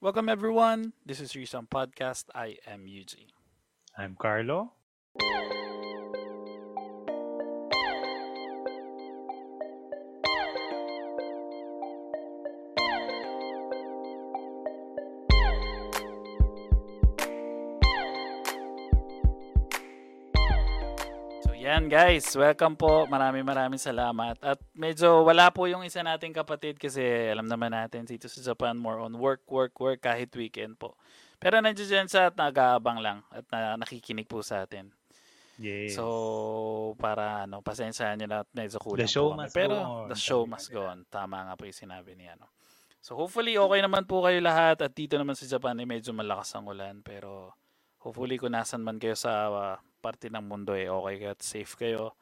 Welcome 0.00 0.30
everyone. 0.30 0.94
This 1.04 1.20
is 1.20 1.32
Risam 1.36 1.68
Podcast. 1.68 2.32
I 2.34 2.56
am 2.66 2.86
Yuji. 2.88 3.36
I'm 3.98 4.16
Carlo. 4.16 4.72
So 21.80 21.88
yan 21.88 21.96
guys, 21.96 22.28
welcome 22.36 22.76
po. 22.76 23.08
Maraming 23.08 23.40
maraming 23.40 23.80
salamat. 23.80 24.36
At 24.44 24.60
medyo 24.76 25.24
wala 25.24 25.48
po 25.48 25.64
yung 25.64 25.80
isa 25.80 26.04
nating 26.04 26.36
kapatid 26.36 26.76
kasi 26.76 27.00
alam 27.00 27.48
naman 27.48 27.72
natin 27.72 28.04
dito 28.04 28.28
sa 28.28 28.44
Japan 28.44 28.76
more 28.76 29.00
on 29.00 29.16
work, 29.16 29.48
work, 29.48 29.72
work 29.80 30.04
kahit 30.04 30.28
weekend 30.36 30.76
po. 30.76 30.92
Pero 31.40 31.56
nandiyan 31.56 31.88
dyan 31.88 32.08
sa 32.12 32.28
at 32.28 32.36
nag-aabang 32.36 33.00
lang 33.00 33.24
at 33.32 33.48
na, 33.48 33.80
nakikinig 33.80 34.28
po 34.28 34.44
sa 34.44 34.68
atin. 34.68 34.92
Yes. 35.56 35.96
So, 35.96 36.04
para 37.00 37.48
ano, 37.48 37.64
pasensyahan 37.64 38.20
nyo 38.20 38.28
na 38.28 38.38
at 38.44 38.50
medyo 38.52 38.76
kulang 38.76 39.00
The 39.00 39.08
show 39.08 39.32
po 39.32 39.40
kami. 39.40 39.48
Pero 39.48 39.74
on. 39.80 40.08
the 40.12 40.20
show 40.20 40.44
must 40.44 40.68
go 40.68 40.84
on. 40.84 41.08
Tama 41.08 41.48
nga 41.48 41.56
po 41.56 41.64
yung 41.64 41.80
sinabi 41.80 42.12
niya. 42.12 42.36
No? 42.36 42.52
So, 43.00 43.16
hopefully, 43.16 43.56
okay 43.56 43.80
naman 43.80 44.04
po 44.04 44.20
kayo 44.20 44.36
lahat. 44.44 44.84
At 44.84 44.92
dito 44.92 45.16
naman 45.16 45.32
sa 45.32 45.48
Japan, 45.48 45.80
eh, 45.80 45.88
medyo 45.88 46.12
malakas 46.12 46.52
ang 46.52 46.68
ulan. 46.68 47.00
Pero, 47.00 47.56
hopefully, 48.04 48.36
kung 48.36 48.52
nasan 48.52 48.84
man 48.84 49.00
kayo 49.00 49.16
sa 49.16 49.48
ah, 49.48 49.76
parte 50.00 50.32
ng 50.32 50.42
mundo, 50.42 50.72
eh, 50.72 50.88
okay 50.88 51.14
kayo 51.20 51.30
at 51.36 51.42
safe 51.44 51.72
kayo. 51.76 52.16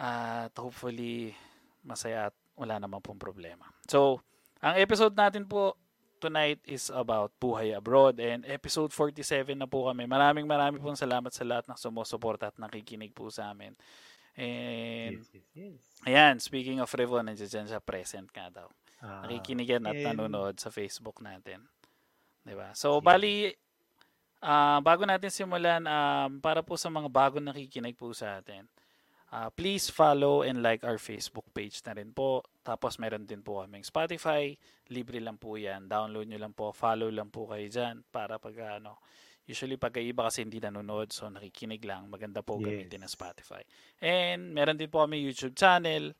At 0.00 0.56
hopefully, 0.56 1.36
masaya 1.84 2.32
at 2.32 2.36
wala 2.56 2.80
naman 2.80 3.04
pong 3.04 3.20
problema. 3.20 3.68
So, 3.86 4.24
ang 4.58 4.80
episode 4.80 5.12
natin 5.12 5.44
po 5.44 5.76
tonight 6.22 6.62
is 6.62 6.86
about 6.94 7.34
buhay 7.42 7.74
abroad 7.74 8.22
and 8.22 8.46
episode 8.46 8.94
47 8.94 9.58
na 9.58 9.66
po 9.66 9.90
kami. 9.90 10.06
Maraming 10.06 10.46
maraming 10.46 10.78
pong 10.78 10.94
salamat 10.94 11.34
sa 11.34 11.42
lahat 11.42 11.66
ng 11.66 11.74
sumusuporta 11.74 12.54
at 12.54 12.56
nakikinig 12.62 13.10
po 13.10 13.26
sa 13.26 13.50
amin. 13.50 13.74
And 14.32 15.20
yes, 15.20 15.28
yes, 15.34 15.46
yes. 15.52 15.80
ayan, 16.08 16.40
speaking 16.40 16.80
of 16.80 16.88
Revo, 16.94 17.20
nandiyan 17.20 17.68
siya 17.68 17.84
present 17.84 18.30
nga 18.32 18.48
daw. 18.48 18.68
Ah, 19.02 19.26
Nakikinig 19.26 19.68
yan 19.68 19.84
at 19.84 19.98
and- 19.98 20.14
nanonood 20.14 20.56
sa 20.56 20.70
Facebook 20.70 21.20
natin. 21.20 21.66
'Di 22.46 22.54
ba? 22.56 22.72
So, 22.72 23.02
bali, 23.02 23.50
ah, 24.42 24.82
bago 24.82 25.06
natin 25.06 25.30
simulan, 25.30 25.86
um, 25.86 26.42
para 26.42 26.60
po 26.60 26.74
sa 26.74 26.90
mga 26.90 27.08
bagong 27.08 27.46
nakikinig 27.46 27.94
po 27.94 28.10
sa 28.12 28.42
atin, 28.42 28.66
ah, 29.30 29.48
please 29.48 29.88
follow 29.88 30.42
and 30.42 30.60
like 30.60 30.82
our 30.82 30.98
Facebook 30.98 31.46
page 31.54 31.80
na 31.86 31.96
rin 31.96 32.10
po. 32.10 32.42
Tapos, 32.66 32.98
meron 32.98 33.24
din 33.24 33.40
po 33.40 33.62
kaming 33.62 33.86
Spotify. 33.86 34.52
Libre 34.92 35.22
lang 35.22 35.38
po 35.40 35.56
yan. 35.56 35.88
Download 35.88 36.26
nyo 36.28 36.38
lang 36.42 36.52
po. 36.52 36.74
Follow 36.74 37.08
lang 37.08 37.30
po 37.32 37.48
kayo 37.48 37.64
dyan. 37.70 38.04
Para 38.12 38.36
pag 38.36 38.76
ano, 38.76 39.00
usually 39.48 39.80
pag 39.80 39.96
iba 39.98 40.28
kasi 40.28 40.44
hindi 40.44 40.60
nanonood, 40.60 41.10
so 41.10 41.26
nakikinig 41.32 41.82
lang. 41.82 42.06
Maganda 42.12 42.44
po 42.44 42.60
gamitin 42.60 43.02
ng 43.02 43.08
Yes. 43.08 43.16
Spotify. 43.16 43.62
And 43.98 44.52
meron 44.52 44.76
din 44.76 44.90
po 44.92 45.00
kami 45.02 45.22
YouTube 45.24 45.56
channel. 45.56 46.12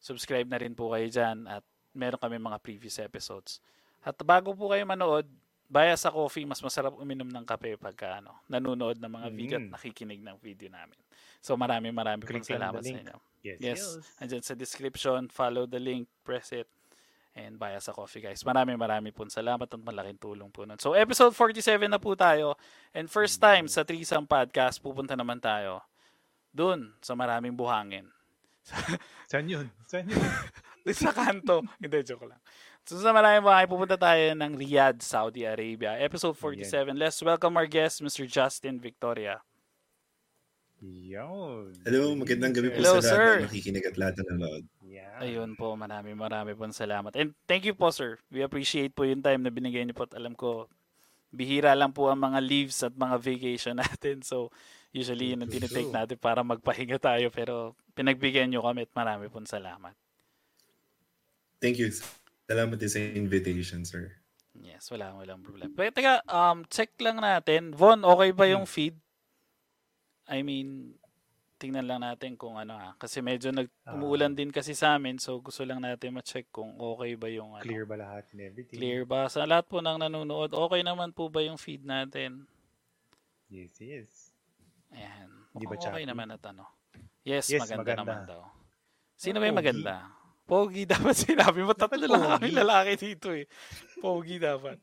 Subscribe 0.00 0.48
na 0.48 0.60
rin 0.62 0.72
po 0.72 0.94
kayo 0.94 1.10
dyan. 1.10 1.44
At 1.50 1.64
meron 1.92 2.22
kami 2.22 2.38
mga 2.38 2.62
previous 2.62 3.02
episodes. 3.02 3.58
At 4.00 4.16
bago 4.24 4.54
po 4.56 4.72
kayo 4.72 4.86
manood, 4.88 5.28
baya 5.70 5.94
sa 5.94 6.10
coffee, 6.10 6.42
mas 6.42 6.58
masarap 6.58 6.98
uminom 6.98 7.30
ng 7.30 7.44
kape 7.46 7.78
pagka 7.78 8.18
ano, 8.18 8.34
nanonood 8.44 8.98
ng 8.98 9.06
mga 9.08 9.28
video 9.30 9.56
at 9.56 9.64
Mm. 9.64 9.72
nakikinig 9.72 10.20
ng 10.20 10.36
video 10.36 10.66
namin. 10.66 10.98
So 11.38 11.54
maraming 11.54 11.94
maraming 11.94 12.26
pong 12.26 12.42
salamat 12.42 12.82
sa 12.82 12.98
inyo. 12.98 13.16
Yes, 13.40 13.58
Yes. 13.62 13.78
yes. 13.78 13.82
Andyan 14.18 14.42
sa 14.42 14.52
description, 14.52 15.30
follow 15.30 15.64
the 15.64 15.78
link, 15.78 16.10
press 16.20 16.50
it, 16.50 16.66
and 17.32 17.54
baya 17.56 17.78
sa 17.78 17.94
coffee 17.94 18.18
guys. 18.20 18.42
Maraming 18.42 18.74
maraming 18.74 19.14
pong 19.14 19.30
salamat 19.30 19.64
at 19.64 19.78
malaking 19.78 20.18
tulong 20.18 20.50
po 20.50 20.66
nun. 20.66 20.76
So 20.76 20.92
episode 20.92 21.32
47 21.32 21.86
na 21.86 22.02
po 22.02 22.18
tayo. 22.18 22.58
And 22.90 23.06
first 23.06 23.38
time 23.38 23.70
sa 23.70 23.86
Threesome 23.86 24.26
Podcast, 24.26 24.82
pupunta 24.82 25.14
naman 25.14 25.38
tayo 25.38 25.86
dun 26.50 26.98
sa 26.98 27.14
maraming 27.14 27.54
buhangin. 27.54 28.10
Saan 29.30 29.46
yun? 29.46 29.70
Saan 29.86 30.10
yun? 30.10 30.18
Sa 30.90 31.14
kanto. 31.14 31.62
Hindi, 31.78 32.02
joke 32.02 32.26
lang. 32.26 32.40
So 32.90 32.98
sa 32.98 33.14
maraming 33.14 33.46
buhangin, 33.46 33.70
pupunta 33.70 33.94
tayo 33.94 34.34
ng 34.34 34.58
Riyadh, 34.58 34.98
Saudi 34.98 35.46
Arabia. 35.46 35.94
Episode 36.02 36.34
47. 36.34 36.98
Let's 36.98 37.22
welcome 37.22 37.54
our 37.54 37.70
guest, 37.70 38.02
Mr. 38.02 38.26
Justin 38.26 38.82
Victoria. 38.82 39.38
Yun. 40.82 41.70
Hello, 41.86 42.18
magandang 42.18 42.50
gabi 42.50 42.74
po 42.74 42.82
Hello, 42.82 42.98
sa 42.98 43.14
lahat 43.14 43.14
sir. 43.14 43.30
na 43.30 43.46
nakikinig 43.46 43.86
at 43.86 43.94
lahat 43.94 44.14
na 44.18 44.22
nanonood. 44.26 44.64
Yeah. 44.82 45.22
Ayun 45.22 45.54
po, 45.54 45.78
marami 45.78 46.18
marami 46.18 46.50
po 46.58 46.66
salamat. 46.66 47.14
And 47.14 47.30
thank 47.46 47.62
you 47.62 47.78
po 47.78 47.94
sir. 47.94 48.18
We 48.26 48.42
appreciate 48.42 48.90
po 48.98 49.06
yung 49.06 49.22
time 49.22 49.46
na 49.46 49.54
binigay 49.54 49.86
niyo 49.86 49.94
po 49.94 50.10
at 50.10 50.18
alam 50.18 50.34
ko 50.34 50.66
bihira 51.30 51.78
lang 51.78 51.94
po 51.94 52.10
ang 52.10 52.18
mga 52.18 52.42
leaves 52.42 52.82
at 52.82 52.98
mga 52.98 53.22
vacation 53.22 53.78
natin. 53.86 54.26
So 54.26 54.50
usually 54.90 55.30
yun 55.30 55.46
ang 55.46 55.52
tinitake 55.54 55.94
natin 55.94 56.18
para 56.18 56.42
magpahinga 56.42 56.98
tayo 56.98 57.30
pero 57.30 57.78
pinagbigyan 57.94 58.50
niyo 58.50 58.66
kami 58.66 58.82
at 58.82 58.92
marami 58.98 59.30
po 59.30 59.38
salamat. 59.46 59.94
Thank 61.62 61.78
you. 61.78 61.94
Salamat 62.50 62.74
din 62.74 62.90
sa 62.90 62.98
invitation, 62.98 63.86
sir. 63.86 64.10
Yes, 64.58 64.90
wala 64.90 65.14
walang 65.14 65.38
problema. 65.38 65.70
Pero 65.70 65.94
teka, 65.94 66.14
um, 66.26 66.66
check 66.66 66.90
lang 66.98 67.22
natin. 67.22 67.70
Von, 67.70 68.02
okay 68.02 68.34
ba 68.34 68.50
yung 68.50 68.66
feed? 68.66 68.98
I 70.26 70.42
mean, 70.42 70.98
tingnan 71.62 71.86
lang 71.86 72.02
natin 72.02 72.34
kung 72.34 72.58
ano 72.58 72.74
ha. 72.74 72.98
Kasi 72.98 73.22
medyo 73.22 73.54
nag 73.54 73.70
Ah. 73.86 73.94
umuulan 73.94 74.34
din 74.34 74.50
kasi 74.50 74.74
sa 74.74 74.98
amin 74.98 75.22
so 75.22 75.38
gusto 75.38 75.62
lang 75.62 75.78
natin 75.78 76.10
ma-check 76.10 76.50
kung 76.50 76.74
okay 76.74 77.14
ba 77.14 77.30
yung 77.30 77.54
ano. 77.54 77.62
Clear 77.62 77.86
ba 77.86 77.94
lahat 77.94 78.26
and 78.34 78.42
everything? 78.42 78.82
Clear 78.82 79.06
ba? 79.06 79.30
Sa 79.30 79.46
lahat 79.46 79.70
po 79.70 79.78
ng 79.78 80.00
nanonood, 80.00 80.50
okay 80.50 80.82
naman 80.82 81.14
po 81.14 81.30
ba 81.30 81.46
yung 81.46 81.54
feed 81.54 81.86
natin? 81.86 82.50
Yes, 83.46 83.78
yes. 83.78 84.10
Ayan. 84.90 85.30
Di 85.54 85.70
ba 85.70 85.78
okay 85.78 86.02
choppy? 86.02 86.02
naman 86.02 86.34
at 86.34 86.42
ano. 86.50 86.66
Yes, 87.22 87.46
Yes, 87.46 87.62
maganda, 87.62 87.78
maganda. 87.86 88.00
naman 88.02 88.18
daw. 88.26 88.42
Sino 89.14 89.36
ba 89.38 89.46
yung 89.46 89.58
maganda? 89.58 89.94
Pogi 90.50 90.82
dapat 90.82 91.14
sinabi 91.22 91.62
mo. 91.62 91.70
Tatlo 91.72 92.02
lang 92.02 92.26
kami 92.34 92.50
lalaki 92.50 92.98
dito 92.98 93.30
eh. 93.30 93.46
Pogi 93.96 94.42
dapat. 94.42 94.82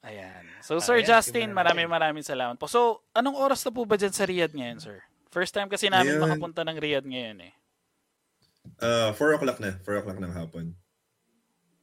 Ayan. 0.00 0.48
So, 0.64 0.80
Sir 0.80 0.98
Ayan, 0.98 1.08
Justin, 1.12 1.52
maraming 1.52 1.84
maraming 1.86 2.24
salamat 2.24 2.56
po. 2.56 2.64
So, 2.64 3.04
anong 3.12 3.36
oras 3.36 3.60
na 3.60 3.70
po 3.70 3.84
ba 3.84 4.00
dyan 4.00 4.16
sa 4.16 4.24
Riyadh 4.24 4.56
ngayon, 4.56 4.80
sir? 4.80 5.04
First 5.28 5.52
time 5.52 5.68
kasi 5.68 5.92
namin 5.92 6.16
Ngayon- 6.16 6.24
makapunta 6.24 6.64
ng 6.64 6.80
Riyadh 6.80 7.04
ngayon 7.04 7.38
eh. 7.44 7.52
Uh, 8.80 9.12
4 9.12 9.36
o'clock 9.36 9.58
na. 9.60 9.76
4 9.84 10.00
o'clock 10.00 10.16
ng 10.16 10.32
hapon. 10.32 10.72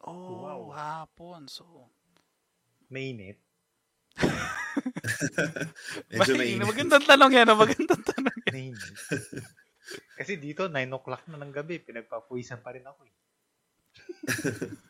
Oh, 0.02 0.42
Wow. 0.42 0.74
hapon. 0.74 1.46
So, 1.46 1.66
Mainit. 2.90 3.38
Medyo 6.10 6.34
mainit. 6.36 6.62
magandang 6.64 7.04
tanong 7.04 7.32
yan. 7.34 7.46
ah, 7.46 7.58
Magandang 7.58 8.02
tanong 8.02 8.38
yan. 8.50 8.54
Mainit. 8.54 8.94
Kasi 10.16 10.40
dito, 10.40 10.66
9 10.68 10.98
o'clock 10.98 11.28
na 11.30 11.38
ng 11.38 11.54
gabi. 11.54 11.78
Pinagpapuwisan 11.78 12.62
pa 12.62 12.74
rin 12.74 12.86
ako 12.86 13.02
eh. 13.06 13.16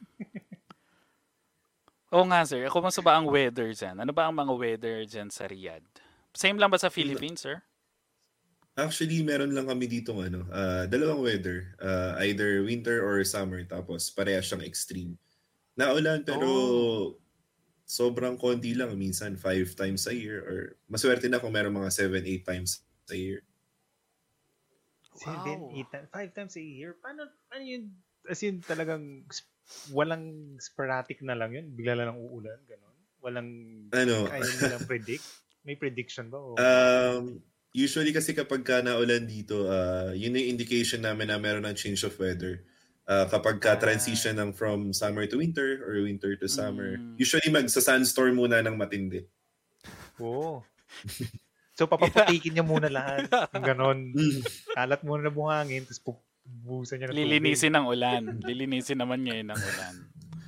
Oo 2.14 2.26
nga, 2.30 2.46
sir. 2.48 2.64
Kumusta 2.72 3.02
ba 3.04 3.18
ang 3.20 3.28
weather 3.28 3.74
dyan? 3.76 4.00
Ano 4.00 4.14
ba 4.16 4.30
ang 4.30 4.36
mga 4.38 4.54
weather 4.56 4.98
dyan 5.04 5.28
sa 5.28 5.50
Riyadh? 5.50 5.84
Same 6.32 6.56
lang 6.56 6.72
ba 6.72 6.80
sa 6.80 6.94
Philippines, 6.94 7.44
sir? 7.44 7.60
Actually, 8.76 9.24
meron 9.24 9.56
lang 9.56 9.72
kami 9.72 9.88
dito 9.88 10.12
ano, 10.20 10.44
uh, 10.52 10.84
dalawang 10.88 11.24
weather. 11.24 11.76
Uh, 11.80 12.20
either 12.28 12.60
winter 12.64 13.00
or 13.04 13.24
summer. 13.24 13.64
Tapos 13.64 14.12
parehas 14.12 14.48
siyang 14.48 14.64
extreme. 14.64 15.16
Naulan 15.76 16.24
pero 16.24 16.48
Oh. 16.48 17.04
sobrang 17.84 18.36
konti 18.36 18.76
lang. 18.76 18.96
Minsan 18.96 19.36
5 19.40 19.76
times 19.76 20.08
a 20.08 20.16
year. 20.16 20.40
Or 20.44 20.60
maswerte 20.88 21.28
na 21.28 21.40
kung 21.40 21.52
meron 21.56 21.76
mga 21.76 21.92
7-8 21.92 22.44
times 22.44 22.84
a 23.12 23.16
year. 23.16 23.40
Seven, 25.16 25.58
Wow. 25.62 25.74
eight, 25.74 25.88
ti- 25.88 26.10
five 26.10 26.32
times 26.32 26.56
a 26.56 26.62
year. 26.62 26.96
Paano, 26.96 27.24
ano 27.50 27.64
yun? 27.64 27.92
As 28.26 28.42
in, 28.42 28.60
talagang 28.60 29.24
walang 29.90 30.26
sporadic 30.58 31.22
na 31.22 31.34
lang 31.34 31.52
yun. 31.52 31.72
Bigla 31.72 31.96
lang 31.96 32.16
uulan, 32.16 32.60
gano'n. 32.64 32.96
Walang, 33.20 33.50
Ano? 33.90 34.28
kaya 34.28 34.44
nilang 34.44 34.86
predict. 34.92 35.26
May 35.64 35.74
prediction 35.74 36.30
ba? 36.30 36.38
O, 36.38 36.54
Um, 36.56 37.42
usually 37.72 38.12
kasi 38.12 38.32
kapag 38.32 38.62
ka 38.62 38.80
naulan 38.80 39.26
dito, 39.26 39.66
uh, 39.66 40.12
yun 40.12 40.36
yung 40.36 40.52
indication 40.52 41.02
namin 41.02 41.28
na 41.28 41.38
meron 41.38 41.66
ng 41.66 41.74
change 41.74 42.04
of 42.04 42.14
weather. 42.18 42.62
Uh, 43.06 43.26
kapag 43.26 43.62
ka 43.62 43.74
Ah. 43.74 43.80
transition 43.80 44.34
ng 44.34 44.50
from 44.50 44.90
summer 44.90 45.26
to 45.26 45.38
winter 45.38 45.82
or 45.82 46.02
winter 46.02 46.34
to 46.34 46.46
summer, 46.46 46.98
Mm. 46.98 47.14
usually 47.16 47.50
magsa-sunstorm 47.50 48.34
muna 48.36 48.62
ng 48.62 48.74
matindi. 48.74 49.22
Oo. 50.18 50.66
So, 51.76 51.92
papaputikin 51.92 52.56
niya 52.56 52.64
muna 52.64 52.88
lahat. 52.88 53.28
Ganon. 53.68 54.16
Mm. 54.16 54.40
Kalat 54.72 55.02
muna 55.04 55.28
na 55.28 55.34
buhangin, 55.36 55.84
tapos 55.84 56.24
bubusan 56.48 57.04
niya 57.04 57.12
ng 57.12 57.14
tubig. 57.14 57.28
Lilinisin 57.28 57.74
ng 57.76 57.86
ulan. 57.86 58.24
Lilinisin 58.40 59.00
naman 59.04 59.28
ngayon 59.28 59.52
ng 59.52 59.60
ulan. 59.60 59.94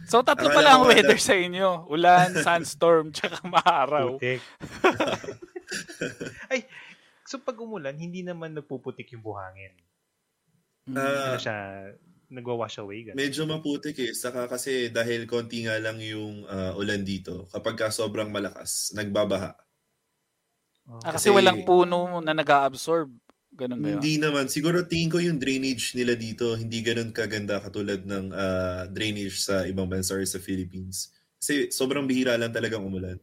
So, 0.08 0.24
tatlo 0.24 0.48
pala 0.56 0.80
ang 0.80 0.88
weather 0.88 1.20
ano- 1.20 1.28
sa 1.28 1.36
inyo. 1.36 1.92
Ulan, 1.92 2.32
sandstorm, 2.40 3.12
tsaka 3.12 3.44
maaraw. 3.44 4.16
Putik. 4.16 4.40
Ay, 6.52 6.64
so 7.28 7.44
pag 7.44 7.60
umulan, 7.60 8.00
hindi 8.00 8.24
naman 8.24 8.56
nagpuputik 8.56 9.12
yung 9.12 9.28
buhangin. 9.28 9.76
Ah, 10.96 11.36
Ano 11.36 11.44
siya, 11.44 11.92
nagwa-wash 12.32 12.80
away. 12.80 13.12
Ganun. 13.12 13.20
Medyo 13.20 13.44
maputik 13.44 14.00
eh. 14.00 14.16
Saka 14.16 14.48
kasi 14.48 14.88
dahil 14.96 15.28
konti 15.28 15.68
nga 15.68 15.76
lang 15.76 16.00
yung 16.00 16.48
ah, 16.48 16.72
ulan 16.80 17.04
dito, 17.04 17.52
kapag 17.52 17.76
ka 17.76 17.92
sobrang 17.92 18.32
malakas, 18.32 18.96
nagbabaha. 18.96 19.67
Oh. 20.88 21.04
Ah, 21.04 21.12
kasi, 21.12 21.28
Kasi- 21.28 21.36
walang 21.36 21.68
puno 21.68 22.24
na 22.24 22.32
nag-absorb. 22.32 23.12
Ganun 23.52 23.82
ba 23.82 23.88
yun? 23.90 24.00
Hindi 24.00 24.16
naman. 24.22 24.48
Siguro 24.48 24.86
tingin 24.86 25.10
ko 25.10 25.18
yung 25.20 25.42
drainage 25.42 25.98
nila 25.98 26.14
dito, 26.14 26.54
hindi 26.54 26.80
ganun 26.80 27.10
kaganda 27.12 27.60
katulad 27.60 28.06
ng 28.06 28.32
ah, 28.32 28.86
drainage 28.88 29.42
sa 29.42 29.66
ibang 29.66 29.90
bansa 29.90 30.16
or 30.16 30.24
sa 30.24 30.40
Philippines. 30.40 31.12
Kasi 31.38 31.68
sobrang 31.74 32.06
bihira 32.06 32.38
lang 32.40 32.54
talagang 32.54 32.86
umulan. 32.86 33.20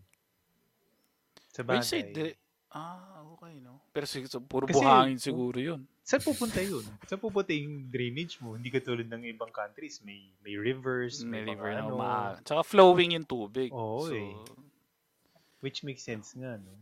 Sa 1.54 1.62
say, 1.80 2.02
bagay. 2.02 2.12
di- 2.12 2.36
ah, 2.74 3.22
okay, 3.32 3.62
no? 3.62 3.78
Pero 3.94 4.04
sig- 4.04 4.26
so, 4.28 4.42
puro 4.42 4.66
Kasi- 4.66 4.76
buhangin 4.82 5.18
siguro 5.22 5.56
yun. 5.56 5.86
Saan 6.04 6.20
pupunta 6.20 6.60
yun? 6.60 6.84
Saan 7.08 7.16
pupunta 7.16 7.48
yung 7.56 7.88
drainage 7.88 8.36
mo? 8.44 8.60
Hindi 8.60 8.68
katulad 8.68 9.08
ng 9.08 9.24
ibang 9.24 9.48
countries. 9.48 10.04
May 10.04 10.34
may 10.44 10.52
rivers, 10.52 11.24
May 11.24 11.40
may, 11.48 11.56
river 11.56 11.72
na 11.72 11.80
ano, 11.80 11.96
umaa- 11.96 12.36
Tsaka 12.44 12.60
flowing 12.60 13.16
yung 13.16 13.24
tubig. 13.24 13.72
Oo, 13.72 14.04
so, 14.04 14.12
eh. 14.12 14.34
which 15.64 15.80
makes 15.80 16.04
sense 16.04 16.36
nga, 16.36 16.60
no? 16.60 16.76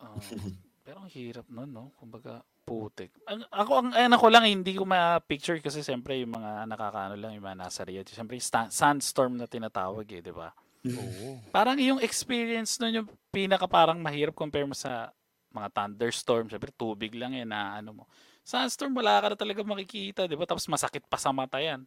Ah, 0.00 0.16
pero 0.86 1.02
ang 1.02 1.10
hirap 1.10 1.46
nun, 1.50 1.70
no? 1.70 1.90
Kumbaga, 1.98 2.42
putik. 2.66 3.14
Ang, 3.30 3.46
ako, 3.48 3.72
ang 3.78 3.90
ano 3.94 4.16
ko 4.18 4.26
lang, 4.26 4.44
hindi 4.46 4.74
ko 4.74 4.82
ma-picture 4.82 5.62
kasi 5.62 5.86
siyempre 5.86 6.18
yung 6.18 6.34
mga 6.34 6.66
nakakaano 6.66 7.14
lang, 7.14 7.38
yung 7.38 7.46
mga 7.46 7.62
nasa 7.62 7.86
Riyadh. 7.86 8.10
Siyempre, 8.10 8.34
yung 8.34 8.46
sta- 8.46 8.72
sandstorm 8.74 9.38
na 9.38 9.46
tinatawag 9.46 10.06
eh, 10.10 10.20
di 10.20 10.34
ba? 10.34 10.50
Oo. 10.86 11.42
Parang 11.50 11.78
yung 11.78 11.98
experience 12.02 12.78
nun 12.78 13.02
yung 13.02 13.08
pinaka 13.34 13.66
parang 13.66 13.98
mahirap 13.98 14.34
compare 14.34 14.66
mo 14.66 14.74
sa 14.74 15.10
mga 15.54 15.68
thunderstorm. 15.72 16.46
Siyempre, 16.50 16.70
tubig 16.74 17.14
lang 17.14 17.34
yan 17.34 17.50
na 17.50 17.78
ano 17.78 18.02
mo. 18.02 18.04
Sandstorm, 18.46 18.94
wala 18.94 19.18
ka 19.18 19.34
na 19.34 19.38
talaga 19.38 19.66
makikita, 19.66 20.30
di 20.30 20.38
ba? 20.38 20.46
Tapos 20.46 20.66
masakit 20.70 21.02
pa 21.10 21.18
sa 21.18 21.34
mata 21.34 21.58
yan. 21.58 21.82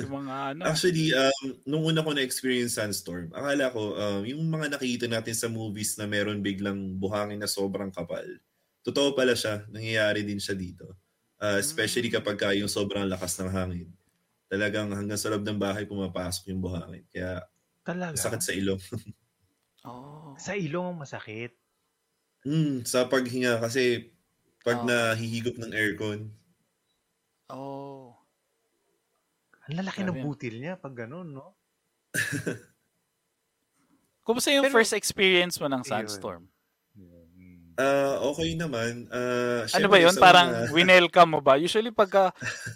Yung 0.00 0.12
mga 0.24 0.36
ano. 0.56 0.68
Actually, 0.68 1.10
um, 1.10 1.58
nung 1.66 1.82
una 1.82 2.06
ko 2.06 2.14
na-experience 2.14 2.78
sandstorm, 2.78 3.34
akala 3.34 3.66
ko, 3.74 3.98
um, 3.98 4.22
yung 4.22 4.46
mga 4.46 4.78
nakikita 4.78 5.06
natin 5.10 5.34
sa 5.34 5.50
movies 5.50 5.98
na 5.98 6.06
meron 6.06 6.38
biglang 6.38 6.94
buhangin 7.02 7.42
na 7.42 7.50
sobrang 7.50 7.90
kapal, 7.90 8.22
totoo 8.86 9.14
pala 9.18 9.34
siya, 9.34 9.66
nangyayari 9.74 10.22
din 10.22 10.38
siya 10.38 10.54
dito. 10.54 10.94
Uh, 11.42 11.58
especially 11.58 12.06
Mm. 12.06 12.14
kapag 12.14 12.38
ka 12.38 12.54
yung 12.54 12.70
sobrang 12.70 13.10
lakas 13.10 13.34
ng 13.42 13.50
hangin. 13.50 13.90
Talagang 14.50 14.90
hanggang 14.94 15.18
sa 15.18 15.30
loob 15.32 15.42
ng 15.46 15.58
bahay 15.58 15.84
pumapasok 15.88 16.52
yung 16.54 16.62
buhangin. 16.62 17.04
Kaya 17.10 17.42
Talaga? 17.86 18.14
sakit 18.18 18.42
sa 18.42 18.52
ilong. 18.54 18.80
Oh. 19.84 20.38
Sa 20.38 20.54
ilong 20.54 20.94
masakit. 21.02 21.58
Hmm, 22.44 22.82
sa 22.82 23.06
paghinga 23.06 23.62
kasi 23.62 24.10
pag 24.66 24.82
Oo. 24.82 24.86
nahihigop 24.86 25.58
ng 25.62 25.70
aircon, 25.74 26.34
Oh. 27.50 28.11
Ang 29.70 29.74
lalaki 29.78 30.02
ng 30.02 30.18
butil 30.22 30.58
niya 30.58 30.74
pag 30.74 30.94
ganun, 30.94 31.30
no? 31.30 31.54
Kumusta 34.26 34.54
yung 34.54 34.66
Pero- 34.66 34.76
first 34.78 34.94
experience 34.94 35.58
mo 35.58 35.66
ng 35.66 35.82
sandstorm? 35.82 36.46
Ah 37.72 38.20
okay 38.28 38.52
naman. 38.52 39.08
Ah, 39.08 39.64
Ano 39.80 39.88
ba 39.88 39.96
yun? 39.96 40.12
Parang 40.20 40.52
una- 40.52 40.68
winelcome 40.76 41.30
mo 41.32 41.40
ba? 41.40 41.56
Usually 41.56 41.88
pagka, 41.88 42.28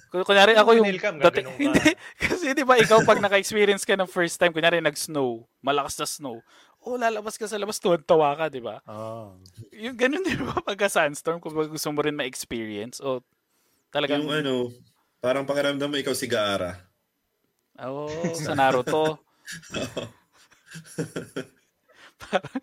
kun- 0.09 0.25
kunyari 0.25 0.57
ako 0.57 0.73
yung, 0.73 0.89
Winelcome, 0.89 1.21
dati, 1.21 1.45
ka. 1.45 1.53
hindi, 1.61 1.93
kasi 2.17 2.57
di 2.57 2.65
ba 2.65 2.81
ikaw 2.81 3.05
pag 3.05 3.21
naka-experience 3.21 3.85
ka 3.85 3.93
ng 3.93 4.09
first 4.09 4.41
time, 4.41 4.57
kunyari 4.57 4.81
nag-snow, 4.81 5.45
malakas 5.61 6.01
na 6.01 6.09
snow, 6.09 6.41
oh, 6.81 6.97
lalabas 6.97 7.37
ka 7.37 7.45
sa 7.45 7.61
labas, 7.61 7.77
tuwan-tawa 7.77 8.41
ka, 8.41 8.45
di 8.49 8.65
ba? 8.65 8.81
Ah. 8.89 9.37
Yung 9.77 10.01
ganun 10.01 10.25
di 10.25 10.33
ba 10.41 10.65
pagka 10.65 10.89
sandstorm, 10.89 11.45
kung 11.45 11.53
gusto 11.53 11.93
mo 11.93 12.01
rin 12.01 12.17
ma-experience, 12.17 12.97
o 13.05 13.21
talagang, 13.93 14.25
yung 14.25 14.33
ano, 14.33 14.55
parang 15.27 15.43
pakiramdam 15.43 15.91
mo 15.91 15.99
ikaw 15.99 16.15
si 16.15 16.31
Gaara. 16.31 16.79
oh, 17.83 18.07
sa 18.47 18.55
Naruto. 18.55 19.19
Parang, 22.23 22.63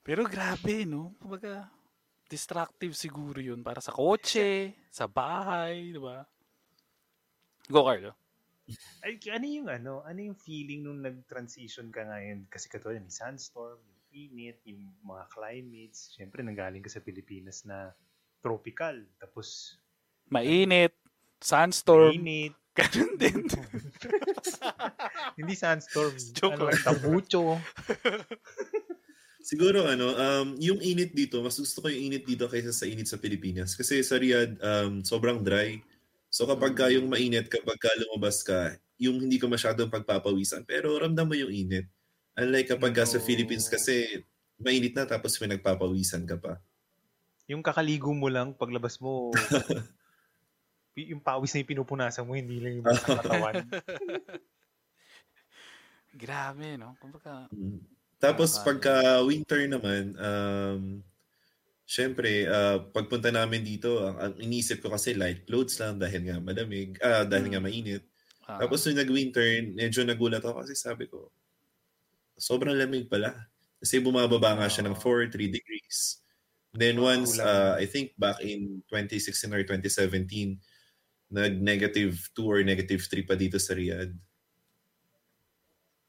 pero 0.00 0.24
grabe, 0.24 0.88
no? 0.88 1.12
Kumbaga, 1.20 1.68
distractive 2.32 2.96
siguro 2.96 3.44
yun 3.44 3.60
para 3.60 3.84
sa 3.84 3.92
kotse, 3.92 4.72
sa 4.88 5.04
bahay, 5.04 5.92
di 5.92 6.00
ba? 6.00 6.24
Go, 7.68 7.84
Carlo. 7.84 8.16
Ay, 9.04 9.20
ano 9.28 9.46
yung 9.46 9.68
ano? 9.68 10.00
Ano 10.08 10.32
yung 10.32 10.38
feeling 10.40 10.80
nung 10.80 11.04
nag-transition 11.04 11.92
ka 11.92 12.08
ngayon? 12.08 12.48
Kasi 12.48 12.72
katulad 12.72 13.04
may 13.04 13.12
sandstorm, 13.12 13.84
yung 13.84 14.32
init, 14.32 14.64
yung 14.64 14.96
mga 15.04 15.28
climates. 15.28 16.16
Siyempre, 16.16 16.40
nanggaling 16.40 16.80
ka 16.80 16.88
sa 16.88 17.04
Pilipinas 17.04 17.68
na 17.68 17.92
tropical. 18.40 18.96
Tapos, 19.20 19.76
Mainit, 20.32 20.96
sandstorm, 21.42 22.16
init. 22.16 22.54
ganun 22.78 23.12
din. 23.20 23.44
Hindi 25.38 25.54
sandstorm. 25.58 26.14
Joke 26.38 26.56
ano, 26.56 26.72
lang. 26.72 26.80
tabucho. 26.80 27.60
Siguro 29.42 29.90
ano, 29.90 30.14
um, 30.14 30.48
yung 30.62 30.78
init 30.78 31.12
dito, 31.12 31.42
mas 31.42 31.58
gusto 31.58 31.82
ko 31.82 31.90
yung 31.90 32.14
init 32.14 32.24
dito 32.24 32.46
kaysa 32.46 32.70
sa 32.72 32.86
init 32.86 33.10
sa 33.10 33.18
Pilipinas. 33.18 33.74
Kasi 33.74 34.00
sa 34.00 34.16
Riyadh, 34.16 34.56
um, 34.62 35.02
sobrang 35.02 35.42
dry. 35.42 35.82
So 36.32 36.48
kapag 36.48 36.72
ka 36.78 36.88
yung 36.88 37.10
mainit, 37.10 37.50
kapag 37.50 37.76
ka 37.76 37.90
lumabas 37.98 38.40
ka, 38.40 38.78
yung 38.96 39.18
hindi 39.18 39.36
ka 39.36 39.50
masyadong 39.50 39.90
pagpapawisan. 39.92 40.64
Pero 40.64 40.94
ramdam 40.96 41.26
mo 41.26 41.34
yung 41.36 41.50
init. 41.50 41.90
Unlike 42.38 42.78
kapag 42.78 42.96
ka 42.96 43.04
sa. 43.04 43.20
Philippines 43.20 43.68
kasi 43.68 44.24
mainit 44.56 44.96
na 44.96 45.04
tapos 45.04 45.36
may 45.42 45.52
nagpapawisan 45.52 46.24
ka 46.24 46.38
pa. 46.38 46.62
Yung 47.50 47.60
kakaligo 47.60 48.14
mo 48.14 48.30
lang, 48.30 48.54
paglabas 48.54 49.02
mo, 49.02 49.34
yung 50.94 51.20
pawis 51.20 51.52
na 51.52 51.64
yung 51.64 51.70
pinupunasan 51.72 52.24
mo, 52.24 52.36
hindi 52.36 52.60
lang 52.60 52.80
yung 52.80 52.86
katawan. 53.22 53.64
Grabe, 56.12 56.76
no? 56.76 56.94
Kumbaga, 57.00 57.48
Mm. 57.50 57.80
Tapos 58.22 58.54
pagka 58.62 59.18
winter 59.26 59.66
naman, 59.66 60.14
um, 60.14 61.02
syempre, 61.82 62.46
uh, 62.46 62.78
pagpunta 62.94 63.34
namin 63.34 63.66
dito, 63.66 63.98
ang, 63.98 64.14
ang 64.14 64.32
inisip 64.38 64.78
ko 64.78 64.94
kasi 64.94 65.10
light 65.10 65.42
clothes 65.42 65.74
lang 65.82 65.98
dahil 65.98 66.30
nga 66.30 66.38
malamig, 66.38 66.94
ah 67.02 67.26
dahil 67.26 67.50
nga 67.50 67.58
mainit. 67.58 68.06
ah, 68.46 68.62
Tapos 68.62 68.86
nung 68.86 69.02
nag-winter, 69.02 69.42
medyo 69.74 70.06
nagulat 70.06 70.38
ako 70.38 70.62
kasi 70.62 70.78
sabi 70.78 71.10
ko, 71.10 71.34
sobrang 72.38 72.78
lamig 72.78 73.10
pala. 73.10 73.34
Kasi 73.82 73.98
bumababa 73.98 74.54
nga 74.54 74.70
siya 74.70 74.86
ng 74.86 74.94
Ah. 74.94 75.02
4, 75.02 75.26
3 75.26 75.50
degrees. 75.50 76.22
Then 76.70 77.02
Ah, 77.02 77.18
once, 77.18 77.42
uh, 77.42 77.74
I 77.74 77.90
think 77.90 78.14
back 78.14 78.38
in 78.38 78.86
2016 78.86 79.50
or 79.50 79.66
2017, 79.66 80.62
nag-negative 81.32 82.28
2 82.36 82.44
or 82.44 82.60
negative 82.62 83.00
3 83.08 83.24
pa 83.24 83.34
dito 83.34 83.56
sa 83.56 83.72
Riyadh. 83.72 84.12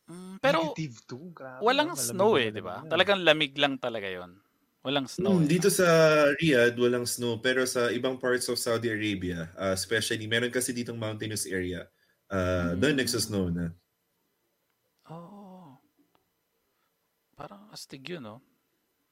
mm, 0.05 0.35
pero 0.37 0.75
Negative 0.75 0.95
2, 1.07 1.31
grabe. 1.31 1.59
walang 1.63 1.95
snow 1.95 2.35
eh, 2.35 2.51
di 2.51 2.59
ba? 2.59 2.83
Talagang 2.83 3.23
lamig 3.23 3.55
lang 3.55 3.79
talaga 3.79 4.05
yon. 4.05 4.35
Walang 4.83 5.07
snow. 5.07 5.39
Hmm, 5.39 5.43
eh, 5.43 5.47
dito 5.47 5.71
sa 5.71 5.87
Riyadh, 6.35 6.75
walang 6.75 7.07
snow. 7.07 7.39
Pero 7.39 7.63
sa 7.63 7.87
ibang 7.87 8.19
parts 8.19 8.51
of 8.51 8.59
Saudi 8.59 8.91
Arabia, 8.91 9.47
uh, 9.55 9.71
especially, 9.71 10.27
meron 10.27 10.51
kasi 10.51 10.75
ditong 10.75 10.99
mountainous 10.99 11.47
area. 11.47 11.87
Uh, 12.27 12.75
Doon 12.75 12.99
Mm. 12.99 12.99
nagsasnow 12.99 13.47
na. 13.47 13.71
Oo. 15.07 15.79
Parang 17.33 17.71
astig 17.71 18.03
yun, 18.03 18.23
no? 18.23 18.37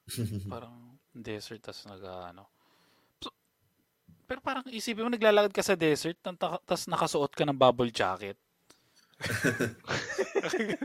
parang 0.52 0.92
desert 1.08 1.64
tas 1.64 1.88
nag 1.88 2.04
ano. 2.04 2.48
Pero 4.32 4.40
parang 4.40 4.64
isipin 4.72 5.04
mo 5.04 5.12
naglalakad 5.12 5.52
ka 5.52 5.60
sa 5.60 5.76
desert 5.76 6.16
tapos 6.24 6.88
nakasuot 6.88 7.36
ka 7.36 7.44
ng 7.44 7.52
bubble 7.52 7.92
jacket. 7.92 8.40
diba? 10.56 10.80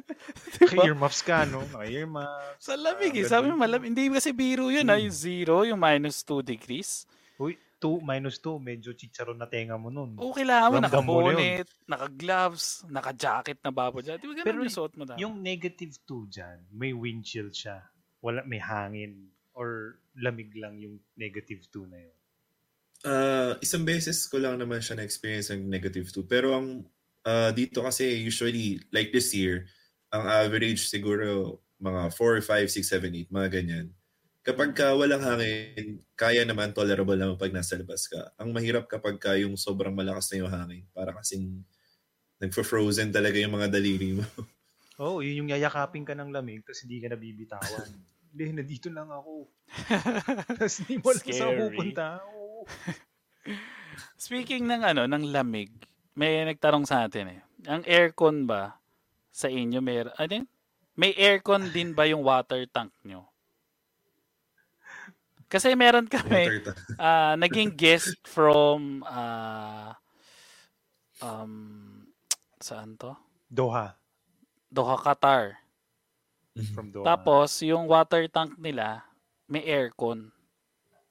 Naka-earmuffs 0.68 1.24
ka, 1.24 1.48
no? 1.48 1.64
Naka-earmuffs. 1.72 2.60
Sa 2.60 2.76
lamig 2.76 3.16
eh. 3.16 3.24
Ah, 3.24 3.40
Sabi 3.40 3.48
mo 3.48 3.56
malamig. 3.56 3.96
Hindi 3.96 4.12
kasi 4.12 4.36
biro 4.36 4.68
yun 4.68 4.92
ah. 4.92 5.00
Hmm. 5.00 5.08
Yung 5.08 5.16
zero, 5.16 5.64
yung 5.64 5.80
minus 5.80 6.28
2 6.28 6.44
degrees. 6.44 7.08
Uy, 7.40 7.56
2, 7.80 8.04
minus 8.04 8.36
2, 8.44 8.60
medyo 8.60 8.92
chicharon 8.92 9.40
na 9.40 9.48
tenga 9.48 9.80
mo 9.80 9.88
nun. 9.88 10.20
O 10.20 10.36
kailangan 10.36 10.68
mo 10.68 10.84
naka-bonnet, 10.84 11.72
naka-gloves, 11.88 12.84
naka-jacket 12.92 13.64
na 13.64 13.72
bubble 13.72 14.04
jacket. 14.04 14.28
Di 14.28 14.28
ba 14.28 14.44
ganun 14.44 14.48
Pero 14.52 14.58
yung 14.60 14.76
suot 14.76 14.94
mo 15.00 15.08
dapat? 15.08 15.24
Yung 15.24 15.40
negative 15.40 15.96
2 16.04 16.36
dyan, 16.36 16.58
may 16.76 16.92
windshield 16.92 17.56
siya. 17.56 17.80
Wala, 18.20 18.44
may 18.44 18.60
hangin. 18.60 19.32
Or 19.56 20.04
lamig 20.20 20.52
lang 20.52 20.84
yung 20.84 21.00
negative 21.16 21.64
2 21.72 21.88
na 21.88 22.04
yun. 22.04 22.17
Uh, 23.06 23.54
isang 23.62 23.86
beses 23.86 24.26
ko 24.26 24.42
lang 24.42 24.58
naman 24.58 24.82
siya 24.82 24.98
na-experience 24.98 25.54
ng 25.54 25.70
negative 25.70 26.10
2. 26.10 26.26
Pero 26.26 26.58
ang 26.58 26.86
uh, 27.28 27.52
dito 27.54 27.86
kasi 27.86 28.26
usually, 28.26 28.82
like 28.90 29.14
this 29.14 29.36
year, 29.36 29.68
ang 30.10 30.26
average 30.26 30.88
siguro 30.88 31.60
mga 31.78 32.10
4, 32.10 32.42
5, 32.42 32.72
6, 32.72 32.82
7, 32.82 33.30
8, 33.30 33.38
mga 33.38 33.50
ganyan. 33.54 33.88
Kapag 34.42 34.72
ka 34.72 34.96
walang 34.96 35.22
hangin, 35.22 36.00
kaya 36.16 36.48
naman 36.48 36.72
tolerable 36.72 37.20
naman 37.20 37.36
pag 37.36 37.52
nasa 37.52 37.76
labas 37.76 38.08
ka. 38.08 38.32
Ang 38.40 38.56
mahirap 38.56 38.88
kapag 38.88 39.20
ka 39.20 39.36
yung 39.36 39.60
sobrang 39.60 39.92
malakas 39.92 40.32
na 40.32 40.48
yung 40.48 40.52
hangin. 40.52 40.88
Para 40.96 41.12
kasing 41.12 41.68
nagfro-frozen 42.40 43.12
talaga 43.12 43.38
yung 43.38 43.54
mga 43.60 43.68
daliri 43.68 44.16
mo. 44.18 44.26
Oh, 44.98 45.22
yun 45.22 45.46
yung 45.46 45.52
yayakapin 45.54 46.02
ka 46.02 46.18
ng 46.18 46.34
lamig 46.34 46.66
tapos 46.66 46.82
hindi 46.88 46.98
ka 46.98 47.14
nabibitawan. 47.14 47.86
Hindi, 48.34 48.46
nandito 48.58 48.88
lang 48.92 49.10
ako. 49.10 49.48
tapos 50.60 50.76
hindi 50.84 50.96
mo 51.00 51.08
alam 51.12 51.24
saan 51.32 51.56
pupunta. 51.60 52.06
Oo. 52.28 52.64
Speaking 54.28 54.68
ng 54.68 54.82
ano, 54.84 55.04
ng 55.08 55.24
lamig, 55.32 55.72
may 56.18 56.44
nagtanong 56.46 56.86
sa 56.86 57.06
atin 57.06 57.38
eh. 57.38 57.40
Ang 57.70 57.86
aircon 57.86 58.46
ba 58.50 58.78
sa 59.34 59.50
inyo 59.50 59.80
may 59.82 60.02
I 60.18 60.26
think 60.26 60.50
may 60.98 61.14
aircon 61.14 61.70
din 61.70 61.94
ba 61.94 62.10
yung 62.10 62.26
water 62.26 62.66
tank 62.66 62.90
nyo? 63.06 63.30
Kasi 65.48 65.78
meron 65.78 66.10
kami 66.10 66.66
ah, 67.00 67.38
naging 67.38 67.72
guest 67.72 68.18
from 68.26 69.06
ah, 69.08 69.96
um 71.22 72.04
saan 72.60 72.98
to? 73.00 73.14
Doha. 73.48 73.96
Doha, 74.68 75.00
Qatar. 75.00 75.62
From 76.68 76.88
Doha. 76.90 77.06
Tapos 77.08 77.62
yung 77.62 77.86
water 77.86 78.26
tank 78.28 78.58
nila 78.58 79.04
may 79.46 79.64
aircon. 79.64 80.30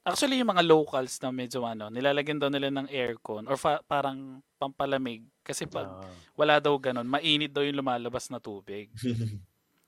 Actually 0.02 0.38
yung 0.38 0.48
mga 0.48 0.62
locals 0.62 1.18
na 1.18 1.30
medyo 1.30 1.62
ano, 1.62 1.88
nilalagyan 1.88 2.38
daw 2.38 2.46
nila 2.46 2.70
ng 2.70 2.86
aircon 2.86 3.42
or 3.44 3.56
fa- 3.56 3.82
parang 3.82 4.38
pampalamig 4.54 5.20
kasi 5.42 5.66
pag 5.66 5.88
Ah. 5.88 6.06
wala 6.32 6.56
daw 6.56 6.74
ganun, 6.76 7.04
mainit 7.04 7.50
daw 7.50 7.60
yung 7.60 7.76
lumalabas 7.76 8.30
na 8.30 8.38
tubig. 8.38 8.86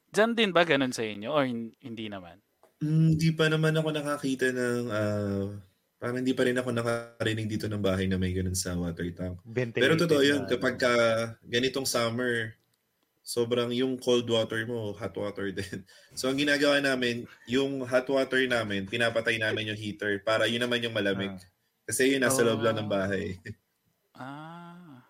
Diyan 0.08 0.32
din 0.32 0.50
ba 0.50 0.64
ganun 0.64 0.90
sa 0.90 1.04
inyo 1.04 1.28
or 1.28 1.44
hin- 1.44 1.76
hindi 1.78 2.08
naman? 2.08 2.40
Hindi 2.78 3.30
pa 3.30 3.46
naman 3.46 3.74
ako 3.74 3.88
nakakita 3.90 4.50
ng 4.50 4.82
ah, 4.88 5.46
parang 5.98 6.18
hindi 6.18 6.32
pa 6.32 6.46
rin 6.46 6.56
ako 6.56 6.70
nakarinig 6.72 7.46
dito 7.46 7.66
ng 7.66 7.82
bahay 7.82 8.06
na 8.06 8.16
may 8.16 8.30
ganun 8.30 8.54
sa 8.54 8.74
water 8.74 9.06
tank. 9.12 9.38
Ventilated 9.44 9.82
Pero 9.82 9.94
totoo 9.94 10.22
yun, 10.22 10.42
na, 10.42 10.48
kapag 10.48 10.74
ano. 10.74 10.82
ka 10.82 10.92
ganitong 11.44 11.86
summer, 11.86 12.54
sobrang 13.28 13.68
yung 13.76 14.00
cold 14.00 14.24
water 14.24 14.64
mo, 14.64 14.96
hot 14.96 15.12
water 15.12 15.52
din. 15.58 15.84
So 16.16 16.32
ang 16.32 16.40
ginagawa 16.40 16.80
namin, 16.80 17.28
yung 17.44 17.84
hot 17.84 18.08
water 18.08 18.40
namin, 18.48 18.88
pinapatay 18.88 19.36
namin 19.36 19.76
yung 19.76 19.80
heater 19.80 20.16
para 20.24 20.48
yun 20.48 20.64
naman 20.64 20.80
yung 20.80 20.96
malamig. 20.96 21.36
Kasi 21.84 22.16
yun 22.16 22.24
nasa 22.24 22.40
loob 22.40 22.64
lang 22.64 22.80
ng 22.80 22.88
bahay. 22.88 23.36
Ah. 24.16 25.04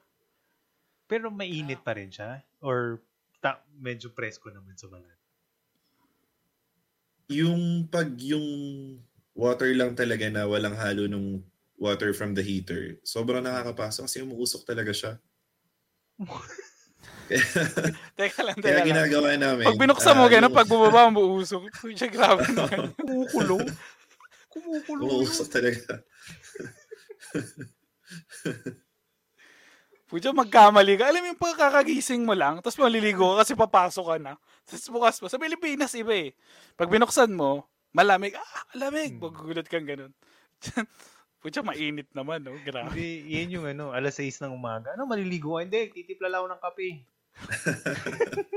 Pero 1.07 1.31
mainit 1.31 1.79
pa 1.87 1.95
rin 1.95 2.11
siya? 2.11 2.43
Or 2.59 2.99
ta- 3.39 3.63
medyo 3.79 4.11
presko 4.11 4.51
naman 4.51 4.75
sa 4.75 4.91
balat? 4.91 5.19
yung 7.29 7.85
pag 7.93 8.09
yung 8.25 8.49
water 9.37 9.69
lang 9.77 9.93
talaga 9.93 10.27
na 10.33 10.49
walang 10.49 10.75
halo 10.75 11.05
ng 11.05 11.45
water 11.79 12.17
from 12.17 12.35
the 12.35 12.43
heater, 12.43 12.99
sobrang 13.05 13.45
nakakapasok 13.45 14.09
kasi 14.09 14.25
umuusok 14.25 14.65
talaga 14.67 14.91
siya. 14.91 15.13
Teka 18.19 18.41
lang, 18.43 18.57
teka 18.57 18.81
lang. 18.81 18.89
ginagawa 18.89 19.37
namin. 19.37 19.67
Pag 19.69 19.81
binuksan 19.81 20.17
mo 20.17 20.25
gano'n, 20.27 20.51
yung- 20.51 20.59
pag 20.59 20.69
bumaba 20.69 21.13
mo 21.13 21.21
uusok. 21.37 21.69
Siya 21.93 22.09
grabe 22.09 22.43
naman. 22.51 22.93
Kumukulo. 22.99 23.61
Kumukulo. 24.49 25.01
Umuusok 25.05 25.49
talaga. 25.53 26.01
Pucha, 30.09 30.33
magkamali 30.33 30.97
ka. 30.97 31.05
Alam 31.13 31.21
mo 31.21 31.29
yung 31.37 31.43
pagkakagising 31.45 32.25
mo 32.25 32.33
lang, 32.33 32.65
tapos 32.65 32.81
maliligo 32.81 33.37
ka 33.37 33.45
kasi 33.45 33.53
papasok 33.53 34.07
ka 34.09 34.17
na. 34.17 34.33
Tapos 34.65 34.89
bukas 34.89 35.21
mo. 35.21 35.29
Sa 35.29 35.37
Pilipinas, 35.37 35.93
iba 35.93 36.17
eh. 36.17 36.33
Pag 36.81 36.89
binuksan 36.89 37.29
mo, 37.29 37.69
malamig. 37.93 38.33
Ah, 38.33 38.65
malamig. 38.73 39.21
Hmm. 39.21 39.29
Magugulat 39.29 39.69
kang 39.69 39.85
ganun. 39.85 40.17
Pucha, 41.39 41.61
mainit 41.61 42.09
naman, 42.17 42.41
no? 42.41 42.57
Grabe. 42.65 42.89
Hindi, 42.91 43.37
yan 43.37 43.55
yung 43.61 43.67
ano, 43.69 43.93
alas 43.93 44.17
6 44.17 44.43
ng 44.43 44.57
umaga. 44.57 44.97
Ano, 44.97 45.05
maliligo 45.05 45.55
ka? 45.55 45.69
Hindi, 45.69 45.93
titipla 45.93 46.33
lang 46.33 46.41
ako 46.43 46.49
ng 46.51 46.63
kape. 46.65 46.89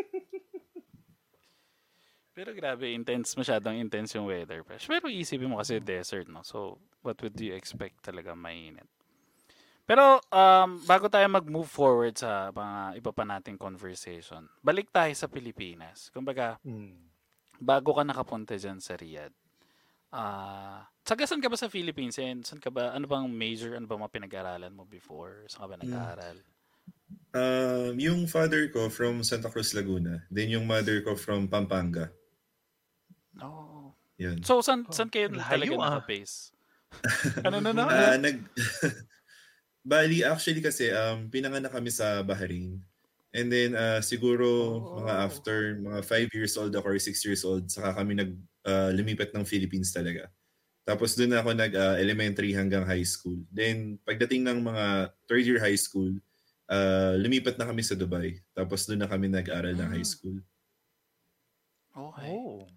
Pero 2.31 2.55
grabe, 2.55 2.87
intense, 2.95 3.35
masyadong 3.35 3.75
intense 3.75 4.15
yung 4.15 4.23
weather. 4.31 4.63
Pero 4.63 5.11
isipin 5.11 5.51
mo 5.51 5.59
kasi 5.59 5.83
desert, 5.83 6.31
no? 6.31 6.47
So, 6.47 6.79
what 7.03 7.19
would 7.19 7.35
you 7.35 7.51
expect 7.51 7.99
talaga 7.99 8.31
mainit? 8.31 8.87
Pero, 9.83 10.23
um, 10.31 10.79
bago 10.87 11.11
tayo 11.11 11.27
mag-move 11.27 11.67
forward 11.67 12.15
sa 12.15 12.47
mga 12.55 12.95
iba 12.95 13.11
pa 13.11 13.27
nating 13.27 13.59
conversation, 13.59 14.47
balik 14.63 14.87
tayo 14.87 15.11
sa 15.11 15.27
Pilipinas. 15.27 16.07
Kumbaga, 16.15 16.55
Hmm. 16.63 17.11
bago 17.59 17.91
ka 17.99 18.07
nakapunta 18.07 18.55
dyan 18.55 18.79
sa 18.79 18.95
Riyadh, 18.95 19.35
ah, 20.15 20.87
taga 21.03 21.27
saan 21.27 21.43
ka 21.43 21.51
ba 21.51 21.59
sa 21.59 21.67
Philippines? 21.67 22.15
And 22.23 22.47
saan 22.47 22.63
ka 22.63 22.71
ba, 22.71 22.95
ano 22.95 23.11
bang 23.11 23.27
major, 23.27 23.75
ano 23.75 23.83
bang 23.91 23.99
mga 23.99 24.15
pinag-aralan 24.15 24.71
mo 24.71 24.87
before? 24.87 25.43
Saan 25.51 25.67
ka 25.67 25.75
ba 25.75 25.77
nag-aaral? 25.83 26.39
Um, 27.31 27.95
yung 27.95 28.27
father 28.27 28.67
ko 28.67 28.91
from 28.91 29.23
Santa 29.23 29.47
Cruz, 29.47 29.71
Laguna. 29.71 30.19
Then 30.27 30.51
yung 30.51 30.67
mother 30.67 30.99
ko 30.99 31.15
from 31.15 31.47
Pampanga. 31.47 32.11
Oh. 33.39 33.95
Yun. 34.19 34.43
So, 34.43 34.59
saan, 34.59 34.85
saan 34.91 35.07
kayo 35.09 35.31
layo, 35.31 35.47
talaga 35.47 35.73
ah. 35.79 35.81
naka-base? 36.03 36.51
ano 37.47 37.57
na 37.63 37.71
na? 37.77 37.83
Ah, 37.87 38.17
nag 38.19 38.43
Bali, 39.87 40.21
actually 40.21 40.61
kasi 40.61 40.91
um, 40.93 41.31
pinanganak 41.31 41.71
kami 41.73 41.89
sa 41.89 42.21
Bahrain. 42.21 42.77
And 43.31 43.47
then 43.47 43.73
ah, 43.79 44.03
siguro 44.03 44.45
Oh. 44.77 44.99
mga 45.01 45.13
after 45.25 45.57
mga 45.79 45.99
5 46.03 46.35
years 46.35 46.53
old 46.59 46.75
ako 46.75 46.85
or 46.93 46.99
6 46.99 47.15
years 47.25 47.41
old, 47.47 47.71
saka 47.71 47.95
kami 47.95 48.19
nag 48.19 48.31
ah, 48.67 48.91
lumipat 48.91 49.31
ng 49.33 49.47
Philippines 49.47 49.89
talaga. 49.95 50.27
Tapos 50.83 51.15
doon 51.15 51.33
ako 51.33 51.55
nag 51.55 51.73
ah, 51.73 51.95
elementary 51.97 52.51
hanggang 52.53 52.83
high 52.85 53.07
school. 53.07 53.39
Then 53.49 53.97
pagdating 54.03 54.45
ng 54.45 54.59
mga 54.61 55.15
third 55.31 55.43
year 55.47 55.61
high 55.63 55.79
school, 55.79 56.11
ah, 56.71 57.13
lumipat 57.19 57.55
na 57.59 57.67
kami 57.69 57.83
sa 57.83 57.95
Dubai. 57.99 58.39
Tapos 58.55 58.87
doon 58.87 59.03
na 59.03 59.09
kami 59.11 59.27
nag-aral 59.27 59.75
ng 59.75 59.89
high 59.91 60.07
Mm. 60.07 60.13
school. 60.13 60.37
Okay. 61.95 62.31
Oh. 62.31 62.67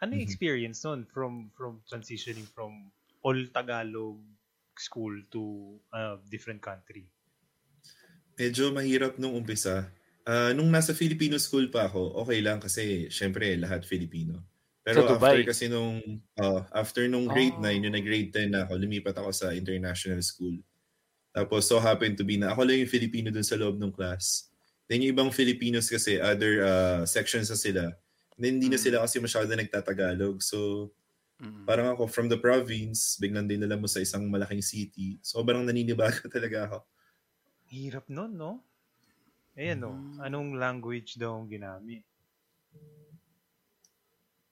Ano 0.00 0.10
yung 0.16 0.22
Mhm. 0.24 0.28
experience 0.28 0.84
nun 0.84 1.06
from 1.06 1.50
from 1.56 1.82
transitioning 1.90 2.46
from 2.54 2.92
all 3.22 3.38
Tagalog 3.52 4.18
school 4.78 5.14
to 5.34 5.42
uh, 5.92 6.16
different 6.30 6.62
country? 6.62 7.10
Medyo 8.38 8.70
mahirap 8.70 9.18
nung 9.18 9.34
umpisa. 9.34 9.90
Ah, 10.28 10.52
nung 10.54 10.68
nasa 10.70 10.92
Filipino 10.94 11.40
school 11.40 11.72
pa 11.72 11.88
ako, 11.88 12.20
okay 12.22 12.38
lang 12.44 12.60
kasi 12.60 13.08
syempre 13.10 13.56
lahat 13.58 13.82
Filipino. 13.88 14.44
Pero 14.86 15.04
Sa 15.04 15.18
after 15.18 15.42
kasi 15.44 15.66
nung 15.68 16.00
ah, 16.38 16.62
after 16.72 17.04
nung 17.10 17.26
grade 17.28 17.58
Oh. 17.58 17.60
9, 17.60 17.82
yung 17.84 17.96
nag-grade 17.96 18.30
10 18.32 18.48
na 18.54 18.64
ako, 18.64 18.78
lumipat 18.78 19.16
ako 19.18 19.30
sa 19.34 19.52
international 19.52 20.22
school. 20.22 20.56
Tapos 21.38 21.70
so 21.70 21.78
happened 21.78 22.18
to 22.18 22.26
be 22.26 22.34
na 22.34 22.50
ako 22.50 22.66
lang 22.66 22.82
yung 22.82 22.90
Filipino 22.90 23.30
dun 23.30 23.46
sa 23.46 23.54
loob 23.54 23.78
ng 23.78 23.94
class. 23.94 24.50
Then 24.90 25.06
yung 25.06 25.14
ibang 25.14 25.30
Filipinos 25.30 25.86
kasi 25.86 26.18
other 26.18 26.52
ah, 26.66 27.00
sections 27.06 27.46
na 27.46 27.58
sila. 27.58 27.84
Then 28.34 28.58
hindi 28.58 28.74
na 28.74 28.78
Mm. 28.78 28.84
sila 28.90 28.96
kasi 29.06 29.22
masyado 29.22 29.46
nagtatagalog. 29.54 30.42
So 30.42 30.90
Mm. 31.38 31.70
parang 31.70 31.94
ako 31.94 32.10
from 32.10 32.26
the 32.26 32.34
province, 32.34 33.14
biglang 33.22 33.46
dinala 33.46 33.78
mo 33.78 33.86
sa 33.86 34.02
isang 34.02 34.26
malaking 34.26 34.58
city. 34.58 35.22
Sobrang 35.22 35.62
naninibago 35.62 36.26
talaga 36.34 36.66
ako. 36.66 36.78
Hirap 37.70 38.10
nun, 38.10 38.34
no? 38.34 38.52
Ayan, 39.54 39.78
no? 39.78 39.94
Mm. 39.94 40.18
Anong 40.18 40.50
language 40.58 41.14
daw 41.14 41.38
ang 41.38 41.46
ginamit? 41.46 42.02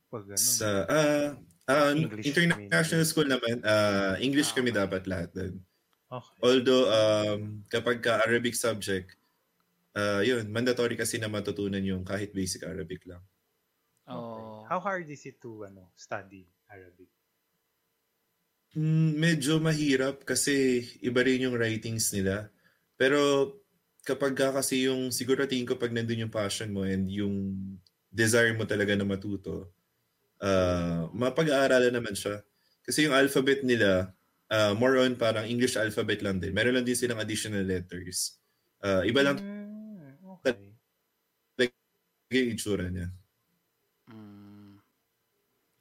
Pag 0.07 0.25
ano? 0.39 0.39
Sa 0.39 0.69
ah, 1.67 1.91
English 1.91 2.31
international 2.31 3.03
school 3.03 3.27
naman, 3.27 3.59
ah, 3.67 4.15
English 4.23 4.55
Ah, 4.55 4.63
kami 4.63 4.71
okay. 4.71 4.79
dapat 4.87 5.03
lahat 5.11 5.31
doon. 5.35 5.55
Okay. 6.07 6.39
Although 6.43 6.87
um 6.87 7.67
kapag 7.67 7.99
ka 7.99 8.23
Arabic 8.23 8.55
subject, 8.55 9.19
ah 9.99 10.23
yun, 10.23 10.47
mandatory 10.51 10.95
kasi 10.95 11.19
na 11.19 11.27
matutunan 11.27 11.83
yung 11.83 12.07
kahit 12.07 12.31
basic 12.31 12.63
Arabic 12.63 13.03
lang. 13.11 13.23
Oh. 14.07 14.63
How 14.71 14.79
hard 14.79 15.11
is 15.11 15.27
it 15.27 15.43
to 15.43 15.67
ano 15.67 15.91
study 15.99 16.47
Arabic? 16.71 17.11
Hmm, 18.77 19.19
medyo 19.19 19.59
mahirap 19.59 20.23
kasi 20.23 20.85
iba 21.03 21.27
rin 21.27 21.51
yung 21.51 21.59
writings 21.59 22.15
nila. 22.15 22.55
Pero 22.95 23.51
kapag 24.07 24.39
ka 24.39 24.55
kasi 24.55 24.87
yung 24.87 25.11
siguro 25.11 25.43
tingin 25.51 25.67
ko 25.67 25.75
pag 25.75 25.91
nandun 25.91 26.29
yung 26.29 26.35
passion 26.35 26.71
mo 26.71 26.87
and 26.87 27.11
yung 27.11 27.57
desire 28.15 28.55
mo 28.55 28.63
talaga 28.63 28.95
na 28.95 29.03
matuto, 29.03 29.75
ah 30.39 31.11
mapag-aaralan 31.11 31.93
naman 31.99 32.15
siya. 32.15 32.47
Kasi 32.87 33.11
yung 33.11 33.17
alphabet 33.19 33.67
nila, 33.67 34.15
ah, 34.51 34.73
more 34.75 34.99
on 35.03 35.15
parang 35.17 35.47
English 35.47 35.75
alphabet 35.77 36.23
lang 36.23 36.39
din. 36.39 36.55
Meron 36.55 36.79
lang 36.79 36.87
din 36.87 36.99
silang 36.99 37.21
additional 37.23 37.65
letters. 37.67 38.39
Ah, 38.83 39.03
iba 39.03 39.21
lang 39.25 39.37
Mm, 39.41 40.23
okay. 40.39 40.55
yung 42.27 42.51
itsura 42.53 42.91
niya. 42.91 43.09
Mm. 44.11 44.83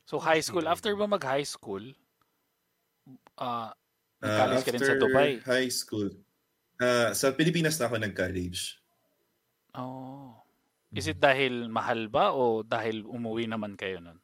So 0.05 0.21
high 0.21 0.41
school, 0.45 0.69
after 0.69 0.93
ba 0.93 1.09
mag-high 1.09 1.45
school, 1.45 1.81
Ah, 3.35 3.75
nag-college 4.23 4.63
ka 4.63 4.71
rin 4.71 4.79
sa 4.79 4.93
after 4.95 5.01
Dubai. 5.01 5.29
high 5.43 5.69
school, 5.69 6.09
ah, 6.79 7.11
sa 7.11 7.35
Pilipinas 7.35 7.75
na 7.77 7.85
ako 7.91 7.99
nag-college. 7.99 8.79
Oh. 9.75 10.31
Is 10.95 11.11
it 11.11 11.19
dahil 11.19 11.67
mahal 11.67 12.07
ba 12.07 12.31
o 12.31 12.63
dahil 12.63 13.03
umuwi 13.03 13.51
naman 13.51 13.75
kayo 13.75 13.99
nun? 13.99 14.15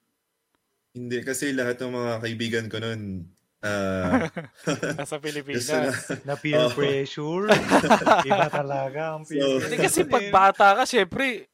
Hindi, 0.95 1.19
kasi 1.23 1.51
lahat 1.51 1.83
ng 1.83 1.91
mga 1.91 2.13
kaibigan 2.23 2.65
ko 2.71 2.79
noon, 2.79 3.27
ah, 3.61 4.27
Nasa 4.99 5.17
Pilipinas. 5.17 5.69
na, 5.69 5.89
Na 6.23 6.35
peer 6.35 6.57
Oh. 6.59 6.69
pressure. 6.69 7.49
Iba 8.27 8.47
talaga 8.47 9.15
ang 9.15 9.23
peer 9.23 9.39
So- 9.39 9.61
Hindi 9.61 9.77
pressure. 9.77 9.85
kasi 9.85 9.99
pag 10.05 10.25
bata 10.29 10.67
ka, 10.73 10.83
syempre, 10.83 11.45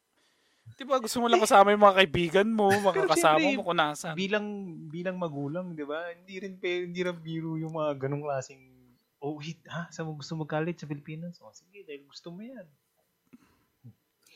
di 0.73 0.83
ba 0.83 0.97
gusto 0.97 1.17
mo 1.17 1.25
lang 1.25 1.39
kasama 1.39 1.69
yung 1.69 1.81
mga 1.81 1.97
kaibigan 1.99 2.47
mo, 2.47 2.69
mga 2.87 2.95
Pero 2.95 3.09
kasama 3.09 3.37
syempre, 3.39 3.55
mo 3.55 3.63
kung 3.63 3.77
nasan. 3.77 4.13
bilang 4.13 4.45
bilang 4.87 5.17
magulang, 5.17 5.71
'di 5.71 5.83
ba? 5.83 6.11
Hindi 6.11 6.35
rin 6.37 6.53
hindi 6.57 7.01
rin 7.01 7.17
biro 7.17 7.55
yung 7.55 7.73
mga 7.73 7.97
ganung 7.99 8.21
klaseng 8.21 8.61
oh, 9.17 9.35
wait, 9.35 9.57
ha? 9.65 9.89
Saan 9.89 10.05
mo 10.05 10.13
gusto 10.13 10.37
mag-college 10.37 10.77
sa 10.77 10.85
Pilipinas? 10.85 11.41
Oh, 11.41 11.49
sige, 11.49 11.81
dahil 11.81 12.05
gusto 12.05 12.29
mo 12.29 12.39
yan. 12.39 12.69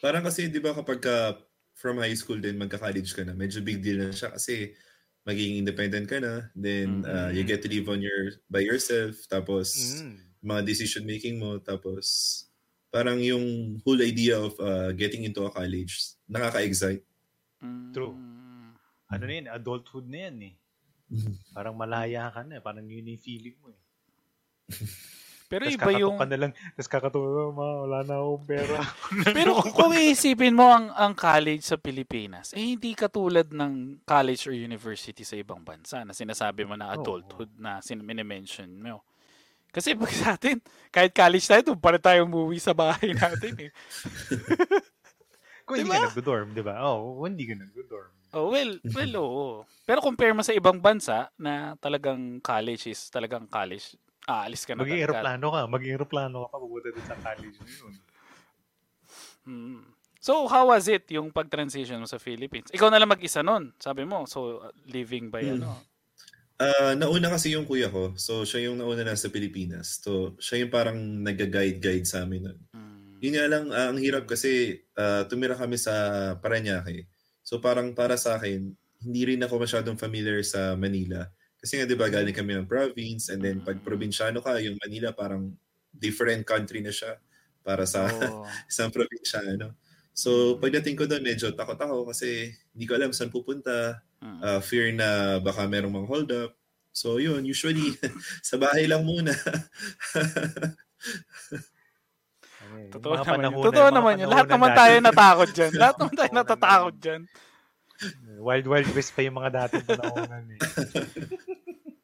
Parang 0.01 0.25
kasi, 0.25 0.49
di 0.49 0.57
ba, 0.57 0.73
kapag 0.73 0.97
ka 0.99 1.37
from 1.71 2.01
high 2.01 2.13
school 2.13 2.37
din, 2.37 2.57
magka-college 2.57 3.13
ka 3.13 3.21
na, 3.21 3.33
medyo 3.33 3.61
big 3.61 3.77
deal 3.77 4.01
na 4.01 4.09
siya 4.09 4.33
kasi 4.33 4.73
magiging 5.21 5.61
independent 5.61 6.09
ka 6.09 6.17
na, 6.17 6.49
then 6.57 7.05
uh, 7.05 7.29
you 7.29 7.45
get 7.45 7.61
to 7.61 7.69
live 7.69 7.85
on 7.89 8.01
your 8.01 8.41
by 8.49 8.59
yourself, 8.65 9.13
tapos 9.29 10.01
Mm. 10.01 10.17
mga 10.41 10.61
decision 10.65 11.05
making 11.05 11.37
mo, 11.37 11.61
tapos 11.61 12.05
parang 12.89 13.21
yung 13.21 13.77
whole 13.85 14.01
idea 14.01 14.41
of 14.41 14.57
uh, 14.57 14.89
getting 14.91 15.23
into 15.23 15.45
a 15.45 15.53
college, 15.53 16.17
nakaka-excite. 16.25 17.05
Mm. 17.61 17.93
True. 17.93 18.17
Ano 19.11 19.23
na 19.27 19.33
yan, 19.37 19.47
adulthood 19.51 20.09
na 20.09 20.27
yan 20.27 20.37
eh. 20.49 20.55
Parang 21.51 21.75
malaya 21.75 22.31
ka 22.31 22.41
na, 22.41 22.57
eh. 22.57 22.63
parang 22.63 22.87
yun 22.87 23.05
yung 23.05 23.21
feeling 23.21 23.55
mo 23.61 23.69
eh. 23.69 23.81
Pero 25.51 25.67
Tapos 25.67 25.75
iba 25.75 25.83
kakatok 25.83 25.99
yung... 25.99 26.15
ka 26.15 26.27
na 26.31 26.37
lang, 26.39 26.51
tapos 26.55 26.87
kakatulog, 26.87 27.51
ma, 27.51 27.83
wala 27.83 27.97
na 28.07 28.23
akong 28.23 28.45
pera. 28.47 28.75
Pero 29.35 29.59
kung, 29.59 29.75
kung 29.75 29.91
iisipin 29.91 30.55
mo 30.55 30.71
ang, 30.71 30.87
ang 30.95 31.11
college 31.11 31.67
sa 31.67 31.75
Pilipinas, 31.75 32.55
eh 32.55 32.71
hindi 32.71 32.95
katulad 32.95 33.51
ng 33.51 33.99
college 34.07 34.47
or 34.47 34.55
university 34.55 35.27
sa 35.27 35.35
ibang 35.35 35.59
bansa 35.59 36.07
na 36.07 36.15
sinasabi 36.15 36.63
mo 36.63 36.79
na 36.79 36.95
Oo. 36.95 37.03
adulthood 37.03 37.51
na 37.59 37.83
sin 37.83 37.99
mention 37.99 38.71
mo. 38.79 39.03
Kasi 39.75 39.91
pag 39.99 40.13
sa 40.15 40.39
atin, 40.39 40.63
kahit 40.87 41.11
college 41.11 41.43
tayo, 41.43 41.61
doon 41.67 41.83
pa 41.83 41.99
rin 41.99 42.03
tayo 42.03 42.23
umuwi 42.23 42.55
sa 42.55 42.71
bahay 42.71 43.11
natin 43.19 43.67
eh. 43.67 43.71
Kung 45.67 45.83
hindi 45.83 45.91
Diba? 45.91 45.99
ka 45.99 46.15
nag-dorm, 46.15 46.47
di 46.55 46.63
ba? 46.63 46.79
Oo, 46.87 47.19
oh, 47.19 47.27
hindi 47.27 47.43
ka 47.43 47.59
nag-dorm. 47.59 48.11
Oh, 48.31 48.55
well, 48.55 48.79
well, 48.95 49.13
oo. 49.19 49.47
Pero 49.83 49.99
compare 49.99 50.31
mo 50.31 50.39
sa 50.39 50.55
ibang 50.55 50.79
bansa 50.79 51.27
na 51.35 51.75
talagang 51.83 52.39
college 52.39 52.87
is 52.87 53.11
talagang 53.11 53.43
college, 53.51 53.99
aalis 54.31 54.63
ka 54.63 54.73
na 54.73 54.81
Maging 54.81 54.97
talaga. 54.97 55.05
aeroplano 55.11 55.45
ka, 55.51 55.61
maging 55.67 55.91
aeroplano 55.91 56.35
ka 56.41 56.47
pa, 56.47 56.57
pupunta 56.57 56.89
din 56.89 57.05
sa 57.05 57.15
college 57.19 57.57
na 57.57 57.69
yun. 57.69 57.93
Mm. 59.41 59.81
So, 60.21 60.45
how 60.45 60.69
was 60.69 60.85
it 60.85 61.09
yung 61.09 61.33
pag-transition 61.33 61.97
mo 61.97 62.05
sa 62.05 62.21
Philippines? 62.21 62.69
Ikaw 62.69 62.93
na 62.93 63.01
lang 63.01 63.09
mag-isa 63.09 63.41
nun, 63.41 63.73
sabi 63.81 64.05
mo. 64.05 64.29
So, 64.29 64.61
uh, 64.61 64.69
living 64.85 65.33
by 65.33 65.41
Hmm. 65.41 65.57
ano? 65.57 65.81
Uh, 66.61 66.93
nauna 66.93 67.33
kasi 67.33 67.57
yung 67.57 67.65
kuya 67.65 67.89
ko, 67.89 68.13
so 68.21 68.45
siya 68.45 68.69
yung 68.69 68.77
nauna 68.77 69.01
na 69.01 69.17
sa 69.17 69.33
Pilipinas. 69.33 69.97
So 69.97 70.37
siya 70.37 70.61
yung 70.61 70.69
parang 70.69 70.93
nag-guide-guide 71.25 72.05
sa 72.05 72.21
amin 72.21 72.45
nun. 72.45 72.59
Mm. 72.69 73.17
Yun 73.17 73.33
nga 73.33 73.45
lang, 73.49 73.65
ah, 73.73 73.89
ang 73.89 73.97
hirap 73.97 74.29
kasi 74.29 74.77
ah, 74.93 75.25
tumira 75.25 75.57
kami 75.57 75.81
sa 75.81 75.89
Paranaque. 76.37 77.09
So 77.41 77.57
parang 77.57 77.97
para 77.97 78.13
sa 78.13 78.37
akin, 78.37 78.77
hindi 79.01 79.21
rin 79.25 79.41
ako 79.41 79.57
masyadong 79.57 79.97
familiar 79.97 80.37
sa 80.45 80.77
Manila. 80.77 81.25
Kasi 81.61 81.77
nga 81.77 81.85
'di 81.85 81.93
ba 81.93 82.09
galing 82.09 82.33
kami 82.33 82.57
ng 82.57 82.65
province 82.65 83.29
and 83.29 83.45
then 83.45 83.61
pag 83.61 83.77
probinsyano 83.85 84.41
ka, 84.41 84.57
yung 84.57 84.81
Manila 84.81 85.13
parang 85.13 85.53
different 85.93 86.41
country 86.41 86.81
na 86.81 86.89
siya 86.89 87.21
para 87.61 87.85
sa 87.85 88.09
Oo. 88.09 88.43
isang 88.71 88.89
probinsyano. 88.89 89.77
So 90.11 90.57
pagdating 90.57 90.97
ko 90.97 91.05
doon, 91.05 91.21
medyo 91.21 91.53
takot 91.53 91.77
ako 91.77 92.09
kasi 92.09 92.49
hindi 92.73 92.85
ko 92.89 92.97
alam 92.97 93.13
saan 93.13 93.29
pupunta. 93.29 94.01
Mm. 94.21 94.41
Ah, 94.41 94.61
fear 94.61 94.89
na 94.93 95.37
baka 95.41 95.65
merong 95.69 95.93
mang 95.93 96.09
hold 96.09 96.29
up. 96.33 96.57
So 96.91 97.21
yun, 97.21 97.45
usually 97.45 97.93
sa 98.49 98.57
bahay 98.57 98.89
lang 98.89 99.05
muna. 99.05 99.31
Eh, 102.71 102.87
Totoo 102.91 103.19
mga 103.19 103.25
naman 103.27 103.43
yun. 103.51 103.65
Totoo 103.67 103.87
mga 103.87 103.95
naman 103.95 104.13
yun. 104.19 104.29
Lahat 104.31 104.47
naman 104.49 104.71
tayo 104.73 104.95
natakot 104.97 105.49
dyan. 105.53 105.71
Lahat 105.77 105.95
naman 105.99 106.15
tayo 106.17 106.31
natatakot 106.33 106.95
dyan. 106.97 107.21
Wild 108.41 108.65
Wild 108.65 108.89
West 108.97 109.13
pa 109.13 109.21
yung 109.21 109.37
mga 109.37 109.51
dating 109.53 109.85
panahonan 109.85 110.45
eh. 110.57 110.59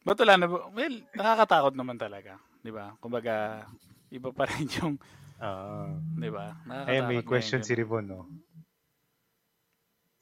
Ba't 0.07 0.23
wala 0.23 0.39
na 0.39 0.47
ba? 0.47 0.71
Well, 0.71 0.95
nakakatakot 1.11 1.75
naman 1.75 1.99
talaga. 1.99 2.39
Di 2.63 2.71
ba? 2.71 2.95
Kumbaga, 3.03 3.67
iba 4.07 4.31
pa 4.31 4.47
rin 4.47 4.71
yung, 4.79 4.95
Ah. 5.43 5.91
di 5.99 6.31
ba? 6.31 6.55
Ayun, 6.87 7.11
may 7.11 7.21
question 7.27 7.59
si. 7.59 7.75
Rivon, 7.75 8.07
no? 8.07 8.23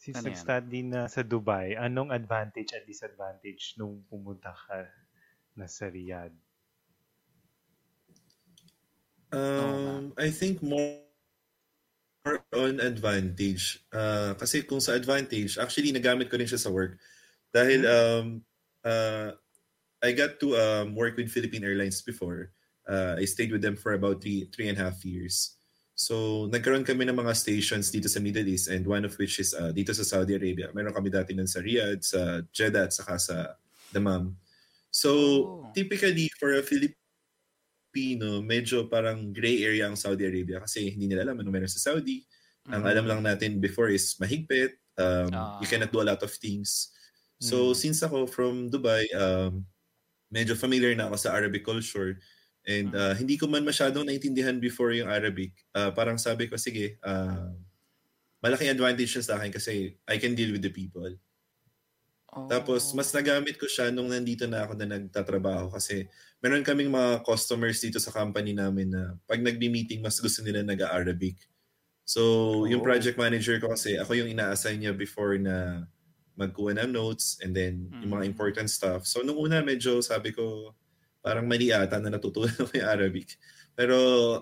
Since 0.01 0.21
Ano 0.21 0.25
nag-study 0.33 0.81
na 0.89 1.05
sa 1.05 1.21
Dubai, 1.21 1.77
anong 1.77 2.09
advantage 2.09 2.73
at 2.73 2.85
disadvantage 2.89 3.77
nung 3.77 4.01
pumunta 4.09 4.53
ka 4.53 4.89
na 5.53 5.69
sa 5.69 5.85
Riyadh? 5.89 6.33
Um, 9.33 10.13
I 10.17 10.29
think 10.29 10.61
more 10.61 11.05
more 12.25 12.41
on 12.57 12.81
advantage. 12.81 13.85
Uh, 13.93 14.33
kasi 14.33 14.65
kung 14.65 14.81
sa 14.81 14.97
advantage, 14.97 15.61
actually 15.61 15.93
nagamit 15.93 16.25
ko 16.25 16.41
rin 16.41 16.49
siya 16.49 16.57
sa 16.57 16.73
work. 16.73 16.97
Dahil 17.53 17.85
um, 17.85 18.25
uh, 18.81 19.29
I 20.05 20.13
got 20.13 20.37
to 20.39 20.53
um, 20.55 20.93
work 20.93 21.17
with 21.17 21.33
Philippine 21.33 21.65
Airlines 21.65 22.05
before. 22.05 22.53
Uh, 22.85 23.17
I 23.17 23.25
stayed 23.25 23.49
with 23.49 23.65
them 23.65 23.73
for 23.75 23.97
about 23.97 24.21
three, 24.21 24.45
three 24.53 24.69
and 24.69 24.77
a 24.77 24.85
half 24.85 25.01
years. 25.01 25.57
So, 25.97 26.45
nagkaroon 26.51 26.85
kami 26.85 27.07
ng 27.09 27.15
mga 27.17 27.33
stations 27.33 27.89
dito 27.89 28.05
sa 28.05 28.19
Middle 28.19 28.45
East 28.45 28.67
and 28.69 28.85
one 28.85 29.07
of 29.07 29.15
which 29.17 29.39
is 29.39 29.55
uh, 29.55 29.71
dito 29.73 29.95
sa 29.95 30.03
Saudi 30.03 30.35
Arabia. 30.35 30.69
Meron 30.75 30.93
kami 30.93 31.09
dati 31.09 31.31
nun 31.33 31.47
sa 31.49 31.63
Riyadh, 31.63 32.03
sa 32.03 32.43
Jeddah, 32.53 32.85
at 32.85 32.93
saka 32.93 33.15
sa 33.17 33.35
Dammam. 33.89 34.35
So, 34.91 35.11
Oh. 35.11 35.71
typically 35.73 36.27
for 36.35 36.51
a 36.53 36.61
Filipino, 36.61 38.43
medyo 38.43 38.91
parang 38.91 39.31
gray 39.31 39.63
area 39.63 39.87
ang 39.87 39.95
Saudi 39.95 40.27
Arabia 40.27 40.59
kasi 40.59 40.91
hindi 40.91 41.07
nila 41.07 41.23
alam 41.31 41.39
ano 41.39 41.47
meron 41.49 41.71
sa 41.71 41.79
Saudi. 41.79 42.27
Ang 42.67 42.83
Mm. 42.83 42.91
alam 42.91 43.05
lang 43.07 43.21
natin 43.23 43.51
before 43.63 43.87
is 43.87 44.19
mahigpit. 44.19 44.75
Um, 44.99 45.31
Ah. 45.31 45.57
You 45.63 45.67
cannot 45.71 45.95
do 45.95 46.03
a 46.03 46.07
lot 46.11 46.19
of 46.21 46.31
things. 46.35 46.91
So, 47.39 47.71
Mm. 47.71 47.75
since 47.75 47.99
ako 48.03 48.27
from 48.27 48.67
Dubai, 48.67 49.07
um, 49.15 49.63
medyo 50.35 50.51
familiar 50.59 50.91
na 50.99 51.07
ako 51.07 51.15
sa 51.15 51.31
Arabic 51.31 51.63
culture. 51.63 52.19
And 52.67 52.91
Mm. 52.91 52.97
uh, 52.99 53.13
hindi 53.15 53.39
ko 53.39 53.47
man 53.47 53.63
masyadong 53.63 54.03
naintindihan 54.03 54.59
before 54.59 54.91
yung 54.91 55.07
Arabic. 55.07 55.55
Uh, 55.71 55.95
parang 55.95 56.19
sabi 56.19 56.51
ko, 56.51 56.59
sige, 56.59 56.99
uh, 57.07 57.55
malaking 58.43 58.75
advantage 58.75 59.15
siya 59.15 59.23
sa 59.23 59.33
akin 59.39 59.55
kasi 59.55 59.95
I 60.03 60.19
can 60.19 60.35
deal 60.35 60.51
with 60.51 60.61
the 60.61 60.73
people. 60.73 61.15
Oh. 62.35 62.51
Tapos, 62.51 62.91
mas 62.91 63.15
nagamit 63.15 63.55
ko 63.55 63.63
siya 63.69 63.95
nung 63.95 64.11
nandito 64.11 64.43
na 64.43 64.67
ako 64.67 64.75
na 64.75 64.99
nagtatrabaho 64.99 65.71
kasi 65.71 66.03
meron 66.43 66.67
kaming 66.67 66.91
mga 66.91 67.23
customers 67.23 67.79
dito 67.79 67.95
sa 67.95 68.11
company 68.11 68.51
namin 68.51 68.91
na 68.91 69.15
pag 69.23 69.39
nagbi-meeting, 69.39 70.03
mas 70.03 70.19
gusto 70.19 70.43
nila 70.43 70.61
nag-Arabic. 70.61 71.39
So, 72.05 72.21
yung 72.67 72.83
Oh. 72.83 72.85
project 72.85 73.15
manager 73.17 73.57
ko 73.57 73.71
kasi, 73.71 73.95
ako 73.97 74.13
yung 74.19 74.29
ina-assign 74.29 74.77
niya 74.83 74.93
before 74.93 75.39
na 75.39 75.87
magkuha 76.35 76.75
ng 76.79 76.91
notes 76.91 77.39
and 77.39 77.55
then 77.55 77.87
yung 78.03 78.11
mga 78.11 78.27
Mm. 78.27 78.31
important 78.31 78.67
stuff. 78.69 79.07
So, 79.07 79.23
nung 79.23 79.39
una, 79.39 79.63
medyo 79.63 80.03
sabi 80.03 80.31
ko, 80.31 80.75
parang 81.19 81.47
mali 81.47 81.71
ata 81.71 81.97
na 81.97 82.13
natutunan 82.13 82.53
ko 82.67 82.71
yung 82.75 82.85
Arabic. 82.87 83.39
Pero 83.73 83.95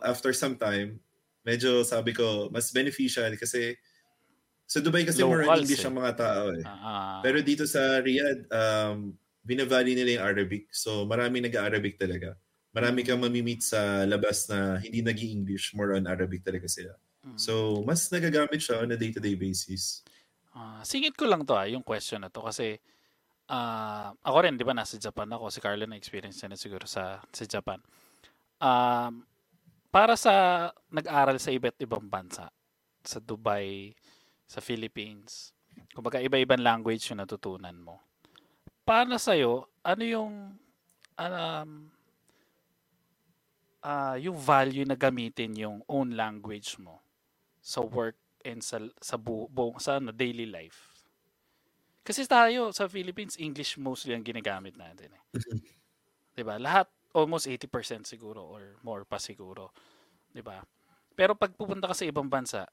after 0.04 0.34
some 0.34 0.58
time, 0.58 1.00
medyo 1.42 1.82
sabi 1.82 2.12
ko, 2.12 2.50
mas 2.52 2.70
beneficial 2.70 3.32
kasi 3.40 3.78
sa 4.68 4.80
Dubai 4.82 5.06
kasi 5.06 5.22
more 5.22 5.44
English 5.46 5.84
eh. 5.84 5.88
ang 5.88 5.96
mga 5.98 6.14
tao 6.18 6.44
eh. 6.52 6.64
Ah. 6.66 7.20
Pero 7.22 7.40
dito 7.40 7.64
sa 7.66 8.02
Riyadh, 8.02 8.48
um, 8.50 9.14
binavali 9.44 9.94
nila 9.94 10.18
yung 10.20 10.26
Arabic. 10.26 10.72
So 10.72 11.04
marami 11.08 11.40
nag-Arabic 11.44 12.00
talaga. 12.00 12.36
Marami 12.74 13.06
kang 13.06 13.22
mamimit 13.22 13.62
sa 13.62 14.04
labas 14.04 14.50
na 14.50 14.82
hindi 14.82 15.04
nag 15.06 15.20
english 15.20 15.72
more 15.78 15.94
on 15.94 16.08
Arabic 16.10 16.42
talaga 16.44 16.66
sila. 16.68 16.96
Mm. 17.24 17.38
So 17.40 17.84
mas 17.86 18.08
nagagamit 18.10 18.60
siya 18.60 18.82
on 18.84 18.92
a 18.92 18.98
day-to-day 18.98 19.36
basis. 19.40 20.03
Ah, 20.54 20.86
singit 20.86 21.18
ko 21.18 21.26
lang 21.26 21.42
to 21.50 21.58
ah, 21.58 21.66
yung 21.66 21.82
question 21.82 22.22
na 22.22 22.30
to 22.30 22.46
kasi 22.46 22.78
ah, 23.50 24.14
ako 24.22 24.38
rin, 24.46 24.56
di 24.56 24.64
ba, 24.66 24.78
nasa 24.78 24.96
Japan 25.02 25.30
ako. 25.34 25.50
Si 25.50 25.60
Carlo 25.60 25.84
na 25.86 25.98
experience 25.98 26.46
na 26.46 26.58
siguro 26.58 26.86
sa, 26.86 27.20
sa 27.34 27.44
Japan. 27.44 27.82
Um, 28.62 29.26
para 29.94 30.16
sa 30.16 30.70
nag-aral 30.90 31.38
sa 31.38 31.52
iba't 31.52 31.78
ibang 31.84 32.08
bansa, 32.08 32.50
sa 33.04 33.18
Dubai, 33.20 33.92
sa 34.48 34.62
Philippines, 34.64 35.52
kumbaga 35.92 36.22
iba-ibang 36.22 36.62
language 36.62 37.04
yung 37.12 37.22
natutunan 37.22 37.76
mo. 37.76 38.00
Para 38.86 39.18
sa'yo, 39.18 39.68
ano 39.84 40.04
yung 40.04 40.34
um, 41.18 41.72
ah, 43.84 44.16
yung 44.16 44.38
value 44.40 44.88
na 44.88 44.96
gamitin 44.96 45.54
yung 45.60 45.78
own 45.92 46.16
language 46.16 46.80
mo 46.80 47.04
sa 47.60 47.84
work 47.84 48.16
and 48.46 48.62
sa 48.64 48.78
sa 49.02 49.16
bu, 49.18 49.48
bu- 49.52 49.80
sa 49.80 49.98
ano, 50.00 50.12
daily 50.12 50.46
life. 50.48 50.80
Kasi 52.08 52.22
tayo 52.28 52.62
sa 52.78 52.86
Philippines, 52.92 53.36
English 53.40 53.72
mostly 53.80 54.12
ang 54.16 54.24
ginagamit 54.30 54.76
natin 54.76 55.10
eh. 55.18 55.24
'Di 56.34 56.44
ba? 56.46 56.56
Lahat 56.58 56.88
almost 57.14 57.46
80% 57.50 58.06
siguro 58.10 58.42
or 58.46 58.78
more 58.86 59.06
pa 59.06 59.18
siguro. 59.22 59.70
'Di 60.34 60.42
ba? 60.46 60.62
Pero 61.18 61.38
pag 61.38 61.54
pupunta 61.54 61.90
ka 61.90 61.96
sa 61.98 62.08
ibang 62.10 62.28
bansa, 62.30 62.66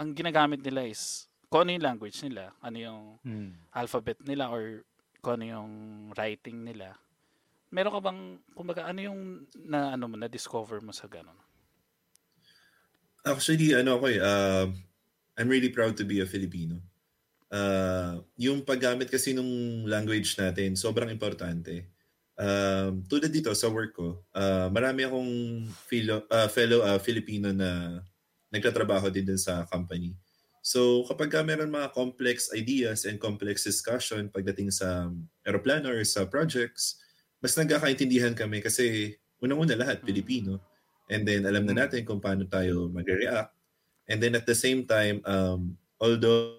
ang 0.00 0.10
ginagamit 0.16 0.60
nila 0.64 0.86
is 0.88 1.28
kung 1.50 1.68
ano 1.68 1.76
yung 1.76 1.86
language 1.86 2.18
nila, 2.26 2.52
ano 2.62 2.78
yung 2.78 3.02
Hmm. 3.24 3.54
alphabet 3.74 4.18
nila 4.24 4.50
or 4.50 4.84
kung 5.22 5.40
ano 5.42 5.46
yung 5.46 5.70
writing 6.18 6.64
nila. 6.66 6.96
Meron 7.72 7.94
ka 7.94 8.00
bang, 8.04 8.20
kumbaga, 8.54 8.82
ano 8.88 9.00
yung 9.02 9.20
na, 9.66 9.94
ano 9.96 10.06
mo, 10.08 10.16
na-discover 10.16 10.80
mo 10.84 10.92
sa 10.94 11.08
ganun? 11.10 11.36
Actually, 13.22 13.74
ano 13.78 13.98
ako 13.98 14.06
eh, 14.10 14.18
uh, 14.18 14.66
I'm 15.38 15.48
really 15.48 15.70
proud 15.70 15.94
to 15.98 16.04
be 16.04 16.20
a 16.20 16.26
Filipino. 16.26 16.82
Uh, 17.52 18.24
yung 18.40 18.66
paggamit 18.66 19.12
kasi 19.12 19.36
nung 19.36 19.84
language 19.86 20.34
natin, 20.40 20.74
sobrang 20.74 21.08
importante. 21.12 21.92
um, 22.38 23.04
tulad 23.06 23.30
dito 23.30 23.52
sa 23.52 23.68
work 23.68 23.92
ko, 23.96 24.24
uh, 24.32 24.68
marami 24.72 25.04
akong 25.04 25.32
fellow, 25.88 26.24
uh, 26.28 26.48
fellow 26.48 26.80
uh, 26.84 26.98
Filipino 26.98 27.52
na 27.52 28.00
nagtatrabaho 28.52 29.08
din 29.08 29.24
din 29.24 29.40
sa 29.40 29.64
company. 29.68 30.16
So 30.62 31.02
kapag 31.10 31.34
ka 31.34 31.40
meron 31.42 31.74
mga 31.74 31.90
complex 31.90 32.54
ideas 32.54 33.02
and 33.02 33.18
complex 33.18 33.66
discussion 33.66 34.30
pagdating 34.30 34.70
sa 34.70 35.10
aeroplano 35.42 35.90
or 35.90 36.06
sa 36.06 36.22
projects, 36.28 37.02
mas 37.42 37.58
nagkakaintindihan 37.58 38.34
kami 38.38 38.62
kasi 38.62 39.18
unang-una 39.42 39.74
lahat. 39.74 40.06
Pilipino. 40.06 40.62
And 41.10 41.26
then 41.26 41.46
alam 41.48 41.66
na 41.66 41.74
mm. 41.74 41.80
natin 41.86 42.00
kung 42.06 42.22
paano 42.22 42.46
tayo 42.46 42.90
mag-react. 42.90 43.50
And 44.06 44.18
then 44.22 44.34
at 44.38 44.46
the 44.46 44.54
same 44.56 44.84
time, 44.86 45.22
um, 45.24 45.78
although 45.98 46.58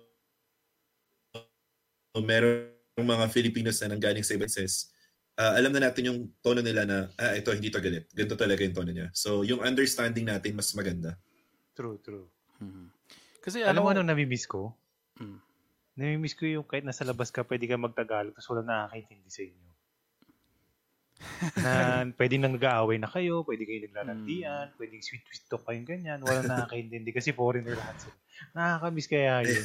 meron 2.20 2.72
mga 3.00 3.26
Filipinos 3.34 3.82
na 3.82 3.96
nanggaling 3.96 4.22
sa 4.22 4.38
ibang 4.38 4.52
uh, 5.40 5.54
alam 5.58 5.72
na 5.74 5.90
natin 5.90 6.10
yung 6.10 6.20
tono 6.46 6.62
nila 6.62 6.86
na, 6.86 7.10
ah, 7.18 7.34
ito, 7.34 7.50
hindi 7.50 7.74
to 7.74 7.82
galit. 7.82 8.06
Ganito 8.14 8.38
talaga 8.38 8.62
yung 8.62 8.76
tono 8.78 8.92
niya. 8.94 9.10
So, 9.18 9.42
yung 9.42 9.66
understanding 9.66 10.30
natin 10.30 10.54
mas 10.54 10.70
maganda. 10.78 11.18
True, 11.74 11.98
true. 12.06 12.30
Hmm. 12.62 12.94
Kasi 13.42 13.66
ano, 13.66 13.84
ano, 13.90 14.06
ano 14.06 14.14
namimiss 14.14 14.46
ko? 14.46 14.78
Hmm. 15.18 15.42
Namimiss 15.98 16.38
ko 16.38 16.46
yung 16.46 16.66
kahit 16.66 16.86
nasa 16.86 17.06
labas 17.06 17.34
ka, 17.34 17.42
pwede 17.46 17.66
ka 17.66 17.76
magtagalog 17.78 18.34
tapos 18.38 18.50
walang 18.54 18.70
nakakaintindi 18.70 19.30
sa 19.30 19.42
inyo. 19.42 19.73
Na 21.60 21.72
pwede 22.20 22.36
nang 22.38 22.56
nag-aaway 22.56 22.98
na 23.00 23.10
kayo, 23.10 23.44
pwede 23.44 23.64
kayo 23.68 23.86
naglalandian, 23.88 24.72
hmm. 24.72 24.78
pwede 24.80 24.96
sweet-sweet 25.00 25.46
talk 25.50 25.64
kayong 25.68 25.88
ganyan, 25.88 26.20
walang 26.24 26.48
nakakaintindi 26.48 27.12
kasi 27.12 27.36
foreigner 27.36 27.76
lahat 27.76 27.98
sila. 28.02 28.16
Nakakamiss 28.54 29.10
kaya 29.10 29.34
yun. 29.44 29.64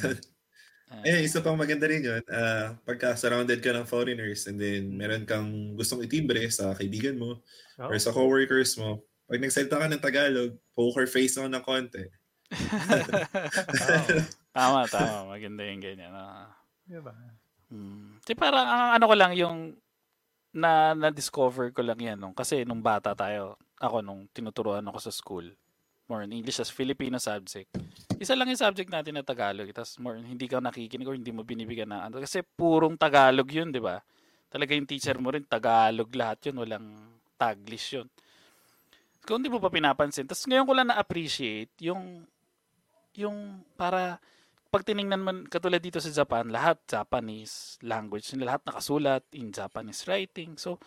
Uh, 0.89 1.05
eh, 1.09 1.21
isa 1.23 1.39
pang 1.39 1.59
maganda 1.59 1.85
rin 1.85 2.03
yun, 2.05 2.23
uh, 2.29 2.75
pagka 2.83 3.13
surrounded 3.19 3.59
ka 3.61 3.71
ng 3.75 3.87
foreigners 3.87 4.47
and 4.49 4.57
then 4.57 4.93
meron 4.93 5.23
kang 5.27 5.77
gustong 5.77 6.03
itimbre 6.03 6.45
sa 6.49 6.73
kaibigan 6.73 7.17
mo 7.17 7.39
oh. 7.81 7.89
or 7.89 7.97
sa 8.01 8.15
coworkers 8.15 8.75
mo, 8.79 9.03
pag 9.29 9.41
nagsalita 9.41 9.77
ka 9.77 9.87
ng 9.87 10.01
Tagalog, 10.01 10.51
poker 10.73 11.05
face 11.05 11.37
mo 11.37 11.45
ng 11.45 11.61
konti. 11.61 12.01
oh. 13.85 14.05
Tama, 14.49 14.89
tama. 14.89 15.37
Maganda 15.37 15.61
yung 15.69 15.81
ganyan. 15.81 16.09
Uh. 16.09 16.49
Diba? 16.89 17.13
Hmm. 17.69 18.17
Di 18.25 18.33
parang, 18.33 18.65
ang 18.65 18.91
ano 18.97 19.05
ko 19.05 19.15
lang, 19.15 19.31
yung 19.37 19.77
na 20.49 20.97
na-discover 20.97 21.69
ko 21.69 21.85
lang 21.85 21.99
yan. 21.99 22.17
Nung, 22.17 22.33
kasi 22.33 22.65
nung 22.65 22.81
bata 22.81 23.13
tayo, 23.13 23.57
ako 23.77 24.01
nung 24.01 24.25
tinuturuan 24.33 24.85
ako 24.89 24.99
sa 24.99 25.13
school, 25.13 25.45
more 26.09 26.25
in 26.25 26.33
English 26.33 26.57
as 26.57 26.73
Filipino 26.73 27.21
subject. 27.21 27.69
Isa 28.17 28.33
lang 28.33 28.49
yung 28.49 28.59
subject 28.59 28.89
natin 28.89 29.15
na 29.15 29.23
Tagalog. 29.23 29.69
Tapos 29.69 29.95
more 30.01 30.17
hindi 30.17 30.49
ka 30.49 30.57
nakikinig 30.57 31.05
or 31.05 31.13
hindi 31.13 31.29
mo 31.29 31.45
binibigyan 31.45 31.93
na 31.93 32.09
ano. 32.09 32.17
Kasi 32.17 32.41
purong 32.41 32.97
Tagalog 32.97 33.45
yun, 33.47 33.69
di 33.69 33.77
ba? 33.77 34.01
Talaga 34.49 34.73
yung 34.73 34.89
teacher 34.89 35.15
mo 35.21 35.29
rin, 35.29 35.45
Tagalog 35.45 36.09
lahat 36.17 36.49
yun. 36.49 36.65
Walang 36.65 36.87
Taglish 37.37 38.01
yun. 38.01 38.09
Kung 39.23 39.39
hindi 39.39 39.53
mo 39.53 39.61
pa 39.61 39.69
pinapansin. 39.69 40.25
Tapos 40.25 40.49
ngayon 40.49 40.65
ko 40.65 40.73
lang 40.73 40.89
na-appreciate 40.89 41.71
yung 41.85 42.25
yung 43.13 43.61
para 43.77 44.17
pag 44.69 44.85
tiningnan 44.85 45.21
man 45.21 45.37
katulad 45.49 45.81
dito 45.81 45.97
sa 45.97 46.13
Japan, 46.13 46.53
lahat 46.53 46.77
Japanese 46.85 47.81
language 47.81 48.29
nila, 48.37 48.55
lahat 48.55 48.63
nakasulat 48.69 49.25
in 49.33 49.49
Japanese 49.49 50.05
writing. 50.05 50.61
So, 50.61 50.77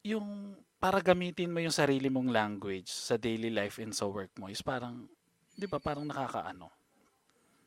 yung 0.00 0.56
para 0.80 1.04
gamitin 1.04 1.52
mo 1.52 1.60
yung 1.60 1.74
sarili 1.74 2.08
mong 2.08 2.32
language 2.32 2.88
sa 2.88 3.20
daily 3.20 3.52
life 3.52 3.76
and 3.76 3.92
sa 3.92 4.08
work 4.08 4.32
mo 4.40 4.48
is 4.48 4.64
parang, 4.64 5.04
di 5.52 5.68
ba, 5.68 5.76
parang 5.76 6.08
nakakaano. 6.08 6.72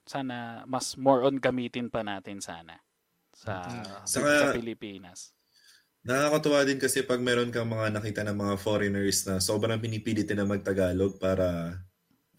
Sana 0.09 0.65
mas 0.65 0.97
more 0.97 1.21
on 1.29 1.37
gamitin 1.37 1.93
pa 1.93 2.01
natin 2.01 2.41
sana 2.41 2.81
sa, 3.29 3.61
mm. 3.61 4.09
Saka, 4.09 4.29
sa 4.41 4.57
Pilipinas. 4.57 5.37
Nakakatuwa 6.01 6.65
din 6.65 6.79
kasi 6.81 7.05
pag 7.05 7.21
meron 7.21 7.53
kang 7.53 7.69
mga 7.69 7.93
nakita 7.93 8.21
ng 8.25 8.37
mga 8.39 8.55
foreigners 8.57 9.27
na 9.29 9.37
sobrang 9.37 9.77
pinipilit 9.77 10.31
na 10.33 10.47
magtagalog 10.47 11.19
para 11.21 11.77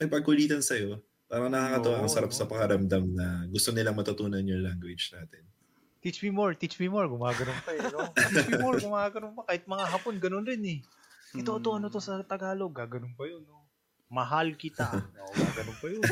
may 0.00 0.08
pagkulitan 0.08 0.64
sa'yo. 0.64 0.98
Parang 1.30 1.48
nakakatuwa. 1.48 1.94
Oh, 1.94 2.02
ang 2.02 2.10
sarap 2.10 2.34
oh. 2.34 2.36
sa 2.36 2.50
pakaramdam 2.50 3.06
na 3.14 3.46
gusto 3.46 3.70
nilang 3.70 3.94
matutunan 3.94 4.42
yung 4.42 4.66
language 4.66 5.14
natin 5.14 5.46
teach 6.00 6.24
me 6.24 6.32
more, 6.32 6.56
teach 6.56 6.80
me 6.80 6.88
more, 6.88 7.04
gumagano'n 7.06 7.60
pa 7.60 7.76
eh. 7.76 7.80
No? 7.92 8.08
teach 8.16 8.48
me 8.48 8.56
more, 8.56 8.80
gumagano'n 8.80 9.36
pa. 9.36 9.44
Kahit 9.52 9.68
mga 9.68 9.84
hapon, 9.84 10.16
ganun 10.16 10.48
rin 10.48 10.64
eh. 10.64 10.80
Ito, 11.36 11.60
ito, 11.60 11.70
ano 11.76 11.92
to 11.92 12.00
sa 12.00 12.24
Tagalog, 12.24 12.72
gaganon 12.72 13.12
pa 13.14 13.28
yun. 13.28 13.44
No? 13.44 13.68
Mahal 14.10 14.56
kita. 14.56 14.88
No, 15.14 15.28
gaganon 15.30 15.76
pa 15.76 15.86
yun. 15.92 16.00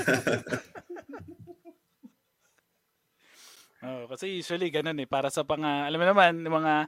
oh, 3.88 4.04
kasi 4.12 4.38
usually 4.38 4.68
ganun 4.68 5.00
eh. 5.00 5.08
Para 5.08 5.32
sa 5.32 5.42
pang, 5.42 5.64
alam 5.64 5.98
mo 5.98 6.06
naman, 6.06 6.44
mga 6.44 6.86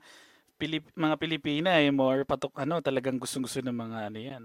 Pilip, 0.61 0.93
mga 0.93 1.17
Pilipina 1.17 1.81
eh, 1.81 1.89
more 1.89 2.29
patok, 2.29 2.53
ano, 2.61 2.85
talagang 2.85 3.17
gustong-gusto 3.17 3.65
ng 3.65 3.73
mga 3.73 3.99
ano 4.13 4.19
yan. 4.21 4.45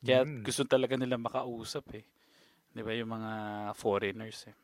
Kaya 0.00 0.22
mm. 0.22 0.46
gusto 0.46 0.62
talaga 0.62 0.94
nila 0.94 1.18
makausap 1.18 1.90
eh. 1.98 2.06
Di 2.70 2.82
ba, 2.86 2.94
yung 2.94 3.10
mga 3.10 3.32
foreigners 3.74 4.46
eh. 4.46 4.56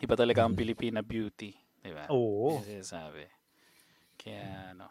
Iba 0.00 0.16
talaga 0.16 0.44
ang 0.44 0.56
Pilipina 0.56 1.04
beauty. 1.04 1.52
Di 1.80 1.92
ba? 1.92 2.08
Oo. 2.08 2.60
Sabi. 2.80 3.28
Kaya 4.16 4.72
ano. 4.72 4.88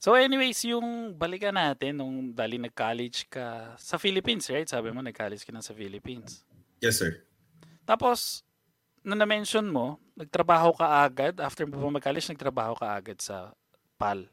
So 0.00 0.12
anyways, 0.12 0.60
yung 0.68 1.16
balikan 1.16 1.56
natin 1.56 1.96
nung 1.96 2.36
dali 2.36 2.60
nag-college 2.60 3.28
ka 3.32 3.72
sa 3.80 3.96
Philippines, 3.96 4.44
right? 4.52 4.68
Sabi 4.68 4.92
mo 4.92 5.00
nag-college 5.00 5.44
ka 5.44 5.52
na 5.52 5.64
sa 5.64 5.72
Philippines. 5.72 6.44
Yes, 6.84 7.00
sir. 7.00 7.24
Tapos, 7.88 8.44
na 9.00 9.16
na-mention 9.16 9.64
mo, 9.64 10.00
nagtrabaho 10.12 10.76
ka 10.76 11.04
agad, 11.04 11.40
after 11.40 11.64
mo 11.64 11.88
mag-college, 11.88 12.28
nagtrabaho 12.28 12.76
ka 12.76 12.92
agad 12.92 13.16
sa 13.20 13.56
PAL. 13.96 14.28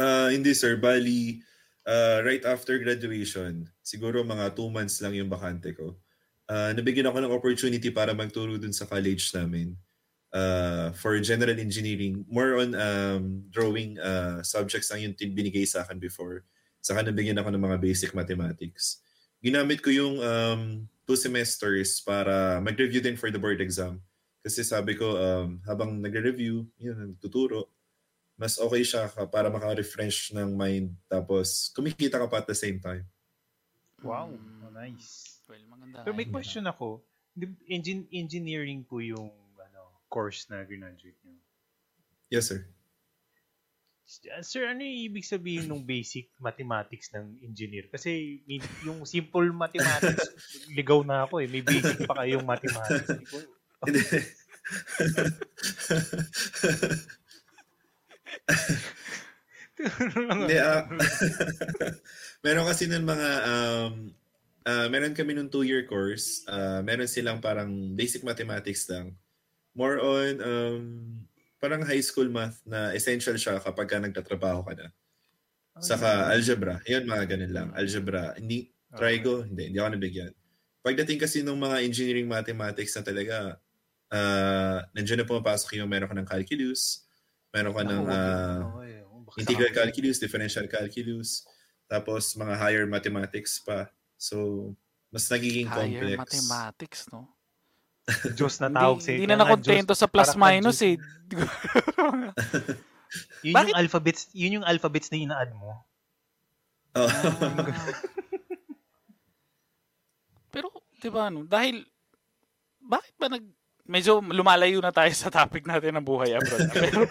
Uh, 0.00 0.32
hindi 0.32 0.56
sir, 0.56 0.80
bali, 0.80 1.44
uh, 1.86 2.20
right 2.24 2.44
after 2.44 2.76
graduation, 2.80 3.68
siguro 3.80 4.24
mga 4.24 4.56
two 4.56 4.68
months 4.68 5.00
lang 5.00 5.16
yung 5.16 5.30
bakante 5.30 5.72
ko. 5.72 5.96
Uh, 6.50 6.74
nabigyan 6.74 7.06
ako 7.06 7.22
ng 7.22 7.34
opportunity 7.34 7.94
para 7.94 8.10
magturo 8.10 8.58
dun 8.58 8.74
sa 8.74 8.88
college 8.88 9.30
namin 9.32 9.78
uh, 10.34 10.90
for 10.98 11.14
general 11.22 11.54
engineering, 11.58 12.26
more 12.26 12.58
on 12.58 12.74
um, 12.74 13.46
drawing 13.50 13.98
uh, 14.02 14.42
subjects 14.42 14.90
ang 14.90 15.02
yung 15.02 15.14
binigay 15.14 15.62
sa 15.62 15.86
akin 15.86 15.98
before. 16.02 16.42
Saka 16.82 17.06
nabigyan 17.06 17.38
ako 17.38 17.54
ng 17.54 17.62
mga 17.62 17.78
basic 17.78 18.10
mathematics. 18.16 19.04
Ginamit 19.40 19.80
ko 19.84 19.94
yung 19.94 20.18
um, 20.20 20.62
two 21.06 21.16
semesters 21.16 22.00
para 22.02 22.58
mag-review 22.60 23.00
din 23.00 23.16
for 23.16 23.30
the 23.30 23.40
board 23.40 23.60
exam. 23.60 24.00
Kasi 24.40 24.64
sabi 24.64 24.96
ko, 24.96 25.20
um, 25.20 25.60
habang 25.68 26.00
nagre-review, 26.00 26.64
yun, 26.80 27.12
nagtuturo, 27.12 27.68
mas 28.40 28.56
okay 28.56 28.80
siya 28.80 29.04
para 29.28 29.52
maka-refresh 29.52 30.32
ng 30.32 30.56
mind. 30.56 30.96
Tapos, 31.04 31.68
kumikita 31.76 32.16
ka 32.16 32.24
pa 32.24 32.40
at 32.40 32.48
the 32.48 32.56
same 32.56 32.80
time. 32.80 33.04
Wow, 34.00 34.32
mm. 34.32 34.72
nice. 34.72 35.44
Well, 35.44 35.60
maganda. 35.68 36.08
Pero 36.08 36.16
may 36.16 36.24
question 36.24 36.64
ako. 36.64 37.04
Engin- 37.68 38.08
engineering 38.08 38.88
po 38.88 39.04
yung 39.04 39.28
course 40.10 40.50
na 40.50 40.66
graduate 40.66 41.14
nyo? 41.22 41.38
Yes, 42.34 42.50
sir. 42.50 42.66
Sir, 44.42 44.66
ano 44.66 44.82
yung 44.82 45.06
ibig 45.06 45.22
sabihin 45.22 45.70
ng 45.70 45.86
basic 45.86 46.34
mathematics 46.42 47.14
ng 47.14 47.38
engineer? 47.46 47.86
Kasi 47.86 48.42
yung 48.82 49.06
simple 49.06 49.54
mathematics, 49.54 50.34
ligaw 50.76 51.06
na 51.06 51.30
ako 51.30 51.38
eh. 51.38 51.46
May 51.46 51.62
basic 51.62 52.10
pa 52.10 52.26
kayong 52.26 52.42
mathematics. 52.42 53.06
Hindi. 60.40 60.56
Uh, 60.60 60.84
meron 62.44 62.68
kasi 62.68 62.84
nun 62.84 63.08
mga, 63.08 63.28
um, 63.48 63.92
uh, 64.68 64.86
meron 64.92 65.16
kami 65.16 65.32
nung 65.32 65.48
two-year 65.48 65.88
course. 65.88 66.44
Uh, 66.44 66.84
meron 66.84 67.08
silang 67.08 67.40
parang 67.40 67.96
basic 67.96 68.20
mathematics 68.20 68.84
lang 68.92 69.16
more 69.74 69.98
on 70.02 70.32
um, 70.42 70.84
parang 71.60 71.84
high 71.84 72.02
school 72.02 72.26
math 72.26 72.58
na 72.66 72.90
essential 72.96 73.36
siya 73.36 73.60
kapag 73.60 73.86
ka 73.86 73.96
nagtatrabaho 74.00 74.64
ka 74.66 74.72
na. 74.74 74.86
Oh, 75.76 75.84
Saka 75.84 76.32
algebra. 76.32 76.82
Yun, 76.88 77.06
mga 77.06 77.24
ganun 77.36 77.52
lang. 77.52 77.68
Algebra. 77.76 78.34
Hindi, 78.34 78.72
trigo, 78.96 79.44
okay. 79.44 79.48
hindi. 79.52 79.62
Hindi 79.70 79.78
ako 79.78 79.90
nabigyan. 79.94 80.32
Pagdating 80.80 81.18
kasi 81.20 81.44
ng 81.44 81.60
mga 81.60 81.76
engineering 81.84 82.26
mathematics 82.26 82.96
na 82.96 83.04
talaga, 83.04 83.60
uh, 84.10 84.78
nandiyan 84.96 85.22
na 85.22 85.28
pumapasok 85.28 85.78
yung 85.78 85.90
meron 85.92 86.08
ka 86.08 86.16
ng 86.16 86.28
calculus, 86.28 87.04
meron 87.50 87.74
ka 87.74 87.82
ng 87.82 88.06
uh, 88.06 88.58
integral 89.38 89.72
calculus, 89.74 90.18
differential 90.18 90.66
calculus, 90.66 91.46
tapos 91.90 92.34
mga 92.38 92.54
higher 92.58 92.86
mathematics 92.86 93.58
pa. 93.62 93.90
So, 94.14 94.70
mas 95.10 95.26
nagiging 95.26 95.66
higher 95.66 95.90
complex. 95.90 95.98
Higher 95.98 96.18
mathematics, 96.18 97.00
no? 97.10 97.26
Diyos 98.34 98.58
na 98.58 98.70
tawag 98.70 99.00
sa 99.02 99.12
Hindi 99.14 99.28
na 99.28 99.38
nakontento 99.38 99.94
sa 99.94 100.10
plus 100.10 100.34
minus 100.34 100.82
eh. 100.82 100.98
yun 103.46 103.54
Bakit? 103.54 103.68
yung 103.70 103.78
alphabets, 103.78 104.22
yun 104.34 104.54
yung 104.60 104.66
alphabets 104.66 105.10
na 105.10 105.18
ina-add 105.18 105.52
mo. 105.54 105.84
Oh. 106.94 107.06
Pero, 110.54 110.68
di 110.98 111.10
ba, 111.10 111.30
ano, 111.30 111.46
dahil, 111.46 111.86
bakit 112.82 113.14
ba 113.14 113.30
nag, 113.30 113.46
medyo 113.90 114.22
lumalayo 114.22 114.78
na 114.78 114.94
tayo 114.94 115.10
sa 115.10 115.34
topic 115.34 115.66
natin 115.66 115.98
ng 115.98 116.06
buhay 116.06 116.38
abroad. 116.38 116.70
Pero 116.78 117.10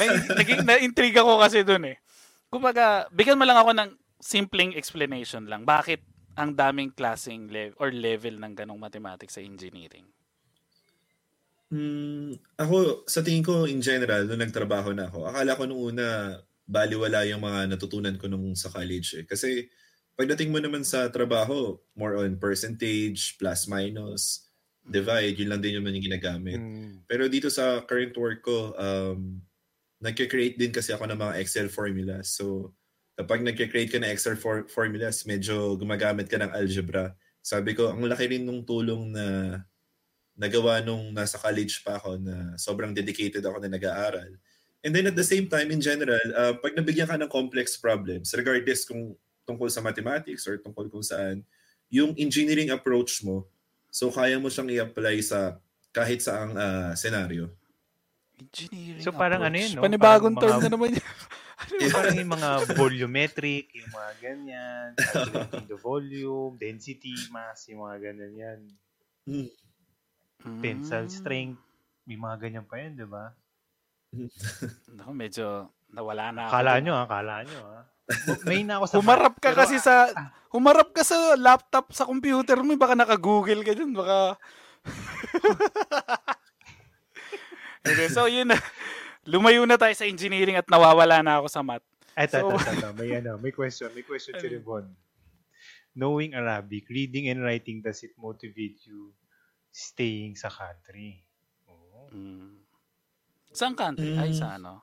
may, 0.00 0.08
naging 0.40 0.64
na-intriga 0.64 1.20
ko 1.20 1.36
kasi 1.36 1.60
dun 1.60 1.84
eh. 1.84 2.00
Kumbaga, 2.48 3.04
bigyan 3.12 3.36
mo 3.36 3.44
lang 3.44 3.60
ako 3.60 3.76
ng 3.76 3.90
simpleng 4.16 4.72
explanation 4.72 5.44
lang. 5.44 5.68
Bakit 5.68 6.00
ang 6.40 6.56
daming 6.56 6.96
klaseng 6.96 7.52
level 7.52 7.76
or 7.76 7.92
level 7.92 8.40
ng 8.40 8.52
ganong 8.56 8.80
mathematics 8.80 9.36
sa 9.36 9.44
engineering? 9.44 10.08
Hmm, 11.72 12.36
ako, 12.56 13.08
sa 13.08 13.24
tingin 13.24 13.44
ko, 13.44 13.64
in 13.64 13.80
general, 13.80 14.28
nung 14.28 14.40
nagtrabaho 14.40 14.92
na 14.92 15.08
ako, 15.08 15.28
akala 15.28 15.56
ko 15.56 15.64
nung 15.64 15.82
una, 15.92 16.36
baliwala 16.68 17.24
yung 17.28 17.40
mga 17.40 17.68
natutunan 17.72 18.16
ko 18.16 18.28
nung 18.28 18.52
sa 18.52 18.68
college. 18.68 19.20
Eh. 19.20 19.24
Kasi, 19.24 19.68
pagdating 20.16 20.52
mo 20.52 20.60
naman 20.60 20.84
sa 20.84 21.08
trabaho, 21.08 21.80
more 21.96 22.20
on 22.20 22.36
percentage, 22.36 23.40
plus 23.40 23.64
minus, 23.68 24.51
divide, 24.82 25.38
yun 25.38 25.50
lang 25.54 25.62
din 25.62 25.78
yung 25.78 25.86
yung 25.86 26.06
ginagamit. 26.06 26.58
Mm. 26.58 27.06
Pero 27.06 27.30
dito 27.30 27.46
sa 27.48 27.82
current 27.86 28.14
work 28.18 28.42
ko, 28.42 28.74
um, 28.74 29.38
nagke-create 30.02 30.58
din 30.58 30.74
kasi 30.74 30.90
ako 30.90 31.06
ng 31.06 31.18
mga 31.18 31.38
Excel 31.38 31.70
formulas. 31.70 32.34
So, 32.34 32.74
kapag 33.14 33.46
nagke-create 33.46 33.94
ka 33.94 34.02
ng 34.02 34.10
Excel 34.10 34.34
for- 34.34 34.66
formulas, 34.66 35.22
medyo 35.22 35.78
gumagamit 35.78 36.26
ka 36.26 36.42
ng 36.42 36.50
algebra. 36.50 37.14
Sabi 37.38 37.78
ko, 37.78 37.94
ang 37.94 38.02
laki 38.02 38.26
rin 38.26 38.42
nung 38.42 38.66
tulong 38.66 39.14
na 39.14 39.58
nagawa 40.34 40.82
nung 40.82 41.14
nasa 41.14 41.38
college 41.38 41.84
pa 41.86 42.02
ako 42.02 42.18
na 42.18 42.56
sobrang 42.58 42.90
dedicated 42.90 43.44
ako 43.44 43.62
na 43.62 43.70
nag-aaral. 43.70 44.34
And 44.82 44.90
then 44.90 45.06
at 45.06 45.14
the 45.14 45.22
same 45.22 45.46
time, 45.46 45.70
in 45.70 45.78
general, 45.78 46.22
uh, 46.34 46.58
pag 46.58 46.74
nabigyan 46.74 47.06
ka 47.06 47.14
ng 47.14 47.30
complex 47.30 47.78
problems, 47.78 48.34
regardless 48.34 48.82
kung 48.82 49.14
tungkol 49.46 49.70
sa 49.70 49.78
mathematics 49.78 50.42
or 50.50 50.58
tungkol 50.58 50.90
kung 50.90 51.04
saan, 51.04 51.46
yung 51.92 52.16
engineering 52.18 52.74
approach 52.74 53.22
mo, 53.22 53.46
so 53.92 54.08
kaya 54.08 54.40
mo 54.40 54.48
siyang 54.48 54.72
i-apply 54.72 55.20
sa 55.20 55.60
kahit 55.90 56.18
saang 56.18 56.56
uh, 56.56 56.96
senaryo. 56.96 57.52
Engineering 58.34 59.04
So, 59.04 59.12
parang 59.12 59.38
ano 59.38 59.52
approach. 59.52 59.68
yun, 59.68 59.76
no? 59.76 59.82
Panibagong 59.84 60.34
Parang 60.34 60.42
term 60.42 60.56
mga- 60.56 60.64
na 60.64 60.70
naman 60.72 60.88
yun. 60.90 61.06
Yung 61.78 61.94
parang 61.94 62.16
yung 62.18 62.32
mga 62.32 62.50
volumetric, 62.74 63.70
yung 63.70 63.92
mga 63.92 64.10
ganyan, 64.18 64.88
the 65.70 65.78
volume, 65.78 66.58
density, 66.58 67.14
mass, 67.30 67.70
yung 67.70 67.86
mga 67.86 67.96
ganyan 68.02 68.32
yan. 68.34 68.58
Tensile 70.58 71.06
Mm. 71.06 71.14
strength, 71.14 71.62
may 72.02 72.18
mga 72.18 72.36
ganyan 72.40 72.66
pa 72.66 72.82
yun, 72.82 72.98
di 72.98 73.06
ba? 73.06 73.30
Naku, 74.98 75.12
medyo 75.14 75.70
nawala 75.86 76.34
na 76.34 76.40
ako. 76.44 76.52
Kala 76.52 76.72
nyo, 76.82 76.92
ha? 76.92 77.04
Kala 77.06 77.34
nyo, 77.46 77.60
ha? 77.62 77.80
May 78.44 78.62
na 78.62 78.78
ako 78.78 78.84
sa 78.86 78.96
Humarap 78.98 79.34
ka 79.36 79.48
Pero, 79.50 79.58
kasi 79.58 79.76
sa 79.76 80.08
humarap 80.48 80.90
ka 80.90 81.02
sa 81.02 81.34
laptop 81.34 81.90
sa 81.90 82.04
computer 82.04 82.60
mo, 82.60 82.74
baka 82.74 82.92
naka-google 82.92 83.60
ka 83.60 83.72
dyan, 83.72 83.92
baka 83.92 84.36
Okay, 87.82 88.08
so 88.08 88.26
yun 88.26 88.46
na. 88.46 88.58
Lumayo 89.24 89.62
na 89.64 89.74
tayo 89.74 89.90
sa 89.92 90.06
engineering 90.06 90.54
at 90.54 90.66
nawawala 90.66 91.18
na 91.18 91.38
ako 91.38 91.46
sa 91.46 91.62
math. 91.62 91.82
Eto, 92.12 92.38
So- 92.38 92.54
eto, 92.54 92.70
eto, 92.70 92.88
May, 92.94 93.10
ano, 93.16 93.38
may 93.38 93.50
question. 93.50 93.90
May 93.90 94.02
question 94.02 94.34
si 94.34 94.46
Ano? 94.46 94.54
Rivon. 94.54 94.86
Knowing 95.92 96.32
Arabic, 96.32 96.88
reading 96.88 97.28
and 97.28 97.42
writing, 97.42 97.78
does 97.78 98.00
it 98.00 98.14
motivate 98.16 98.80
you 98.82 99.12
staying 99.68 100.34
sa 100.34 100.48
country? 100.48 101.20
Oh. 101.66 102.08
Mm. 102.08 102.60
Saan 103.50 103.74
country? 103.74 104.14
Ay, 104.14 104.30
Mm. 104.30 104.38
sa 104.38 104.56
ano? 104.56 104.80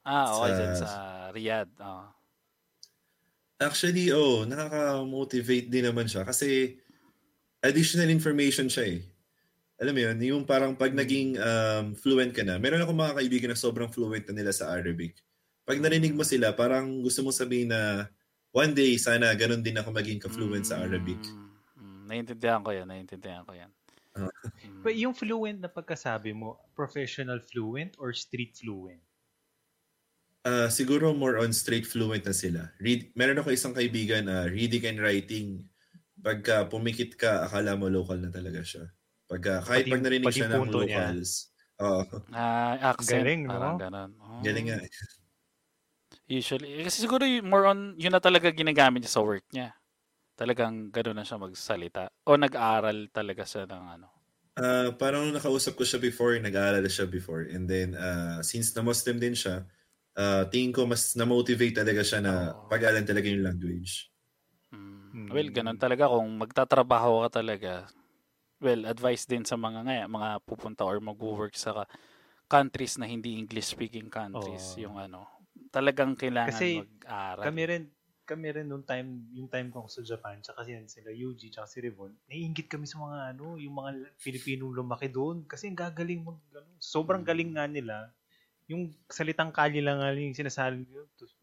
Ah, 0.00 0.32
okay, 0.32 0.48
Sa- 0.48 0.56
dyan 0.56 0.72
sa 0.76 0.90
Riyadh. 1.30 1.72
Oh. 1.78 2.08
Actually, 3.60 4.08
oh, 4.08 4.48
nakaka-motivate 4.48 5.68
din 5.68 5.84
naman 5.84 6.08
siya 6.08 6.24
kasi 6.24 6.80
additional 7.60 8.08
information 8.08 8.72
siya 8.72 8.96
eh. 8.96 9.00
Alam 9.80 9.92
mo 9.96 10.00
yun, 10.00 10.16
yung 10.20 10.42
parang 10.48 10.72
pag 10.72 10.96
naging 10.96 11.36
um, 11.36 11.92
fluent 11.92 12.32
ka 12.32 12.40
na, 12.40 12.56
meron 12.56 12.80
ako 12.80 12.96
mga 12.96 13.16
kaibigan 13.20 13.50
na 13.52 13.60
sobrang 13.60 13.92
fluent 13.92 14.24
na 14.28 14.36
nila 14.36 14.52
sa 14.52 14.72
Arabic. 14.72 15.20
Pag 15.68 15.76
narinig 15.80 16.16
mo 16.16 16.24
sila, 16.24 16.56
parang 16.56 17.04
gusto 17.04 17.20
mo 17.20 17.32
sabihin 17.32 17.68
na 17.68 18.08
one 18.56 18.72
day, 18.72 18.96
sana 18.96 19.28
ganun 19.36 19.60
din 19.60 19.76
ako 19.76 19.92
maging 19.92 20.20
ka-fluent 20.20 20.64
sa 20.64 20.80
Arabic. 20.80 21.20
Mm, 21.28 21.48
mm, 21.76 22.00
naiintindihan 22.08 22.60
ko 22.64 22.70
yan, 22.72 22.88
naiintindihan 22.88 23.44
ko 23.44 23.52
yan. 23.52 23.70
Ah. 24.16 24.32
Mm. 24.64 24.80
But 24.80 24.96
yung 24.96 25.12
fluent 25.12 25.60
na 25.60 25.68
pagkasabi 25.68 26.32
mo, 26.32 26.60
professional 26.72 27.44
fluent 27.44 27.92
or 28.00 28.16
street 28.16 28.56
fluent? 28.56 29.04
Ah, 30.44 30.72
siguro 30.72 31.12
more 31.12 31.36
on 31.36 31.52
straight 31.52 31.84
fluent 31.84 32.24
na 32.24 32.32
sila. 32.32 32.72
Read, 32.80 33.12
meron 33.12 33.36
ako 33.36 33.52
isang 33.52 33.76
kaibigan 33.76 34.24
na 34.24 34.48
reading 34.48 34.88
and 34.88 34.98
writing. 35.04 35.68
Pagka 36.16 36.64
pumikit 36.68 37.16
ka, 37.20 37.44
akala 37.44 37.76
mo 37.76 37.92
local 37.92 38.16
na 38.20 38.32
talaga 38.32 38.64
siya. 38.64 38.88
Pagka, 39.28 39.60
kahit 39.64 39.84
Pati- 39.84 39.92
pag 39.92 40.00
narinig 40.04 40.32
pati 40.32 40.40
siya 40.40 40.48
ng 40.48 40.64
punto 40.64 40.80
niya. 40.84 41.06
locals. 41.12 41.52
Oo, 41.80 42.04
Ah, 42.32 42.76
accent, 42.92 43.08
Galing, 43.08 43.40
no? 43.48 43.48
parang 43.48 43.74
ganun. 43.80 44.10
Oh. 44.20 44.44
galing 44.44 44.66
nga. 44.72 44.78
eh. 44.84 44.90
Usually, 46.30 46.80
eh, 46.80 46.84
kasi 46.86 47.02
siguro 47.04 47.24
more 47.42 47.66
on, 47.70 47.94
yun 47.98 48.14
na 48.14 48.22
talaga 48.22 48.48
ginagamit 48.54 49.02
niya 49.02 49.12
sa 49.18 49.24
work 49.24 49.44
niya. 49.52 49.74
Talagang 50.40 50.90
gano'n 50.94 51.16
na 51.18 51.26
siya 51.26 51.38
magsalita. 51.40 52.04
O 52.28 52.36
nag-aaral 52.38 52.98
talaga 53.12 53.44
siya 53.46 53.64
ng 53.68 53.84
ano. 54.00 54.08
Ah, 54.58 54.90
parang 54.98 55.30
nakausap 55.30 55.78
ko 55.78 55.86
siya 55.86 56.02
before, 56.02 56.34
nag-aaral 56.42 56.82
siya 56.90 57.06
before. 57.06 57.46
And 57.46 57.70
then, 57.70 57.94
ah, 57.94 58.42
since 58.42 58.74
na 58.74 58.82
Muslim 58.82 59.22
din 59.22 59.32
siya, 59.38 59.62
ah, 60.18 60.44
tingin 60.50 60.72
ko 60.74 60.86
mas 60.88 61.14
na-motivate 61.18 61.76
talaga 61.82 62.02
siya 62.06 62.20
na 62.24 62.34
pag-alan 62.70 63.04
talaga 63.06 63.26
yung 63.30 63.44
language. 63.46 64.10
Mm. 64.72 65.10
Mm. 65.14 65.34
Well, 65.34 65.48
ganun 65.50 65.78
talaga. 65.78 66.06
Kung 66.10 66.38
magtatrabaho 66.38 67.26
ka 67.26 67.42
talaga, 67.42 67.90
well, 68.64 68.82
advice 68.88 69.24
din 69.26 69.44
sa 69.46 69.56
mga 69.58 69.80
ngaya, 69.86 70.04
mga 70.10 70.30
pupunta 70.46 70.82
or 70.86 70.98
mag-work 71.02 71.54
sa 71.58 71.86
countries 72.50 72.98
na 73.00 73.06
hindi 73.10 73.38
English-speaking 73.42 74.08
countries. 74.12 74.64
Oo. 74.74 74.82
Yung 74.82 74.96
ano, 75.00 75.26
talagang 75.74 76.14
kailangan 76.18 76.66
Kasi 76.66 76.80
mag-aral. 76.80 77.54
Kami 77.54 77.62
rin, 77.68 77.84
kami 78.24 78.48
rin 78.54 78.66
nung 78.70 78.86
time, 78.86 79.28
yung 79.34 79.50
time 79.50 79.68
ko 79.74 79.84
sa 79.90 80.00
Japan, 80.06 80.40
tsaka 80.40 80.62
yan 80.64 80.86
sila 80.88 81.10
Yuji, 81.12 81.50
tsaka 81.52 81.66
si 81.68 81.78
Rivon, 81.84 82.14
naiingit 82.30 82.70
kami 82.70 82.86
sa 82.88 83.02
mga 83.02 83.18
ano, 83.36 83.58
yung 83.60 83.76
mga 83.76 83.90
Pilipinong 84.22 84.72
lumaki 84.78 85.10
doon. 85.12 85.44
Kasi 85.50 85.68
ang 85.68 85.78
gagaling 85.78 86.22
mag, 86.24 86.38
ano, 86.56 86.70
sobrang 86.80 87.20
Mm. 87.20 87.26
galing 87.26 87.52
nga 87.58 87.66
nila. 87.68 88.14
Yung 88.70 88.94
salitang 89.10 89.50
kalye 89.50 89.82
lang 89.82 89.98
yung 90.14 90.30
sinasabi 90.30 90.86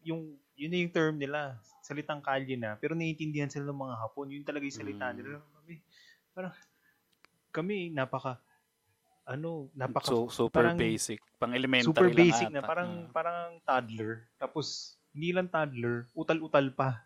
yung, 0.00 0.40
yun 0.56 0.70
na 0.72 0.78
yung 0.80 0.92
term 0.94 1.14
nila, 1.20 1.60
salitang 1.84 2.24
kalye 2.24 2.56
na, 2.56 2.74
pero 2.80 2.96
naiintindihan 2.96 3.52
sila 3.52 3.68
ng 3.68 3.82
mga 3.84 3.96
Hapon, 4.00 4.32
yun 4.32 4.44
talaga 4.48 4.64
yung 4.64 4.78
salita 4.80 5.06
Mm. 5.12 5.16
nila. 5.20 5.28
Kami, 5.44 5.74
parang, 6.32 6.52
kami, 7.52 7.76
napaka, 7.92 8.40
ano, 9.28 9.68
napaka, 9.76 10.08
so, 10.08 10.32
super 10.32 10.72
parang 10.72 10.80
basic. 10.80 11.20
Pang 11.38 11.52
elementary 11.54 11.92
super 11.92 12.08
lang 12.08 12.16
basic 12.18 12.48
ata. 12.48 12.54
na, 12.56 12.60
parang, 12.64 12.90
Mm. 13.06 13.12
parang 13.12 13.48
toddler. 13.62 14.12
Tapos, 14.40 14.96
hindi 15.12 15.30
lang 15.36 15.46
toddler, 15.52 16.08
utal-utal 16.16 16.72
pa. 16.72 17.04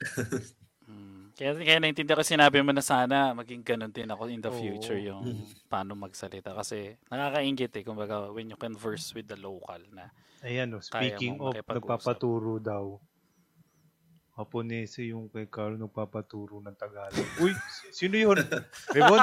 Kaya, 1.34 1.50
kaya 1.58 1.82
naintindihan 1.82 2.14
ko 2.14 2.22
sinabi 2.22 2.62
mo 2.62 2.70
na 2.70 2.78
sana 2.78 3.34
maging 3.34 3.66
ganun 3.66 3.90
din 3.90 4.06
ako 4.06 4.30
in 4.30 4.38
the 4.38 4.54
Oo. 4.54 4.58
future 4.58 4.98
yung 5.02 5.34
paano 5.66 5.98
magsalita. 5.98 6.54
Kasi 6.54 6.94
nakakaingit 7.10 7.74
eh. 7.74 7.82
Kumbaga, 7.82 8.30
when 8.30 8.54
you 8.54 8.58
converse 8.58 9.10
with 9.18 9.26
the 9.26 9.34
local 9.34 9.82
na. 9.90 10.14
Ayan, 10.46 10.70
oh, 10.78 10.82
speaking 10.82 11.34
mong 11.34 11.42
of, 11.42 11.52
makipag-usap. 11.58 11.82
nagpapaturo 11.82 12.62
daw. 12.62 12.84
Japonese 14.34 15.06
yung 15.10 15.30
kay 15.30 15.46
Carl 15.46 15.78
nagpapaturo 15.78 16.58
ng 16.62 16.74
Tagalog. 16.74 17.28
Uy, 17.38 17.54
si- 17.54 18.06
sino 18.06 18.14
yun? 18.18 18.38
Revon, 18.94 19.22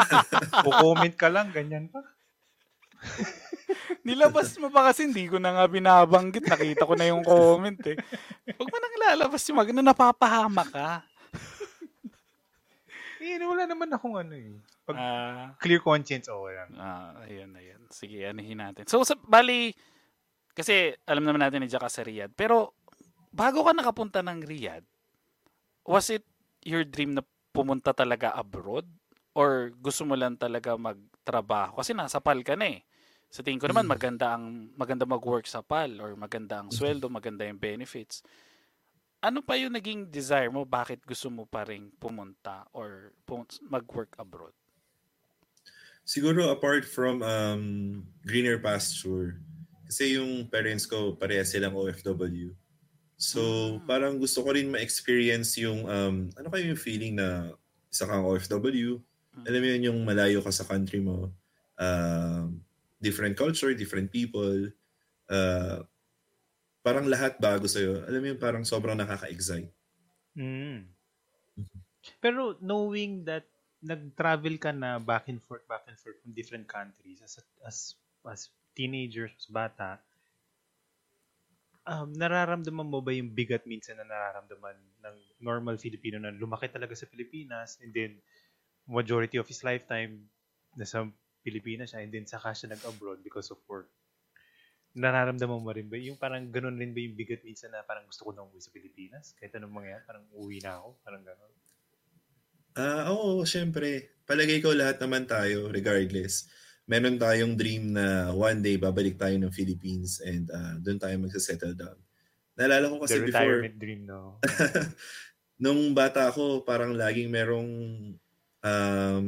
comment 0.63 1.15
ka 1.15 1.27
lang, 1.27 1.51
ganyan 1.51 1.91
pa. 1.91 1.99
Nilabas 4.07 4.55
mo 4.57 4.71
pa 4.71 4.91
kasi 4.91 5.07
hindi 5.07 5.27
ko 5.27 5.37
na 5.37 5.51
nga 5.51 5.65
binabanggit. 5.67 6.47
Nakita 6.47 6.87
ko 6.87 6.93
na 6.95 7.11
yung 7.11 7.23
comment 7.23 7.79
eh. 7.91 7.97
Huwag 8.55 8.69
mo 8.71 8.77
nang 8.79 8.95
lalabas 9.03 9.43
yung 9.47 9.59
mga 9.59 9.71
na 9.75 9.91
napapahama 9.91 10.63
ka. 10.67 11.03
Eh, 13.21 13.37
wala 13.45 13.69
naman 13.69 13.93
akong 13.93 14.17
ano 14.17 14.33
eh. 14.33 14.57
Pag 14.81 14.97
Ah, 14.97 15.53
clear 15.61 15.77
conscience, 15.77 16.25
oh, 16.27 16.49
yan. 16.49 16.73
ah, 16.75 17.13
ayun, 17.21 17.53
ayun. 17.53 17.81
Sige, 17.93 18.25
anuhin 18.25 18.57
natin. 18.57 18.89
So, 18.89 19.05
sa, 19.05 19.13
bali, 19.13 19.77
kasi 20.57 20.97
alam 21.05 21.21
naman 21.21 21.45
natin 21.45 21.61
ni 21.61 21.69
ka 21.69 21.85
sa 21.85 22.01
Riyadh. 22.01 22.33
Pero, 22.33 22.73
bago 23.29 23.61
ka 23.61 23.77
nakapunta 23.77 24.25
ng 24.25 24.41
Riyadh, 24.41 24.83
was 25.85 26.09
it 26.09 26.25
your 26.65 26.81
dream 26.81 27.13
na 27.13 27.21
pumunta 27.53 27.93
talaga 27.93 28.33
abroad? 28.33 28.89
Or 29.37 29.71
gusto 29.79 30.03
mo 30.03 30.17
lang 30.17 30.35
talaga 30.35 30.75
magtrabaho? 30.75 31.77
Kasi 31.79 31.93
nasa 31.95 32.19
PAL 32.19 32.41
ka 32.43 32.57
na 32.57 32.67
eh. 32.73 32.81
Sa 33.31 33.45
tingin 33.45 33.63
ko 33.63 33.71
naman, 33.71 33.87
Mm. 33.87 33.91
maganda 33.95 34.27
ang 34.35 34.75
maganda 34.75 35.07
mag-work 35.07 35.47
sa 35.47 35.63
PAL 35.63 36.03
or 36.03 36.17
maganda 36.19 36.59
ang 36.59 36.67
sweldo, 36.75 37.07
maganda 37.07 37.47
yung 37.47 37.61
benefits. 37.61 38.25
Ano 39.21 39.45
pa 39.45 39.53
yung 39.53 39.77
naging 39.77 40.09
desire 40.09 40.49
mo? 40.49 40.65
Bakit 40.65 41.05
gusto 41.05 41.29
mo 41.29 41.45
pa 41.45 41.61
rin 41.61 41.93
pumunta 42.01 42.65
or 42.73 43.13
mag-work 43.69 44.17
abroad? 44.17 44.57
Siguro 46.01 46.49
apart 46.49 46.81
from 46.89 47.21
um, 47.21 48.01
greener 48.25 48.57
pasture, 48.57 49.37
kasi 49.85 50.17
yung 50.17 50.49
parents 50.49 50.89
ko 50.89 51.13
pareha 51.13 51.45
silang 51.45 51.77
OFW. 51.77 52.57
So, 53.21 53.77
Mm. 53.77 53.85
parang 53.85 54.13
gusto 54.17 54.41
ko 54.41 54.49
rin 54.57 54.73
ma-experience 54.73 55.53
yung, 55.61 55.85
um, 55.85 56.33
ano 56.33 56.47
kayo 56.49 56.73
yung 56.73 56.81
feeling 56.81 57.13
na 57.21 57.53
isa 57.93 58.09
kang 58.09 58.25
OFW, 58.25 58.97
Mm. 59.37 59.45
alam 59.45 59.59
mo 59.61 59.67
yun 59.69 59.87
yung 59.93 59.99
malayo 60.01 60.41
ka 60.41 60.49
sa 60.49 60.65
country 60.65 60.97
mo, 60.97 61.29
uh, 61.77 62.49
different 62.97 63.37
culture, 63.37 63.69
different 63.77 64.09
people. 64.09 64.73
Uh, 65.29 65.85
parang 66.81 67.05
lahat 67.05 67.37
bago 67.37 67.69
sa'yo. 67.69 68.05
Alam 68.09 68.19
mo 68.21 68.27
yung 68.33 68.41
parang 68.41 68.65
sobrang 68.65 68.97
nakaka-excite. 68.97 69.69
Mm. 70.37 70.89
Pero 72.17 72.57
knowing 72.61 73.25
that 73.29 73.45
nag-travel 73.81 74.57
ka 74.61 74.73
na 74.73 75.01
back 75.01 75.29
and 75.29 75.41
forth, 75.41 75.65
back 75.65 75.85
and 75.89 75.97
forth 75.97 76.17
from 76.21 76.33
different 76.33 76.69
countries 76.69 77.21
as 77.21 77.41
as 77.65 77.97
as 78.25 78.49
teenagers, 78.77 79.33
as 79.37 79.49
bata, 79.49 79.97
um, 81.85 82.13
nararamdaman 82.13 82.87
mo 82.87 83.01
ba 83.01 83.13
yung 83.13 83.33
bigat 83.33 83.65
minsan 83.65 83.97
na 83.97 84.05
nararamdaman 84.05 84.77
ng 85.01 85.15
normal 85.41 85.81
Filipino 85.81 86.21
na 86.21 86.33
lumaki 86.33 86.69
talaga 86.69 86.93
sa 86.93 87.09
Pilipinas 87.09 87.81
and 87.81 87.93
then 87.93 88.21
majority 88.85 89.37
of 89.41 89.49
his 89.49 89.61
lifetime 89.65 90.29
nasa 90.77 91.05
Pilipinas 91.41 91.93
siya 91.93 92.05
and 92.05 92.13
then 92.13 92.25
saka 92.29 92.53
siya 92.53 92.73
nag-abroad 92.77 93.25
because 93.25 93.49
of 93.49 93.57
work. 93.65 93.89
Nararamdaman 94.91 95.63
mo 95.63 95.71
rin 95.71 95.87
ba? 95.87 95.95
Yung 95.95 96.19
parang 96.19 96.43
ganun 96.51 96.75
rin 96.75 96.91
ba 96.91 96.99
yung 96.99 97.15
bigat 97.15 97.41
minsan 97.47 97.71
na 97.71 97.83
parang 97.87 98.03
gusto 98.03 98.27
ko 98.27 98.35
na 98.35 98.43
umuwi 98.43 98.59
sa 98.59 98.73
Pilipinas? 98.75 99.31
Kahit 99.39 99.55
anong 99.55 99.71
mangyayari, 99.71 100.03
parang 100.03 100.25
uwi 100.35 100.59
na 100.59 100.79
ako. 100.79 100.89
Parang 101.03 101.23
ganun. 101.23 101.51
Ah, 102.75 102.83
uh, 102.83 103.03
oo, 103.15 103.31
syempre. 103.47 104.19
Palagay 104.23 104.63
ko 104.63 104.71
lahat 104.71 104.99
naman 104.99 105.27
tayo, 105.27 105.71
regardless. 105.71 106.47
Meron 106.87 107.15
tayong 107.15 107.55
dream 107.55 107.95
na 107.95 108.35
one 108.35 108.59
day 108.59 108.75
babalik 108.75 109.15
tayo 109.15 109.35
ng 109.39 109.51
Philippines 109.51 110.19
and 110.23 110.51
uh, 110.51 110.75
doon 110.79 110.99
tayo 110.99 111.15
magsa-settle 111.19 111.75
down. 111.75 111.99
Naalala 112.59 112.91
ko 112.91 112.99
kasi 112.99 113.19
The 113.19 113.31
before... 113.31 113.63
retirement 113.63 113.77
dream, 113.79 114.01
no? 114.07 114.39
nung 115.63 115.93
bata 115.93 116.33
ako, 116.33 116.65
parang 116.67 116.97
laging 116.97 117.29
merong 117.31 117.71
um, 118.65 119.25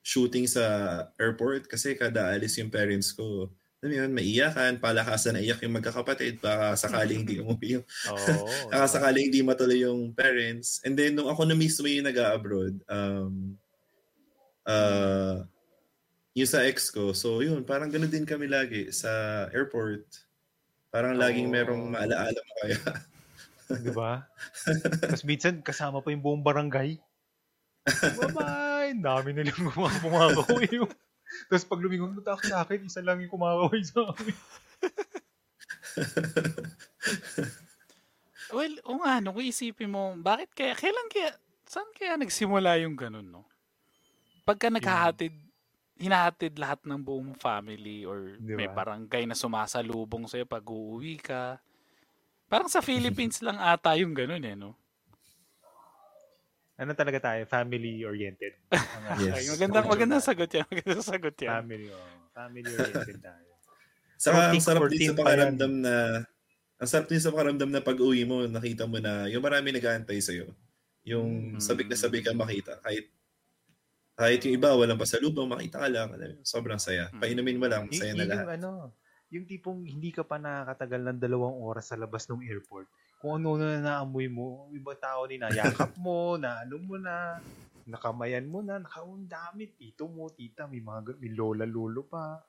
shooting 0.00 0.46
sa 0.46 0.64
airport 1.18 1.66
kasi 1.66 1.98
kada 1.98 2.32
alis 2.32 2.56
yung 2.56 2.70
parents 2.70 3.10
ko, 3.10 3.50
alam 3.80 3.96
yun, 3.96 4.12
maiyakan, 4.12 4.76
palakasan 4.76 5.40
na 5.40 5.44
iyak 5.44 5.64
yung 5.64 5.80
magkakapatid, 5.80 6.36
baka 6.36 6.76
sakaling 6.76 7.24
hindi 7.24 7.40
umuwi 7.42 7.80
yung, 7.80 7.86
Oo. 8.12 8.44
baka 8.68 8.86
sakaling 9.00 9.32
hindi 9.32 9.40
matuloy 9.40 9.80
yung 9.80 10.12
parents. 10.12 10.84
And 10.84 10.92
then, 10.92 11.16
nung 11.16 11.32
ako 11.32 11.48
na 11.48 11.56
mismo 11.56 11.88
yung 11.88 12.04
nag-abroad, 12.04 12.76
um, 12.92 13.56
uh, 14.68 15.48
yung 16.36 16.50
sa 16.50 16.60
ex 16.68 16.92
ko, 16.92 17.16
so 17.16 17.40
yun, 17.40 17.64
parang 17.64 17.88
ganoon 17.88 18.12
din 18.12 18.28
kami 18.28 18.52
lagi 18.52 18.92
sa 18.92 19.48
airport. 19.48 20.04
Parang 20.92 21.16
laging 21.16 21.48
Oo. 21.48 21.54
merong 21.56 21.84
maalaala 21.88 22.36
mo 22.36 22.52
kaya. 22.60 22.80
Di 23.80 23.92
ba? 23.96 24.28
Tapos 25.00 25.24
minsan, 25.24 25.64
kasama 25.64 26.04
pa 26.04 26.12
yung 26.12 26.20
buong 26.20 26.44
barangay. 26.44 27.00
Bye-bye! 27.88 28.92
Ang 28.92 29.04
Dami 29.08 29.30
na 29.32 29.48
lang 29.48 29.56
kumakaway 29.56 30.68
yung... 30.76 30.92
Tapos 31.48 31.66
pag 31.66 31.82
lumingon 31.82 32.14
mo 32.14 32.20
tako 32.22 32.42
sa 32.46 32.62
akin, 32.62 32.86
isa 32.86 33.02
lang 33.02 33.22
yung 33.22 33.32
kumakaway 33.32 33.82
sa 33.82 34.10
akin. 34.10 34.34
Well, 38.50 38.82
o 38.82 38.98
nga, 38.98 39.22
no, 39.22 39.30
kung 39.30 39.46
isipin 39.46 39.94
mo, 39.94 40.10
bakit 40.18 40.50
kaya, 40.50 40.74
kailan 40.74 41.06
kaya, 41.06 41.30
saan 41.70 41.86
kaya 41.94 42.18
nagsimula 42.18 42.82
yung 42.82 42.98
ganun, 42.98 43.22
no? 43.22 43.46
Pagka 44.42 44.74
naghahatid, 44.74 45.30
hinahatid 45.94 46.58
lahat 46.58 46.82
ng 46.82 46.98
buong 46.98 47.38
family 47.38 48.02
or 48.02 48.34
Di 48.42 48.58
may 48.58 48.66
ba? 48.66 48.82
barangay 48.82 49.22
na 49.28 49.38
sumasalubong 49.38 50.26
sa'yo 50.26 50.50
pag 50.50 50.66
uuwi 50.66 51.22
ka. 51.22 51.62
Parang 52.50 52.66
sa 52.66 52.82
Philippines 52.82 53.38
lang 53.46 53.62
ata 53.62 53.94
yung 53.94 54.18
ganun 54.18 54.42
eh, 54.42 54.58
no? 54.58 54.74
Ano 56.80 56.96
talaga 56.96 57.18
tayo? 57.22 57.44
Family-oriented. 57.44 58.54
Yes. 59.20 59.52
Magandang 59.52 59.84
natin. 59.84 60.22
sagot 60.22 60.48
yan. 60.48 60.64
Magandang 60.64 61.04
sagot 61.04 61.36
yan. 61.36 61.52
Family, 61.60 61.86
oh. 61.90 62.08
Family-oriented 62.32 63.18
tayo. 63.28 63.50
Saka 64.16 64.38
ang 64.48 64.60
sarap 64.60 64.88
din 64.88 65.00
14 65.00 65.08
sa 65.08 65.14
pakiramdam 65.16 65.72
na 65.76 65.94
ang 66.76 66.88
sarap 66.88 67.06
din 67.08 67.20
sa 67.20 67.28
pakiramdam 67.28 67.68
na 67.68 67.80
pag 67.80 67.98
uwi 67.98 68.24
mo, 68.24 68.44
nakita 68.46 68.88
mo 68.88 68.96
na 68.96 69.28
yung 69.28 69.40
marami 69.40 69.72
nag-aantay 69.72 70.16
sa'yo. 70.18 70.48
Yung 71.04 71.56
Mm. 71.56 71.60
sabik 71.60 71.88
na 71.88 71.96
sabik 71.96 72.24
ka 72.24 72.32
makita. 72.32 72.80
Kahit 72.80 73.08
kahit 74.14 74.40
yung 74.44 74.54
iba, 74.54 74.76
walang 74.76 75.00
pasalubong, 75.00 75.48
makita 75.48 75.80
ka 75.80 75.88
lang. 75.88 76.12
Alam 76.12 76.36
mo, 76.36 76.44
sobrang 76.44 76.76
saya. 76.76 77.08
Mm. 77.10 77.20
Painumin 77.20 77.56
mo 77.56 77.66
lang, 77.66 77.88
Y- 77.88 77.96
saya 77.96 78.12
yun 78.12 78.20
na 78.20 78.26
lahat. 78.26 78.36
yung 78.38 78.52
ano, 78.54 78.70
yung 79.30 79.44
tipong 79.44 79.80
hindi 79.82 80.12
ka 80.12 80.22
pa 80.22 80.36
nakakatagal 80.36 81.00
ng 81.08 81.18
dalawang 81.18 81.56
oras 81.56 81.88
sa 81.88 81.96
labas 81.96 82.28
ng 82.28 82.44
airport. 82.44 82.84
Kung 83.20 83.36
ano 83.36 83.60
na 83.60 83.84
naamoy 83.84 84.32
mo, 84.32 84.72
ibang 84.72 84.96
tao 84.96 85.28
ni 85.28 85.36
yakap 85.36 85.92
mo, 86.00 86.40
na 86.40 86.64
ano 86.64 86.80
mo 86.80 86.96
na, 86.96 87.36
nakamayan 87.84 88.48
mo 88.48 88.64
na, 88.64 88.80
nakaundami, 88.80 89.76
tito 89.76 90.08
mo, 90.08 90.32
tita, 90.32 90.64
may 90.64 90.80
mga 90.80 91.20
may 91.20 91.36
lola, 91.36 91.68
lolo 91.68 92.08
pa. 92.08 92.40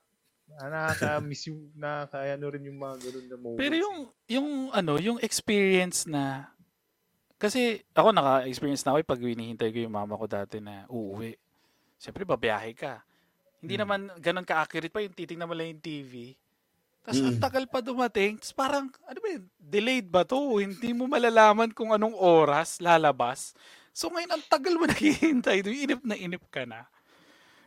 Ah, 0.56 0.68
Nakaka-miss 0.72 1.52
yung, 1.52 1.76
nakaka 1.76 2.24
ano 2.24 2.46
rin 2.48 2.64
yung 2.72 2.80
mga 2.80 2.96
ganun 3.04 3.26
na 3.28 3.36
moments. 3.36 3.60
Pero 3.60 3.74
yung, 3.76 3.98
yung 4.32 4.48
ano, 4.72 4.92
yung 4.96 5.18
experience 5.20 6.08
na, 6.08 6.48
kasi 7.36 7.84
ako 7.92 8.16
naka-experience 8.16 8.88
na 8.88 8.96
ako 8.96 8.98
eh, 9.04 9.08
pag 9.12 9.20
hinihintay 9.20 9.68
ko 9.76 9.78
yung 9.84 9.92
mama 9.92 10.16
ko 10.16 10.24
dati 10.24 10.56
na 10.56 10.88
uuwi. 10.88 11.36
Siyempre, 12.00 12.24
babiyahe 12.24 12.72
ka. 12.72 13.04
Hindi 13.60 13.76
Mm. 13.76 13.82
naman 13.84 14.00
ganun 14.24 14.48
ka-accurate 14.48 14.90
pa 14.90 15.04
yung 15.04 15.12
titingnan 15.14 15.46
mo 15.46 15.54
lang 15.54 15.68
yung 15.76 15.84
TV. 15.84 16.32
Tapos 17.02 17.18
Mm. 17.18 17.28
ang 17.28 17.38
tagal 17.42 17.64
pa 17.66 17.82
dumating. 17.82 18.38
Tapos 18.38 18.54
parang, 18.54 18.86
ano 19.10 19.18
ba 19.18 19.28
yun, 19.34 19.44
delayed 19.58 20.06
ba 20.06 20.22
to? 20.22 20.38
Hindi 20.62 20.94
mo 20.94 21.10
malalaman 21.10 21.74
kung 21.74 21.90
anong 21.90 22.14
oras 22.14 22.78
lalabas. 22.78 23.58
So 23.90 24.08
ngayon, 24.08 24.30
ang 24.38 24.44
tagal 24.46 24.78
mo 24.78 24.86
naghihintay. 24.90 25.66
Inip 25.66 26.00
na 26.06 26.14
inip 26.14 26.46
ka 26.48 26.62
na. 26.62 26.86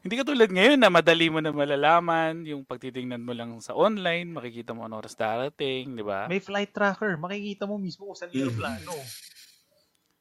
Hindi 0.06 0.22
ka 0.22 0.26
tulad 0.30 0.54
ngayon 0.54 0.78
na 0.78 0.94
madali 0.94 1.34
mo 1.34 1.42
na 1.42 1.50
malalaman, 1.50 2.46
yung 2.46 2.62
pagtitingnan 2.62 3.26
mo 3.26 3.34
lang 3.34 3.58
sa 3.58 3.74
online, 3.74 4.30
makikita 4.30 4.70
mo 4.70 4.86
anong 4.86 5.02
oras 5.02 5.18
darating, 5.18 5.98
di 5.98 6.06
ba? 6.06 6.30
May 6.30 6.38
flight 6.38 6.70
tracker, 6.78 7.18
makikita 7.18 7.66
mo 7.66 7.82
mismo 7.82 8.06
kung 8.06 8.14
saan 8.14 8.30
yung 8.30 8.46
Mm. 8.46 8.54
aeroplano. 8.54 8.94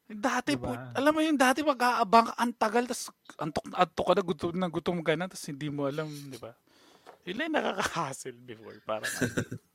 Dati 0.05 0.57
Diba? 0.57 0.69
po, 0.69 0.73
alam 0.97 1.13
mo 1.13 1.21
yung 1.21 1.37
dati 1.37 1.61
mag-aabang 1.61 2.33
ka, 2.33 2.35
ang 2.41 2.53
tagal, 2.57 2.85
tas 2.89 3.13
antok 3.37 3.65
na 3.69 3.85
antok 3.85 4.05
ka 4.09 4.13
na, 4.17 4.23
gutom 4.25 4.53
na 4.57 4.69
gutom 4.73 4.99
ka 5.05 5.13
na, 5.21 5.29
tas 5.29 5.45
hindi 5.49 5.69
mo 5.69 5.85
alam, 5.85 6.09
di 6.33 6.37
ba? 6.41 6.57
Yun 7.25 7.37
lang 7.41 7.47
yung 7.51 7.57
nakaka-hassle 7.61 8.39
before. 8.45 8.79
Parang, 8.85 9.09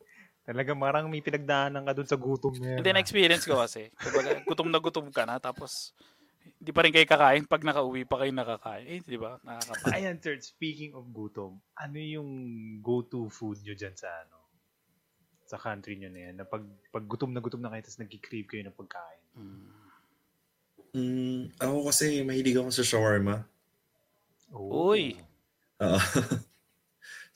Talaga 0.49 0.73
marang 0.73 1.05
may 1.13 1.21
pinagdaanan 1.21 1.85
ka 1.85 1.93
dun 1.93 2.09
sa 2.09 2.17
gutom 2.17 2.57
na 2.57 2.73
yan. 2.73 2.77
hindi 2.81 2.89
na-experience 2.89 3.45
ko 3.45 3.61
kasi. 3.61 3.93
Kumbaga, 3.93 4.41
gutom 4.41 4.69
na 4.73 4.81
gutom 4.81 5.05
ka 5.13 5.21
na, 5.21 5.37
tapos 5.37 5.93
hindi 6.57 6.73
pa 6.73 6.81
rin 6.81 6.89
kayo 6.89 7.05
kakain 7.05 7.45
pag 7.45 7.61
nakauwi 7.61 8.01
pa 8.09 8.17
kayo 8.17 8.33
nakakain. 8.33 8.85
Eh, 8.89 8.97
di 9.05 9.21
ba? 9.21 9.37
Nakakapa. 9.45 9.93
Ayan, 9.93 10.17
third, 10.17 10.41
speaking 10.41 10.97
of 10.97 11.05
gutom, 11.13 11.61
ano 11.77 11.97
yung 12.01 12.29
go-to 12.81 13.29
food 13.29 13.61
nyo 13.61 13.77
dyan 13.77 13.93
sa 13.93 14.09
ano? 14.25 14.41
Sa 15.45 15.61
country 15.61 16.01
nyo 16.01 16.09
na 16.09 16.33
yan, 16.33 16.35
na 16.41 16.45
pag, 16.49 16.65
pag 16.89 17.05
gutom 17.05 17.29
na 17.29 17.45
gutom 17.45 17.61
na 17.61 17.69
kayo, 17.69 17.85
tapos 17.85 18.01
nag-crave 18.01 18.49
kayo 18.49 18.63
ng 18.65 18.73
pagkain. 18.73 19.23
Mm. 19.37 19.69
Mm, 20.89 21.41
ako 21.61 21.93
kasi 21.93 22.25
mahilig 22.25 22.57
ako 22.57 22.73
sa 22.73 22.81
shawarma. 22.81 23.45
Oh. 24.49 24.89
Uy! 24.89 25.13
Oo. 25.77 25.99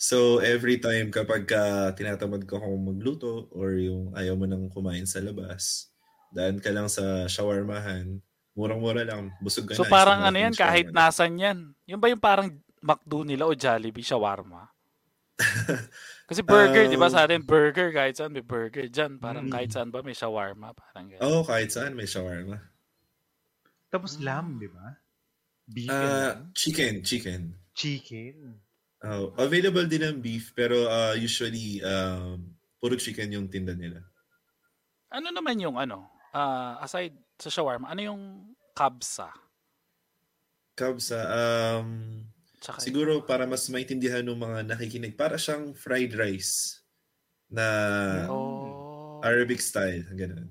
so, 0.04 0.18
every 0.44 0.78
time 0.78 1.08
kapag 1.10 1.48
ka 1.48 1.64
tinatamad 1.96 2.44
ko 2.44 2.60
akong 2.60 2.84
magluto 2.84 3.48
or 3.56 3.80
yung 3.80 4.12
ayaw 4.14 4.36
mo 4.36 4.44
nang 4.44 4.68
kumain 4.68 5.08
sa 5.08 5.24
labas, 5.24 5.88
daan 6.36 6.60
ka 6.60 6.70
lang 6.76 6.92
sa 6.92 7.24
shawarmahan, 7.26 8.20
murang-mura 8.52 9.08
lang, 9.08 9.32
busog 9.40 9.72
ka 9.72 9.74
So 9.74 9.88
na. 9.88 9.92
parang 9.92 10.20
isang 10.20 10.28
ano 10.28 10.38
yan, 10.40 10.54
kahit 10.54 10.88
shawarma. 10.92 11.00
nasan 11.00 11.32
yan. 11.40 11.58
Yung 11.88 12.02
ba 12.04 12.12
yung 12.12 12.20
parang 12.22 12.50
McDo 12.84 13.24
nila 13.24 13.48
o 13.48 13.56
Jollibee, 13.56 14.04
shawarma? 14.04 14.68
Kasi 16.30 16.40
burger, 16.42 16.88
di 16.88 16.96
ba 16.96 17.08
Um, 17.08 17.14
sa 17.14 17.24
atin, 17.24 17.42
burger, 17.42 17.90
kahit 17.92 18.16
saan 18.16 18.32
may 18.32 18.44
burger. 18.44 18.88
Diyan, 18.88 19.18
parang 19.18 19.48
Mm. 19.48 19.54
kahit 19.54 19.70
saan 19.72 19.90
ba 19.90 20.00
may 20.00 20.14
shawarma. 20.14 20.72
Parang 20.72 21.06
ganyan. 21.08 21.22
Oo, 21.22 21.44
kahit 21.44 21.70
saan 21.70 21.94
may 21.94 22.06
shawarma. 22.06 22.60
Tapos 23.90 24.18
lamb, 24.18 24.58
di 24.58 24.68
ba? 24.68 24.98
Beef 25.66 25.90
Ah, 25.90 26.38
lamb. 26.40 26.52
chicken, 26.54 27.04
chicken. 27.04 27.56
Chicken. 27.74 28.63
Oh, 29.04 29.36
available 29.36 29.84
din 29.84 30.00
ang 30.08 30.18
beef, 30.24 30.56
pero 30.56 30.88
uh, 30.88 31.12
usually, 31.20 31.84
um, 31.84 32.40
puro 32.80 32.96
chicken 32.96 33.36
yung 33.36 33.52
tinda 33.52 33.76
nila. 33.76 34.00
Ano 35.12 35.28
naman 35.34 35.60
yung 35.60 35.76
ano, 35.76 36.08
ah, 36.32 36.80
aside 36.80 37.18
sa 37.36 37.50
shawarma, 37.52 37.92
ano 37.92 38.02
yung 38.04 38.22
kabsa? 38.78 39.34
Kabsa, 40.78 41.22
um, 41.30 42.26
Tsaka, 42.62 42.82
siguro 42.82 43.22
para 43.30 43.46
mas 43.46 43.70
maintindihan 43.70 44.26
ng 44.26 44.34
mga 44.34 44.60
nakikinig, 44.74 45.14
para 45.14 45.38
siyang 45.38 45.78
fried 45.78 46.18
rice 46.18 46.82
na 47.52 47.66
Oh. 48.28 49.22
Arabic 49.24 49.62
style, 49.62 50.06
ganun. 50.16 50.50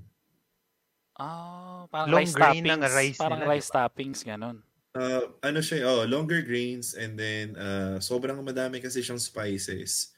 Ah, 1.17 1.85
parang 1.93 2.09
Long 2.09 2.25
rice 2.25 2.33
grain 2.33 2.65
toppings. 2.65 2.73
ng 2.73 2.83
rice 2.89 3.21
parang 3.21 3.45
nila, 3.45 3.45
rice 3.45 3.69
toppings, 3.69 4.25
ganun. 4.25 4.65
Uh, 4.93 5.25
ano 5.41 5.65
siya, 5.65 5.89
oh, 5.89 6.05
longer 6.05 6.45
grains 6.45 6.93
and 6.93 7.17
then 7.17 7.57
uh, 7.57 7.97
sobrang 7.97 8.37
madami 8.45 8.77
kasi 8.77 9.01
siyang 9.01 9.17
spices. 9.17 10.13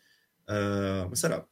Uh, 0.50 1.06
masarap. 1.06 1.46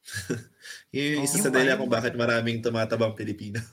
Yun 0.96 1.20
yung 1.20 1.24
isa 1.28 1.36
Oh, 1.36 1.44
sa 1.44 1.52
yung 1.52 1.56
dahilan 1.60 1.76
kung 1.76 1.92
bakit 1.92 2.16
maraming 2.16 2.64
tumatabang 2.64 3.12
Pilipino. 3.12 3.60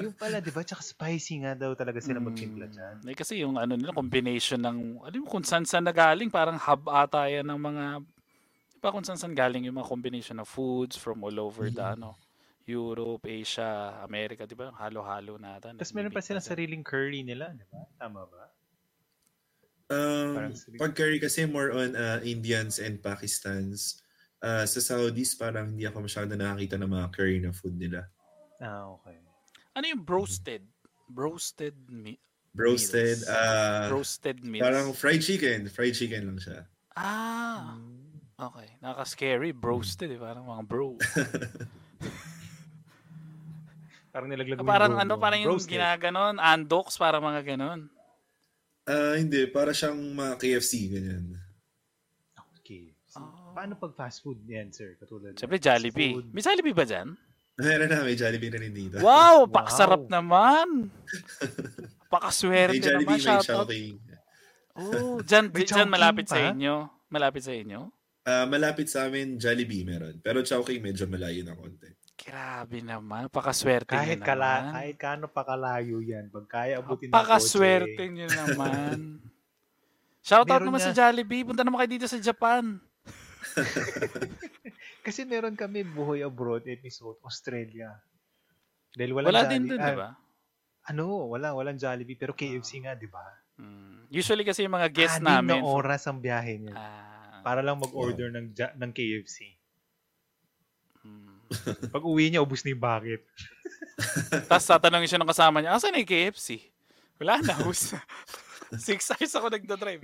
yung 0.00 0.16
pala, 0.16 0.40
di 0.40 0.48
ba? 0.48 0.64
Tsaka 0.64 0.80
spicy 0.80 1.44
nga 1.44 1.52
daw 1.52 1.76
talaga 1.76 2.00
sila 2.00 2.16
Mm. 2.16 2.26
magtimpla 2.32 2.66
dyan. 2.72 2.96
Eh, 3.04 3.12
kasi 3.12 3.44
yung 3.44 3.60
ano 3.60 3.76
nila, 3.76 3.92
combination 3.92 4.56
ng, 4.56 5.04
alam 5.04 5.20
mo 5.20 5.28
kung 5.28 5.44
saan 5.44 5.68
saan 5.68 5.84
na 5.84 5.92
galing, 5.92 6.32
parang 6.32 6.56
hub 6.56 6.88
ata 6.88 7.28
yan 7.28 7.44
ng 7.44 7.60
mga, 7.60 7.84
di 8.72 8.78
ba 8.80 8.88
kung 8.88 9.04
saan 9.04 9.20
saan 9.20 9.36
galing 9.36 9.68
yung 9.68 9.76
mga 9.76 9.90
combination 9.92 10.40
of 10.40 10.48
foods 10.48 10.96
from 10.96 11.20
all 11.20 11.36
over 11.36 11.68
the, 11.68 11.76
Mhm. 11.82 11.92
ano, 12.00 12.16
Europe, 12.66 13.22
Asia, 13.30 14.02
America, 14.02 14.42
di 14.42 14.58
ba? 14.58 14.74
Halo-halo 14.74 15.38
natin. 15.38 15.78
Tapos 15.78 15.94
meron 15.94 16.10
pa 16.10 16.18
silang 16.18 16.42
sariling 16.42 16.82
curry 16.82 17.22
nila, 17.22 17.54
di 17.54 17.62
ba? 17.70 17.80
Tama 17.96 18.26
ba? 18.26 18.44
Um, 19.86 20.50
pag 20.82 20.98
curry 20.98 21.22
kasi 21.22 21.46
more 21.46 21.70
on 21.70 21.94
uh, 21.94 22.18
Indians 22.26 22.82
and 22.82 22.98
Pakistans. 22.98 24.02
Uh, 24.42 24.66
sa 24.66 24.82
Saudis, 24.82 25.38
parang 25.38 25.72
hindi 25.78 25.86
ako 25.86 26.10
masyado 26.10 26.34
nakakita 26.34 26.74
ng 26.76 26.90
mga 26.90 27.06
curry 27.14 27.38
na 27.38 27.54
food 27.54 27.78
nila. 27.78 28.02
Ah, 28.58 28.90
okay. 28.98 29.14
Ano 29.78 29.86
yung 29.86 30.02
broasted? 30.02 30.66
Broasted 31.06 31.78
meat? 31.86 32.18
Roasted, 32.56 33.20
Meals. 33.20 33.28
uh, 33.30 33.86
Roasted 33.92 34.40
meats? 34.42 34.64
parang 34.64 34.90
fried 34.96 35.20
chicken. 35.22 35.68
Fried 35.70 35.92
chicken 35.94 36.24
lang 36.34 36.40
siya. 36.40 36.64
Ah, 36.96 37.76
okay. 38.40 38.74
Nakaka-scary. 38.80 39.52
Broasted 39.52 40.08
eh. 40.10 40.18
Parang 40.18 40.48
mga 40.48 40.64
bro. 40.66 40.96
Parang 44.16 44.32
nilaglag 44.32 44.56
mo 44.56 44.64
yung 44.64 44.72
parang 44.72 44.92
bro 44.96 45.02
ano, 45.04 45.12
parang 45.20 45.40
yung 45.44 45.52
Roasted. 45.52 45.76
ginaganon. 45.76 46.40
Andox, 46.40 46.96
para 46.96 47.20
mga 47.20 47.44
ganon. 47.44 47.92
Ah, 48.88 49.12
hindi. 49.12 49.44
Para 49.46 49.76
siyang 49.76 50.00
mga 50.16 50.40
KFC, 50.40 50.88
ganyan. 50.88 51.36
Okay. 52.56 52.96
Ah. 53.12 53.52
Paano 53.52 53.76
pag 53.76 53.92
fast 53.92 54.24
food 54.24 54.40
yan, 54.42 54.72
sir? 54.72 54.96
Katulad 54.96 55.36
Siyempre, 55.36 55.60
Jollibee. 55.60 56.16
food. 56.16 56.32
May 56.32 56.40
Jollibee 56.40 56.72
ba 56.72 56.84
dyan? 56.84 57.12
Meron 57.56 57.88
na, 57.88 58.00
may 58.00 58.16
Jollibee 58.16 58.48
na 58.48 58.58
rin 58.58 58.72
dito. 58.72 58.96
Wow, 58.98 59.44
Wow. 59.44 59.52
pakasarap 59.52 60.08
naman. 60.08 60.88
May 62.06 62.08
Pakaswerte 62.08 62.72
naman. 62.72 62.84
Jollibee, 62.86 63.12
may 63.12 63.20
Shoutout. 63.20 63.66
Chowking. 63.68 63.96
Oh, 64.72 65.18
dyan, 65.20 65.44
May 65.50 65.64
dyan 65.64 65.88
malapit 65.88 66.26
sa 66.26 66.38
pa? 66.38 66.52
inyo. 66.52 66.74
Malapit 67.08 67.42
sa 67.42 67.52
inyo. 67.52 67.80
Ah, 68.22 68.44
malapit 68.44 68.86
sa 68.86 69.04
amin, 69.04 69.36
Jollibee 69.36 69.84
meron. 69.84 70.16
Pero 70.20 70.40
Chowking 70.40 70.80
medyo 70.80 71.04
malayo 71.04 71.42
na 71.42 71.52
konti. 71.52 71.92
Grabe 72.16 72.80
naman. 72.80 73.28
Pakaswerte 73.28 73.92
Kahit, 73.92 74.18
nyo 74.18 74.24
kala, 74.24 74.50
naman. 74.58 74.72
kahit 74.72 74.96
kano 74.96 75.26
pa 75.28 75.42
kalayo 75.42 76.00
yan. 76.00 76.28
Pag 76.28 76.46
kaya 76.46 76.80
abutin 76.80 77.08
ng 77.08 77.14
Pakaswerte 77.14 78.02
nyo 78.08 78.26
naman. 78.26 78.98
Shoutout 80.26 80.64
naman 80.64 80.80
sa 80.80 80.90
niya. 80.90 81.12
Jollibee. 81.12 81.44
Punta 81.44 81.62
naman 81.62 81.78
kayo 81.78 81.92
dito 81.92 82.08
sa 82.08 82.18
Japan. 82.18 82.80
Kasi 85.06 85.22
meron 85.22 85.54
kami 85.54 85.86
buhay 85.86 86.20
abroad 86.20 86.66
episode, 86.66 87.14
Australia. 87.22 87.94
Dahil 88.90 89.12
walang 89.12 89.30
Wala 89.30 89.46
din 89.46 89.62
Jolli- 89.62 89.70
dun, 89.70 89.78
ah, 89.78 89.86
di 89.86 89.94
ba? 89.94 90.10
Ano, 90.86 91.04
wala, 91.28 91.52
walang 91.52 91.78
Jollibee. 91.78 92.16
Pero 92.16 92.32
KFC 92.32 92.82
nga, 92.82 92.94
di 92.94 93.06
ba? 93.06 93.22
Mm. 93.56 94.08
Usually 94.08 94.42
kasi 94.42 94.62
yung 94.62 94.74
mga 94.74 94.90
guests 94.90 95.18
Anim 95.18 95.46
namin. 95.46 95.60
na 95.60 95.64
oras 95.64 96.04
ang 96.04 96.18
biyahe 96.18 96.54
niya. 96.58 96.74
Ah, 96.74 97.40
Para 97.40 97.62
lang 97.62 97.78
mag-order 97.78 98.28
ng, 98.30 98.50
ja- 98.52 98.74
ng 98.74 98.90
KFC. 98.90 99.55
Pag 101.94 102.04
uwi 102.04 102.30
niya, 102.30 102.42
ubus 102.42 102.62
na 102.62 102.72
yung 102.74 102.82
bucket. 102.82 103.22
Tapos 104.50 104.66
tatanungin 104.66 105.08
siya 105.08 105.20
ng 105.22 105.30
kasama 105.30 105.60
niya, 105.60 105.74
asan 105.74 105.94
na 105.94 106.02
yung 106.02 106.10
KFC? 106.10 106.60
Wala 107.22 107.40
na, 107.40 107.54
ubus 107.64 107.94
na. 107.94 108.00
Six 108.86 109.14
hours 109.14 109.32
ako 109.38 109.46
nagdadrive. 109.50 110.02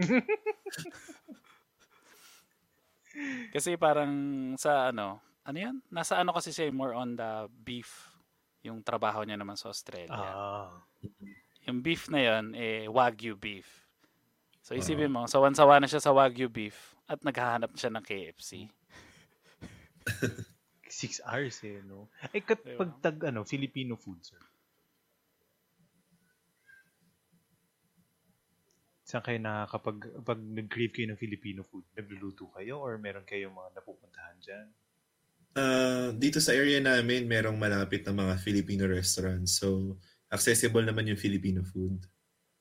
kasi 3.51 3.74
parang 3.74 4.12
sa 4.57 4.95
ano, 4.95 5.18
ano 5.43 5.59
yan? 5.59 5.76
Nasa 5.90 6.22
ano 6.22 6.30
kasi 6.30 6.55
siya, 6.55 6.70
more 6.70 6.95
on 6.95 7.18
the 7.18 7.51
beef. 7.51 8.14
Yung 8.62 8.78
trabaho 8.86 9.26
niya 9.26 9.34
naman 9.34 9.59
sa 9.59 9.74
Australia. 9.74 10.14
Ah. 10.14 10.70
Yung 11.66 11.82
beef 11.82 12.07
na 12.07 12.22
yon 12.22 12.55
eh, 12.55 12.86
Wagyu 12.86 13.34
beef. 13.34 13.82
So 14.62 14.78
isipin 14.78 15.11
mo, 15.11 15.26
sawan-sawa 15.26 15.82
na 15.82 15.90
siya 15.90 15.99
sa 15.99 16.14
Wagyu 16.14 16.47
beef 16.47 16.95
at 17.11 17.18
naghahanap 17.26 17.74
siya 17.74 17.90
ng 17.90 18.05
KFC. 18.07 18.70
Six 21.03 21.18
hours 21.26 21.59
eh, 21.66 21.82
no? 21.82 22.07
Eh, 22.30 22.46
kat, 22.46 22.62
Diba? 22.62 22.78
pag 22.78 22.90
tag, 23.03 23.16
ano, 23.26 23.42
Filipino 23.42 23.98
food, 23.98 24.22
sir. 24.22 24.38
Saan 29.03 29.26
kayo 29.26 29.42
nakakapag, 29.42 29.98
pag 30.22 30.38
nag-crave 30.38 30.94
kayo 30.94 31.11
ng 31.11 31.18
Filipino 31.18 31.66
food, 31.66 31.82
nagluluto 31.98 32.46
kayo 32.55 32.78
or 32.78 33.03
meron 33.03 33.26
kayong 33.26 33.50
mga 33.50 33.82
napupuntahan 33.82 34.38
dyan? 34.38 34.66
Ah, 35.59 36.14
dito 36.14 36.38
sa 36.38 36.55
area 36.55 36.78
namin, 36.78 37.26
merong 37.26 37.59
malapit 37.59 38.07
na 38.07 38.14
mga 38.14 38.38
Filipino 38.38 38.86
restaurants. 38.86 39.59
So, 39.59 39.98
accessible 40.30 40.86
naman 40.86 41.11
yung 41.11 41.18
Filipino 41.18 41.66
food. 41.66 41.98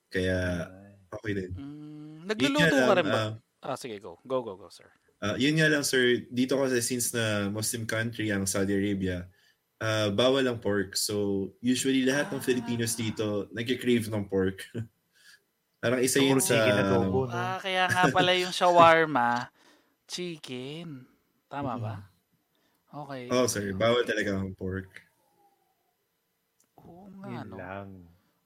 Kaya, 0.10 0.66
Ay. 0.66 0.98
okay 1.14 1.32
din. 1.38 1.52
Mm, 1.56 2.26
nagluluto 2.26 2.74
ka 2.74 2.94
rin 2.98 3.08
ba? 3.08 3.24
ah, 3.64 3.72
ah, 3.72 3.78
sige, 3.78 4.02
go. 4.02 4.18
Go, 4.26 4.42
go, 4.44 4.58
go, 4.58 4.68
sir. 4.68 4.90
Ah, 5.22 5.38
yun 5.38 5.56
nga 5.56 5.70
lang, 5.70 5.82
sir. 5.82 6.26
Dito 6.28 6.58
kasi 6.58 6.82
since 6.82 7.14
na 7.14 7.48
Muslim 7.48 7.86
country 7.86 8.30
ang 8.30 8.44
Saudi 8.44 8.74
Arabia, 8.74 9.30
ah, 9.78 10.10
bawal 10.10 10.46
ang 10.46 10.58
pork. 10.58 10.94
So, 10.94 11.48
usually 11.60 12.04
lahat 12.04 12.30
ng 12.30 12.42
Ah. 12.42 12.46
Filipinos 12.46 12.94
dito 12.94 13.48
nagki-crave 13.50 14.10
ng 14.10 14.26
pork. 14.26 14.66
Parang 15.82 15.98
isa 15.98 16.22
yun 16.22 16.38
sa... 16.38 16.62
adobo. 16.78 17.26
no? 17.26 17.34
Ah, 17.34 17.58
kaya 17.58 17.90
nga 17.90 18.06
pala 18.10 18.38
yung 18.38 18.54
shawarma, 18.54 19.50
chicken. 20.06 21.10
Tama 21.50 21.74
ba? 21.78 21.96
Okay. 22.92 23.32
Oh, 23.32 23.48
sir. 23.50 23.74
Bawal 23.74 24.06
talaga 24.06 24.36
ang 24.36 24.54
pork. 24.54 24.92
Oo 26.78 27.10
nga, 27.18 27.28
Yun 27.34 27.48
no? 27.50 27.58
lang. 27.58 27.88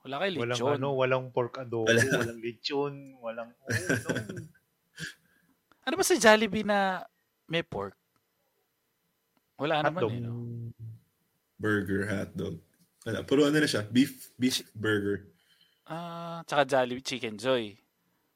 Wala 0.05 0.15
kay 0.21 0.29
Walang 0.37 0.53
lechon. 0.53 0.73
ano, 0.77 0.87
walang 0.93 1.25
pork 1.33 1.57
adobo, 1.57 1.89
Wala. 1.89 1.97
walang 2.21 2.37
lechon, 2.39 2.93
walang 3.19 3.49
oh, 3.57 3.73
no. 3.73 4.13
Ano 5.85 5.95
ba 5.95 6.03
sa 6.03 6.17
Jollibee 6.17 6.65
na 6.65 7.05
may 7.45 7.61
pork? 7.61 7.93
Wala 9.61 9.85
naman 9.85 10.01
Hotdog. 10.01 10.11
eh, 10.11 10.19
no? 10.19 10.33
Burger, 11.55 12.01
hotdog. 12.09 12.55
Wala. 13.05 13.21
Puro 13.23 13.45
ano 13.45 13.61
na 13.61 13.69
siya. 13.69 13.85
Beef, 13.85 14.33
beef 14.35 14.65
burger. 14.73 15.29
Ah, 15.85 16.41
tsaka 16.43 16.65
Jollibee 16.65 17.05
Chicken 17.05 17.37
Joy. 17.37 17.77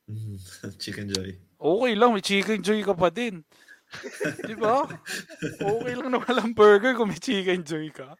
Mhm. 0.06 0.38
Chicken 0.82 1.10
Joy. 1.10 1.36
Okay 1.60 1.93
lang, 1.97 2.14
may 2.14 2.24
Chicken 2.24 2.62
Joy 2.62 2.86
ka 2.86 2.93
pa 2.93 3.10
din. 3.10 3.41
Di 4.47 4.54
ba? 4.54 4.86
Okay 5.58 5.93
lang 5.97 6.14
na 6.14 6.22
walang 6.22 6.54
burger 6.54 6.93
kung 6.93 7.10
may 7.10 7.18
Chicken 7.18 7.66
Joy 7.66 7.89
ka. 7.89 8.14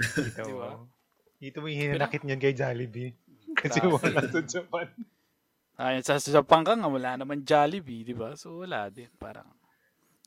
Ito, 0.00 0.40
Di 0.40 0.52
ba? 0.56 0.80
Ito 1.40 1.56
mo 1.60 1.68
yung 1.68 1.80
hinanakit 1.92 2.24
niyan 2.24 2.40
kay 2.40 2.56
Jollibee. 2.56 3.12
Kasi 3.52 3.84
wala 3.84 4.24
sa 4.24 4.40
Japan. 4.40 4.88
Ayun, 5.80 6.04
sa, 6.04 6.20
sa 6.20 6.28
Japan 6.28 6.60
ka 6.60 6.76
nga, 6.76 6.92
wala 6.92 7.16
naman 7.16 7.40
Jollibee, 7.40 8.04
di 8.04 8.12
ba? 8.12 8.36
So, 8.36 8.60
wala 8.60 8.92
din. 8.92 9.08
Parang 9.16 9.48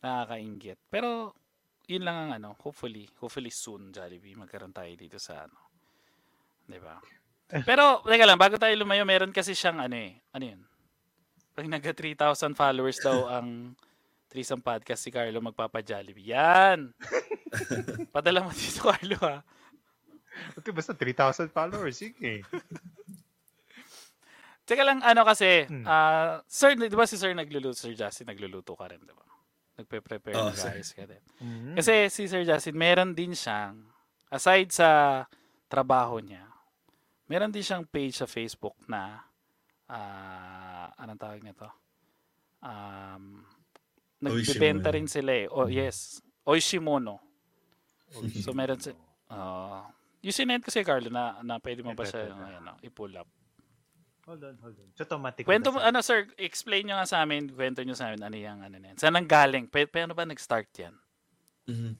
nakakaingit. 0.01 0.81
Pero, 0.89 1.37
yun 1.85 2.01
lang 2.01 2.17
ang 2.17 2.31
ano, 2.41 2.49
hopefully, 2.57 3.05
hopefully 3.21 3.53
soon, 3.53 3.93
Jollibee, 3.93 4.33
magkaroon 4.33 4.73
tayo 4.73 4.89
dito 4.97 5.21
sa 5.21 5.45
ano. 5.45 5.69
Di 6.65 6.81
ba? 6.81 6.97
Pero, 7.61 8.01
teka 8.01 8.25
lang, 8.25 8.41
bago 8.41 8.57
tayo 8.57 8.73
lumayo, 8.73 9.05
meron 9.05 9.29
kasi 9.29 9.53
siyang 9.53 9.77
ano 9.77 9.93
eh, 9.93 10.17
ano 10.33 10.43
yun? 10.57 10.61
Pag 11.53 11.69
nagka 11.69 11.93
3,000 11.93 12.57
followers 12.57 12.97
daw 12.97 13.29
ang 13.37 13.77
Threesome 14.33 14.65
Podcast 14.65 15.05
si 15.05 15.13
Carlo 15.13 15.37
magpapa-Jollibee. 15.37 16.33
Yan! 16.33 16.89
Padala 18.15 18.41
mo 18.41 18.49
dito, 18.49 18.89
Carlo, 18.89 19.21
ha? 19.21 19.45
Okay, 20.57 20.73
basta 20.73 20.97
3,000 20.97 21.53
followers. 21.53 22.01
Sige. 22.01 22.41
Teka 24.63 24.83
lang, 24.83 25.03
ano 25.03 25.21
kasi, 25.27 25.67
Hmm. 25.67 25.83
ah, 25.83 26.39
sir, 26.47 26.71
di 26.73 26.87
ba 26.87 27.03
si 27.03 27.19
sir 27.19 27.35
nagluluto, 27.35 27.75
Sir 27.75 27.91
Justin, 27.93 28.31
nagluluto 28.31 28.79
ka 28.79 28.87
rin, 28.87 29.03
di 29.03 29.11
ba? 29.11 29.27
Nagpe-prepare 29.75 30.37
Oo, 30.39 30.49
ng 30.49 30.55
sir. 30.55 30.71
guys 30.71 30.91
ka 30.93 31.03
din. 31.03 31.23
Mhm. 31.41 31.73
Kasi 31.75 32.07
si 32.07 32.29
Sir 32.29 32.45
Justin, 32.45 32.77
meron 32.77 33.11
din 33.11 33.33
siyang, 33.33 33.81
aside 34.29 34.71
sa 34.71 35.23
trabaho 35.67 36.21
niya, 36.21 36.47
meron 37.27 37.51
din 37.51 37.65
siyang 37.65 37.83
page 37.83 38.15
sa 38.15 38.29
Facebook 38.29 38.77
na, 38.87 39.25
ah, 39.89 40.87
anong 40.95 41.19
tawag 41.19 41.43
nito? 41.43 41.67
Um, 42.63 43.43
Oishimono. 44.23 44.87
rin 44.87 45.07
sila 45.11 45.31
eh. 45.35 45.47
Oh, 45.51 45.67
yes. 45.67 46.23
Oishimono. 46.47 47.19
Oh, 48.15 48.23
So 48.39 48.53
meron 48.55 48.79
si, 48.79 48.93
uh, 49.27 49.83
yung 50.23 50.31
sinend 50.31 50.63
ko 50.63 50.71
si 50.71 50.79
Carlo 50.85 51.11
na, 51.11 51.41
na 51.43 51.59
pwede 51.59 51.83
mo 51.83 51.91
ba 51.91 52.07
siya 52.07 52.31
ano, 52.31 52.79
i-pull 52.79 53.11
up. 53.19 53.27
Hold 54.23 54.43
on, 54.47 54.55
hold 54.63 54.79
on. 54.79 54.87
So, 54.95 55.03
automatic. 55.03 55.43
Kwento 55.43 55.75
mo, 55.75 55.83
ano 55.83 55.99
sir, 55.99 56.31
explain 56.39 56.87
nyo 56.87 56.95
nga 56.95 57.07
sa 57.07 57.27
amin, 57.27 57.51
kwento 57.51 57.83
nyo 57.83 57.91
sa 57.91 58.07
amin, 58.07 58.23
ano 58.23 58.35
yung 58.39 58.63
ano 58.63 58.75
na 58.79 58.87
yan. 58.93 58.97
Saan 58.97 59.19
ang 59.19 59.27
galing? 59.27 59.67
Pa- 59.67 59.89
paano 59.91 60.15
ba 60.15 60.23
nag-start 60.23 60.71
yan? 60.79 60.95
Mhm. 61.67 61.91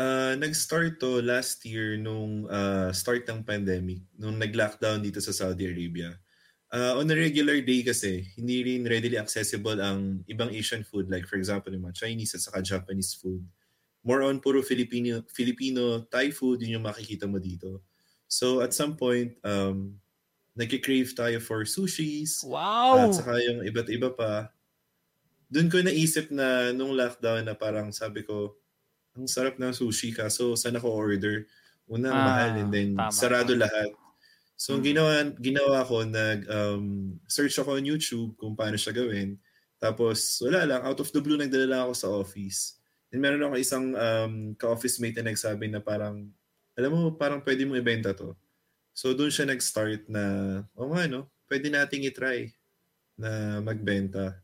Ah, 0.00 0.32
nag-start 0.36 1.00
to 1.00 1.20
last 1.24 1.64
year 1.64 1.96
nung 1.96 2.44
ah, 2.52 2.92
start 2.92 3.24
ng 3.24 3.40
pandemic, 3.44 4.04
nung 4.16 4.36
nag-lockdown 4.36 5.00
dito 5.00 5.24
sa 5.24 5.32
Saudi 5.32 5.64
Arabia. 5.68 6.20
Ah, 6.68 7.00
on 7.00 7.08
a 7.08 7.16
regular 7.16 7.64
day 7.64 7.80
kasi, 7.80 8.28
hindi 8.36 8.60
rin 8.60 8.84
readily 8.84 9.16
accessible 9.16 9.80
ang 9.80 10.20
ibang 10.28 10.52
Asian 10.52 10.84
food 10.84 11.08
like 11.08 11.24
for 11.24 11.40
example 11.40 11.72
yung 11.72 11.88
mga 11.88 12.06
Chinese 12.06 12.36
at 12.36 12.44
saka 12.44 12.60
Japanese 12.60 13.16
food. 13.16 13.40
More 14.04 14.24
on 14.24 14.40
puro 14.40 14.60
Filipino, 14.60 15.24
Filipino 15.32 16.04
Thai 16.08 16.28
food 16.32 16.60
yun 16.60 16.80
yung 16.80 16.86
makikita 16.88 17.24
mo 17.24 17.40
dito. 17.40 17.84
So 18.28 18.60
at 18.60 18.72
some 18.76 18.96
point, 18.96 19.36
um, 19.44 20.00
nagki-crave 20.60 21.10
tayo 21.16 21.40
for 21.40 21.64
sushis. 21.64 22.44
Wow! 22.44 23.08
At 23.08 23.16
saka 23.16 23.40
yung 23.40 23.64
iba't 23.64 23.88
iba 23.88 24.12
pa. 24.12 24.52
Doon 25.50 25.66
ko 25.66 25.82
naisip 25.82 26.30
na 26.30 26.70
nung 26.70 26.94
lockdown 26.94 27.42
na 27.42 27.56
parang 27.58 27.90
sabi 27.90 28.22
ko, 28.22 28.54
ang 29.16 29.26
sarap 29.26 29.58
ng 29.58 29.74
sushi 29.74 30.14
ka. 30.14 30.30
So, 30.30 30.54
saan 30.54 30.78
ako 30.78 30.88
order? 30.94 31.48
Una, 31.90 32.14
Ah, 32.14 32.22
mahal 32.22 32.50
and 32.62 32.70
then 32.70 32.90
tama, 32.94 33.10
sarado 33.10 33.56
tama. 33.58 33.66
lahat. 33.66 33.90
So, 34.54 34.78
ang 34.78 34.84
Mm. 34.84 34.88
ginawa, 34.94 35.12
ginawa 35.40 35.78
ko, 35.82 35.96
nag 36.06 36.40
um, 36.46 36.84
search 37.26 37.58
ako 37.58 37.80
on 37.80 37.88
YouTube 37.88 38.36
kung 38.38 38.54
paano 38.54 38.78
siya 38.78 38.94
gawin. 38.94 39.40
Tapos, 39.80 40.38
wala 40.44 40.62
lang. 40.68 40.80
Out 40.84 41.00
of 41.00 41.10
the 41.10 41.18
blue, 41.18 41.40
nagdala 41.40 41.66
lang 41.66 41.80
ako 41.88 41.94
sa 41.96 42.08
office. 42.12 42.78
And 43.10 43.18
meron 43.18 43.42
ako 43.42 43.56
isang 43.58 43.86
um, 43.96 44.34
ka-office 44.54 45.00
mate 45.02 45.18
na 45.18 45.32
nagsabi 45.32 45.66
na 45.66 45.80
parang, 45.82 46.30
alam 46.78 46.90
mo, 46.94 47.00
parang 47.16 47.42
pwede 47.42 47.66
mo 47.66 47.74
ibenta 47.74 48.14
to. 48.14 48.36
So, 48.92 49.14
doon 49.14 49.32
siya 49.32 49.48
nag-start 49.48 50.10
na, 50.10 50.22
o 50.76 50.90
nga, 50.92 51.06
no? 51.06 51.30
Pwede 51.46 51.70
nating 51.70 52.04
itry 52.06 52.52
na 53.16 53.60
magbenta. 53.60 54.38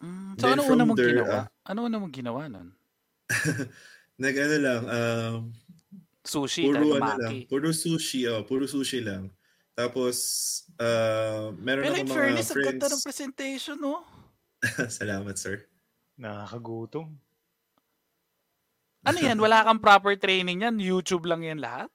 Mm, 0.00 0.32
so, 0.36 0.44
Then 0.48 0.52
ano 0.56 0.62
una 0.68 0.84
mong 0.88 0.98
there, 0.98 1.12
ginawa? 1.20 1.34
ah, 1.34 1.46
ano 1.68 1.78
una 1.84 1.96
mong 2.00 2.14
ginawa 2.14 2.42
nun? 2.48 2.68
Nag 4.22 4.34
ano 4.36 4.56
lang, 4.60 4.82
um, 4.88 5.36
Sushi, 6.20 6.68
puro 6.68 7.00
ano 7.00 7.16
lang, 7.16 7.32
puro 7.48 7.68
sushi, 7.72 8.28
oh, 8.28 8.44
puro 8.44 8.68
sushi 8.68 9.00
lang. 9.00 9.32
Tapos, 9.72 10.16
uh, 10.76 11.52
meron 11.56 11.88
Pero 11.88 11.94
ako 11.96 12.00
in 12.04 12.08
mga 12.08 12.16
fairness, 12.16 12.48
ang 12.48 12.54
friends. 12.60 12.68
ganda 12.68 12.86
ng 12.92 13.02
presentation, 13.04 13.76
no? 13.80 14.04
Salamat, 15.00 15.36
sir. 15.40 15.64
Nakakagutom. 16.20 17.16
Ano 19.00 19.16
yan? 19.16 19.40
Wala 19.40 19.64
kang 19.64 19.80
proper 19.80 20.12
training 20.20 20.60
yan? 20.68 20.76
YouTube 20.76 21.24
lang 21.24 21.40
yan 21.40 21.56
lahat? 21.56 21.88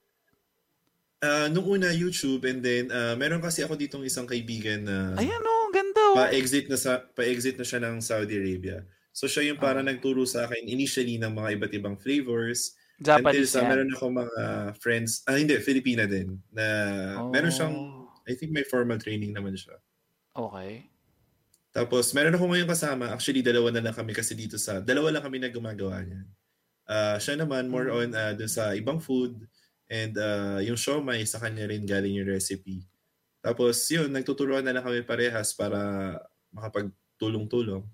Uh, 1.24 1.48
nung 1.48 1.64
una, 1.66 1.96
YouTube, 1.96 2.44
and 2.44 2.60
then, 2.60 2.92
uh, 2.92 3.16
meron 3.16 3.40
kasi 3.40 3.64
ako 3.64 3.80
ditong 3.80 4.04
isang 4.04 4.28
kaibigan 4.28 4.84
na 4.84 5.16
Ayan, 5.16 5.40
oh, 5.40 5.72
ang 5.72 5.74
ganda, 5.74 6.02
oh. 6.12 6.16
pa-exit 6.20 6.68
na, 6.68 6.76
sa, 6.76 7.00
pa-exit 7.16 7.56
na 7.56 7.64
siya 7.64 7.80
ng 7.82 8.04
Saudi 8.04 8.36
Arabia. 8.36 8.84
So, 9.16 9.26
siya 9.26 9.48
yung 9.48 9.58
para 9.58 9.80
Ah. 9.80 9.88
nagturo 9.88 10.28
sa 10.28 10.44
akin 10.44 10.68
initially 10.68 11.16
ng 11.16 11.32
mga 11.32 11.50
iba't 11.56 11.72
ibang 11.74 11.96
flavors. 11.96 12.76
Japanese 13.00 13.48
Until 13.48 13.48
sa 13.48 13.60
yan. 13.64 13.68
meron 13.72 13.92
ako 13.96 14.06
mga 14.12 14.42
friends, 14.80 15.24
ah 15.26 15.40
hindi, 15.40 15.56
Filipina 15.60 16.04
din, 16.04 16.36
na 16.52 16.66
meron 17.32 17.52
siyang, 17.52 17.76
Oh, 17.76 18.12
I 18.28 18.36
think 18.36 18.52
may 18.52 18.68
formal 18.68 19.00
training 19.00 19.32
naman 19.32 19.56
siya. 19.56 19.80
Okay. 20.36 20.92
Tapos, 21.72 22.12
meron 22.12 22.36
ako 22.36 22.46
ngayon 22.52 22.68
kasama. 22.68 23.12
Actually, 23.12 23.44
dalawa 23.44 23.72
na 23.72 23.84
lang 23.84 23.96
kami 23.96 24.12
kasi 24.16 24.36
dito 24.36 24.56
sa... 24.56 24.80
Dalawa 24.80 25.12
lang 25.16 25.24
kami 25.24 25.40
na 25.40 25.52
gumagawa 25.52 26.04
niyan. 26.04 26.28
Ah, 26.88 27.18
siya 27.20 27.40
naman, 27.40 27.68
more 27.68 27.88
Hmm. 27.88 27.98
on 27.98 28.10
ah, 28.16 28.32
dun 28.32 28.52
sa 28.52 28.72
ibang 28.76 29.00
food. 29.00 29.44
And 29.86 30.14
ah, 30.18 30.60
yung 30.66 30.78
siomay, 30.80 31.22
sa 31.30 31.38
kanya 31.38 31.70
rin 31.70 31.86
galing 31.86 32.18
yung 32.18 32.30
recipe. 32.30 32.86
Tapos, 33.46 33.78
yun, 33.94 34.10
nagtuturuan 34.10 34.66
na 34.66 34.74
lang 34.74 34.82
kami 34.82 35.06
parehas 35.06 35.54
para 35.54 35.78
makapagtulong-tulong. 36.50 37.86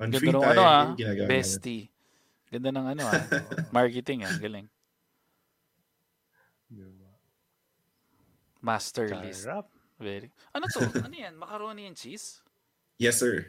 On 0.00 0.08
Ganda 0.08 0.18
free 0.18 0.34
time, 0.34 0.50
ano 0.56 0.62
ah, 0.64 0.86
ginagawa 0.96 1.26
namin. 1.28 1.34
bestie. 1.38 1.84
Ganda 2.50 2.68
ng 2.74 2.86
ano 2.96 3.02
ah, 3.06 3.22
marketing 3.76 4.26
ah, 4.26 4.34
galing. 4.40 4.66
Master 8.60 9.08
list. 9.22 9.46
Sarap. 9.46 9.66
Very. 10.00 10.32
Ano 10.56 10.64
to? 10.72 10.80
Ano 11.06 11.14
yan? 11.14 11.36
Macaroni 11.36 11.84
and 11.84 11.96
cheese? 11.96 12.40
Yes, 12.96 13.20
sir. 13.20 13.48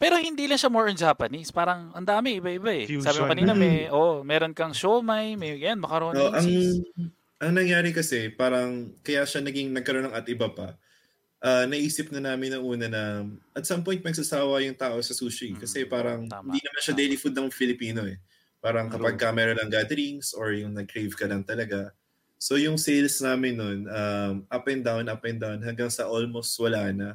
Pero 0.00 0.16
hindi 0.16 0.48
lang 0.48 0.56
siya 0.56 0.72
more 0.72 0.88
on 0.88 0.96
Japanese. 0.96 1.52
Parang 1.52 1.92
ang 1.92 2.08
dami, 2.08 2.40
iba-iba 2.40 2.72
eh. 2.72 2.88
Sabi 2.88 3.20
mo 3.20 3.28
Fusion. 3.28 3.32
kanina 3.36 3.52
may, 3.52 3.92
oh, 3.92 4.24
meron 4.24 4.56
kang 4.56 4.72
siomay, 4.72 5.36
may 5.36 5.60
yan, 5.60 5.76
macaroni 5.76 6.16
No, 6.16 6.32
ang, 6.32 6.48
ang 7.36 7.52
nangyari 7.52 7.92
kasi, 7.92 8.32
parang 8.32 8.96
kaya 9.04 9.28
siya 9.28 9.44
naging 9.44 9.76
nagkaroon 9.76 10.08
ng 10.08 10.16
at 10.16 10.24
iba 10.32 10.48
pa. 10.48 10.80
Ah, 11.40 11.64
naisip 11.68 12.12
na 12.12 12.20
namin 12.20 12.52
ng 12.52 12.64
una 12.64 12.86
na 12.88 13.02
at 13.56 13.64
some 13.64 13.80
point 13.80 14.00
magsasawa 14.04 14.60
yung 14.60 14.76
tao 14.76 14.96
sa 15.00 15.16
sushi. 15.16 15.56
Mm, 15.56 15.60
Kasi 15.60 15.84
parang 15.88 16.28
tama, 16.28 16.52
hindi 16.52 16.60
naman 16.60 16.80
siya 16.84 16.92
tama. 16.96 17.00
daily 17.00 17.16
food 17.16 17.32
ng 17.36 17.48
Filipino 17.48 18.04
eh. 18.04 18.20
Parang 18.60 18.92
True. 18.92 19.00
kapag 19.00 19.16
ka 19.16 19.32
meron 19.32 19.56
lang 19.56 19.72
gatherings 19.72 20.36
or 20.36 20.52
yung 20.52 20.76
nag-crave 20.76 21.16
ka 21.16 21.24
lang 21.24 21.40
talaga. 21.44 21.96
So 22.36 22.60
yung 22.60 22.76
sales 22.76 23.20
namin 23.24 23.56
nun, 23.56 23.78
um, 23.88 24.44
up 24.52 24.64
and 24.68 24.84
down, 24.84 25.08
up 25.08 25.24
and 25.24 25.40
down, 25.40 25.60
hanggang 25.64 25.88
sa 25.88 26.08
almost 26.08 26.52
wala 26.60 26.92
na. 26.92 27.08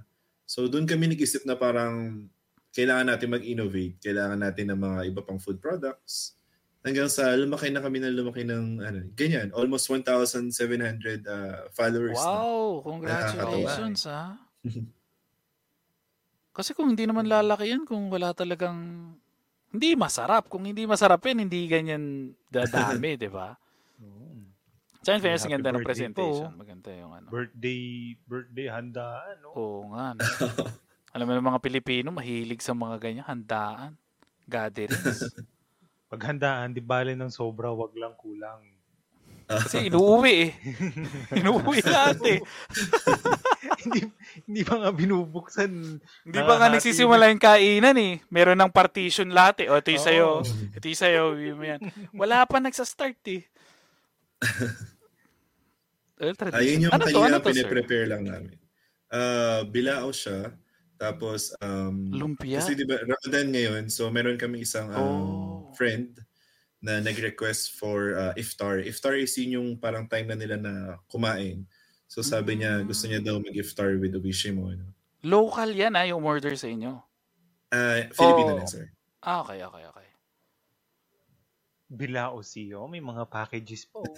So 0.49 0.65
doon 0.65 0.89
kami 0.89 1.05
nag-isip 1.05 1.45
na 1.45 1.53
parang 1.53 2.25
kailangan 2.75 3.07
natin 3.07 3.31
mag-innovate. 3.31 3.95
Kailangan 4.03 4.39
natin 4.43 4.75
ng 4.75 4.79
mga 4.83 4.99
iba 5.07 5.21
pang 5.23 5.39
food 5.39 5.63
products. 5.63 6.35
Hanggang 6.83 7.09
sa 7.09 7.33
lumaki 7.33 7.71
na 7.71 7.81
kami 7.81 8.03
ng 8.03 8.13
lumaki 8.13 8.43
ng 8.45 8.83
ano, 8.83 8.99
ganyan, 9.17 9.49
almost 9.55 9.89
1,700 9.89 10.53
uh, 11.25 11.71
followers 11.73 12.19
na. 12.19 12.29
Wow, 12.29 12.83
congratulations 12.83 14.05
ah. 14.05 14.37
Kasi 16.55 16.77
kung 16.77 16.93
hindi 16.93 17.07
naman 17.07 17.25
lalaki 17.25 17.73
yan, 17.73 17.87
kung 17.87 18.11
wala 18.11 18.35
talagang 18.37 18.77
hindi 19.73 19.89
masarap. 19.97 20.47
Kung 20.47 20.63
hindi 20.67 20.85
masarap 20.85 21.19
yan, 21.25 21.47
hindi 21.47 21.65
ganyan 21.65 22.35
dadami, 22.53 23.17
di 23.23 23.31
ba? 23.31 23.57
Oo. 24.03 24.45
So 25.01 25.13
in 25.13 25.21
fairness, 25.25 25.49
ganda 25.49 25.73
ng 25.73 25.81
birthday 25.83 26.11
presentation. 26.11 26.53
po. 26.53 26.59
Maganda 26.59 26.89
yung 26.93 27.11
ano. 27.17 27.27
Birthday, 27.33 27.81
birthday 28.29 28.67
handaan, 28.69 29.35
no? 29.41 29.51
Oo 29.57 29.81
nga. 29.89 30.15
No? 30.15 30.21
Alam 31.15 31.31
mo 31.31 31.33
ng 31.39 31.47
mga 31.47 31.63
Pilipino, 31.63 32.11
mahilig 32.11 32.59
sa 32.59 32.75
mga 32.75 32.99
ganyan, 32.99 33.23
handaan, 33.23 33.95
gatherings. 34.43 35.31
Paghandaan, 36.11 36.75
di 36.75 36.83
bale 36.83 37.15
ng 37.15 37.31
sobra, 37.31 37.71
wag 37.71 37.95
lang 37.95 38.19
kulang. 38.19 38.59
Kasi 39.47 39.87
inuuwi 39.87 40.33
eh. 40.43 40.49
inuuwi 41.39 41.79
lahat 41.95 42.19
eh. 42.27 42.39
hindi, 43.87 43.99
hindi 44.43 44.61
pa 44.67 44.75
nga 44.75 44.91
binubuksan. 44.91 45.71
Hindi 46.27 46.39
ba 46.43 46.59
nga 46.59 46.67
nagsisimula 46.67 47.31
yung 47.31 47.39
kainan 47.39 47.95
eh. 47.95 48.19
Meron 48.27 48.59
ng 48.59 48.75
partition 48.75 49.31
lahat 49.31 49.63
eh. 49.63 49.71
O, 49.71 49.79
ito 49.79 49.95
yung 49.95 50.03
sa'yo. 50.03 50.29
Oo. 50.43 50.75
Ito 50.75 50.83
yung 50.83 50.99
sa'yo. 50.99 51.23
Yung 51.39 51.61
yan. 51.63 51.79
Wala 52.11 52.43
pa 52.43 52.59
nagsa-start 52.59 53.21
eh. 53.31 53.47
Well. 56.19 56.35
Ayun 56.51 56.89
yung 56.89 56.93
ano 56.95 57.07
to? 57.07 57.23
kanina 57.23 57.39
Ano 57.39 57.45
to, 57.45 57.55
sir? 57.55 58.03
lang 58.03 58.23
namin. 58.27 58.57
Uh, 59.13 59.63
bilao 59.69 60.11
siya. 60.11 60.51
Tapos, 60.95 61.51
um, 61.59 62.09
Lumpia? 62.09 62.57
kasi 62.57 62.73
di 62.73 62.83
ba, 62.83 62.97
Ramadan 62.97 63.45
ngayon, 63.51 63.83
so 63.87 64.07
meron 64.07 64.35
kami 64.35 64.63
isang 64.63 64.87
um, 64.89 64.95
Oh. 64.95 65.71
friend 65.75 66.17
na 66.79 66.99
nag-request 66.99 67.75
for 67.75 68.15
uh, 68.15 68.31
iftar. 68.35 68.79
Iftar 68.79 69.17
is 69.17 69.33
yun 69.35 69.57
yung 69.57 69.67
parang 69.75 70.05
time 70.05 70.29
na 70.29 70.37
nila 70.37 70.55
na 70.55 70.95
kumain. 71.05 71.65
So 72.07 72.21
sabi 72.21 72.57
niya, 72.57 72.79
Mm. 72.79 72.85
gusto 72.87 73.03
niya 73.05 73.19
daw 73.19 73.35
mag-iftar 73.37 73.97
with 73.97 74.13
Obishimo. 74.13 74.71
No? 74.71 74.85
Local 75.25 75.69
yan 75.69 75.93
ah, 75.95 76.05
yung 76.05 76.21
order 76.21 76.53
sa 76.55 76.69
inyo. 76.69 77.01
Uh, 77.73 77.99
Filipino 78.13 78.49
Oh. 78.53 78.57
lang, 78.61 78.69
sir. 78.69 78.85
Ah, 79.19 79.41
okay, 79.41 79.59
okay, 79.59 79.83
okay. 79.83 80.07
Bilao 81.85 82.39
siyo, 82.39 82.85
may 82.85 83.01
mga 83.01 83.25
packages 83.27 83.83
po. 83.85 84.05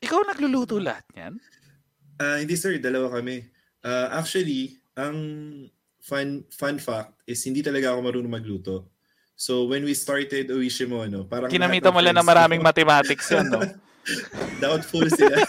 Ikaw 0.00 0.20
nagluluto 0.24 0.80
lahat 0.80 1.04
yan? 1.12 1.36
Ah, 2.16 2.40
hindi 2.40 2.56
sir, 2.56 2.80
dalawa 2.80 3.12
kami. 3.12 3.44
Ah, 3.80 4.20
actually, 4.20 4.76
ang 4.92 5.16
fun 6.00 6.44
fun 6.52 6.76
fact 6.80 7.20
is 7.28 7.40
hindi 7.44 7.64
talaga 7.64 7.92
ako 7.92 8.00
marunong 8.04 8.32
magluto. 8.32 8.88
So 9.40 9.64
when 9.64 9.88
we 9.88 9.96
started 9.96 10.52
Uishimo, 10.52 11.08
no, 11.08 11.24
parang 11.24 11.48
Kinamita 11.48 11.88
mo 11.88 12.00
lang 12.04 12.12
na 12.12 12.24
maraming 12.24 12.60
ko, 12.60 12.68
mathematics 12.68 13.32
yan, 13.32 13.48
no? 13.48 13.64
doubtful 14.62 15.08
sila. 15.08 15.40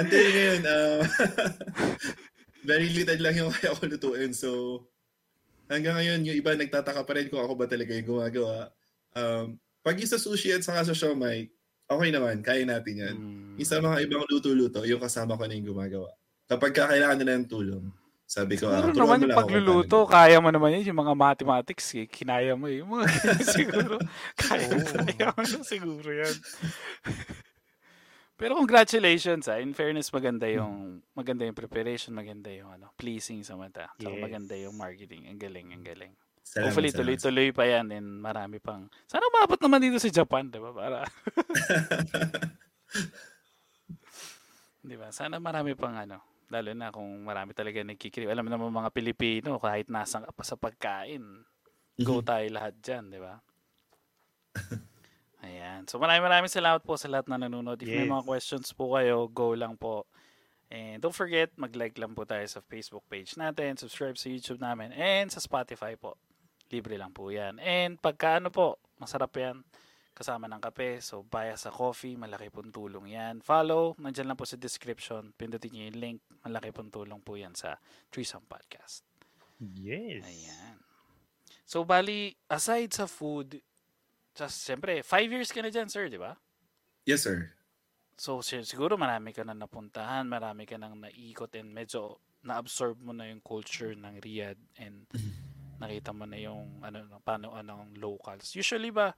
Until 0.00 0.24
ngayon, 0.32 0.62
ah, 0.64 1.00
very 2.70 2.88
little 2.92 3.20
lang 3.20 3.36
yung 3.36 3.52
kaya 3.52 3.76
ko 3.76 3.84
lutuin. 3.84 4.32
So 4.32 4.80
hanggang 5.68 6.00
ngayon, 6.00 6.24
yung 6.24 6.40
iba 6.40 6.56
nagtataka 6.56 7.04
pa 7.04 7.12
rin 7.20 7.28
kung 7.28 7.44
ako 7.44 7.52
ba 7.52 7.68
talaga 7.68 7.92
yung 7.92 8.08
gumagawa. 8.16 8.72
Um, 9.12 9.60
pag 9.84 10.00
yung 10.00 10.08
sa 10.08 10.16
sushi 10.16 10.56
at 10.56 10.64
saka 10.64 10.88
sa 10.88 10.96
siomay, 10.96 11.52
okay 11.90 12.10
naman, 12.10 12.40
kaya 12.40 12.62
natin 12.62 12.94
yan. 12.96 13.16
Hmm. 13.18 13.54
Isa 13.58 13.78
mga 13.78 14.06
ibang 14.06 14.24
luto-luto, 14.24 14.86
yung 14.86 15.02
kasama 15.02 15.34
ko 15.34 15.44
na 15.44 15.52
yung 15.52 15.74
gumagawa. 15.74 16.08
Kapag 16.46 16.72
kailangan 16.72 17.18
nila 17.18 17.34
ng 17.36 17.50
tulong, 17.50 17.84
sabi 18.24 18.54
ko, 18.54 18.70
ah, 18.70 18.78
Siguro 18.86 18.94
naman 18.94 19.18
mo 19.18 19.24
yung 19.26 19.32
ako 19.34 19.38
pagluluto, 19.42 19.96
paano. 20.06 20.12
kaya 20.14 20.36
mo 20.38 20.48
naman 20.48 20.74
yun, 20.78 20.94
yung 20.94 21.00
mga 21.02 21.14
mathematics, 21.18 21.86
eh, 21.98 22.06
kinaya 22.06 22.54
mo 22.54 22.70
eh. 22.70 22.78
Yung 22.78 22.90
mga 22.94 23.06
siguro, 23.58 23.98
kaya, 24.38 24.66
Oo. 24.70 24.86
kaya 25.02 25.26
mo 25.34 25.42
na 25.42 25.58
siguro 25.66 26.08
yan. 26.08 26.36
Pero 28.40 28.56
congratulations 28.56 29.50
ah. 29.52 29.60
In 29.60 29.76
fairness, 29.76 30.08
maganda 30.08 30.48
yung 30.48 31.04
maganda 31.12 31.44
yung 31.44 31.52
preparation, 31.52 32.16
maganda 32.16 32.48
yung 32.48 32.72
ano, 32.72 32.88
pleasing 32.96 33.44
sa 33.44 33.52
mata. 33.52 33.92
Saka 34.00 34.16
Yes. 34.16 34.24
maganda 34.24 34.54
yung 34.56 34.78
marketing. 34.80 35.28
Ang 35.28 35.36
galing, 35.36 35.68
ang 35.76 35.84
galing. 35.84 36.14
Salamat, 36.50 36.74
Hopefully, 36.74 36.90
tuloy-tuloy 36.90 37.48
pa 37.54 37.62
yan 37.62 37.94
and 37.94 38.18
marami 38.18 38.58
pang... 38.58 38.90
Sana 39.06 39.22
umabot 39.30 39.54
naman 39.62 39.86
dito 39.86 40.02
sa 40.02 40.10
Japan, 40.10 40.50
di 40.50 40.58
ba? 40.58 40.74
Para... 40.74 41.06
di 44.90 44.98
ba? 44.98 45.14
Sana 45.14 45.38
marami 45.38 45.78
pang 45.78 45.94
ano. 45.94 46.18
Lalo 46.50 46.74
na 46.74 46.90
kung 46.90 47.06
marami 47.22 47.54
talaga 47.54 47.78
nagkikrib. 47.86 48.26
Alam 48.26 48.50
naman 48.50 48.74
mga 48.74 48.90
Pilipino, 48.90 49.62
kahit 49.62 49.86
nasang 49.86 50.26
ka 50.26 50.34
pa 50.34 50.42
sa 50.42 50.58
pagkain, 50.58 51.22
go 52.02 52.18
tayo 52.18 52.42
lahat 52.50 52.74
dyan, 52.82 53.14
di 53.14 53.22
ba? 53.22 53.38
Ayan. 55.46 55.86
So 55.86 56.02
maraming 56.02 56.26
maraming 56.26 56.50
salamat 56.50 56.82
po 56.82 56.98
sa 56.98 57.06
lahat 57.06 57.30
na 57.30 57.46
nanonood. 57.46 57.78
If 57.78 57.86
may 57.86 58.04
Yes. 58.04 58.10
mga 58.10 58.26
questions 58.26 58.74
po 58.74 58.98
kayo, 58.98 59.30
go 59.30 59.54
lang 59.54 59.78
po. 59.78 60.02
And 60.66 60.98
don't 60.98 61.14
forget, 61.14 61.54
mag-like 61.54 61.94
lang 61.94 62.18
po 62.18 62.26
tayo 62.26 62.42
sa 62.50 62.58
Facebook 62.66 63.06
page 63.06 63.38
natin, 63.38 63.78
subscribe 63.78 64.18
sa 64.18 64.26
YouTube 64.26 64.58
namin, 64.58 64.90
and 64.98 65.30
sa 65.30 65.38
Spotify 65.38 65.94
po. 65.94 66.18
Libre 66.70 66.94
lang 66.94 67.10
po 67.10 67.34
yan. 67.34 67.58
And 67.58 67.98
pagka 67.98 68.38
ano 68.38 68.48
po, 68.54 68.78
masarap 69.02 69.34
yan, 69.34 69.66
kasama 70.14 70.46
ng 70.46 70.62
kape. 70.62 71.02
So, 71.02 71.26
buy 71.26 71.50
us 71.50 71.66
a 71.66 71.72
coffee, 71.74 72.14
malaki 72.14 72.46
pong 72.52 72.70
tulong 72.70 73.10
yan. 73.10 73.42
Follow, 73.42 73.98
nandyan 73.98 74.30
lang 74.30 74.38
po 74.38 74.46
sa 74.46 74.54
description. 74.54 75.34
Pindutin 75.34 75.74
nyo 75.74 75.82
yung 75.90 75.98
link, 75.98 76.18
malaki 76.46 76.70
pong 76.70 76.94
tulong 76.94 77.18
po 77.24 77.34
yan 77.34 77.58
sa 77.58 77.74
Threesome 78.14 78.46
Podcast. 78.46 79.02
Yes. 79.58 80.22
Ayan. 80.22 80.78
So, 81.66 81.82
bali, 81.82 82.34
aside 82.46 82.94
sa 82.94 83.10
food, 83.10 83.58
just, 84.34 84.62
siyempre, 84.62 85.02
five 85.02 85.26
years 85.26 85.50
ka 85.50 85.62
na 85.62 85.74
dyan, 85.74 85.90
sir, 85.90 86.06
di 86.06 86.18
ba? 86.18 86.38
Yes, 87.02 87.26
sir. 87.26 87.50
So, 88.20 88.44
si- 88.44 88.62
siguro 88.68 89.00
marami 89.00 89.32
ka 89.32 89.42
na 89.42 89.56
napuntahan, 89.56 90.28
marami 90.28 90.68
ka 90.68 90.76
nang 90.76 91.00
naikot 91.00 91.50
and 91.56 91.72
medyo 91.72 92.20
na-absorb 92.44 93.00
mo 93.00 93.12
na 93.16 93.28
yung 93.28 93.40
culture 93.40 93.96
ng 93.96 94.20
Riyadh 94.20 94.60
and 94.80 95.08
nakita 95.80 96.12
mo 96.12 96.28
na 96.28 96.36
yung 96.36 96.84
ano, 96.84 97.08
paano 97.24 97.56
ano 97.56 97.82
ang 97.82 97.96
locals. 97.96 98.52
Usually 98.52 98.92
ba, 98.92 99.16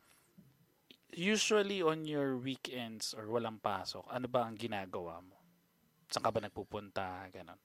usually 1.12 1.82
on 1.82 2.06
your 2.06 2.38
weekends 2.38 3.12
or 3.12 3.26
walang 3.28 3.58
pasok, 3.58 4.06
ano 4.08 4.30
ba 4.30 4.46
ang 4.46 4.56
ginagawa 4.56 5.20
mo? 5.20 5.36
Saan 6.08 6.22
ka 6.22 6.30
ba 6.30 6.40
nagpupunta? 6.40 7.28
Ganon. 7.34 7.60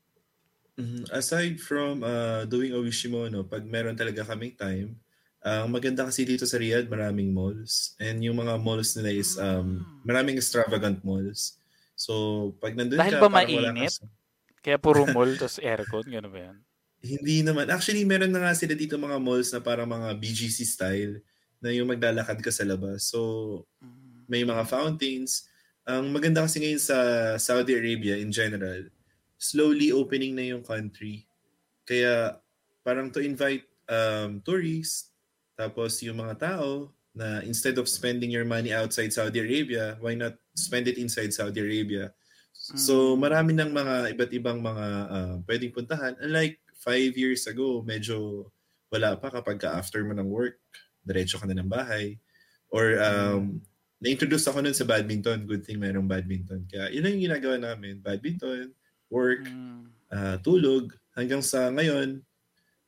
Mhm. 0.77 1.09
Aside 1.09 1.57
from 1.57 2.05
uh, 2.05 2.45
doing 2.45 2.73
Owishimo, 2.73 3.25
no, 3.29 3.45
pag 3.45 3.65
meron 3.65 3.97
talaga 3.97 4.21
kaming 4.25 4.53
time, 4.53 4.93
ang 5.41 5.71
maganda 5.71 6.05
kasi 6.05 6.27
dito 6.27 6.43
sa 6.43 6.59
Riyadh, 6.59 6.91
maraming 6.91 7.31
malls. 7.31 7.95
And 8.01 8.19
yung 8.21 8.41
mga 8.41 8.59
malls 8.61 8.93
nila 8.99 9.11
is, 9.15 9.39
um, 9.39 9.85
maraming 10.03 10.37
extravagant 10.37 11.01
malls. 11.07 11.57
So, 11.97 12.53
pag 12.61 12.77
nandun 12.77 12.99
Dahil 12.99 13.15
ka, 13.17 13.21
ba 13.25 13.29
parang 13.31 13.57
wala 13.57 13.73
mainit? 13.73 13.95
ka 13.97 14.05
Kaya 14.61 14.77
puro 14.77 15.07
mall, 15.07 15.33
tapos 15.39 15.57
aircon, 15.63 16.05
gano'n 16.05 16.33
ba 16.33 16.39
yan? 16.51 16.57
Hindi 17.01 17.45
naman. 17.45 17.69
Actually, 17.69 18.03
meron 18.03 18.33
na 18.33 18.41
nga 18.49 18.53
sila 18.57 18.73
dito 18.73 18.97
mga 18.97 19.21
malls 19.21 19.53
na 19.53 19.61
parang 19.61 19.85
mga 19.85 20.17
BGC 20.17 20.65
style 20.65 21.21
na 21.61 21.69
yung 21.69 21.89
maglalakad 21.89 22.41
ka 22.41 22.49
sa 22.49 22.65
labas. 22.65 23.09
So, 23.13 23.63
Mm. 23.81 24.25
may 24.27 24.43
mga 24.43 24.65
fountains. 24.65 25.45
Ang 25.87 26.11
maganda 26.11 26.43
kasi 26.43 26.59
ngayon 26.59 26.81
sa 26.81 26.97
Saudi 27.39 27.77
Arabia 27.77 28.17
in 28.17 28.33
general, 28.33 28.89
slowly 29.37 29.93
opening 29.93 30.33
na 30.35 30.43
yung 30.51 30.65
country. 30.65 31.29
Kaya 31.85 32.41
parang 32.83 33.13
to 33.13 33.21
invite 33.23 33.63
um, 33.87 34.41
tourists, 34.43 35.13
tapos 35.55 36.01
yung 36.03 36.19
mga 36.19 36.35
tao 36.41 36.91
na 37.15 37.39
instead 37.47 37.77
of 37.79 37.87
spending 37.87 38.29
your 38.29 38.43
money 38.45 38.75
outside 38.75 39.13
Saudi 39.15 39.39
Arabia, 39.39 39.95
why 40.03 40.13
not 40.13 40.35
spend 40.53 40.85
it 40.91 40.99
inside 40.99 41.31
Saudi 41.31 41.61
Arabia? 41.63 42.11
So 42.51 43.15
Mm. 43.15 43.19
marami 43.23 43.51
ng 43.55 43.71
mga 43.71 43.95
iba't 44.17 44.31
ibang 44.35 44.59
mga 44.59 44.85
uh, 45.07 45.33
pwedeng 45.47 45.71
puntahan. 45.71 46.13
Unlike 46.19 46.59
five 46.87 47.11
years 47.19 47.43
ago, 47.51 47.83
medyo 47.83 48.47
wala 48.87 49.19
pa 49.19 49.27
kapag 49.27 49.59
ka 49.59 49.75
after 49.75 49.99
mo 50.07 50.15
ng 50.15 50.31
work, 50.31 50.55
diretso 51.03 51.35
ka 51.35 51.43
na 51.43 51.59
ng 51.59 51.67
bahay. 51.67 52.15
Or 52.71 52.95
um, 53.03 53.59
na-introduce 53.99 54.47
ako 54.47 54.63
nun 54.63 54.71
sa 54.71 54.87
badminton. 54.87 55.43
Good 55.43 55.67
thing 55.67 55.83
mayroong 55.83 56.07
badminton. 56.07 56.63
Kaya 56.71 56.87
yun 56.95 57.11
yung 57.11 57.27
ginagawa 57.27 57.59
namin. 57.59 57.99
Badminton, 57.99 58.71
work, 59.11 59.43
Mm. 59.43 59.91
ah, 60.07 60.39
tulog. 60.39 60.95
Hanggang 61.11 61.43
sa 61.43 61.67
ngayon, 61.67 62.23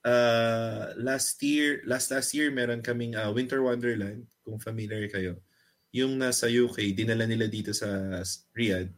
ah, 0.08 0.95
last 0.95 1.36
year, 1.43 1.84
last 1.84 2.08
last 2.16 2.32
year, 2.32 2.47
meron 2.56 2.80
kaming 2.80 3.20
ah, 3.20 3.28
Winter 3.36 3.60
Wonderland, 3.60 4.24
kung 4.47 4.62
familiar 4.64 5.04
kayo. 5.12 5.43
Yung 5.91 6.16
nasa 6.22 6.47
UK, 6.47 6.93
dinala 6.95 7.26
nila 7.28 7.50
dito 7.50 7.76
sa 7.76 8.22
Riyadh. 8.56 8.93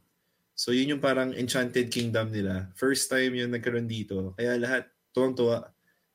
So 0.51 0.75
yun 0.75 0.93
yung 0.93 1.01
parang 1.01 1.33
Enchanted 1.33 1.89
Kingdom 1.89 2.29
nila. 2.29 2.69
First 2.77 3.09
time 3.09 3.33
yung 3.33 3.49
nagkaroon 3.49 3.87
dito. 3.89 4.35
Kaya 4.37 4.59
lahat, 4.59 4.90
tuwang-tuwa. 5.11 5.67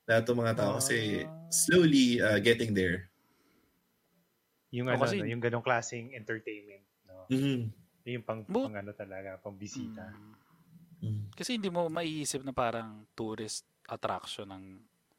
Lahat 0.07 0.23
ng 0.23 0.39
mga 0.39 0.53
tao 0.55 0.71
kasi 0.77 1.23
Ah. 1.23 1.29
slowly 1.49 2.17
ah, 2.19 2.39
getting 2.39 2.71
there. 2.71 3.09
Yung 4.71 4.87
O, 4.87 4.91
ano, 4.91 5.01
kasi- 5.01 5.19
no, 5.19 5.27
yung 5.27 5.39
ganong 5.39 5.63
klaseng 5.63 6.11
entertainment. 6.11 6.83
No? 7.05 7.25
Mhm. 7.27 7.71
Yung 8.07 8.23
pang, 8.23 8.41
Bu- 8.43 8.67
pang 8.67 8.77
ano 8.77 8.91
talaga, 8.91 9.35
pang 9.37 9.53
bisita. 9.53 10.07
Mm. 10.07 10.33
Mhm. 10.97 11.23
Kasi 11.35 11.55
hindi 11.55 11.67
mo 11.67 11.87
maiisip 11.87 12.41
na 12.41 12.51
parang 12.51 13.05
tourist 13.13 13.63
attraction 13.85 14.47
ng 14.47 14.63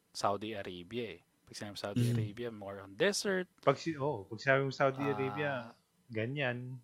Saudi 0.09 0.53
Arabia 0.53 1.17
eh. 1.17 1.21
Pag 1.45 1.55
sinabi 1.55 1.77
Saudi 1.77 2.03
Mm. 2.03 2.13
Arabia, 2.13 2.49
more 2.49 2.77
on 2.79 2.93
desert. 2.93 3.45
Pag, 3.59 3.77
si, 3.77 3.93
oh, 3.93 4.25
pag 4.25 4.37
sinabi 4.37 4.61
mo 4.63 4.71
Saudi 4.71 5.01
ah, 5.01 5.11
Arabia, 5.11 5.51
ganyan. 6.07 6.77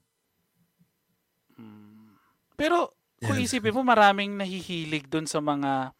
mm. 1.55 2.13
Pero 2.55 2.93
kung 3.19 3.37
isipin 3.37 3.73
mo, 3.73 3.81
maraming 3.81 4.35
nahihilig 4.35 5.05
dun 5.05 5.25
sa 5.25 5.39
mga 5.39 5.91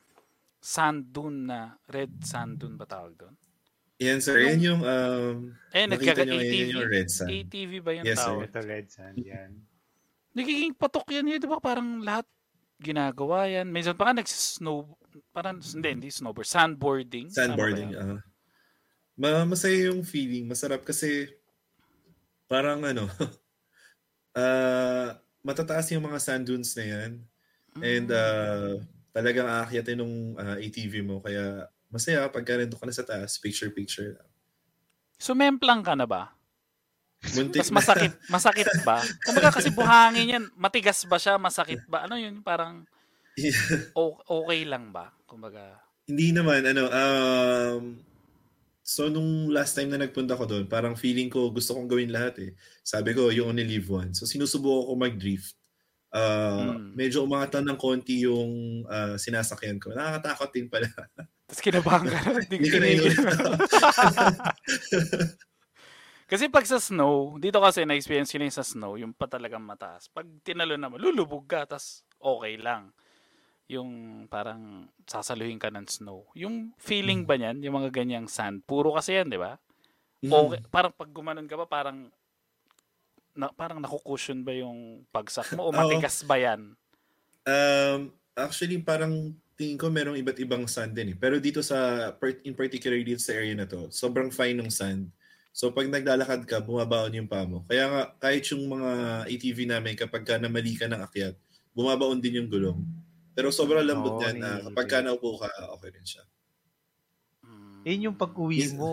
sand 0.66 1.14
dune 1.14 1.46
na, 1.46 1.78
red 1.86 2.10
sand 2.26 2.58
dune 2.58 2.74
ba 2.74 2.90
tawag 2.90 3.14
dun? 3.14 3.38
Yan 4.02 4.20
sir, 4.20 4.42
yan 4.42 4.60
yung 4.60 4.82
um, 4.82 5.54
Eh, 5.72 5.86
nakita 5.86 6.26
nyo 6.26 6.36
ngayon 6.36 6.50
ATV. 6.50 6.58
yun 6.58 6.70
yung 6.74 6.90
red 6.90 7.08
sand. 7.08 7.30
ATV 7.32 7.72
ba 7.80 7.92
yung 7.94 8.06
Yes, 8.10 8.18
sir. 8.18 8.34
tawag? 8.34 8.50
Ito 8.50 8.60
red 8.66 8.88
sand, 8.90 9.16
yan. 9.22 9.52
Nagiging 10.34 10.74
patok 10.76 11.08
yan 11.14 11.30
yun, 11.30 11.40
di 11.40 11.48
ba? 11.48 11.62
Parang 11.62 12.02
lahat 12.02 12.26
ginagawa 12.76 13.48
yan. 13.48 13.72
Minsan 13.72 13.96
pa 13.96 14.10
nga 14.10 14.20
nagsisnow, 14.20 14.84
parang, 15.32 15.64
hindi, 15.64 15.88
hindi 15.96 16.10
snowboard, 16.12 16.44
sandboarding. 16.44 17.32
Sandboarding. 17.32 17.96
ah. 17.96 18.20
Ma 19.16 19.48
masaya 19.48 19.88
yung 19.88 20.04
feeling. 20.04 20.44
Masarap 20.44 20.84
kasi 20.84 21.32
parang 22.52 22.84
ano, 22.84 23.08
ah 24.36 25.16
matataas 25.40 25.88
yung 25.94 26.04
mga 26.04 26.20
sand 26.20 26.44
dunes 26.44 26.76
na 26.76 26.84
yan. 26.84 27.12
And 27.80 28.08
uh, 28.12 28.84
talagang 29.16 29.48
aakyatin 29.48 29.96
nung 29.96 30.36
ah, 30.36 30.60
ATV 30.60 31.00
mo. 31.08 31.24
Kaya 31.24 31.72
masaya 31.88 32.28
pagka 32.28 32.60
nandun 32.60 32.76
ka 32.76 32.84
na 32.84 32.92
sa 32.92 33.08
taas, 33.08 33.40
picture-picture 33.40 34.20
lang. 34.20 34.30
Sumemplang 35.16 35.80
ka 35.80 35.96
na 35.96 36.04
ba? 36.04 36.36
Muntik 37.32 37.64
Mas 37.64 37.72
masakit, 37.72 38.12
masakit 38.36 38.68
ba? 38.84 39.00
Kumbaga 39.24 39.56
kasi 39.56 39.72
buhangin 39.72 40.36
yan, 40.36 40.44
matigas 40.60 41.08
ba 41.08 41.16
siya, 41.16 41.40
masakit 41.40 41.80
ba? 41.88 42.04
Ano 42.04 42.20
yun, 42.20 42.44
parang 42.44 42.84
okay 43.96 44.68
lang 44.68 44.92
ba? 44.92 45.16
Kumbaga, 45.24 45.80
Hindi 46.06 46.36
naman, 46.36 46.62
ano, 46.70 46.86
um, 46.86 47.98
so 48.86 49.10
nung 49.10 49.50
last 49.50 49.74
time 49.74 49.90
na 49.90 49.98
nagpunta 49.98 50.38
ko 50.38 50.46
doon, 50.46 50.70
parang 50.70 50.94
feeling 50.94 51.34
ko 51.34 51.50
gusto 51.50 51.74
kong 51.74 51.90
gawin 51.90 52.14
lahat 52.14 52.36
eh. 52.46 52.52
Sabi 52.86 53.18
ko, 53.18 53.34
you 53.34 53.42
only 53.42 53.66
live 53.66 53.90
once. 53.90 54.22
So 54.22 54.30
sinusubukan 54.30 54.86
ko 54.86 54.94
mag-drift. 54.94 55.58
Uh, 56.16 56.80
Mm. 56.80 56.96
Medyo 56.96 57.28
umatan 57.28 57.68
ng 57.68 57.76
konti 57.76 58.24
yung 58.24 58.88
uh, 58.88 59.20
sinasakyan 59.20 59.84
ko. 59.84 59.92
Nakakatakot 59.92 60.48
din 60.56 60.72
pala. 60.72 60.88
tapos 61.44 61.60
kinabahan 61.60 62.08
ka 62.08 62.32
na, 62.32 62.40
hindi 62.40 62.64
ko. 62.64 62.72
Kasi 66.26 66.50
pag 66.50 66.66
sa 66.66 66.82
snow, 66.82 67.38
dito 67.38 67.62
kasi 67.62 67.86
na-experience 67.86 68.34
ko 68.34 68.42
sa 68.50 68.66
snow, 68.66 68.98
yung 68.98 69.14
pa 69.14 69.30
talagang 69.30 69.62
mataas. 69.62 70.10
Pag 70.10 70.26
tinalo 70.42 70.74
naman, 70.74 70.98
lulubog 70.98 71.46
ka, 71.46 71.70
tas 71.70 72.02
okay 72.18 72.58
lang. 72.58 72.90
Yung 73.70 74.26
parang 74.26 74.90
sasaluhin 75.06 75.62
ka 75.62 75.70
ng 75.70 75.86
snow. 75.86 76.26
Yung 76.34 76.74
feeling 76.82 77.30
ba 77.30 77.38
niyan, 77.38 77.62
yung 77.62 77.78
mga 77.78 77.94
ganyang 77.94 78.26
sand, 78.26 78.66
puro 78.66 78.98
kasi 78.98 79.22
yan, 79.22 79.30
di 79.30 79.38
ba? 79.38 79.54
Mm. 80.26 80.34
Okay, 80.34 80.60
parang 80.74 80.94
pag 80.98 81.14
gumanon 81.14 81.46
ka 81.46 81.62
ba, 81.62 81.70
parang 81.70 82.10
na, 83.40 83.52
parang 83.54 83.80
nakukusyon 83.84 84.44
ba 84.48 84.54
yung 84.56 85.06
pagsak 85.12 85.52
mo 85.56 85.68
o 85.68 85.72
matigas 85.76 86.24
ba 86.24 86.36
yan? 86.40 86.76
Um, 87.46 88.14
actually, 88.34 88.82
parang 88.82 89.36
tingin 89.56 89.80
ko 89.80 89.88
merong 89.88 90.20
iba't 90.20 90.40
ibang 90.42 90.66
sand 90.68 90.92
din 90.98 91.16
eh. 91.16 91.18
Pero 91.18 91.40
dito 91.40 91.62
sa, 91.64 92.12
part- 92.18 92.44
in 92.44 92.56
particular 92.58 92.98
dito 93.00 93.22
sa 93.22 93.38
area 93.38 93.56
na 93.56 93.70
to, 93.70 93.88
sobrang 93.94 94.34
fine 94.34 94.58
ng 94.60 94.72
sand. 94.74 95.08
So 95.56 95.72
pag 95.72 95.88
naglalakad 95.88 96.44
ka, 96.44 96.60
bumabaon 96.60 97.16
yung 97.16 97.30
paa 97.32 97.48
mo. 97.48 97.64
Kaya 97.70 97.86
nga, 97.88 98.02
kahit 98.20 98.44
yung 98.52 98.68
mga 98.68 98.92
ATV 99.32 99.60
namin, 99.72 99.96
kapag 99.96 100.28
ka 100.28 100.36
namali 100.36 100.76
ka 100.76 100.92
ng 100.92 101.00
akyat, 101.08 101.40
bumabaon 101.72 102.20
din 102.20 102.44
yung 102.44 102.50
gulong. 102.52 102.84
Pero 103.32 103.48
sobrang 103.56 103.88
lambot 103.88 104.12
Oo, 104.12 104.20
yan 104.20 104.36
na 104.44 104.60
kapag 104.68 104.88
ka 104.92 104.98
naupo 105.00 105.40
ka, 105.40 105.48
okay 105.80 105.96
rin 105.96 106.04
siya. 106.04 106.24
Yun 107.86 108.06
yung 108.12 108.18
pag-uwi 108.18 108.66
Yes. 108.66 108.74
mo, 108.74 108.92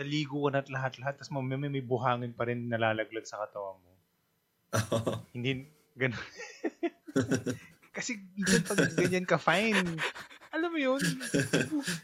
naligo 0.00 0.48
ka 0.48 0.50
na 0.50 0.60
at 0.64 0.72
lahat-lahat, 0.72 1.14
tapos 1.20 1.30
may, 1.36 1.60
may, 1.60 1.68
may 1.68 1.84
buhangin 1.84 2.32
pa 2.32 2.48
rin 2.48 2.72
nalalaglag 2.72 3.28
sa 3.28 3.44
katawan 3.44 3.76
mo. 3.76 3.92
Hindi, 5.36 5.68
ganun. 5.92 6.16
Kasi 7.96 8.16
even 8.16 8.62
pag 8.64 8.80
ganyan 8.96 9.26
ka, 9.28 9.36
fine. 9.36 10.00
Alam 10.50 10.70
mo 10.72 10.78
yun, 10.80 11.02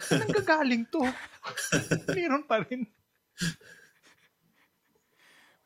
saan 0.03 0.29
gagaling 0.29 0.85
to? 0.93 1.01
Meron 2.13 2.45
pa 2.45 2.61
rin. 2.63 2.85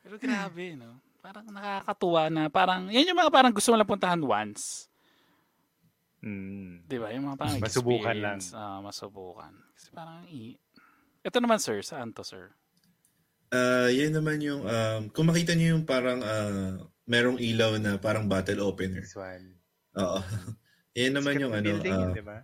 Pero 0.01 0.15
grabe, 0.17 0.77
no? 0.79 0.97
Parang 1.21 1.45
nakakatuwa 1.45 2.23
na 2.33 2.49
parang, 2.49 2.89
yan 2.89 3.11
yung 3.13 3.19
mga 3.19 3.33
parang 3.33 3.53
gusto 3.53 3.69
mo 3.69 3.77
lang 3.77 3.89
puntahan 3.89 4.21
once. 4.21 4.89
Mm. 6.21 6.85
Di 6.85 6.97
ba? 7.01 7.09
Yung 7.13 7.33
mga 7.33 7.37
parang 7.37 7.57
Masubukan 7.61 8.17
lang. 8.17 8.39
ah, 8.53 8.79
masubukan. 8.81 9.53
Kasi 9.73 9.87
parang, 9.93 10.21
i- 10.29 10.57
ito 11.21 11.37
naman 11.37 11.61
sir, 11.61 11.81
saan 11.85 12.13
to 12.13 12.25
sir? 12.25 12.53
Ah, 13.51 13.91
yan 13.91 14.15
naman 14.15 14.39
yung 14.39 14.63
um, 14.63 15.01
kung 15.11 15.27
makita 15.27 15.51
niyo 15.51 15.75
yung 15.75 15.83
parang 15.83 16.23
ah, 16.23 16.79
merong 17.03 17.35
ilaw 17.35 17.75
na 17.77 17.99
parang 17.99 18.23
bottle 18.31 18.63
opener. 18.63 19.03
This 19.03 19.19
one. 19.19 19.59
Oo. 19.99 20.23
yan 20.99 21.19
naman 21.19 21.35
yung 21.35 21.51
ano. 21.51 21.65
building 21.67 21.91
yun, 21.91 22.11
ah, 22.11 22.15
di 22.15 22.23
ba? 22.23 22.37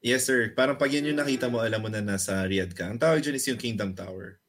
yes 0.00 0.24
sir. 0.24 0.56
Parang 0.56 0.80
pag 0.80 0.88
yan 0.88 1.12
yung 1.12 1.20
nakita 1.20 1.52
mo, 1.52 1.60
alam 1.60 1.84
mo 1.84 1.92
na 1.92 2.00
nasa 2.00 2.40
Riyadh 2.48 2.72
ka. 2.72 2.88
Ang 2.88 2.96
tawag 2.96 3.20
dyan 3.20 3.36
is 3.36 3.44
yung 3.44 3.60
Kingdom 3.60 3.92
Tower. 3.92 4.40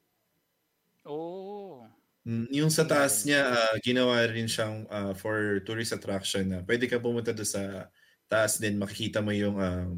Oh. 1.04 1.84
Mm, 2.24 2.48
Yung 2.64 2.72
sa 2.72 2.88
taas 2.88 3.28
niya, 3.28 3.52
ah, 3.52 3.76
ginawa 3.84 4.24
rin 4.24 4.48
siyang 4.48 4.88
ah, 4.88 5.12
for 5.12 5.60
tourist 5.68 5.92
attraction 5.92 6.48
na 6.48 6.58
pwede 6.64 6.88
ka 6.88 6.96
pumunta 6.96 7.36
doon 7.36 7.48
sa 7.48 7.92
taas 8.24 8.56
din, 8.56 8.80
makikita 8.80 9.20
mo 9.20 9.36
yung 9.36 9.60
um, 9.60 9.96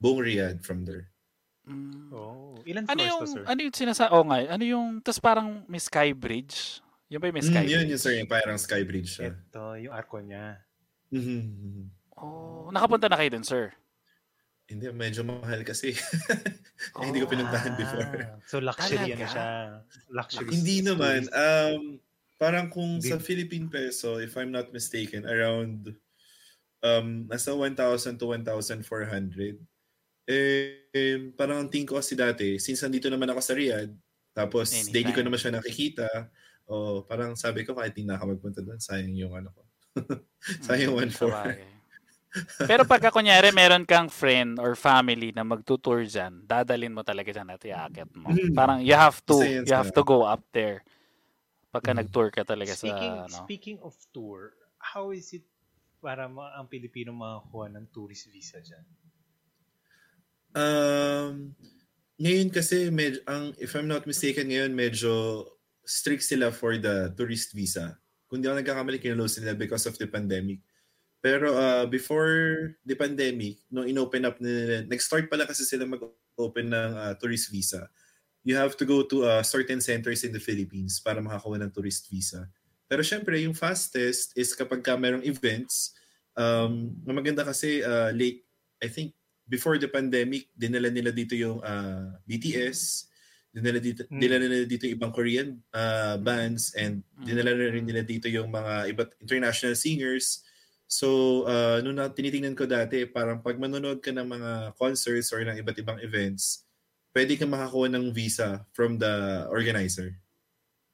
buong 0.00 0.24
Riyadh 0.24 0.64
from 0.64 0.88
there. 0.88 1.12
Mm. 1.68 2.08
Oh. 2.16 2.39
Ilan 2.66 2.84
Ano 2.86 3.00
floors 3.00 3.10
yung, 3.10 3.20
to, 3.20 3.32
sir? 3.32 3.44
ano 3.46 3.60
yung 3.60 3.74
sinasa, 3.74 4.04
oh 4.10 4.24
nga, 4.24 4.38
ano 4.48 4.64
yung, 4.64 4.86
tas 5.00 5.18
parang 5.18 5.62
may 5.66 5.78
sky 5.78 6.12
bridge? 6.12 6.80
Yung 7.08 7.18
ba 7.18 7.28
yung 7.28 7.36
may 7.36 7.46
sky 7.46 7.64
Mm, 7.64 7.68
bridge? 7.68 7.90
yun 7.90 7.98
sir, 7.98 8.12
yung 8.16 8.30
parang 8.30 8.56
sky 8.56 8.82
bridge 8.82 9.10
siya. 9.16 9.32
Ito, 9.32 9.62
yung 9.78 9.92
arko 9.92 10.20
niya. 10.20 10.62
Mhm. 11.10 11.90
Oh, 12.20 12.68
nakapunta 12.70 13.08
na 13.08 13.16
kayo 13.16 13.32
dun, 13.32 13.42
sir? 13.42 13.72
Hindi, 14.70 14.86
medyo 14.94 15.26
mahal 15.26 15.66
kasi. 15.66 15.90
Hindi 17.02 17.18
ko 17.18 17.26
pinuntahan 17.26 17.74
before. 17.74 18.06
Ah, 18.22 18.38
so 18.46 18.62
luxury 18.62 19.10
ano 19.10 19.26
siya. 19.26 19.48
Luxury. 20.06 20.46
Hindi 20.54 20.76
naman. 20.86 21.26
Um, 21.34 21.98
parang 22.38 22.70
kung 22.70 23.02
sa 23.02 23.18
Hindi. 23.18 23.26
Philippine 23.26 23.66
peso, 23.66 24.22
if 24.22 24.38
I'm 24.38 24.54
not 24.54 24.70
mistaken, 24.70 25.26
around 25.26 25.90
um, 26.86 27.26
nasa 27.26 27.50
1,000 27.50 27.74
to 28.16 28.30
1,400. 28.30 29.58
Eh, 30.30 30.86
eh, 30.94 31.18
parang 31.34 31.66
ang 31.66 31.70
tingin 31.70 31.90
ko 31.90 31.98
kasi 31.98 32.14
dati, 32.14 32.54
since 32.62 32.86
nandito 32.86 33.10
naman 33.10 33.26
ako 33.34 33.40
sa 33.42 33.54
Riyadh, 33.58 33.90
tapos 34.30 34.70
Anytime. 34.70 34.94
daily 34.94 35.10
ko 35.10 35.20
naman 35.26 35.42
siya 35.42 35.58
nakikita, 35.58 36.06
o 36.70 37.02
parang 37.02 37.34
sabi 37.34 37.66
ko 37.66 37.74
kahit 37.74 37.98
hindi 37.98 38.06
na 38.06 38.14
ako 38.14 38.38
magpunta 38.38 38.62
doon, 38.62 38.78
sayang 38.78 39.10
yung 39.18 39.34
ano 39.34 39.50
ko. 39.50 39.62
sayang 40.70 40.94
Mm, 40.94 41.10
1,400. 41.10 41.18
sabagay. 41.18 41.66
Pero 42.70 42.86
pagka 42.86 43.10
kunyari 43.10 43.50
meron 43.50 43.82
kang 43.82 44.06
friend 44.06 44.62
or 44.62 44.78
family 44.78 45.34
na 45.34 45.42
magtutour 45.42 46.06
dyan, 46.06 46.46
dadalin 46.46 46.94
mo 46.94 47.02
talaga 47.02 47.34
dyan 47.34 47.50
at 47.50 47.62
iaakit 47.66 48.10
mo. 48.14 48.30
Mm. 48.30 48.54
Parang 48.54 48.78
you 48.78 48.94
have 48.94 49.18
to, 49.26 49.34
Isa 49.34 49.50
yan 49.50 49.64
you 49.66 49.74
have 49.74 49.90
to 49.90 50.06
go 50.06 50.22
up 50.22 50.38
there. 50.54 50.86
Pagka 51.74 51.90
Mm. 51.90 52.06
nag-tour 52.06 52.30
ka 52.30 52.46
talaga 52.46 52.70
Speaking, 52.70 53.14
sa, 53.18 53.26
ano. 53.26 53.38
speaking 53.50 53.78
of 53.82 53.98
tour, 54.14 54.54
how 54.78 55.10
is 55.10 55.34
it 55.34 55.42
para 55.98 56.30
ma- 56.30 56.54
ang 56.54 56.70
Pilipino 56.70 57.10
makakuha 57.10 57.66
ng 57.74 57.90
tourist 57.90 58.30
visa 58.30 58.62
dyan? 58.62 58.86
Um, 60.54 61.54
ngayon 62.20 62.50
kasi, 62.52 62.90
med- 62.92 63.22
ang, 63.24 63.56
if 63.56 63.72
I'm 63.72 63.88
not 63.88 64.04
mistaken 64.04 64.50
ngayon, 64.50 64.76
medyo 64.76 65.46
strict 65.86 66.22
sila 66.22 66.52
for 66.52 66.76
the 66.78 67.10
tourist 67.16 67.56
visa. 67.56 67.98
Kung 68.30 68.38
di 68.38 68.46
ako 68.46 68.62
nagkakamali, 68.62 69.02
kinulose 69.02 69.42
nila 69.42 69.58
because 69.58 69.88
of 69.90 69.98
the 69.98 70.06
pandemic. 70.06 70.62
Pero 71.20 71.52
uh, 71.52 71.84
before 71.84 72.72
the 72.86 72.96
pandemic, 72.96 73.60
nung 73.68 73.84
inopen 73.84 74.24
up 74.24 74.40
nila, 74.40 74.86
nag-start 74.88 75.28
pala 75.28 75.44
kasi 75.44 75.66
sila 75.66 75.84
mag-open 75.84 76.72
ng 76.72 76.92
uh, 76.96 77.12
tourist 77.20 77.52
visa. 77.52 77.90
You 78.40 78.56
have 78.56 78.72
to 78.80 78.88
go 78.88 79.04
to 79.04 79.16
uh, 79.28 79.42
certain 79.44 79.84
centers 79.84 80.24
in 80.24 80.32
the 80.32 80.40
Philippines 80.40 80.96
para 80.96 81.20
makakuha 81.20 81.60
ng 81.60 81.72
tourist 81.76 82.08
visa. 82.08 82.48
Pero 82.88 83.04
syempre, 83.04 83.36
yung 83.44 83.52
fastest 83.52 84.32
is 84.32 84.56
kapag 84.56 84.80
ka 84.80 84.96
merong 84.96 85.22
events, 85.22 85.92
um, 86.32 86.96
maganda 87.04 87.44
kasi 87.44 87.84
uh, 87.84 88.08
late, 88.16 88.42
I 88.80 88.88
think 88.88 89.12
before 89.50 89.74
the 89.82 89.90
pandemic, 89.90 90.46
dinala 90.54 90.94
nila 90.94 91.10
dito 91.10 91.34
yung 91.34 91.58
uh, 91.58 92.14
BTS, 92.22 93.10
dinala 93.50 93.82
dito, 93.82 94.06
Mm. 94.06 94.20
dinala 94.22 94.46
nila 94.46 94.62
dito 94.62 94.86
yung 94.86 94.94
ibang 94.94 95.10
Korean 95.10 95.58
uh, 95.74 96.14
bands, 96.22 96.70
and 96.78 97.02
dinala 97.18 97.50
na 97.50 97.74
rin 97.74 97.82
nila 97.82 98.06
dito 98.06 98.30
yung 98.30 98.46
mga 98.46 98.94
iba't 98.94 99.10
international 99.18 99.74
singers. 99.74 100.46
So, 100.86 101.42
uh, 101.50 101.82
nung 101.82 101.98
na, 101.98 102.10
tinitingnan 102.10 102.54
ko 102.54 102.66
dati, 102.70 103.02
parang 103.10 103.42
pag 103.42 103.58
manonood 103.58 103.98
ka 103.98 104.14
ng 104.14 104.26
mga 104.26 104.50
concerts 104.78 105.34
or 105.34 105.42
ng 105.42 105.58
iba't 105.58 105.78
ibang 105.82 105.98
events, 105.98 106.62
pwede 107.10 107.34
ka 107.34 107.42
makakuha 107.42 107.90
ng 107.90 108.14
visa 108.14 108.62
from 108.70 109.02
the 109.02 109.46
organizer. 109.50 110.14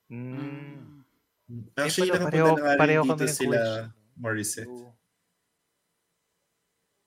Mm. 0.09 1.05
Mm. 1.45 1.65
Actually, 1.77 2.09
pala, 2.09 2.25
nakapunta 2.25 2.33
pareho- 2.33 2.57
na 2.57 2.65
nga 2.65 2.87
rin 2.89 3.01
dito 3.05 3.27
sila. 3.29 3.61
Morissette. 4.17 4.73
So, 4.73 4.96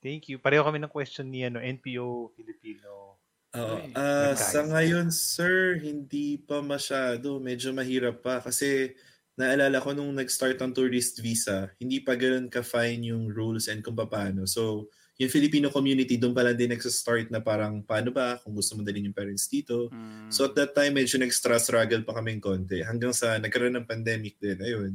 thank 0.01 0.27
you. 0.27 0.39
Pareho 0.39 0.63
kami 0.63 0.79
ng 0.79 0.91
question 0.91 1.27
ni 1.27 1.45
ano, 1.45 1.59
NPO 1.59 2.35
Filipino. 2.35 3.19
Ah, 3.49 3.81
nagkayos 3.81 4.37
sa 4.37 4.61
ngayon, 4.61 5.07
sir, 5.09 5.81
hindi 5.81 6.37
pa 6.37 6.61
masyado. 6.61 7.41
Medyo 7.41 7.73
mahirap 7.73 8.21
pa. 8.21 8.37
Kasi 8.43 8.93
naalala 9.39 9.81
ko 9.81 9.95
nung 9.95 10.13
nag-start 10.13 10.59
ang 10.61 10.75
tourist 10.75 11.17
visa, 11.23 11.71
hindi 11.81 12.03
pa 12.03 12.13
ganoon 12.13 12.51
ka-fine 12.51 13.09
yung 13.09 13.31
rules 13.31 13.71
and 13.71 13.81
kung 13.81 13.97
paano. 13.97 14.45
So, 14.45 14.91
yung 15.19 15.27
Filipino 15.27 15.67
community, 15.67 16.15
doon 16.15 16.31
pala 16.31 16.55
din 16.55 16.71
nagsa-start 16.71 17.27
na 17.27 17.43
parang 17.43 17.83
paano 17.83 18.07
ba 18.15 18.39
kung 18.39 18.55
gusto 18.55 18.79
mo 18.79 18.87
dalhin 18.87 19.11
yung 19.11 19.17
parents 19.17 19.51
dito. 19.51 19.91
Mm. 19.91 20.31
So 20.31 20.47
at 20.47 20.55
that 20.55 20.71
time, 20.71 20.95
medyo 20.95 21.19
nag-stress 21.19 21.67
struggle 21.67 22.07
pa 22.07 22.15
kaming 22.15 22.39
konti. 22.39 22.79
Hanggang 22.79 23.11
sa 23.11 23.35
nagkaroon 23.35 23.75
ng 23.75 23.83
pandemic 23.83 24.39
din. 24.39 24.55
Ayun. 24.63 24.93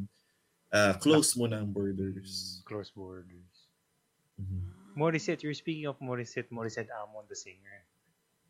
Ah, 0.73 0.97
close 0.97 1.37
muna 1.37 1.61
ang 1.61 1.69
borders. 1.69 2.65
Close 2.65 2.89
borders. 2.97 3.69
Mhm. 4.41 4.84
Morissette, 4.95 5.43
you're 5.43 5.55
speaking 5.55 5.87
of 5.87 5.99
Morissette, 5.99 6.51
Morissette 6.51 6.91
Amon, 6.95 7.27
the 7.29 7.35
singer. 7.35 7.83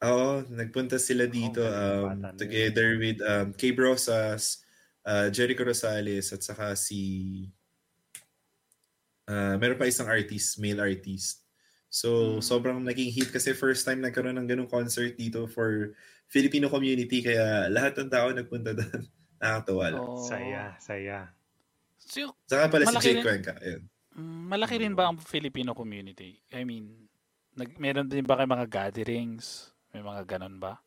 Oo, 0.04 0.44
nagpunta 0.52 1.00
sila 1.00 1.24
dito 1.24 1.64
galing 1.64 2.24
um, 2.24 2.36
together 2.36 3.00
with 3.00 3.16
um, 3.24 3.56
Kay 3.56 3.72
Brosas, 3.72 4.60
uh, 5.02 5.32
Jericho 5.32 5.64
Rosales, 5.64 6.28
at 6.32 6.44
saka 6.44 6.76
si... 6.76 7.48
Uh, 9.24 9.56
meron 9.56 9.80
pa 9.80 9.88
isang 9.88 10.04
artist, 10.04 10.60
male 10.60 10.84
artist. 10.84 11.40
So, 11.88 12.36
Mm. 12.36 12.44
sobrang 12.44 12.78
naging 12.82 13.08
hit 13.08 13.32
kasi 13.32 13.56
first 13.56 13.86
time 13.86 14.02
nagkaroon 14.04 14.36
ng 14.36 14.44
ganung 14.44 14.68
concert 14.68 15.16
dito 15.16 15.46
for 15.48 15.94
Filipino 16.28 16.68
community. 16.68 17.22
Kaya 17.24 17.70
lahat 17.72 17.96
ng 17.96 18.10
tao 18.12 18.28
nagpunta 18.34 18.76
doon. 18.76 19.00
Nakakatawa 19.40 19.84
lang. 19.94 20.02
Oh. 20.04 20.20
Saya, 20.20 20.74
saya. 20.76 21.32
So, 21.96 22.36
Saka 22.44 22.68
pala 22.68 22.84
si 22.84 22.96
Jake 23.00 23.22
rin- 23.22 23.24
Cuenca. 23.24 23.54
Ayun. 23.62 23.82
Mm, 24.16 24.50
malaki 24.50 24.80
rin 24.80 24.94
ba 24.94 25.10
ang 25.10 25.18
Filipino 25.20 25.74
community? 25.74 26.38
I 26.54 26.62
mean, 26.62 27.06
nag, 27.54 27.76
meron 27.78 28.10
din 28.10 28.26
ba 28.26 28.38
kayo 28.38 28.50
mga 28.50 28.70
gatherings? 28.70 29.74
May 29.94 30.02
mga 30.02 30.26
ganun 30.26 30.58
ba? 30.58 30.78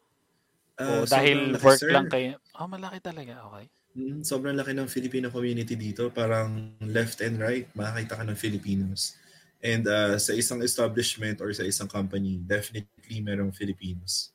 Ah, 0.77 1.01
o 1.01 1.09
dahil 1.09 1.37
sobrang 1.37 1.55
laki, 1.55 1.65
work 1.65 1.81
sir. 1.81 1.91
lang 1.91 2.07
kayo? 2.11 2.31
Oh, 2.59 2.67
malaki 2.69 2.99
talaga. 3.01 3.33
Okay. 3.49 3.65
Mm, 3.97 4.21
sobrang 4.21 4.53
laki 4.53 4.77
ng 4.77 4.91
Filipino 4.91 5.27
community 5.33 5.73
dito. 5.73 6.13
Parang 6.13 6.77
left 6.85 7.23
and 7.25 7.41
right, 7.41 7.65
makakita 7.73 8.19
ka 8.19 8.23
ng 8.27 8.37
Filipinos. 8.37 9.17
And 9.57 9.89
uh, 9.89 10.21
sa 10.21 10.37
isang 10.37 10.61
establishment 10.61 11.41
or 11.41 11.49
sa 11.49 11.65
isang 11.65 11.89
company, 11.89 12.37
definitely 12.45 13.17
merong 13.25 13.49
Filipinos. 13.49 14.29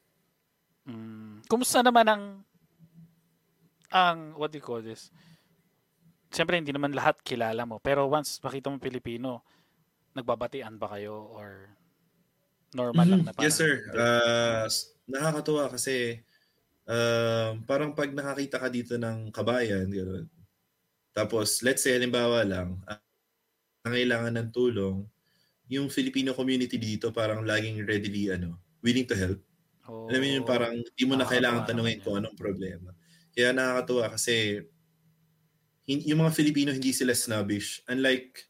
Mm, 0.83 1.47
kumusta 1.47 1.79
naman 1.79 2.07
ang 2.11 2.25
ang 3.93 4.35
what 4.35 4.51
do 4.51 4.59
you 4.59 4.65
call 4.65 4.83
this? 4.83 5.15
Siyempre 6.33 6.57
hindi 6.57 6.73
naman 6.73 6.97
lahat 6.97 7.21
kilala 7.21 7.69
mo, 7.69 7.77
pero 7.77 8.09
once 8.09 8.41
makita 8.41 8.73
mo 8.73 8.81
Pilipino, 8.81 9.45
nagbabatian 10.17 10.81
ba 10.81 10.97
kayo 10.97 11.29
or 11.33 11.69
normal 12.73 13.07
lang 13.09 13.23
na 13.29 13.33
Mhm. 13.37 13.43
Yes, 13.45 13.55
sir. 13.61 13.73
hindi? 13.85 13.99
Uh, 14.01 14.65
nakakatuwa 15.09 15.65
kasi 15.73 16.25
um, 16.89 17.63
parang 17.69 17.93
pag 17.93 18.11
nakakita 18.13 18.57
ka 18.61 18.69
dito 18.73 18.95
ng 18.97 19.29
kabayan, 19.33 19.89
gano'n. 19.93 20.27
Tapos, 21.13 21.61
let's 21.67 21.85
say, 21.85 21.97
halimbawa 21.97 22.45
lang, 22.47 22.81
uh, 22.89 23.01
nangailangan 23.87 24.35
ng 24.41 24.49
tulong, 24.55 25.07
yung 25.71 25.89
Filipino 25.93 26.33
community 26.37 26.77
dito 26.79 27.11
parang 27.15 27.43
laging 27.47 27.85
readily, 27.89 28.31
ano, 28.33 28.61
willing 28.85 29.09
to 29.09 29.17
help. 29.17 29.41
Oh, 29.89 30.07
Alam 30.11 30.21
mo 30.23 30.29
yun, 30.39 30.45
parang 30.47 30.75
di 30.97 31.05
mo 31.07 31.15
na 31.19 31.27
kailangan 31.29 31.67
tanungin 31.69 32.01
kung 32.03 32.19
anong 32.21 32.37
problema. 32.39 32.93
Kaya 33.35 33.53
nakakatuwa 33.55 34.13
kasi 34.15 34.63
yung 35.87 36.23
mga 36.23 36.33
Filipino 36.33 36.71
hindi 36.71 36.95
sila 36.95 37.11
snobbish. 37.13 37.83
Unlike, 37.87 38.47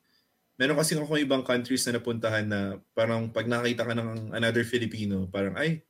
meron 0.57 0.77
kasi 0.77 0.95
ako 0.95 1.17
ibang 1.17 1.43
countries 1.43 1.85
na 1.87 1.97
napuntahan 1.97 2.45
na 2.45 2.61
parang 2.93 3.33
pag 3.33 3.49
nakita 3.49 3.89
ka 3.89 3.95
ng 3.97 4.37
another 4.37 4.63
Filipino, 4.63 5.25
parang, 5.27 5.57
ay, 5.57 5.81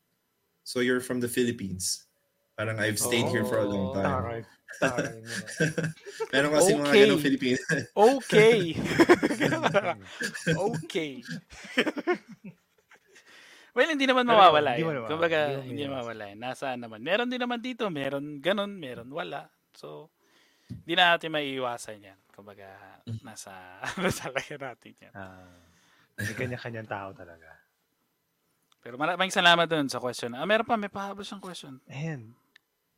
so 0.62 0.78
you're 0.78 1.03
from 1.03 1.18
the 1.18 1.26
Philippines. 1.26 2.07
Parang 2.55 2.78
I've 2.78 3.01
stayed 3.01 3.26
here 3.28 3.43
for 3.43 3.59
a 3.59 3.66
long 3.66 3.90
Oh. 3.90 3.95
time. 3.97 4.07
Taray. 4.07 4.40
Taray 4.78 5.14
meron 6.32 6.53
kasi 6.53 6.70
mga 6.72 6.84
Okay. 6.88 7.01
ganong 7.05 7.24
Filipino. 7.24 7.59
Okay. 7.93 8.61
okay. 10.70 11.11
well, 13.72 13.88
hindi 13.88 14.05
naman 14.05 14.28
mawawala 14.28 14.76
hindi 14.76 14.84
naman- 14.84 15.09
Kumbaga, 15.11 15.38
hindi 15.61 15.68
hindi 15.68 15.82
mawawala. 15.88 16.24
Nasaan 16.36 16.80
naman. 16.84 17.01
Meron 17.01 17.28
din 17.28 17.40
naman 17.40 17.61
dito. 17.61 17.88
Meron 17.88 18.38
ganun, 18.38 18.76
meron 18.76 19.09
wala. 19.11 19.49
So, 19.72 20.12
hindi 20.81 20.95
na 20.97 21.14
natin 21.14 21.31
maiiwasan 21.31 22.01
yan. 22.01 22.18
Kumbaga, 22.33 22.64
nasa, 23.20 23.53
ano 23.93 24.09
talaga 24.09 24.55
natin 24.57 24.93
yan. 24.97 25.12
May 26.16 26.35
kanya-kanyang 26.35 26.89
tao 26.89 27.12
talaga. 27.12 27.49
Pero 28.83 28.99
maraming 28.99 29.31
salamat 29.31 29.68
dun 29.68 29.87
sa 29.87 30.03
question. 30.03 30.35
Ah, 30.35 30.43
meron 30.43 30.66
pa, 30.66 30.75
may 30.75 30.91
pahabol 30.91 31.23
siyang 31.23 31.39
question. 31.41 31.79
Ayan. 31.87 32.35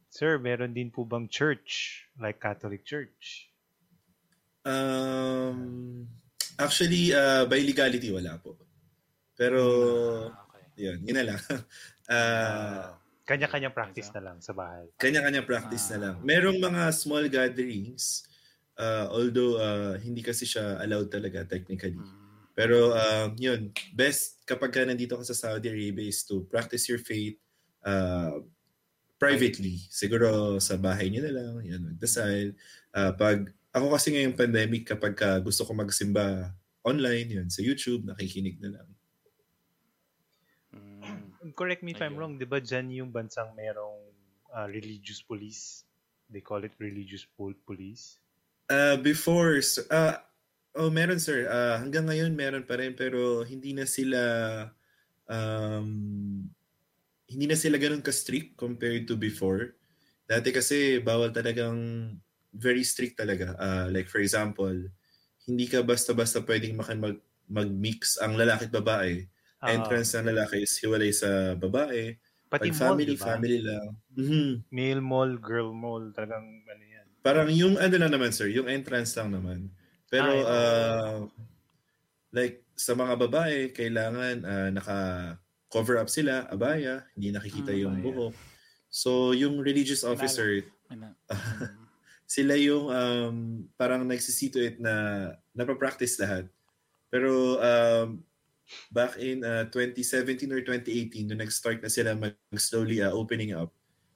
Sir, 0.09 0.39
meron 0.39 0.73
din 0.73 0.89
po 0.89 1.05
bang 1.05 1.27
church? 1.29 2.05
Like 2.17 2.39
Catholic 2.41 2.87
Church? 2.87 3.51
Um, 4.65 6.09
actually, 6.57 7.13
uh, 7.13 7.45
by 7.45 7.61
legality, 7.61 8.09
wala 8.09 8.39
po. 8.41 8.57
Pero, 9.37 9.61
Ah, 10.33 10.47
okay. 10.49 10.65
yun, 10.89 10.99
yun 11.05 11.17
na 11.21 11.25
lang. 11.35 11.41
uh, 12.09 12.97
Kanya-kanyang 13.25 13.73
practice 13.73 14.13
na 14.13 14.21
lang 14.21 14.37
sa 14.41 14.53
bahay. 14.53 14.85
kanya-kanya 15.01 15.43
practice 15.43 15.89
na 15.93 15.97
Ah. 15.97 16.03
lang. 16.09 16.17
Merong 16.21 16.61
mga 16.61 16.83
small 16.93 17.25
gatherings, 17.27 18.29
uh, 18.77 19.09
although 19.09 19.57
uh, 19.57 19.97
hindi 19.97 20.21
kasi 20.21 20.45
siya 20.45 20.77
allowed 20.81 21.09
talaga 21.09 21.45
technically. 21.49 21.97
Mm. 21.97 22.23
Pero 22.55 22.95
um, 22.95 23.35
yun, 23.35 23.73
best 23.97 24.45
kapag 24.47 24.71
ka 24.71 24.85
nandito 24.87 25.17
ka 25.19 25.25
sa 25.25 25.35
Saudi 25.35 25.67
Arabia 25.67 26.07
is 26.07 26.23
to 26.23 26.47
practice 26.47 26.87
your 26.87 27.03
faith 27.03 27.35
uh, 27.83 28.39
privately. 29.19 29.81
Siguro 29.91 30.61
sa 30.63 30.77
bahay 30.79 31.11
niyo 31.11 31.25
na 31.27 31.33
lang, 31.35 31.65
yun, 31.65 31.83
magdasal. 31.83 32.53
Uh, 32.95 33.11
pag, 33.17 33.51
ako 33.75 33.91
kasi 33.91 34.15
ngayong 34.15 34.39
pandemic, 34.39 34.87
kapag 34.87 35.19
ka 35.19 35.41
gusto 35.43 35.67
ko 35.67 35.75
magsimba 35.75 36.55
online, 36.85 37.43
yun, 37.43 37.49
sa 37.51 37.59
YouTube, 37.59 38.07
nakikinig 38.07 38.61
na 38.63 38.79
lang. 38.79 38.89
Correct 41.53 41.85
me 41.85 41.93
if 41.93 42.01
I'm 42.01 42.17
Ayun. 42.17 42.19
wrong, 42.19 42.35
di 42.41 42.49
ba 42.49 42.57
dyan 42.57 42.89
yung 42.89 43.13
bansang 43.13 43.53
merong 43.53 44.01
ah, 44.57 44.65
religious 44.65 45.21
police? 45.21 45.85
They 46.33 46.41
call 46.41 46.65
it 46.65 46.73
religious 46.81 47.29
pol- 47.37 47.59
police. 47.69 48.17
Uh, 48.73 48.97
before, 48.97 49.61
uh, 49.93 50.17
oh, 50.73 50.89
meron 50.89 51.21
sir. 51.21 51.45
Uh, 51.45 51.77
hanggang 51.77 52.09
ngayon 52.09 52.33
meron 52.33 52.65
pa 52.65 52.81
rin 52.81 52.97
pero 52.97 53.45
hindi 53.45 53.77
na 53.77 53.85
sila 53.85 54.21
um, 55.29 56.49
hindi 57.29 57.45
na 57.45 57.57
sila 57.57 57.77
ganun 57.77 58.05
ka-strict 58.05 58.57
compared 58.57 59.05
to 59.05 59.21
before. 59.21 59.77
Dati 60.25 60.49
kasi 60.49 61.05
bawal 61.05 61.29
talagang 61.29 61.77
very 62.57 62.85
strict 62.87 63.21
talaga. 63.21 63.53
Uh, 63.61 63.93
like 63.93 64.09
for 64.09 64.25
example, 64.25 64.73
hindi 65.45 65.69
ka 65.69 65.85
basta-basta 65.85 66.41
pwedeng 66.41 66.81
makan 66.81 66.99
mag 67.01 67.17
mag-mix 67.45 68.17
ang 68.17 68.41
lalaki 68.41 68.65
at 68.65 68.73
babae. 68.73 69.29
Ah, 69.65 69.73
Entrance 69.73 70.13
ng 70.15 70.29
lalaki 70.29 70.57
is 70.63 70.77
hiwalay 70.79 71.11
sa 71.13 71.57
babae. 71.57 72.21
pati 72.53 72.69
Pag 72.69 72.77
mall, 72.77 73.01
family, 73.01 73.05
di 73.09 73.17
ba? 73.17 73.27
family 73.27 73.59
lang. 73.65 73.87
Mhm. 74.15 74.51
Male 74.71 75.01
mall, 75.01 75.33
girl 75.41 75.71
mall, 75.73 76.05
talagang 76.13 76.45
ano 76.69 76.85
yan. 76.85 77.07
Parang 77.25 77.49
yung 77.49 77.75
ano 77.81 77.95
lang 77.97 78.13
naman 78.13 78.31
sir, 78.37 78.53
yung 78.53 78.69
entrance 78.69 79.17
lang 79.17 79.33
naman. 79.33 79.73
Pero 80.13 80.29
Ah, 80.45 80.45
uh, 80.45 81.19
like 82.35 82.63
sa 82.75 82.93
mga 82.99 83.15
babae, 83.29 83.59
kailangan 83.71 84.37
uh, 84.45 84.69
naka 84.75 84.99
cover 85.71 85.99
up 85.99 86.11
sila, 86.11 86.47
abaya, 86.51 87.07
hindi 87.15 87.31
nakikita 87.35 87.73
Mm, 87.75 87.81
yung 87.83 87.95
abaya. 87.99 88.05
buhok. 88.05 88.35
So 88.91 89.11
yung 89.35 89.59
religious 89.63 90.03
officer, 90.07 90.63
na- 90.91 91.17
sila 92.27 92.55
yung 92.59 92.87
um, 92.91 93.37
parang 93.79 94.07
nagsisituate 94.07 94.79
na 94.81 94.95
napapractice 95.55 96.19
lahat. 96.19 96.49
Pero 97.11 97.59
um, 97.61 98.23
back 98.91 99.17
in 99.21 99.45
uh, 99.45 99.69
2017 99.71 100.49
or 100.53 100.61
2018, 100.65 101.29
nung 101.29 101.41
nag-start 101.41 101.83
na 101.85 101.91
sila 101.93 102.17
mag-slowly 102.17 103.05
uh, 103.05 103.13
opening 103.13 103.53
up, 103.53 103.71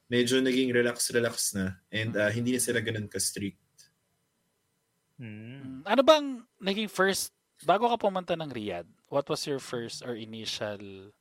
medyo 0.09 0.40
naging 0.40 0.72
relax-relax 0.72 1.53
na 1.53 1.76
and 1.92 2.16
uh, 2.16 2.32
hindi 2.32 2.57
na 2.57 2.61
sila 2.62 2.80
ganun 2.80 3.09
ka-strict. 3.09 3.61
Mm. 5.20 5.59
Mm. 5.61 5.78
Ano 5.84 6.03
bang 6.03 6.26
naging 6.62 6.88
first, 6.88 7.34
bago 7.66 7.90
ka 7.90 7.99
pumunta 7.99 8.38
ng 8.38 8.49
Riyadh, 8.49 8.88
what 9.12 9.28
was 9.28 9.44
your 9.44 9.61
first 9.61 10.01
or 10.01 10.16
initial, 10.16 11.12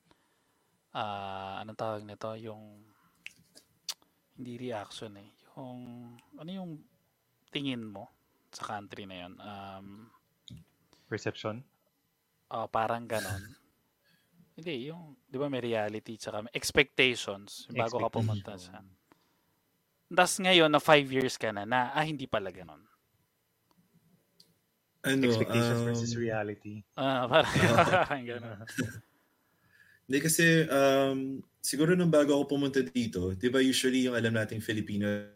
ah 0.95 1.59
anong 1.61 1.77
tawag 1.77 2.03
nito, 2.05 2.29
yung, 2.39 2.81
hindi 4.37 4.69
reaction 4.69 5.17
eh, 5.17 5.29
yung, 5.57 5.79
ano 6.37 6.49
yung 6.49 6.71
tingin 7.49 7.81
mo 7.81 8.07
sa 8.53 8.77
country 8.77 9.09
na 9.09 9.25
yun? 9.25 9.33
Um, 9.41 9.87
Perception? 11.09 11.65
Oh, 12.51 12.67
parang 12.67 13.07
ganon. 13.07 13.43
Hindi, 14.57 14.89
yung, 14.89 15.13
di 15.29 15.37
ba 15.37 15.47
may 15.47 15.61
reality 15.61 16.17
tsaka 16.17 16.47
may 16.47 16.53
expectations 16.57 17.69
bago 17.69 18.01
ka 18.01 18.09
pumunta 18.09 18.57
sa. 18.57 18.81
Tapos 20.07 20.35
ngayon, 20.39 20.71
na 20.71 20.81
five 20.81 21.05
years 21.11 21.35
ka 21.35 21.51
na, 21.51 21.67
na, 21.67 21.93
ah, 21.93 22.05
hindi 22.05 22.25
pala 22.25 22.49
ganon. 22.49 22.81
Ano, 25.05 25.23
Expectations 25.23 25.81
um, 25.83 25.87
versus 25.87 26.13
reality. 26.17 26.81
Ah, 26.97 27.27
parang, 27.31 27.53
parang 27.85 28.23
ganon. 28.25 28.59
Hindi 30.07 30.23
kasi 30.23 30.63
um, 30.71 31.43
siguro 31.59 31.91
nung 31.91 32.07
bago 32.07 32.31
ako 32.31 32.55
pumunta 32.55 32.79
dito, 32.79 33.35
'di 33.35 33.51
ba 33.51 33.59
usually 33.59 34.07
yung 34.07 34.15
alam 34.15 34.31
nating 34.39 34.63
Filipinos 34.63 35.35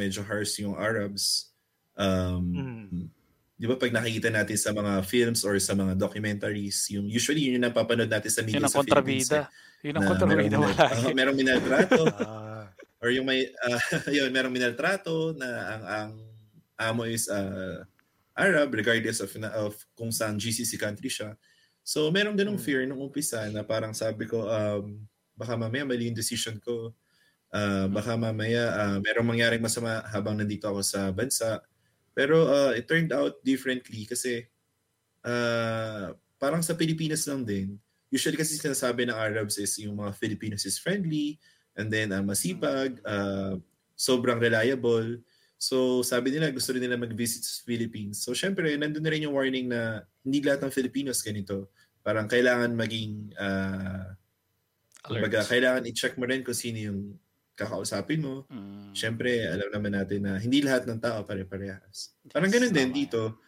medyo 0.00 0.24
harsh 0.24 0.64
yung 0.64 0.72
Arabs. 0.80 1.52
Um, 1.92 2.56
Mm. 2.88 3.12
'Di 3.58 3.66
ba 3.66 3.74
pag 3.74 3.90
nakikita 3.90 4.30
natin 4.30 4.54
sa 4.54 4.70
mga 4.70 5.02
films 5.02 5.42
or 5.42 5.58
sa 5.58 5.74
mga 5.74 5.98
documentaries, 5.98 6.78
yung 6.94 7.10
usually 7.10 7.50
yun 7.50 7.58
yung 7.58 7.66
napapanood 7.66 8.06
natin 8.06 8.30
sa 8.30 8.42
media 8.46 8.62
Yun 8.62 8.66
ang 8.66 8.72
sa 8.72 8.78
Philippines. 8.80 9.28
kontrabida. 9.28 9.50
eh, 9.82 9.86
Yun 9.90 9.96
ang 9.96 10.04
na 10.04 10.08
kontrabida 10.08 10.56
merong, 10.56 10.74
uh, 10.78 11.10
merong 11.12 11.36
minaltrato 11.38 12.02
Ah, 12.22 12.70
or 13.02 13.10
yung 13.10 13.26
may 13.26 13.50
uh, 13.50 13.80
yun 14.16 14.30
merong 14.30 14.54
minaltrato 14.54 15.34
na 15.34 15.48
ang 15.74 15.82
ang 15.84 16.10
amo 16.78 17.02
is 17.06 17.26
uh, 17.26 17.82
Arab 18.38 18.70
regardless 18.70 19.18
of 19.18 19.30
na- 19.34 19.50
of 19.54 19.74
kung 19.98 20.14
saan 20.14 20.38
GCC 20.38 20.78
country 20.78 21.10
siya. 21.10 21.34
So 21.82 22.06
merong 22.14 22.38
ganung 22.38 22.58
Hmm. 22.58 22.62
fear 22.62 22.86
nung 22.86 23.02
umpisa 23.02 23.42
na 23.50 23.66
parang 23.66 23.90
sabi 23.90 24.30
ko 24.30 24.46
um 24.46 25.02
baka 25.34 25.54
mamaya 25.58 25.82
mali 25.82 26.06
yung 26.10 26.18
decision 26.18 26.58
ko. 26.62 26.94
Uh, 27.50 27.88
baka 27.90 28.14
mamaya 28.14 28.62
uh, 28.76 28.98
merong 29.00 29.24
mangyaring 29.26 29.62
masama 29.62 30.04
habang 30.12 30.36
nandito 30.38 30.68
ako 30.68 30.80
sa 30.84 31.08
bansa. 31.10 31.64
Pero 32.18 32.50
uh, 32.50 32.74
it 32.74 32.90
turned 32.90 33.14
out 33.14 33.38
differently 33.46 34.02
kasi 34.02 34.42
uh, 35.22 36.10
parang 36.42 36.66
sa 36.66 36.74
Pilipinas 36.74 37.22
lang 37.30 37.46
din. 37.46 37.78
Usually 38.10 38.34
kasi 38.34 38.58
sinasabi 38.58 39.06
ng 39.06 39.14
Arabs 39.14 39.54
is 39.62 39.78
yung 39.78 40.02
mga 40.02 40.18
Filipinos 40.18 40.66
is 40.66 40.82
friendly 40.82 41.38
and 41.78 41.86
then 41.94 42.10
uh, 42.10 42.18
masipag, 42.18 42.98
uh, 43.06 43.54
sobrang 43.94 44.42
reliable. 44.42 45.22
So 45.62 46.02
sabi 46.02 46.34
nila 46.34 46.50
gusto 46.50 46.74
rin 46.74 46.82
nila 46.82 46.98
mag-visit 46.98 47.46
sa 47.46 47.62
Philippines. 47.62 48.18
So 48.26 48.34
syempre 48.34 48.74
nandun 48.74 49.06
na 49.06 49.14
rin 49.14 49.22
yung 49.22 49.38
warning 49.38 49.70
na 49.70 50.02
hindi 50.26 50.42
lahat 50.42 50.66
ng 50.66 50.74
Filipinos 50.74 51.22
ganito. 51.22 51.70
Parang 52.02 52.26
kailangan 52.26 52.74
maging 52.74 53.30
uh, 53.38 54.10
kumbaga, 55.06 55.46
kailangan 55.46 55.86
i-check 55.86 56.18
mo 56.18 56.26
rin 56.26 56.42
kung 56.42 56.58
sino 56.58 56.78
yung 56.82 57.00
kakausapin 57.58 58.22
mo. 58.22 58.46
Mm. 58.46 58.94
Siyempre, 58.94 59.42
alam 59.50 59.68
naman 59.74 59.98
natin 59.98 60.22
na 60.22 60.38
hindi 60.38 60.62
lahat 60.62 60.86
ng 60.86 61.02
tao 61.02 61.26
pare-parehas. 61.26 62.14
Parang 62.30 62.54
ganun 62.54 62.70
din 62.70 62.94
dito. 62.94 63.42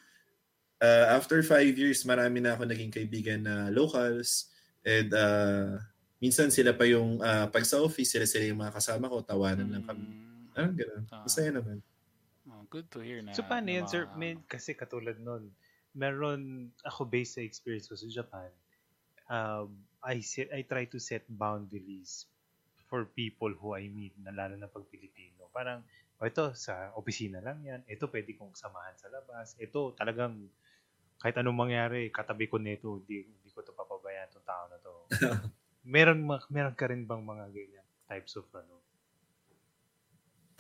Uh, 0.83 1.15
after 1.15 1.39
five 1.47 1.71
years, 1.79 2.03
marami 2.03 2.43
na 2.43 2.59
ako 2.59 2.67
naging 2.67 2.91
kaibigan 2.91 3.47
na 3.47 3.71
locals. 3.71 4.51
And 4.83 5.15
uh, 5.15 5.79
minsan 6.19 6.51
sila 6.51 6.75
pa 6.75 6.91
yung, 6.91 7.23
uh, 7.23 7.47
pag 7.47 7.63
sa 7.63 7.79
office, 7.79 8.11
sila 8.11 8.27
sila 8.27 8.51
yung 8.51 8.59
mga 8.59 8.75
kasama 8.75 9.07
ko, 9.07 9.23
tawanan 9.23 9.71
lang 9.71 9.87
kami. 9.87 10.03
Mm. 10.03 10.51
Parang 10.51 10.75
ganun. 10.75 11.03
Ah. 11.15 11.23
Masaya 11.23 11.51
naman. 11.55 11.79
Oh, 12.51 12.67
good 12.67 12.91
to 12.91 12.99
hear 12.99 13.23
na. 13.23 13.31
So 13.31 13.47
paano 13.47 13.71
yun, 13.71 13.87
sir? 13.87 14.11
May, 14.19 14.35
kasi 14.51 14.75
katulad 14.75 15.23
nun, 15.23 15.55
meron 15.95 16.75
ako 16.83 17.07
based 17.07 17.39
sa 17.39 17.47
experience 17.47 17.87
ko 17.87 17.95
sa 17.95 18.11
Japan, 18.11 18.51
um, 19.31 19.71
I 20.03 20.19
set, 20.19 20.51
I 20.51 20.67
try 20.67 20.91
to 20.91 20.99
set 20.99 21.23
boundaries 21.31 22.27
for 22.91 23.07
people 23.15 23.55
who 23.55 23.79
I 23.79 23.87
meet, 23.87 24.19
na 24.19 24.35
lalo 24.35 24.59
na 24.59 24.67
pag 24.67 24.83
Pilipino. 24.91 25.47
Parang, 25.55 25.87
o 26.19 26.27
ito, 26.27 26.51
sa 26.59 26.91
opisina 26.99 27.39
lang 27.39 27.63
yan. 27.63 27.87
Ito, 27.87 28.11
pwede 28.11 28.35
kong 28.35 28.59
samahan 28.59 28.99
sa 28.99 29.07
labas. 29.15 29.55
Ito, 29.63 29.95
talagang, 29.95 30.51
kahit 31.23 31.39
anong 31.39 31.71
mangyari, 31.71 32.11
katabi 32.11 32.51
ko 32.51 32.59
nito, 32.59 32.99
hindi, 32.99 33.31
hindi 33.31 33.51
ko 33.55 33.63
to 33.63 33.73
papabayaan 33.73 34.29
itong 34.35 34.49
tao 34.51 34.65
na 34.67 34.79
to. 34.83 34.93
meron, 35.95 36.27
meron 36.51 36.75
ka 36.75 36.91
rin 36.91 37.07
bang 37.07 37.23
mga 37.23 37.47
ganyan 37.55 37.87
types 38.11 38.35
of 38.35 38.51
ano? 38.51 38.83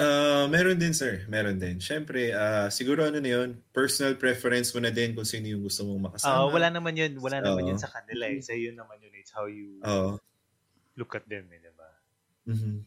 Uh, 0.01 0.49
meron 0.49 0.81
din, 0.81 0.97
sir. 0.97 1.28
Meron 1.28 1.61
din. 1.61 1.76
Siyempre, 1.76 2.33
uh, 2.33 2.72
siguro 2.72 3.05
ano 3.05 3.20
na 3.20 3.31
yun, 3.37 3.61
personal 3.68 4.16
preference 4.16 4.72
mo 4.72 4.81
na 4.81 4.89
din 4.89 5.12
kung 5.12 5.28
sino 5.28 5.45
yung 5.45 5.61
gusto 5.61 5.85
mong 5.85 6.09
makasama. 6.09 6.41
Ah, 6.41 6.49
wala 6.49 6.72
naman 6.72 6.97
yun. 6.97 7.20
Wala 7.20 7.45
naman 7.45 7.68
Oo. 7.68 7.70
yun 7.74 7.76
sa 7.76 7.93
kanila 7.93 8.24
eh. 8.33 8.41
Sa 8.41 8.57
yun 8.57 8.81
naman 8.81 8.97
yun. 9.05 9.12
It's 9.12 9.28
how 9.28 9.45
you 9.45 9.76
Oo. 9.85 10.16
look 10.97 11.12
at 11.12 11.28
them 11.28 11.53
eh, 11.53 11.61
Mhm. 12.51 12.82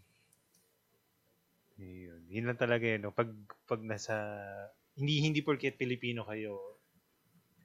Yun. 1.80 2.22
Yun 2.30 2.45
lang 2.51 2.59
talaga 2.59 2.86
yun. 2.86 3.01
No? 3.09 3.14
Pag, 3.16 3.34
pag 3.66 3.82
nasa, 3.82 4.14
hindi, 4.93 5.24
hindi 5.24 5.41
porket 5.41 5.80
Pilipino 5.80 6.22
kayo, 6.28 6.78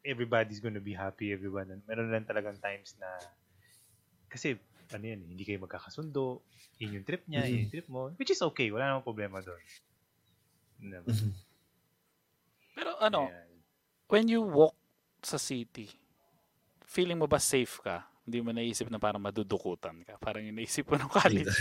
everybody's 0.07 0.63
gonna 0.65 0.81
be 0.81 0.97
happy, 0.97 1.35
everyone. 1.35 1.69
Meron 1.85 2.09
lang 2.09 2.25
talagang 2.25 2.57
times 2.63 2.97
na, 2.97 3.09
kasi, 4.33 4.57
ano 4.95 5.05
yan, 5.05 5.21
hindi 5.29 5.45
kayo 5.45 5.61
magkakasundo, 5.61 6.41
yun 6.81 7.01
yung 7.01 7.07
trip 7.09 7.25
niya, 7.29 7.45
yun 7.51 7.69
yung 7.69 7.73
trip 7.75 7.89
mo, 7.93 8.13
which 8.17 8.33
is 8.33 8.41
okay, 8.41 8.73
wala 8.73 8.89
namang 8.89 9.05
problema 9.05 9.43
doon. 9.45 9.61
Diba? 10.81 11.11
Mhm. 11.11 11.33
Pero 12.79 12.95
ano, 13.03 13.29
Ayan. 13.29 13.51
when 14.09 14.25
you 14.31 14.41
walk 14.45 14.77
sa 15.27 15.37
city, 15.37 15.91
feeling 16.87 17.19
mo 17.19 17.27
ba 17.27 17.43
safe 17.43 17.83
ka? 17.83 18.07
Hindi 18.29 18.45
mo 18.45 18.53
naisip 18.53 18.93
na 18.93 19.01
parang 19.01 19.25
madudukutan 19.25 20.05
ka? 20.05 20.21
Parang 20.21 20.45
yung 20.45 20.61
naisip 20.61 20.85
mo 20.85 21.01
nung 21.01 21.09
college. 21.17 21.49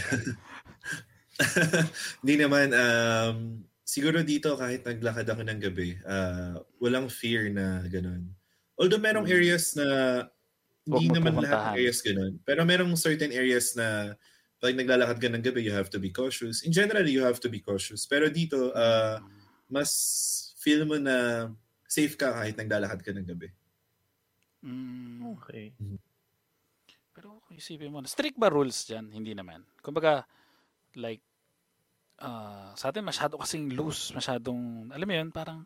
Hindi 2.21 2.35
naman. 2.43 2.75
Um, 2.75 3.37
siguro 3.87 4.19
dito 4.25 4.51
kahit 4.59 4.83
naglakad 4.83 5.27
ako 5.31 5.47
ng 5.47 5.59
gabi, 5.63 5.95
uh, 6.03 6.59
walang 6.83 7.07
fear 7.07 7.47
na 7.47 7.87
ganun. 7.87 8.27
Although 8.75 8.99
merong 8.99 9.25
Hmm. 9.25 9.37
areas 9.39 9.73
na 9.79 9.87
hindi 10.87 11.07
naman 11.11 11.39
lahat 11.39 11.71
ng 11.71 11.75
areas 11.79 11.99
ganun. 12.03 12.33
Pero 12.43 12.61
merong 12.67 12.93
certain 12.95 13.31
areas 13.31 13.75
na 13.75 14.15
pag 14.59 14.75
naglalakad 14.75 15.17
ka 15.19 15.27
ng 15.31 15.43
gabi, 15.43 15.67
you 15.67 15.73
have 15.75 15.91
to 15.91 15.99
be 15.99 16.11
cautious. 16.11 16.63
In 16.67 16.71
general, 16.75 17.03
you 17.07 17.23
have 17.23 17.39
to 17.43 17.47
be 17.51 17.59
cautious. 17.63 18.03
Pero 18.07 18.27
dito, 18.31 18.71
uh, 18.75 19.19
mas 19.71 19.91
feel 20.59 20.83
mo 20.87 20.95
na 20.99 21.47
safe 21.87 22.15
ka 22.19 22.31
kahit 22.35 22.55
naglalakad 22.59 22.99
ka 23.03 23.11
ng 23.15 23.27
gabi. 23.27 23.51
Mm. 24.65 25.37
Okay. 25.37 25.71
Pero 27.17 27.41
kung 27.49 27.57
isipin 27.57 27.89
mo, 27.89 27.97
strict 28.05 28.37
ba 28.37 28.45
rules 28.53 28.85
dyan? 28.85 29.09
Hindi 29.09 29.33
naman. 29.33 29.65
Kumbaga, 29.81 30.21
like, 30.93 31.25
ah, 32.21 32.77
sa 32.77 32.93
atin 32.93 33.01
masyado 33.01 33.41
kasing 33.41 33.73
loose, 33.73 34.13
masyadong, 34.13 34.93
alam 34.93 35.07
mo 35.09 35.13
yun, 35.17 35.33
parang 35.33 35.65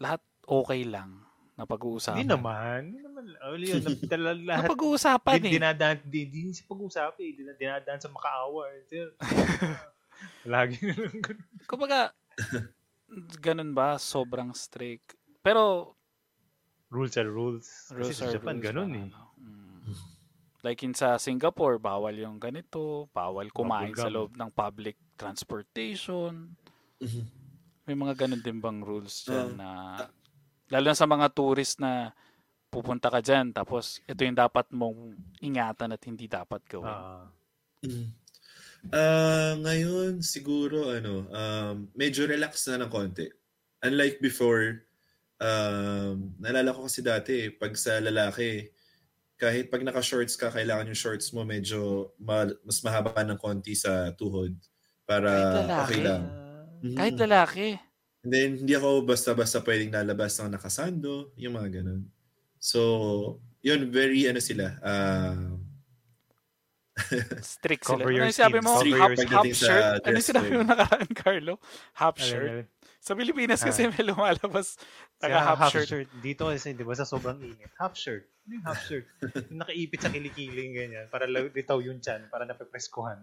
lahat 0.00 0.24
okay 0.48 0.88
lang 0.88 1.20
na 1.52 1.68
pag-uusapan. 1.68 2.16
Hindi 2.16 2.32
naman. 2.32 2.80
Hindi 2.96 3.00
naman. 3.04 3.24
Oh, 3.44 3.60
yun, 3.60 3.76
na, 4.08 4.16
Na 4.16 4.32
lahat. 4.32 4.68
pag-uusapan 4.72 5.36
Din, 5.36 5.44
eh. 5.44 5.52
dinadaan, 5.60 5.98
din, 6.08 6.26
din 6.32 6.48
sa 6.56 6.64
pag-usap 6.64 7.12
eh. 7.20 7.30
Din, 7.36 7.52
dinadaan 7.60 8.00
sa 8.00 8.08
makaawa. 8.08 8.72
eh. 8.72 9.12
Lagi 10.48 10.80
na 10.80 10.94
lang 10.96 11.18
ganun. 11.20 11.48
Kumbaga, 11.68 12.00
ganun 13.38 13.76
ba? 13.76 14.00
Sobrang 14.00 14.48
strict. 14.56 15.12
Pero, 15.44 15.92
Rules 16.88 17.20
are 17.20 17.28
rules. 17.28 17.90
rules 17.90 18.16
Kasi 18.16 18.16
sa 18.16 18.32
are 18.32 18.34
Japan, 18.40 18.56
rules, 18.56 18.64
ganun 18.64 18.90
eh. 18.96 19.04
ano. 19.12 19.23
Like 20.64 20.80
in 20.80 20.96
sa 20.96 21.20
Singapore, 21.20 21.76
bawal 21.76 22.16
yung 22.16 22.40
ganito, 22.40 23.12
bawal 23.12 23.52
kumain 23.52 23.92
sa 23.92 24.08
Bubblegum. 24.08 24.16
loob 24.16 24.32
ng 24.34 24.50
public 24.50 24.96
transportation. 25.14 26.56
Mhm. 26.98 27.24
May 27.84 27.92
mga 27.94 28.16
ganun 28.16 28.40
din 28.40 28.58
bang 28.58 28.80
rules 28.80 29.28
dyan 29.28 29.60
Ah. 29.60 29.60
na 29.60 29.68
lalo 30.72 30.86
na 30.88 30.96
sa 30.96 31.04
mga 31.04 31.28
tourist 31.30 31.76
na 31.76 32.16
pupunta 32.72 33.12
ka 33.12 33.20
dyan 33.20 33.52
tapos 33.52 34.00
ito 34.02 34.24
yung 34.24 34.34
dapat 34.34 34.72
mong 34.72 35.12
ingatan 35.38 35.92
at 35.92 36.00
hindi 36.02 36.24
dapat 36.24 36.64
gawin. 36.64 36.88
Ah. 36.88 37.28
Mm. 37.84 38.08
Ah, 38.88 39.52
ngayon 39.60 40.24
siguro 40.24 40.88
ano, 40.90 41.28
um, 41.28 41.76
medyo 41.92 42.24
relax 42.24 42.64
na 42.68 42.80
ng 42.80 42.90
konti. 42.90 43.28
Unlike 43.84 44.16
before, 44.18 44.80
um, 45.38 46.32
naalala 46.40 46.72
ko 46.72 46.88
kasi 46.88 47.04
dati, 47.04 47.52
pag 47.52 47.76
sa 47.76 48.00
lalaki, 48.00 48.64
kahit 49.44 49.68
pag 49.68 49.84
naka-shorts 49.84 50.40
ka, 50.40 50.48
kailangan 50.48 50.88
yung 50.88 50.96
shorts 50.96 51.28
mo 51.36 51.44
medyo 51.44 52.10
ma- 52.16 52.48
mas 52.64 52.80
mahaba 52.80 53.20
ng 53.20 53.36
konti 53.36 53.76
sa 53.76 54.08
tuhod 54.16 54.56
para 55.04 55.60
okay 55.84 56.00
lang. 56.00 56.24
Mhm. 56.80 56.96
Kahit 56.96 57.14
lalaki. 57.20 57.68
And 58.24 58.32
then, 58.32 58.50
hindi 58.64 58.72
ako 58.72 59.04
basta-basta 59.04 59.60
pwedeng 59.60 59.92
lalabas 59.92 60.40
ng 60.40 60.56
nakasando, 60.56 61.36
yung 61.36 61.60
mga 61.60 61.84
ganun. 61.84 62.08
So, 62.56 62.80
yun, 63.60 63.92
very 63.92 64.24
ano 64.24 64.40
sila, 64.40 64.80
ah, 64.80 65.36
Strict 67.42 67.82
Cover 67.82 68.06
sila. 68.06 68.14
your 68.14 68.24
Ano 68.24 68.30
yung 68.30 68.38
sabi 68.38 68.58
mo? 68.62 68.70
cover 68.78 68.96
half 68.96 69.10
pagdating 69.18 69.54
sa 69.54 69.66
shirt? 69.66 70.02
Ano 70.06 70.18
sinabi 70.22 70.50
mo 70.54 70.62
nakaraan, 70.62 71.10
Carlo? 71.10 71.54
Half 71.92 72.16
Alam 72.22 72.28
shirt? 72.30 72.66
Sa 73.04 73.12
Pilipinas 73.12 73.60
kasi 73.60 73.84
Ah. 73.84 73.92
may 73.92 74.00
lumalabas 74.00 74.80
taga 75.20 75.44
half, 75.44 75.60
half 75.60 75.72
shirt. 75.76 75.88
shirt. 75.92 76.08
Dito 76.24 76.48
kasi, 76.48 76.72
di 76.72 76.80
ba, 76.80 76.96
sa 76.96 77.04
sobrang 77.04 77.36
init. 77.36 77.68
Half 77.76 78.00
shirt. 78.00 78.24
Ano 78.48 78.52
yung 78.56 78.64
half 78.64 78.80
shirt? 78.80 79.04
Yung 79.52 79.60
nakaipit 79.60 80.00
sa 80.00 80.08
kilikiling 80.08 80.72
ganyan. 80.72 81.06
Para 81.12 81.28
litaw 81.28 81.84
yung 81.84 82.00
chan. 82.00 82.24
Para 82.32 82.48
napepreskuhan. 82.48 83.20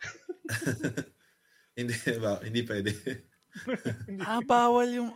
hindi, 1.80 1.96
ba, 2.20 2.44
hindi 2.44 2.60
pwede. 2.68 2.92
Ah, 4.20 4.44
bawal 4.44 4.88
yung 4.92 5.10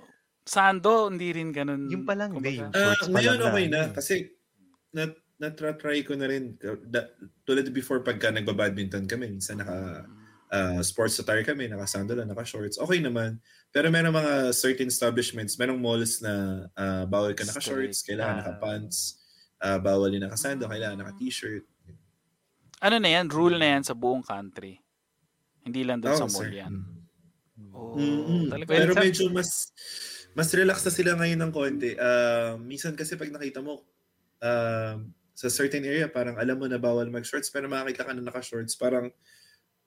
sando, 0.48 1.12
hindi 1.12 1.36
rin 1.36 1.52
ganun. 1.52 1.88
Yung 1.92 2.08
pa 2.08 2.16
lang, 2.16 2.32
hindi. 2.32 2.56
Shorts 2.56 3.12
pa 3.12 3.20
ngayon 3.20 3.40
okay 3.44 3.66
na. 3.68 3.80
Kasi, 3.92 4.14
na, 4.96 5.12
na-try 5.36 6.00
ko 6.08 6.16
na 6.16 6.24
rin. 6.24 6.56
Da, 6.88 7.04
tulad 7.44 7.68
before 7.68 8.00
pagka 8.00 8.32
nagba-badminton 8.32 9.04
kami, 9.04 9.28
minsan 9.28 9.60
naka 9.60 10.08
ah, 10.52 10.80
sports 10.80 11.18
attire 11.20 11.44
kami, 11.44 11.68
naka-sandal 11.68 12.22
lang, 12.22 12.30
naka-shorts. 12.30 12.78
Okay 12.80 13.02
naman. 13.02 13.42
Pero 13.76 13.92
meron 13.92 14.08
mga 14.08 14.56
certain 14.56 14.88
establishments, 14.88 15.60
merong 15.60 15.76
malls 15.76 16.24
na 16.24 16.64
ah, 16.72 17.04
bawal 17.04 17.36
ka 17.36 17.44
naka-shorts, 17.44 18.00
kailangan 18.00 18.40
naka-pants, 18.40 19.20
ah, 19.60 19.76
bawal 19.76 20.08
din 20.08 20.24
naka-sandal, 20.24 20.64
kailangan 20.64 21.04
naka-t-shirt. 21.04 21.60
Ano 22.80 22.96
na 22.96 23.12
yan? 23.12 23.28
Rule 23.28 23.60
na 23.60 23.76
yan 23.76 23.84
sa 23.84 23.92
buong 23.92 24.24
country. 24.24 24.80
Hindi 25.60 25.84
lang 25.84 26.00
doon 26.00 26.16
Oh, 26.16 26.20
sa 26.24 26.28
mall 26.32 26.48
sir. 26.48 26.56
yan. 26.56 26.72
Mm. 27.52 27.72
Oh, 27.76 28.48
talaga. 28.48 28.68
Pero 28.72 28.92
sa- 28.96 29.00
medyo 29.04 29.24
mas 29.28 29.68
mas 30.32 30.48
relax 30.56 30.80
na 30.80 30.92
sila 30.92 31.10
ngayon 31.20 31.40
ng 31.44 31.52
konti. 31.52 31.92
Ah, 32.00 32.56
minsan 32.56 32.96
kasi 32.96 33.12
pag 33.20 33.28
nakita 33.28 33.60
mo 33.60 33.84
ah, 34.40 34.96
sa 35.36 35.52
certain 35.52 35.84
area, 35.84 36.08
parang 36.08 36.40
alam 36.40 36.56
mo 36.56 36.64
na 36.64 36.80
bawal 36.80 37.12
mag-shorts, 37.12 37.52
pero 37.52 37.68
makakita 37.68 38.08
ka 38.08 38.16
na 38.16 38.24
naka-shorts, 38.24 38.72
parang 38.72 39.12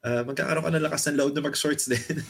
ah, 0.06 0.22
magkakaroon 0.22 0.70
ka 0.70 0.74
ng 0.78 0.86
lakas 0.86 1.10
ng 1.10 1.18
loob 1.18 1.34
na 1.34 1.42
mag-shorts 1.42 1.90
din. 1.94 2.22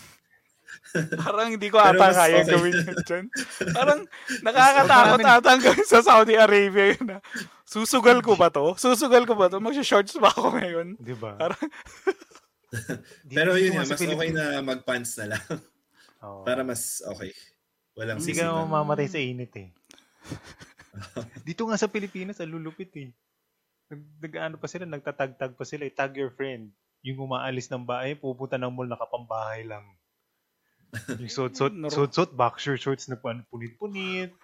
Parang 1.21 1.53
hindi 1.53 1.67
ko 1.69 1.77
ata 1.77 2.09
kaya 2.13 2.41
okay. 2.41 2.49
gawin 2.49 2.73
yun 2.73 2.99
dyan. 3.05 3.25
Parang 3.73 3.99
nakakatakot 4.41 5.19
ata 5.21 5.49
ang 5.53 5.61
gawin 5.61 5.87
sa 5.87 6.01
Saudi 6.01 6.33
Arabia 6.33 6.97
yun 6.97 7.05
na. 7.05 7.17
Susugal 7.65 8.25
ko 8.25 8.33
ba 8.33 8.49
to? 8.49 8.73
Susugal 8.75 9.29
ko 9.29 9.37
ba 9.37 9.49
to? 9.49 9.61
Magsha-shorts 9.61 10.17
ba 10.17 10.33
ako 10.33 10.57
ngayon? 10.57 10.97
Di 10.97 11.13
ba? 11.13 11.37
Parang, 11.37 11.61
pero 13.37 13.53
yun 13.57 13.77
yun, 13.77 13.85
mas 13.85 13.93
okay 13.93 14.33
na 14.33 14.65
mag-pants 14.65 15.17
na 15.21 15.37
lang. 15.37 15.45
Oo. 16.19 16.43
para 16.43 16.67
mas 16.67 16.99
okay. 17.07 17.31
Walang 17.95 18.19
Hindi 18.19 18.35
ka 18.35 18.51
mamamatay 18.51 19.07
sa 19.07 19.19
init 19.19 19.51
eh. 19.55 19.69
Dito 21.47 21.67
nga 21.67 21.79
sa 21.79 21.91
Pilipinas, 21.91 22.39
ang 22.39 22.51
lulupit 22.51 22.91
eh. 22.95 23.11
Nag, 23.91 24.01
nag-ano 24.23 24.55
pa 24.55 24.67
sila, 24.71 24.87
nagtatag-tag 24.87 25.55
pa 25.55 25.65
sila. 25.67 25.83
eh, 25.83 25.91
Tag 25.91 26.15
your 26.15 26.31
friend. 26.31 26.71
Yung 27.03 27.27
umaalis 27.27 27.67
ng 27.71 27.83
bahay, 27.83 28.15
pupunta 28.15 28.59
ng 28.59 28.71
mall, 28.71 28.87
nakapambahay 28.87 29.67
lang. 29.67 29.83
Yung 31.21 31.29
suot-suot, 31.29 31.73
suot-suot, 31.85 32.33
boxer 32.33 32.73
shorts 32.75 33.05
na 33.07 33.15
pan- 33.15 33.45
punit-punit. 33.47 34.33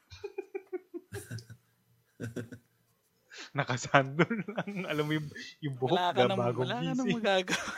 Nakasandol 3.58 4.46
lang. 4.48 4.86
Alam 4.88 5.04
mo 5.04 5.12
yung, 5.18 5.28
yung 5.60 5.76
buhok 5.76 5.92
wala 5.92 6.14
ka 6.14 6.24
na 6.24 6.36
bagong 6.38 6.70
wala 6.70 6.76
ka 6.78 6.84
nang 6.86 6.96
gising. 6.96 7.18
magagawa. 7.20 7.74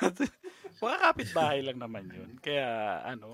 Mga 0.78 0.98
kapitbahay 1.02 1.60
lang 1.66 1.78
naman 1.82 2.06
yun. 2.12 2.30
Kaya, 2.38 2.68
ano, 3.08 3.34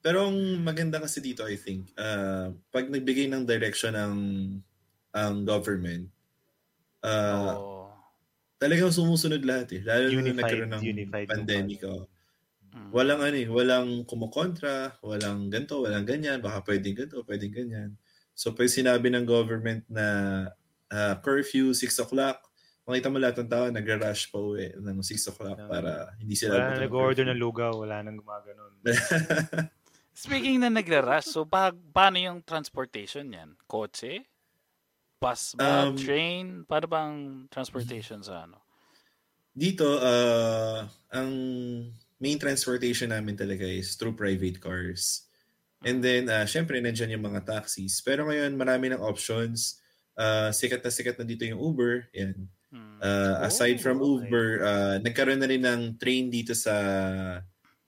Pero 0.00 0.28
ang 0.28 0.36
maganda 0.60 0.98
kasi 0.98 1.20
dito, 1.22 1.44
I 1.44 1.56
think, 1.56 1.92
ah, 1.94 2.50
pag 2.72 2.88
nagbigay 2.88 3.28
ng 3.30 3.44
direction 3.44 3.94
ng 3.94 4.14
ang 5.12 5.36
government, 5.44 6.08
ah, 7.04 7.54
oh, 7.54 7.88
talagang 8.58 8.92
sumusunod 8.92 9.40
lahat 9.40 9.78
eh. 9.78 9.82
Lalo 9.84 10.04
na 10.04 10.12
Unified- 10.12 10.36
nagkaroon 10.36 10.70
ng 10.74 10.84
pandemic. 11.28 11.80
Oh. 11.86 12.09
Mm. 12.70 12.90
Walang 12.90 13.20
ano 13.22 13.36
eh, 13.36 13.48
walang 13.50 13.88
kumukontra, 14.06 14.98
walang 15.02 15.50
ganto, 15.50 15.82
walang 15.82 16.06
ganyan, 16.06 16.42
baka 16.42 16.62
pwedeng 16.66 16.96
ganto, 16.96 17.22
pwedeng 17.26 17.54
ganyan. 17.54 17.90
So 18.34 18.56
pag 18.56 18.72
sinabi 18.72 19.12
ng 19.12 19.28
government 19.28 19.84
na 19.90 20.06
ah, 20.90 21.14
curfew, 21.20 21.76
6 21.76 22.04
o'clock, 22.06 22.50
makita 22.88 23.12
mo 23.12 23.22
lahat 23.22 23.44
ng 23.44 23.50
tao 23.50 23.64
nagra-rush 23.70 24.34
pa 24.34 24.38
uwi 24.42 24.74
ng 24.74 24.98
6 24.98 25.30
o'clock 25.30 25.58
Ah. 25.62 25.68
para 25.70 25.92
hindi 26.18 26.34
sila 26.34 26.58
Wala 26.58 26.66
na 26.66 26.74
ng 26.74 26.84
nag-order 26.90 27.24
ng 27.30 27.40
lugaw, 27.40 27.72
wala 27.78 28.02
nang 28.02 28.18
gumaganon. 28.18 28.72
Speaking 30.26 30.58
na 30.58 30.68
nagra-rush, 30.68 31.30
so 31.30 31.46
pa, 31.46 31.70
paano 31.70 32.18
yung 32.18 32.42
transportation 32.42 33.30
yan? 33.30 33.54
Kotse? 33.70 34.26
Bus 35.20 35.54
ba? 35.54 35.86
Um, 35.86 35.94
train? 35.94 36.64
Paano 36.64 36.86
bang 36.88 37.16
transportation 37.52 38.24
sa 38.24 38.48
ano? 38.48 38.58
Dito, 39.52 40.00
ah, 40.00 40.88
ang 41.12 41.32
main 42.20 42.38
transportation 42.38 43.10
namin 43.10 43.34
talaga 43.34 43.64
is 43.64 43.96
through 43.96 44.14
private 44.14 44.60
cars. 44.60 45.24
And 45.80 46.04
then, 46.04 46.28
uh, 46.28 46.44
syempre, 46.44 46.76
nandyan 46.76 47.16
yung 47.16 47.24
mga 47.24 47.48
taxis. 47.48 48.04
Pero 48.04 48.28
ngayon, 48.28 48.52
marami 48.52 48.92
ng 48.92 49.00
options. 49.00 49.80
Ah, 50.12 50.52
sikat 50.52 50.84
na 50.84 50.92
sikat 50.92 51.16
na 51.16 51.24
dito 51.24 51.48
yung 51.48 51.56
Uber. 51.56 52.12
Yan. 52.12 52.44
Uh, 53.00 53.40
aside 53.48 53.80
Oh, 53.80 53.84
from 53.88 53.98
okay. 54.04 54.28
Uber, 54.28 54.48
uh, 54.60 54.96
nagkaroon 55.00 55.40
na 55.40 55.48
rin 55.48 55.64
ng 55.64 55.96
train 55.96 56.28
dito 56.28 56.52
sa 56.52 56.76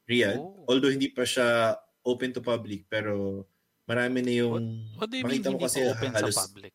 Riyadh. 0.08 0.40
Oh. 0.40 0.64
Although 0.66 0.90
hindi 0.90 1.12
pa 1.12 1.28
siya 1.28 1.76
open 2.02 2.32
to 2.32 2.40
public, 2.40 2.88
pero 2.88 3.44
marami 3.86 4.24
na 4.24 4.32
yung 4.32 4.88
What 4.96 5.12
do 5.12 5.20
you 5.20 5.28
mean 5.28 5.44
mo 5.44 5.60
kasi 5.60 5.84
open 5.84 6.10
halos 6.10 6.34
sa 6.34 6.48
public? 6.48 6.72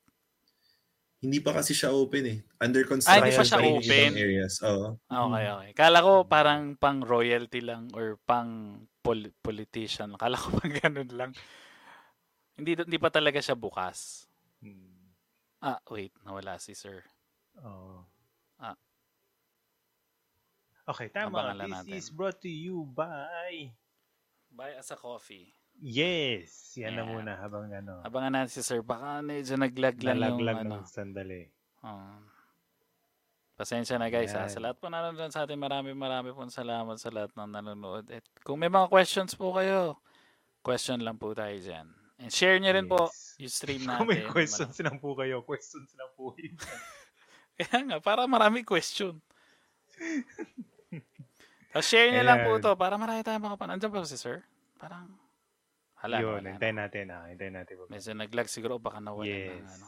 Hindi 1.18 1.42
pa 1.42 1.50
kasi 1.52 1.74
siya 1.74 1.90
open 1.90 2.24
eh. 2.26 2.40
Under 2.62 2.86
Ah, 2.86 2.90
construction 2.94 3.24
hindi 3.26 3.34
pa 3.34 3.44
siya 3.44 3.60
yung 3.60 3.82
open. 3.82 4.12
areas. 4.16 4.54
Oo. 4.62 4.88
Ah, 5.10 5.26
Okay, 5.26 5.46
okay. 5.50 5.72
Kala 5.74 6.00
ko 6.00 6.14
parang 6.24 6.78
pang 6.78 7.02
royalty 7.02 7.60
lang 7.60 7.90
or 7.92 8.22
pang 8.24 8.78
pol- 9.02 9.34
politician. 9.42 10.14
Kala 10.14 10.38
ko 10.38 10.54
pang 10.58 10.70
ganun 10.72 11.10
lang. 11.10 11.32
Hindi 12.54 12.78
hindi 12.78 12.98
pa 12.98 13.10
talaga 13.10 13.42
siya 13.42 13.58
bukas. 13.58 14.30
Hmm. 14.62 15.10
Ah, 15.58 15.82
wait, 15.90 16.14
nawala 16.22 16.62
si 16.62 16.78
sir. 16.78 17.02
Oo. 17.66 18.06
Ah. 18.58 18.78
Okay, 20.88 21.10
tama. 21.10 21.52
This 21.52 21.68
natin. 21.68 21.94
is 21.94 22.08
brought 22.08 22.40
to 22.40 22.48
you 22.48 22.86
by... 22.88 23.74
Buy 24.48 24.78
us 24.80 24.88
a 24.90 24.96
coffee. 24.96 25.52
Yes! 25.80 26.74
Yan 26.76 26.94
na 26.94 27.06
Yeah. 27.06 27.10
muna 27.10 27.32
habang 27.38 27.70
ano. 27.70 28.02
Abangan 28.02 28.34
natin 28.34 28.52
si 28.52 28.62
Sir. 28.62 28.82
Baka 28.82 29.22
medyo 29.22 29.54
naglag 29.56 29.98
lang 30.02 30.18
yung 30.18 30.42
Nalaglag 30.42 30.58
ano. 30.66 30.82
ng 30.82 30.86
sandali. 30.86 31.44
Oo. 31.84 32.14
pasensya 33.58 33.98
na 33.98 34.06
guys 34.08 34.38
ha. 34.38 34.46
Yan. 34.46 34.54
Sa 34.54 34.62
lahat 34.62 34.78
po 34.78 34.86
nanonood 34.86 35.34
sa 35.34 35.42
atin, 35.42 35.58
marami 35.58 35.90
marami 35.90 36.30
po 36.30 36.46
salamat 36.46 36.94
sa 37.02 37.10
lahat 37.10 37.34
ng 37.34 37.50
nanonood. 37.50 38.06
At 38.14 38.22
kung 38.46 38.62
may 38.62 38.70
mga 38.70 38.86
questions 38.86 39.34
po 39.34 39.50
kayo, 39.50 39.98
question 40.62 41.02
lang 41.02 41.18
po 41.18 41.34
tayo 41.34 41.58
dyan. 41.58 41.90
And 42.22 42.30
share 42.30 42.62
nyo 42.62 42.70
rin 42.70 42.86
po 42.86 43.10
Yes. 43.10 43.34
yung 43.42 43.54
stream 43.54 43.82
natin. 43.82 43.98
Kung 44.02 44.10
may 44.10 44.22
questions 44.26 44.78
lang 44.78 44.98
po 44.98 45.14
kayo, 45.14 45.42
questions 45.42 45.90
lang 45.94 46.10
po. 46.14 46.38
Kaya 47.58 47.78
nga, 47.82 47.98
para 47.98 48.30
marami 48.30 48.62
question. 48.62 49.18
Tapos 51.74 51.86
share 51.86 52.10
nyo 52.10 52.22
lang 52.26 52.46
po 52.46 52.58
to 52.58 52.74
para 52.74 52.94
marami 52.98 53.22
tayong 53.22 53.42
makapan. 53.42 53.74
Andiyan 53.74 53.90
pa 53.90 54.06
si 54.06 54.18
Sir? 54.18 54.46
Parang, 54.78 55.10
hala, 56.04 56.18
Yun, 56.22 56.30
wala 56.40 56.42
na. 56.42 56.52
hintayin 56.56 56.78
natin 56.78 57.06
ah. 57.12 57.24
Hintayin 57.30 57.56
natin. 57.58 57.74
baba. 57.78 57.90
Medyo 57.92 58.12
naglag 58.14 58.50
siguro 58.50 58.78
baka 58.78 59.00
nawala 59.02 59.28
Yes. 59.28 59.46
ng 59.64 59.70
ano. 59.82 59.88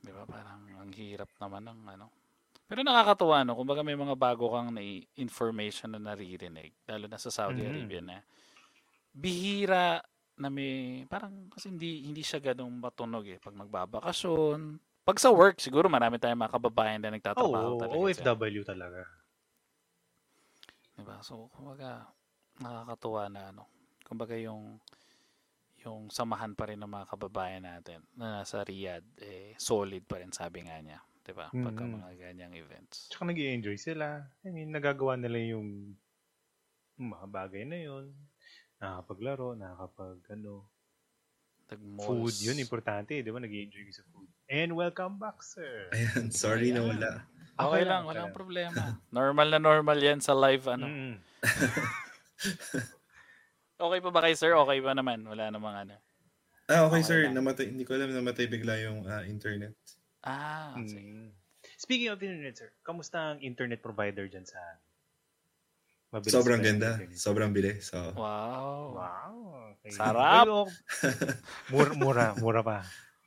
Di 0.00 0.10
ba? 0.10 0.24
Parang 0.24 0.60
ang 0.80 0.92
hirap 0.96 1.28
naman 1.36 1.62
ng 1.68 1.80
ano. 1.86 2.06
Pero 2.70 2.86
nakakatuwa 2.86 3.42
no, 3.42 3.58
kumbaga 3.58 3.82
may 3.82 3.98
mga 3.98 4.14
bago 4.14 4.46
kang 4.54 4.70
na 4.70 4.80
information 5.18 5.90
na 5.90 5.98
naririnig, 6.14 6.70
lalo 6.86 7.10
na 7.10 7.18
sa 7.18 7.28
Saudi 7.34 7.66
Mhm. 7.66 7.66
Arabia 7.66 8.00
na 8.00 8.16
bihira 9.10 9.98
na 10.38 10.48
may 10.48 11.02
parang 11.10 11.50
kasi 11.50 11.66
hindi 11.68 12.06
hindi 12.06 12.22
siya 12.22 12.38
ganung 12.38 12.78
matunog 12.78 13.26
eh 13.26 13.42
pag 13.42 13.58
magbabakasyon. 13.58 14.78
Pag 15.02 15.18
sa 15.18 15.34
work 15.34 15.58
siguro 15.58 15.90
marami 15.90 16.22
tayong 16.22 16.38
mga 16.38 16.54
kababayan 16.56 17.02
na 17.02 17.10
nagtatrabaho 17.10 17.74
Oo, 17.74 17.82
talaga. 17.82 17.98
OFW 18.06 18.62
talaga. 18.62 19.02
Diba? 20.94 21.18
So, 21.24 21.48
kumbaga, 21.56 22.06
nakakatuwa 22.60 23.26
na 23.32 23.50
ano. 23.50 23.64
Kumbaga 24.10 24.34
yung 24.34 24.82
yung 25.80 26.10
samahan 26.10 26.52
pa 26.52 26.68
rin 26.68 26.76
ng 26.76 26.90
mga 26.90 27.08
kababayan 27.08 27.64
natin 27.64 28.02
na 28.12 28.42
nasa 28.42 28.60
Riyadh, 28.60 29.06
eh, 29.16 29.54
solid 29.56 30.04
pa 30.04 30.20
rin 30.20 30.28
sabi 30.28 30.66
nga 30.66 30.76
niya. 30.76 31.00
Diba? 31.24 31.46
Pagka 31.48 31.84
Mhm. 31.86 31.94
mga 31.96 32.10
ganyang 32.18 32.52
events. 32.52 33.08
Tsaka 33.08 33.24
nag 33.24 33.38
enjoy 33.38 33.78
sila. 33.80 34.28
I 34.44 34.50
mean, 34.50 34.74
nagagawa 34.74 35.16
nila 35.16 35.38
yung 35.40 35.94
mga 36.98 37.26
bagay 37.30 37.64
na 37.64 37.78
yun. 37.80 38.12
Nakakapaglaro, 38.76 39.54
nakakapag 39.54 40.20
ano. 40.28 40.68
Food, 41.64 41.78
Nag-malls. 41.80 42.42
yun 42.42 42.58
importante. 42.58 43.14
Di 43.14 43.30
ba? 43.30 43.38
nag 43.38 43.48
enjoy 43.48 43.88
sa 43.94 44.02
food. 44.10 44.26
And 44.50 44.74
welcome 44.74 45.16
back, 45.16 45.38
sir. 45.40 45.86
Ayan, 45.94 46.28
sorry 46.28 46.74
na 46.74 46.82
Ayan. 46.82 46.90
wala. 46.92 47.10
Okay 47.56 47.84
lang, 47.86 48.04
walang 48.04 48.34
problema. 48.34 49.00
Normal 49.14 49.48
na 49.48 49.60
normal 49.62 49.96
yan 49.96 50.18
sa 50.20 50.34
live, 50.34 50.66
ano. 50.66 50.84
Mm. 50.84 51.16
Okay 53.80 54.00
pa 54.00 54.10
ba 54.12 54.20
kay 54.20 54.36
sir? 54.36 54.52
Okay 54.52 54.78
pa 54.78 54.92
naman. 54.92 55.24
Wala 55.24 55.48
namang 55.48 55.88
ano. 55.88 55.96
Ah, 56.68 56.84
okay, 56.86 57.00
Okay 57.00 57.02
sir. 57.02 57.20
lang. 57.26 57.34
Namatay, 57.34 57.66
hindi 57.66 57.82
ko 57.82 57.96
alam 57.96 58.12
namatay 58.12 58.46
bigla 58.46 58.76
yung 58.78 59.08
ah, 59.08 59.24
internet. 59.24 59.74
Ah, 60.20 60.76
sige. 60.78 61.00
Mm. 61.02 61.32
Speaking 61.80 62.12
of 62.12 62.20
internet, 62.20 62.54
sir, 62.54 62.70
kamusta 62.84 63.34
ang 63.34 63.40
internet 63.40 63.80
provider 63.80 64.28
dyan 64.28 64.44
sa 64.44 64.60
Mabilis 66.10 66.34
Sobrang 66.34 66.58
ganda. 66.58 66.98
internet? 66.98 67.16
Sobrang 67.16 67.50
bilis. 67.54 67.86
So, 67.86 68.10
Wow. 68.18 68.98
Wow. 68.98 69.34
Okay. 69.78 69.94
Sarap. 69.94 70.44
Well, 70.44 70.66
okay. 70.66 70.74
mura, 71.70 71.90
mura, 71.94 72.26
mura 72.36 72.60
pa. 72.60 72.78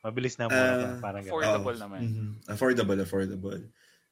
Mabilis 0.04 0.36
na 0.36 0.52
mura 0.52 0.60
pa. 0.76 0.84
Ah, 0.84 0.96
Parang 1.00 1.22
ganun. 1.24 1.32
affordable 1.32 1.74
Oo. 1.74 1.82
naman. 1.82 2.00
mhm. 2.04 2.28
Affordable, 2.44 2.98
affordable. 3.00 3.60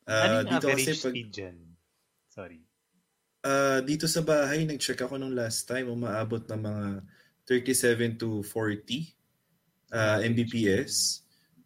Ano 0.03 0.09
Ah, 0.09 0.40
yung 0.43 0.49
dito 0.51 0.66
average 0.66 0.88
kasi 0.88 1.05
pag, 1.05 1.12
speed 1.12 1.28
dyan? 1.30 1.57
Sorry. 2.26 2.59
Ah, 3.43 3.78
dito 3.82 4.07
sa 4.07 4.22
bahay, 4.22 4.64
nag-check 4.64 5.03
ako 5.03 5.18
nung 5.18 5.34
last 5.34 5.66
time, 5.66 5.90
umaabot 5.90 6.43
ng 6.47 6.61
mga 6.62 6.86
37 7.47 8.18
to 8.22 8.43
40 8.47 9.12
ah, 9.93 10.18
Mbps. 10.22 11.22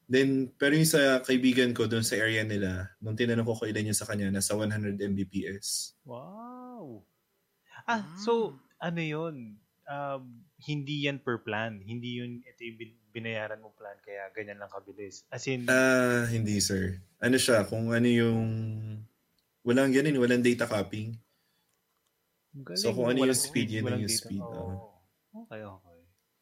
Then, 0.07 0.55
pero 0.55 0.79
yung 0.79 0.87
sa 0.87 1.19
kaibigan 1.19 1.75
ko 1.75 1.91
doon 1.91 2.07
sa 2.07 2.15
area 2.15 2.47
nila, 2.47 2.95
nung 3.03 3.19
tinanong 3.19 3.43
ko 3.43 3.59
kailan 3.59 3.91
yun 3.91 3.99
sa 3.99 4.07
kanya, 4.07 4.31
nasa 4.31 4.55
100 4.55 4.97
Mbps. 4.99 5.99
Wow. 6.07 7.03
Ah, 7.87 8.07
so, 8.23 8.55
ano 8.79 9.03
yun? 9.03 9.59
Um, 9.87 10.43
hindi 10.63 11.07
yan 11.07 11.23
per 11.23 11.43
plan. 11.43 11.79
Hindi 11.83 12.23
yun, 12.23 12.43
ito 12.43 12.61
yung 12.63 12.79
bin- 12.79 13.03
binayaran 13.11 13.63
mo 13.63 13.75
plan, 13.75 13.99
kaya 14.03 14.31
ganyan 14.35 14.63
lang 14.63 14.71
kabilis. 14.71 15.27
As 15.31 15.47
in, 15.51 15.67
Ah, 15.67 16.27
hindi 16.31 16.59
sir. 16.63 17.03
Ano 17.19 17.35
siya, 17.39 17.67
kung 17.67 17.91
ano 17.91 18.07
yung 18.07 18.47
walang 19.67 19.91
ganun, 19.91 20.23
walang 20.23 20.43
data 20.43 20.71
copying. 20.71 21.19
Galing, 22.63 22.81
so, 22.81 22.95
kung 22.95 23.09
ano 23.11 23.19
yung 23.27 23.37
speed, 23.37 23.69
yun 23.69 24.07
yung 24.07 24.13
speed, 24.13 24.41
oo. 24.41 24.95
Okay, 25.45 25.61
okay. 25.65 25.97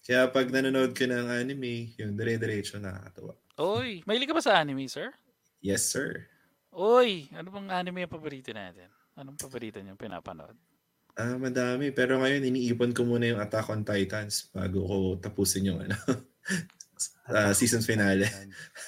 Kaya 0.05 0.29
pag 0.29 0.53
nanonood 0.53 0.93
ka 0.93 1.09
ng 1.09 1.33
anime, 1.33 1.97
yung 1.97 2.13
dire-diretso 2.13 2.77
nakakatawa. 2.77 3.33
Oy, 3.57 4.05
mahilig 4.05 4.29
ka 4.29 4.37
ba 4.37 4.45
sa 4.45 4.61
anime, 4.61 4.85
sir? 4.85 5.17
Yes, 5.65 5.89
sir. 5.89 6.29
Oy, 6.75 7.33
ano 7.33 7.49
bang 7.49 7.73
anime 7.73 8.05
yung 8.05 8.13
paborito 8.13 8.53
natin? 8.53 8.93
Anong 9.17 9.41
paborito 9.41 9.81
niyo 9.81 9.97
pinapanood? 9.97 10.59
Ah, 11.15 11.39
madami. 11.39 11.95
Pero 11.95 12.19
ngayon, 12.19 12.43
iniipon 12.51 12.91
ko 12.91 13.07
muna 13.07 13.31
yung 13.31 13.41
Attack 13.41 13.71
on 13.71 13.87
Titans 13.87 14.51
bago 14.51 14.83
ko 14.83 14.97
tapusin 15.23 15.71
yung 15.71 15.81
ano, 15.87 15.95
ah, 17.33 17.55
season 17.55 17.81
finale. 17.81 18.27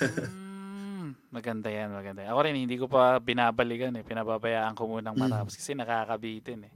Mm, 0.03 1.15
maganda 1.31 1.71
yan, 1.71 1.95
maganda 1.95 2.27
yan. 2.27 2.31
Ako 2.35 2.41
rin, 2.43 2.59
hindi 2.59 2.77
ko 2.77 2.91
pa 2.91 3.23
binabalikan 3.23 3.95
eh. 3.95 4.05
Pinababayaan 4.05 4.75
ko 4.75 4.91
munang 4.91 5.15
matapos 5.15 5.55
kasi 5.55 5.79
nakakabitin 5.79 6.67
eh. 6.67 6.73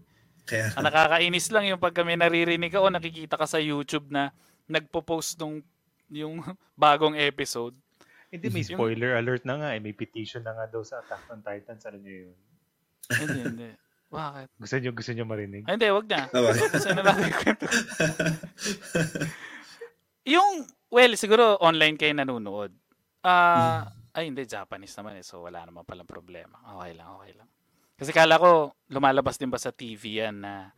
Kaya, 0.51 0.75
Ang 0.75 0.85
nakakainis 0.85 1.47
lang 1.55 1.65
yung 1.71 1.79
pag 1.79 1.95
kami 1.95 2.19
naririnig 2.19 2.75
ka 2.75 2.83
o 2.83 2.91
nakikita 2.91 3.39
ka 3.39 3.47
sa 3.47 3.63
YouTube 3.63 4.11
na 4.11 4.35
nagpo-post 4.67 5.39
nung 5.39 5.63
yung 6.11 6.43
bagong 6.75 7.15
episode. 7.15 7.73
Hindi, 8.31 8.47
may 8.51 8.63
Yung- 8.67 8.79
spoiler 8.79 9.19
alert 9.19 9.43
na 9.47 9.55
nga. 9.59 9.69
Eh. 9.75 9.83
May 9.83 9.95
petition 9.95 10.43
na 10.43 10.55
nga 10.55 10.67
daw 10.67 10.83
sa 10.83 11.03
Attack 11.03 11.31
on 11.31 11.43
Titans. 11.43 11.83
Alam 11.87 12.01
niyo 12.03 12.17
yun? 12.27 12.37
hindi, 13.11 13.41
hindi. 13.43 13.69
Bakit? 14.11 14.49
Gusto 14.59 14.75
niyo, 14.79 14.91
gusto 14.91 15.11
niyo 15.15 15.25
marinig? 15.27 15.63
Ay, 15.67 15.75
hindi, 15.79 15.87
wag 15.91 16.07
na. 16.11 16.27
Ah. 16.31 16.55
Kasi 16.55 16.89
na 16.95 17.03
natin 17.07 17.31
kwento. 17.31 17.67
yung, 20.27 20.67
well, 20.91 21.13
siguro 21.15 21.59
online 21.63 21.95
kayo 21.99 22.15
nanonood. 22.15 22.75
Ah, 23.23 23.91
ay 24.15 24.27
hindi, 24.31 24.47
Japanese 24.47 24.95
naman 24.99 25.19
eh. 25.19 25.25
So, 25.27 25.47
wala 25.47 25.63
naman 25.63 25.87
palang 25.87 26.11
problema. 26.11 26.59
Okay 26.79 26.93
lang, 26.99 27.09
okay 27.19 27.33
lang. 27.39 27.49
Kasi 28.01 28.17
kala 28.17 28.41
ko, 28.41 28.73
lumalabas 28.89 29.37
din 29.37 29.53
ba 29.53 29.61
sa 29.61 29.69
TV 29.69 30.25
yan 30.25 30.41
na 30.41 30.73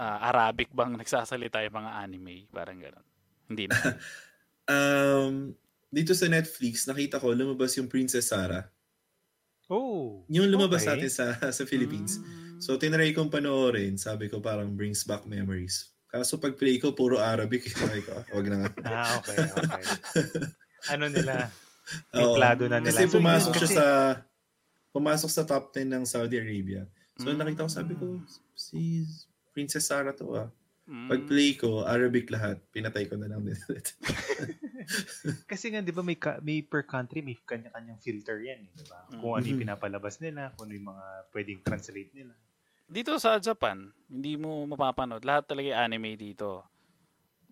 ah, 0.00 0.18
Arabic 0.32 0.72
bang 0.72 0.96
nagsasalita 1.00 1.60
yung 1.68 1.84
mga 1.84 1.92
anime? 2.00 2.48
Parang 2.48 2.80
gano'n. 2.80 3.06
Hindi 3.52 3.68
na. 3.68 3.76
um, 4.72 5.52
dito 5.92 6.16
sa 6.16 6.32
Netflix, 6.32 6.88
nakita 6.88 7.20
ko, 7.20 7.36
lumabas 7.36 7.76
yung 7.76 7.92
Princess 7.92 8.32
Sarah. 8.32 8.64
Oh. 9.68 10.24
Yung 10.32 10.48
lumabas 10.48 10.82
Okay. 10.82 10.96
natin 10.96 11.10
sa, 11.12 11.36
sa 11.56 11.62
Philippines. 11.68 12.18
Mm. 12.18 12.58
So, 12.58 12.80
tinry 12.80 13.12
kong 13.12 13.28
panoorin. 13.28 14.00
Sabi 14.00 14.32
ko, 14.32 14.40
parang 14.40 14.72
brings 14.72 15.04
back 15.04 15.28
memories. 15.28 15.92
Kaso 16.10 16.40
pag 16.42 16.58
play 16.58 16.80
ko, 16.80 16.90
puro 16.96 17.20
Arabic. 17.22 17.68
Sabi 17.70 18.02
ko, 18.02 18.16
ah, 18.16 18.24
wag 18.34 18.46
na 18.50 18.56
nga. 18.64 18.70
Ah, 18.82 19.10
okay, 19.22 19.36
okay. 19.46 19.82
ano 20.90 21.06
nila? 21.06 21.52
Oo. 22.18 22.34
Templado 22.34 22.66
na 22.66 22.82
nila. 22.82 22.90
Kasi 22.90 23.02
So, 23.06 23.14
pumasok 23.18 23.52
siya 23.62 23.70
sa 23.70 23.86
pumasok 24.90 25.30
sa 25.30 25.42
top 25.42 25.70
10 25.72 25.86
ng 25.88 26.04
Saudi 26.04 26.36
Arabia. 26.36 26.84
So 27.16 27.28
Mm. 27.28 27.38
nakita 27.38 27.64
ko, 27.64 27.70
sabi 27.70 27.94
ko, 27.94 28.06
si 28.52 29.04
Princess 29.50 29.86
Sarah 29.86 30.12
to 30.12 30.34
ah. 30.36 30.48
Mm. 30.84 31.06
Pag 31.06 31.20
play 31.24 31.54
ko, 31.54 31.86
Arabic 31.86 32.26
lahat, 32.28 32.58
pinatay 32.70 33.06
ko 33.06 33.14
na 33.14 33.30
lang 33.30 33.46
din 33.46 33.54
ulit. 33.68 33.94
Kasi 35.46 35.70
nga, 35.70 35.78
di 35.78 35.94
ba, 35.94 36.02
may, 36.02 36.18
ka- 36.18 36.40
may 36.40 36.62
per 36.62 36.82
country, 36.82 37.22
may 37.22 37.38
kanya-kanyang 37.38 38.00
filter 38.00 38.42
yan, 38.42 38.66
eh, 38.66 38.70
di 38.72 38.84
ba? 38.84 39.06
Kung 39.12 39.38
ano 39.38 39.44
yung 39.44 39.54
Mhm. 39.56 39.64
pinapalabas 39.70 40.18
nila, 40.18 40.50
kung 40.54 40.66
ano 40.66 40.74
yung 40.74 40.88
mga 40.90 41.04
pwedeng 41.30 41.60
translate 41.62 42.10
nila. 42.10 42.34
Dito 42.90 43.14
sa 43.16 43.38
Japan, 43.38 43.86
hindi 44.10 44.34
mo 44.34 44.66
mapapanood. 44.66 45.22
Lahat 45.22 45.46
talaga 45.46 45.78
anime 45.78 46.18
dito. 46.18 46.66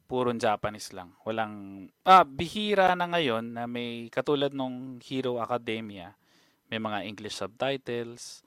Puro 0.02 0.34
Japanese 0.34 0.90
lang. 0.90 1.14
Walang... 1.22 1.54
Ah, 2.02 2.24
bihira 2.24 2.96
na 2.96 3.06
ngayon 3.06 3.54
na 3.54 3.68
may 3.68 4.08
katulad 4.08 4.50
nung 4.50 4.98
Hero 4.98 5.38
Academia. 5.38 6.16
May 6.68 6.80
mga 6.80 7.08
English 7.08 7.36
subtitles. 7.40 8.44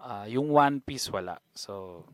Ah, 0.00 0.24
yung 0.24 0.48
One 0.54 0.80
Piece 0.80 1.10
wala. 1.12 1.42
So, 1.52 2.06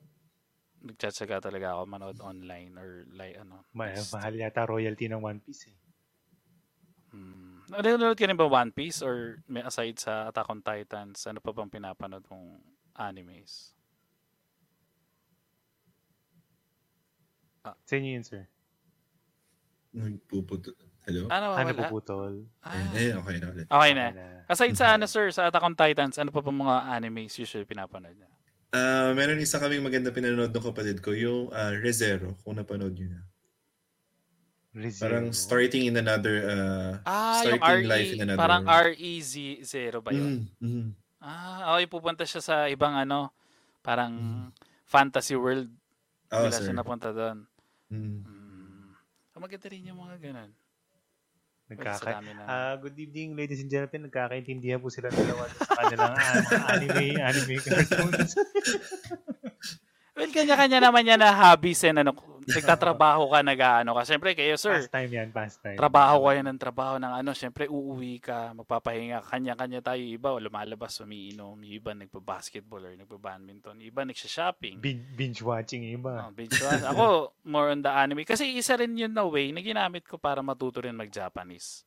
nagtsatsaga 0.82 1.50
talaga 1.50 1.76
ako 1.76 1.82
manood 1.86 2.18
online 2.22 2.72
or 2.78 3.04
like 3.14 3.36
ano. 3.38 3.62
Ma- 3.76 3.92
just- 3.94 4.14
mahal 4.14 4.34
yata 4.34 4.64
royalty 4.66 5.06
ng 5.06 5.22
One 5.22 5.40
Piece, 5.40 5.70
eh. 5.70 5.76
Hmm. 7.14 7.62
Nanonood 7.70 8.18
ka 8.18 8.26
rin 8.26 8.38
ba 8.38 8.46
One 8.46 8.70
Piece 8.70 9.02
or 9.02 9.42
may 9.46 9.62
aside 9.62 9.98
sa 9.98 10.30
Attack 10.30 10.50
on 10.50 10.62
Titans, 10.62 11.26
ano 11.26 11.38
pa 11.42 11.50
bang 11.54 11.70
pinapanood 11.70 12.26
mong 12.30 12.62
animes? 12.96 13.76
Sa 17.66 17.94
inyo 17.98 18.10
yun, 18.14 18.22
sir. 18.26 18.46
Nagpuputo. 19.90 20.70
Hello? 21.06 21.30
Ano 21.30 21.54
Ah, 21.54 21.62
wala? 21.62 21.70
napuputol. 21.70 22.32
Ah. 22.60 22.74
Eh, 22.92 23.14
okay 23.14 23.38
na 23.38 23.46
ulit. 23.48 23.66
Okay 23.70 23.92
na. 23.94 24.06
Okay 24.10 24.18
na. 24.18 24.26
Aside 24.46 24.74
sa 24.74 24.86
ano 24.98 25.06
sir, 25.06 25.30
sa 25.30 25.46
Attack 25.46 25.62
on 25.62 25.74
Titans, 25.74 26.18
ano 26.18 26.34
pa 26.34 26.42
pa 26.42 26.50
mga 26.50 26.76
animes 26.90 27.30
usually 27.38 27.62
pinapanood 27.62 28.10
niya? 28.12 28.26
Ah, 28.74 29.14
meron 29.14 29.38
isa 29.38 29.62
kaming 29.62 29.86
maganda 29.86 30.10
pinanood 30.10 30.50
ng 30.50 30.66
kapatid 30.66 30.98
ko, 30.98 31.14
yung 31.14 31.46
ah, 31.50 31.70
Rezero, 31.70 32.34
kung 32.42 32.58
napanood 32.58 32.90
nyo 32.92 33.06
na. 33.08 33.22
Rezero. 34.74 35.06
Parang 35.08 35.26
starting 35.30 35.86
in 35.86 35.94
another, 35.96 36.36
uh, 36.44 36.90
Ah, 37.06 37.40
yung 37.46 37.62
starting 37.62 37.86
life 37.86 38.10
in 38.12 38.20
another 38.20 38.36
parang 38.36 38.66
world. 38.66 38.98
RE0 38.98 39.94
ba 40.02 40.10
yun? 40.10 40.50
Mm, 40.58 40.66
mm. 40.66 40.88
Ah, 41.22 41.74
okay, 41.74 41.86
pupunta 41.86 42.26
siya 42.26 42.42
sa 42.42 42.66
ibang 42.66 42.92
ano, 42.92 43.30
parang 43.80 44.10
Mm. 44.10 44.46
fantasy 44.84 45.38
world. 45.38 45.70
Oh, 46.28 46.44
Bigla 46.44 46.58
sir. 46.58 46.66
siya 46.66 46.74
napunta 46.74 47.14
doon. 47.14 47.46
Mm. 47.94 48.20
Hmm. 48.26 48.90
So, 49.30 49.38
maganda 49.38 49.70
rin 49.70 49.86
yung 49.86 49.96
mga 49.96 50.18
ganun. 50.20 50.50
Nagkaka-. 51.66 52.22
Ah, 52.46 52.78
good 52.78 52.94
evening, 52.94 53.34
ladies 53.34 53.58
and 53.58 53.66
gentlemen. 53.66 54.06
Nagkakaintindihan 54.06 54.78
po 54.78 54.86
sila 54.86 55.10
dalawa 55.10 55.50
sa 55.58 55.74
kanilang 55.82 56.14
ah, 56.14 56.34
mga 56.38 56.66
anime, 56.78 57.06
anime 57.18 57.54
cartoons. 57.58 58.32
Well, 60.16 60.32
kanya-kanya 60.32 60.80
naman 60.80 61.04
yan 61.04 61.20
na 61.20 61.28
hobbies 61.28 61.84
and 61.84 62.00
ano, 62.00 62.16
nagtatrabaho 62.46 63.28
ka, 63.34 63.42
nag-ano 63.42 63.90
ka. 63.98 64.02
Siyempre, 64.06 64.38
kayo, 64.38 64.54
sir, 64.54 64.86
pastime 64.86 65.10
yan, 65.10 65.28
pastime. 65.34 65.74
trabaho 65.74 66.30
kayo 66.30 66.40
ng 66.46 66.58
trabaho 66.58 66.94
ng 67.02 67.12
ano, 67.18 67.30
siyempre 67.34 67.66
uuwi 67.66 68.22
ka, 68.22 68.54
magpapahinga, 68.54 69.26
kanya-kanya 69.26 69.82
tayo, 69.82 70.00
iba 70.00 70.38
lumalabas, 70.38 71.02
umiinom, 71.02 71.58
iba 71.66 71.92
nagpa-basketball 71.92 72.86
or 72.86 72.94
nagpa-badminton, 72.94 73.82
iba 73.82 74.06
nagsha-shopping. 74.06 74.78
Bin- 74.78 75.04
binge 75.18 75.42
watching 75.42 75.82
iba. 75.90 76.26
Oh, 76.26 76.32
binge 76.32 76.56
watch. 76.62 76.86
Ako, 76.86 77.06
more 77.52 77.74
on 77.74 77.82
the 77.82 77.90
anime. 77.90 78.22
Kasi 78.22 78.54
isa 78.54 78.78
rin 78.78 78.94
yun 78.94 79.10
na 79.10 79.26
way 79.26 79.50
na 79.50 79.60
ginamit 79.60 80.06
ko 80.06 80.16
para 80.16 80.38
matuto 80.40 80.78
rin 80.80 80.94
mag-Japanese. 80.94 81.82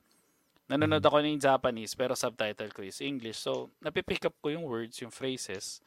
Nanonood 0.70 1.02
ako 1.02 1.26
ng 1.26 1.42
Japanese 1.42 1.98
pero 1.98 2.14
subtitle 2.14 2.70
ko 2.70 2.86
is 2.86 3.02
English. 3.02 3.42
So, 3.42 3.74
napipick 3.82 4.30
up 4.30 4.38
ko 4.38 4.54
yung 4.54 4.70
words, 4.70 5.02
yung 5.02 5.10
phrases. 5.10 5.82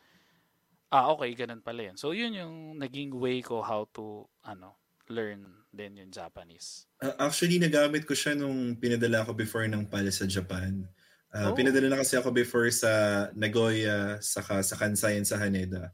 Ah, 0.92 1.08
okay, 1.16 1.32
ganun 1.32 1.64
pala 1.64 1.88
yun. 1.88 1.96
So, 1.96 2.12
yun 2.12 2.36
yung 2.36 2.76
naging 2.76 3.16
way 3.16 3.40
ko 3.40 3.64
how 3.64 3.88
to, 3.96 4.28
ano, 4.44 4.76
learn 5.08 5.64
din 5.72 5.96
yung 6.04 6.12
Japanese. 6.12 6.84
Uh, 7.00 7.16
actually, 7.16 7.56
nagamit 7.56 8.04
ko 8.04 8.12
siya 8.12 8.36
nung 8.36 8.76
pinadala 8.76 9.24
ko 9.24 9.32
before 9.32 9.64
ng 9.64 9.88
pala 9.88 10.12
sa 10.12 10.28
Japan. 10.28 10.84
Uh, 11.32 11.48
Oh. 11.48 11.56
Pinadala 11.56 11.88
na 11.88 11.96
kasi 11.96 12.20
ako 12.20 12.28
before 12.28 12.68
sa 12.68 12.92
Nagoya, 13.32 14.20
saka 14.20 14.60
sa 14.60 14.76
Kansai 14.76 15.16
and 15.16 15.24
sa 15.24 15.40
Haneda. 15.40 15.88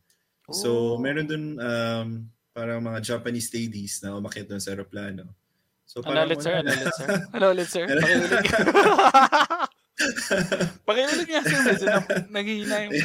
Oh. 0.50 0.52
So, 0.52 0.68
meron 0.98 1.30
dun 1.30 1.62
um, 1.62 2.26
parang 2.50 2.82
mga 2.82 2.98
Japanese 3.06 3.54
ladies 3.54 4.02
na 4.02 4.18
umakit 4.18 4.50
dun 4.50 4.58
sa 4.58 4.74
aeroplano. 4.74 5.30
So, 5.86 6.02
Ano 6.02 6.20
ulit, 6.26 6.42
sir? 6.42 6.58
Ano 6.58 6.66
na. 6.66 6.74
ulit, 6.74 6.90
sir? 6.90 7.08
Ano 7.30 7.44
ulit, 7.54 7.68
sir? 7.70 7.86
Pakiulit 7.86 8.34
nga. 8.34 8.58
Pakiulit 10.90 11.28
nga, 11.30 11.40
sir. 11.46 11.60
Medyo 11.62 11.86
na, 11.86 11.98
naghihina 12.34 12.76
yung... 12.82 12.92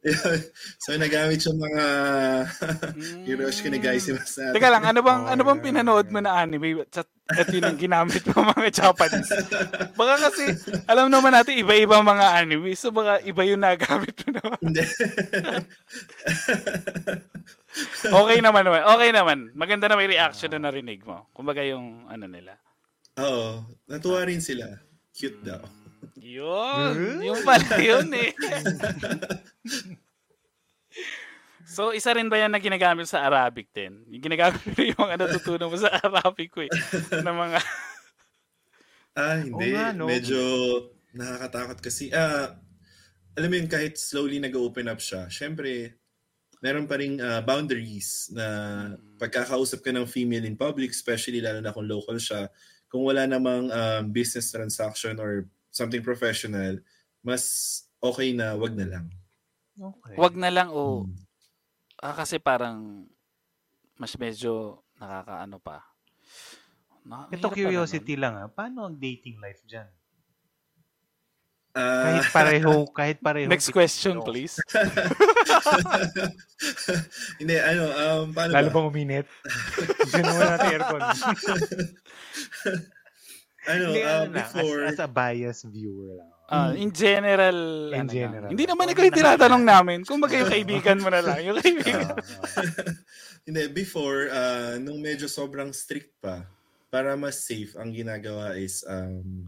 so, 0.82 0.96
nagamit 0.96 1.44
yung 1.44 1.60
mga 1.60 1.84
Hiroshi 3.28 3.68
Kanagaisimas 3.68 4.32
Mm. 4.32 4.36
natin. 4.40 4.54
Teka 4.56 4.68
lang, 4.72 4.84
ano 4.88 5.00
bang 5.04 5.22
Oh, 5.28 5.32
ano 5.36 5.42
bang 5.44 5.60
pinanood 5.60 6.08
mo 6.08 6.18
na 6.24 6.40
anime 6.40 6.80
at, 6.88 7.04
at 7.28 7.48
yun 7.52 7.68
ang 7.68 7.76
ginamit 7.76 8.24
mo 8.32 8.48
mga 8.48 8.72
Japanese? 8.72 9.28
Baka 10.00 10.14
kasi, 10.24 10.56
alam 10.88 11.12
naman 11.12 11.36
natin 11.36 11.60
iba-iba 11.60 12.00
mga 12.00 12.26
anime, 12.40 12.72
so 12.72 12.88
baka 12.88 13.20
iba 13.22 13.44
yung 13.44 13.60
nagamit 13.60 14.16
mo 14.24 14.30
naman. 14.40 14.58
Hindi. 14.64 14.84
Okay 18.02 18.38
naman 18.42 18.64
naman, 18.66 18.82
okay 18.82 19.10
naman. 19.14 19.38
Maganda 19.54 19.86
na 19.86 19.94
may 20.00 20.10
reaction 20.10 20.50
na 20.50 20.70
narinig 20.70 21.04
mo. 21.06 21.28
Kumbaga 21.30 21.62
yung 21.62 22.08
ano 22.08 22.26
nila. 22.26 22.56
Oo. 23.20 23.62
Natuwa 23.86 24.24
rin 24.24 24.40
sila. 24.42 24.66
Cute 25.14 25.44
daw. 25.44 25.60
Yun, 26.20 27.24
yung 27.24 27.42
pala 27.42 27.80
yun 27.80 28.06
eh. 28.12 28.30
so, 31.74 31.96
isa 31.96 32.12
rin 32.12 32.28
ba 32.28 32.38
yan 32.38 32.52
na 32.52 32.60
ginagamit 32.60 33.08
sa 33.08 33.24
Arabic 33.24 33.72
din? 33.72 34.04
Yung 34.12 34.22
ginagamit 34.22 34.60
mo 34.62 34.72
rin 34.76 34.92
yung 34.92 35.04
mga 35.06 35.18
natutunan 35.26 35.70
mo 35.72 35.76
sa 35.80 35.90
Arabic 36.04 36.48
ko 36.52 36.60
eh. 36.66 36.72
Na 37.24 37.32
mga, 37.32 37.58
Ah, 39.18 39.42
hindi. 39.42 39.52
Oo 39.52 39.74
nga, 39.74 39.90
no? 39.90 40.06
Medyo 40.06 40.40
nakakatakot 41.18 41.78
kasi. 41.82 42.14
Ah, 42.14 42.54
alam 43.34 43.48
mo 43.50 43.56
yun, 43.58 43.70
kahit 43.70 43.98
slowly 43.98 44.38
nag-open 44.38 44.86
up 44.86 45.02
siya, 45.02 45.26
syempre, 45.26 45.98
meron 46.62 46.86
pa 46.86 47.00
rin 47.00 47.18
boundaries 47.42 48.30
na 48.36 48.46
pagkakausap 49.18 49.82
ka 49.82 49.90
ng 49.90 50.06
female 50.06 50.46
in 50.46 50.54
public, 50.54 50.92
especially 50.92 51.40
lalo 51.40 51.58
na 51.58 51.74
kung 51.74 51.88
local 51.88 52.20
siya, 52.20 52.46
kung 52.90 53.06
wala 53.06 53.24
namang 53.24 53.70
um, 53.70 54.04
business 54.12 54.52
transaction 54.52 55.16
or 55.18 55.48
something 55.70 56.02
professional, 56.02 56.82
mas 57.22 57.42
okay 58.02 58.34
na 58.34 58.58
wag 58.58 58.74
na 58.74 58.86
lang. 58.86 59.06
Okay. 59.80 60.14
wag 60.20 60.34
na 60.36 60.50
lang 60.52 60.68
o 60.70 61.08
Hmm. 61.08 61.16
Ah, 62.00 62.16
kasi 62.16 62.40
parang 62.40 63.04
mas 64.00 64.16
medyo 64.16 64.80
nakakaano 64.96 65.60
pa. 65.60 65.84
Na, 67.04 67.28
Ito 67.28 67.52
curiosity 67.52 68.16
lang 68.16 68.40
ah. 68.40 68.48
Paano 68.48 68.88
ang 68.88 68.96
dating 68.96 69.36
life 69.36 69.60
dyan? 69.68 69.84
Ah, 71.70 72.02
Kahit 72.08 72.26
pareho, 72.34 72.72
kahit 72.90 73.18
pareho. 73.22 73.46
Next 73.46 73.70
question, 73.70 74.18
please. 74.26 74.58
hindi, 77.40 77.54
ano, 77.60 77.84
um, 77.94 78.24
paano 78.34 78.50
Lalo 78.58 78.68
ba? 78.68 78.74
bang 78.74 78.86
uminit? 78.90 79.26
Gusto 80.02 80.18
naman 80.18 80.44
natin 80.50 80.68
aircon. 80.74 81.00
Ano, 83.68 83.92
Hindi, 83.92 84.00
um, 84.00 84.08
ano 84.08 84.20
lang, 84.24 84.32
before, 84.32 84.78
as, 84.88 84.96
as 84.96 85.04
a 85.04 85.08
biased 85.08 85.68
viewer 85.68 86.16
lang. 86.16 86.30
Ah, 86.50 86.74
in 86.74 86.90
general, 86.90 87.94
In 87.94 88.02
ano 88.02 88.10
general. 88.10 88.50
Hindi 88.50 88.66
naman 88.66 88.90
ikaw 88.90 89.06
yung 89.06 89.20
tinatanong 89.22 89.62
namin. 89.62 89.98
Kung 90.02 90.18
baga 90.18 90.34
yung 90.34 90.50
kaibigan 90.50 90.98
mo 90.98 91.06
na 91.06 91.22
lang. 91.22 91.38
Yung 91.46 91.58
kaibigan. 91.62 92.10
Hindi, 93.46 93.62
before, 93.70 94.26
uh, 94.34 94.74
nung 94.82 94.98
medyo 94.98 95.30
sobrang 95.30 95.70
strict 95.70 96.10
pa, 96.18 96.42
para 96.90 97.14
mas 97.14 97.46
safe, 97.46 97.78
ang 97.78 97.94
ginagawa 97.94 98.58
is, 98.58 98.82
um, 98.82 99.46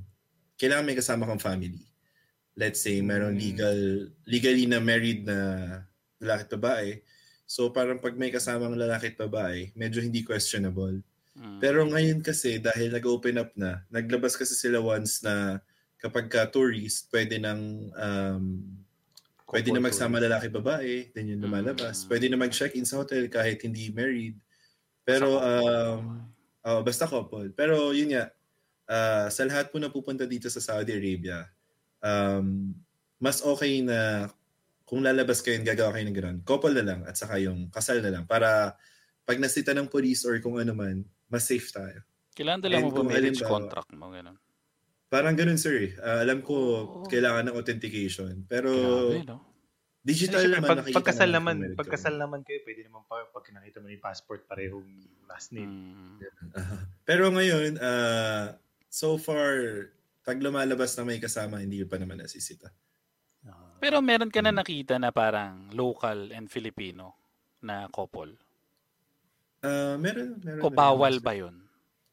kailangan 0.54 0.86
may 0.86 0.94
kasama 0.94 1.26
kang 1.26 1.42
family. 1.42 1.82
Let's 2.54 2.78
say, 2.78 3.02
meron 3.02 3.34
Mm. 3.34 3.42
legal, 3.42 3.78
legally 4.28 4.66
na 4.70 4.78
married 4.78 5.26
na 5.26 5.38
lalaki 6.22 6.42
at 6.46 6.52
babae. 6.54 6.88
So, 7.48 7.74
parang 7.74 7.98
pag 7.98 8.14
may 8.14 8.30
kasamang 8.30 8.78
lalaki 8.78 9.10
at 9.10 9.18
babae, 9.18 9.74
medyo 9.74 9.98
hindi 9.98 10.22
questionable. 10.22 11.02
Mm. 11.32 11.58
Pero 11.60 11.80
ngayon 11.88 12.20
kasi, 12.20 12.60
dahil 12.60 12.92
nag-open 12.92 13.40
up 13.40 13.50
na, 13.56 13.84
naglabas 13.88 14.36
kasi 14.36 14.52
sila 14.52 14.80
once 14.80 15.24
na 15.24 15.60
kapag 16.02 16.28
ka 16.28 16.50
tourist, 16.50 17.08
pwede 17.08 17.40
nang 17.40 17.88
um, 17.94 18.64
Pwede 19.52 19.68
na 19.68 19.84
magsama 19.84 20.16
lalaki 20.16 20.48
babae, 20.48 21.12
then 21.12 21.28
yun 21.28 21.44
lumalabas. 21.44 22.08
Pwede 22.08 22.24
na 22.32 22.40
mag-check-in 22.40 22.88
sa 22.88 23.04
hotel 23.04 23.28
kahit 23.28 23.60
hindi 23.60 23.92
married. 23.92 24.40
Pero, 25.04 25.36
um, 25.36 26.24
oh, 26.64 26.80
basta 26.80 27.04
couple. 27.04 27.52
Pero 27.52 27.92
yun 27.92 28.16
nga, 28.16 28.32
ah, 28.88 29.28
sa 29.28 29.44
lahat 29.44 29.68
po 29.68 29.76
na 29.76 29.92
pupunta 29.92 30.24
dito 30.24 30.48
sa 30.48 30.64
Saudi 30.64 30.96
Arabia, 30.96 31.52
um, 32.00 32.72
mas 33.20 33.44
okay 33.44 33.84
na 33.84 34.32
kung 34.88 35.04
lalabas 35.04 35.44
kayo, 35.44 35.60
gagawa 35.60 36.00
kayo 36.00 36.08
ng 36.08 36.16
gano'n, 36.16 36.38
couple 36.48 36.72
na 36.72 36.84
lang 36.88 37.00
at 37.04 37.20
saka 37.20 37.36
yung 37.36 37.68
kasal 37.68 38.00
na 38.00 38.08
lang 38.08 38.24
para 38.24 38.72
pag 39.28 39.36
nasita 39.36 39.76
ng 39.76 39.88
police 39.88 40.24
or 40.24 40.40
kung 40.40 40.56
ano 40.56 40.72
man, 40.72 41.04
mas 41.32 41.48
safe 41.48 41.72
tayo. 41.72 42.04
Kailangan 42.32 42.60
dala 42.60 42.76
mo 42.80 42.92
ba 42.92 43.02
marriage 43.02 43.40
halimbawa- 43.40 43.52
contract 43.64 43.90
mo? 43.92 44.06
Ganun. 44.08 44.36
Parang 45.08 45.36
ganun, 45.36 45.56
sir. 45.56 45.76
eh. 45.76 45.92
Ah, 45.98 46.20
alam 46.20 46.40
ko, 46.40 46.54
Oh. 46.54 47.04
kailangan 47.04 47.48
ng 47.48 47.56
authentication. 47.56 48.44
Pero, 48.44 48.72
Grabe, 48.72 49.28
no? 49.28 49.44
digital 50.00 50.48
naman. 50.48 50.68
pag, 50.68 50.78
nakikita 50.80 50.98
pagkasal 50.98 51.30
naman 51.30 51.56
naman, 51.58 51.76
pagkasal 51.76 52.14
naman 52.16 52.40
kayo, 52.42 52.64
pwede 52.64 52.80
naman 52.84 53.04
pa, 53.04 53.24
pag 53.28 53.44
nakita 53.50 53.78
mo 53.78 53.88
yung 53.88 54.00
passport, 54.00 54.44
parehong 54.44 54.88
last 55.28 55.52
name. 55.52 55.68
Mm. 55.68 56.16
Aha. 56.52 56.76
Pero 57.04 57.28
ngayon, 57.28 57.76
ah, 57.78 58.56
so 58.88 59.16
far, 59.16 59.52
pag 60.22 60.40
lumalabas 60.40 60.96
na 60.96 61.04
may 61.04 61.20
kasama, 61.20 61.60
hindi 61.60 61.84
pa 61.84 62.00
naman 62.00 62.16
nasisita. 62.18 62.72
Ah. 63.44 63.76
Pero 63.76 64.00
meron 64.00 64.32
ka 64.32 64.40
na 64.40 64.50
nakita 64.50 64.96
na 64.96 65.12
parang 65.12 65.68
local 65.70 66.32
and 66.32 66.48
Filipino 66.48 67.20
na 67.60 67.84
couple? 67.86 68.32
Ah, 69.62 69.94
meron, 69.94 70.42
meron. 70.42 70.60
O 70.60 70.68
meron. 70.68 70.74
bawal 70.74 71.14
ba 71.18 71.32
yun? 71.32 71.54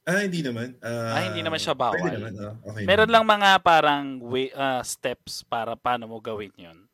Ah, 0.06 0.22
hindi 0.22 0.42
naman. 0.42 0.74
Ah, 0.82 1.18
Ah, 1.18 1.24
hindi 1.30 1.42
naman 1.42 1.58
siya 1.58 1.74
bawal. 1.74 1.98
Pwede 1.98 2.18
naman, 2.18 2.34
oh, 2.38 2.56
okay 2.70 2.82
Meron 2.86 3.10
naman. 3.10 3.14
lang 3.14 3.42
mga 3.42 3.50
parang 3.62 4.04
way, 4.22 4.50
ah, 4.54 4.82
steps 4.82 5.42
para 5.44 5.74
paano 5.74 6.06
mo 6.06 6.18
gawin 6.18 6.54
yun. 6.56 6.86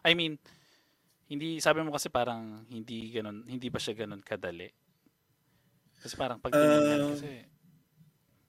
I 0.00 0.16
mean, 0.16 0.40
hindi 1.28 1.60
sabi 1.60 1.84
mo 1.84 1.92
kasi 1.92 2.08
parang 2.08 2.64
hindi 2.66 3.12
ganun, 3.12 3.44
hindi 3.44 3.68
pa 3.68 3.76
siya 3.76 3.92
ganun 3.94 4.20
kadali. 4.20 4.68
Kasi 6.00 6.16
parang 6.16 6.40
pag 6.40 6.52
Ah, 6.52 7.12
kasi 7.12 7.44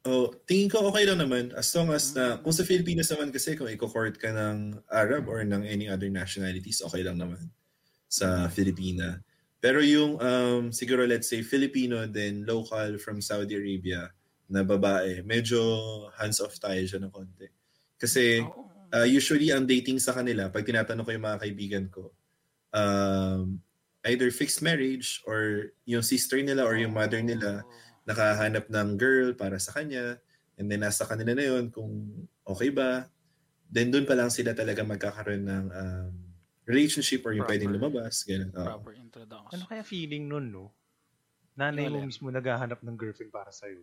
Oh, 0.01 0.33
tingin 0.49 0.65
ko 0.65 0.89
okay 0.89 1.05
lang 1.05 1.21
naman 1.21 1.53
as 1.53 1.69
long 1.77 1.93
as 1.93 2.17
na 2.17 2.41
kung 2.41 2.49
sa 2.49 2.65
Philippines 2.65 3.05
naman 3.13 3.29
kasi 3.29 3.53
kung 3.53 3.69
i-court 3.69 4.17
ka 4.17 4.33
ng 4.33 4.81
Arab 4.89 5.29
or 5.29 5.45
ng 5.45 5.61
any 5.61 5.85
other 5.85 6.09
nationalities 6.09 6.81
okay 6.81 7.05
lang 7.05 7.21
naman 7.21 7.37
sa 8.09 8.49
Filipina. 8.49 9.21
Pero 9.61 9.77
yung 9.85 10.17
um, 10.17 10.73
siguro 10.73 11.05
let's 11.05 11.29
say 11.29 11.45
Filipino 11.45 12.09
then 12.09 12.41
local 12.49 12.97
from 12.97 13.21
Saudi 13.21 13.53
Arabia 13.53 14.09
na 14.51 14.65
babae, 14.65 15.21
medyo 15.23 15.61
hands-off 16.17 16.57
tayo 16.59 16.81
siya 16.81 16.99
ng 16.99 17.13
konti. 17.13 17.47
Kasi 17.95 18.41
uh, 18.91 19.07
usually 19.07 19.53
ang 19.53 19.63
dating 19.63 20.01
sa 20.01 20.11
kanila, 20.11 20.49
pag 20.49 20.65
tinatanong 20.65 21.05
ko 21.05 21.11
yung 21.13 21.27
mga 21.29 21.39
kaibigan 21.45 21.85
ko, 21.87 22.11
um, 22.73 23.61
either 24.09 24.33
fixed 24.33 24.65
marriage 24.65 25.21
or 25.29 25.71
yung 25.85 26.01
sister 26.01 26.41
nila 26.41 26.65
or 26.65 26.75
yung 26.75 26.91
mother 26.91 27.21
nila 27.21 27.61
nakahanap 28.09 28.65
ng 28.65 28.97
girl 28.97 29.31
para 29.37 29.61
sa 29.61 29.77
kanya 29.77 30.17
and 30.57 30.67
then 30.67 30.81
nasa 30.81 31.05
kanila 31.05 31.37
na 31.37 31.45
yun 31.45 31.69
kung 31.69 32.09
okay 32.43 32.73
ba. 32.73 33.07
Then 33.71 33.93
doon 33.93 34.03
pa 34.09 34.17
lang 34.17 34.33
sila 34.33 34.51
talaga 34.51 34.83
magkakaroon 34.83 35.45
ng 35.47 35.65
um, 35.71 36.11
relationship 36.63 37.21
or 37.23 37.31
yung 37.31 37.43
Proper. 37.43 37.57
pwedeng 37.57 37.71
lumabas. 37.73 38.21
Ganun. 38.23 38.51
Oo. 38.51 38.65
Proper 38.65 38.93
introduction. 38.95 39.51
Ano 39.51 39.63
kaya 39.65 39.81
feeling 39.81 40.27
nun, 40.27 40.49
no? 40.49 40.71
Nanay 41.53 41.89
mo 41.89 41.99
Wala. 41.99 42.07
mismo 42.07 42.27
naghahanap 42.27 42.79
ng 42.79 42.95
girlfriend 42.95 43.29
para 43.29 43.51
sa'yo. 43.51 43.81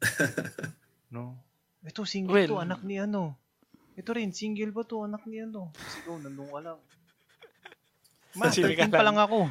no? 1.14 1.38
Ito, 1.80 2.04
single 2.04 2.34
Well, 2.34 2.50
to, 2.50 2.60
anak 2.60 2.80
ni 2.82 2.98
ano. 2.98 3.36
Ito 3.96 4.12
rin, 4.12 4.32
single 4.32 4.70
ba 4.70 4.84
to, 4.84 5.00
anak 5.02 5.24
ni 5.24 5.40
ano. 5.40 5.72
Sigaw, 5.74 6.16
nandun 6.18 6.48
ka 6.48 6.60
lang. 6.60 6.78
Ma, 8.36 8.46
Sasili 8.46 8.76
ka 8.76 8.86
13 8.86 8.92
pa 8.92 9.02
lang. 9.02 9.16
lang 9.16 9.26
ako. 9.26 9.38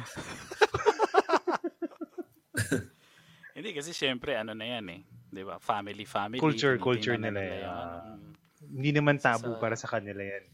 Hindi 3.56 3.70
kasi 3.76 3.92
syempre 3.92 4.36
ano 4.36 4.56
na 4.56 4.64
yan 4.64 4.86
eh. 4.88 5.00
'Di 5.28 5.42
ba? 5.44 5.60
Family 5.60 6.08
family. 6.08 6.40
Culture, 6.40 6.80
culture 6.80 7.20
na 7.20 7.28
nila 7.28 7.40
yung 7.44 7.60
yan. 7.60 7.68
ano. 7.68 8.32
Hindi 8.70 8.90
naman 8.94 9.16
tabu 9.18 9.52
Sa- 9.52 9.60
para 9.60 9.76
sa 9.76 9.84
kanila 9.86 10.22
yan. 10.22 10.44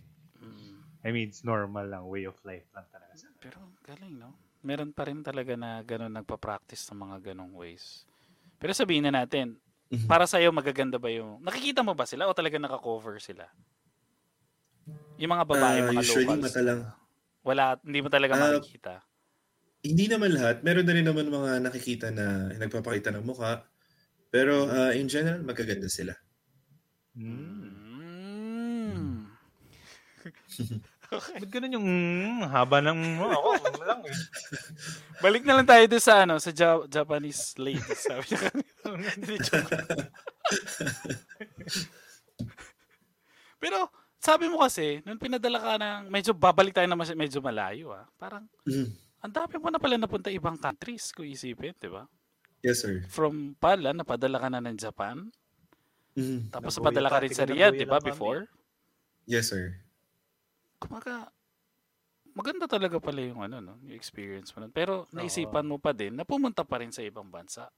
Mm. 1.07 1.09
I 1.09 1.15
mean, 1.15 1.31
it's 1.31 1.47
normal 1.47 1.87
lang, 1.87 2.03
way 2.11 2.27
of 2.27 2.35
life 2.43 2.66
lang 2.74 2.83
talaga 2.91 3.15
sa 3.15 3.31
Pero 3.39 3.62
galing 3.87 4.19
no. 4.19 4.35
Meron 4.66 4.91
pa 4.91 5.07
rin 5.07 5.23
talaga 5.23 5.55
na 5.55 5.78
ganun 5.87 6.11
nagpa-practice 6.11 6.91
ng 6.91 7.07
mga 7.07 7.16
ganong 7.31 7.55
ways. 7.55 8.03
Pero 8.59 8.74
sabihin 8.74 9.07
na 9.07 9.23
natin, 9.23 9.55
Mhm. 9.87 10.11
para 10.11 10.27
sa 10.27 10.43
iyo 10.43 10.51
magaganda 10.51 10.99
ba 10.99 11.07
yung 11.07 11.39
nakikita 11.39 11.87
mo 11.87 11.95
ba 11.95 12.03
sila 12.11 12.27
o 12.27 12.35
talaga 12.35 12.59
naka-cover 12.59 13.23
sila? 13.23 13.47
Yung 15.23 15.31
mga 15.31 15.47
babae, 15.47 15.78
Ah, 15.87 15.95
mga 15.95 16.03
usually 16.03 16.27
locals. 16.27 16.43
mata 16.43 16.61
lang. 16.66 16.81
Wala, 17.47 17.78
hindi 17.87 17.99
mo 18.03 18.11
talaga 18.11 18.33
Ah, 18.35 18.59
makikita. 18.59 19.07
Hindi 19.87 20.11
naman 20.11 20.35
lahat. 20.35 20.66
Meron 20.66 20.83
na 20.83 20.95
rin 20.99 21.07
naman 21.07 21.31
mga 21.31 21.62
nakikita 21.62 22.11
na 22.11 22.51
nagpapakita 22.59 23.15
ng 23.15 23.23
mukha. 23.23 23.62
Pero 24.35 24.66
uh, 24.66 24.91
in 24.91 25.07
general, 25.07 25.47
magaganda 25.47 25.87
sila. 25.87 26.19
Hmm. 27.15 27.87
Mm. 31.07 31.39
Ba't 31.39 31.51
ganun 31.51 31.77
yung 31.78 31.87
mm, 31.87 32.51
haba 32.51 32.83
ng 32.83 32.99
oh, 33.23 33.31
ako, 33.31 33.49
ano 33.70 33.83
lang 33.87 34.01
eh. 34.07 34.15
Balik 35.23 35.43
na 35.47 35.55
lang 35.59 35.66
tayo 35.66 35.85
doon 35.87 36.03
sa 36.03 36.27
ano, 36.27 36.35
sa 36.39 36.51
Ja- 36.51 36.87
Japanese 36.87 37.55
ladies. 37.57 38.01
Sabi 38.03 38.27
niya. 38.35 38.51
Pero 43.62 43.89
sabi 44.19 44.51
mo 44.51 44.59
kasi, 44.61 45.01
nung 45.07 45.23
pinadala 45.23 45.59
ka 45.62 45.73
ng, 45.78 46.11
medyo 46.11 46.35
babalik 46.35 46.74
tayo 46.74 46.91
na 46.91 46.99
mas- 46.99 47.15
medyo 47.15 47.39
malayo 47.39 47.95
ah. 47.95 48.07
Parang, 48.19 48.43
Mhm. 48.66 48.91
ang 49.23 49.33
dami 49.33 49.55
mo 49.62 49.70
na 49.70 49.78
pala 49.78 49.95
napunta 49.97 50.35
ibang 50.35 50.59
countries 50.59 51.15
kung 51.15 51.27
isipin, 51.27 51.74
di 51.78 51.87
ba? 51.87 52.03
Yes, 52.66 52.83
sir. 52.83 53.07
From 53.07 53.55
pala, 53.55 53.95
napadala 53.95 54.43
ka 54.43 54.49
na 54.51 54.59
ng 54.59 54.74
Japan. 54.74 55.31
Mhm. 56.19 56.51
Tapos 56.51 56.74
napadala 56.74 57.07
ka 57.12 57.23
rin 57.23 57.31
sa 57.31 57.47
Riyadh, 57.47 57.78
di 57.78 57.87
ba, 57.87 58.03
before? 58.03 58.51
Yes, 59.28 59.53
sir. 59.55 59.78
Kumaga, 60.77 61.32
maganda 62.36 62.69
talaga 62.69 63.01
pala 63.01 63.24
yung 63.24 63.40
ano, 63.40 63.65
no, 63.65 63.74
yung 63.81 63.97
experience 63.97 64.53
mo 64.53 64.65
nun. 64.65 64.73
Pero 64.73 65.09
naisipan 65.16 65.65
mo 65.65 65.81
pa 65.81 65.97
din 65.97 66.12
na 66.12 66.28
pumunta 66.28 66.62
pa 66.69 66.85
rin 66.85 66.93
sa 66.93 67.01
ibang 67.01 67.28
bansa. 67.32 67.69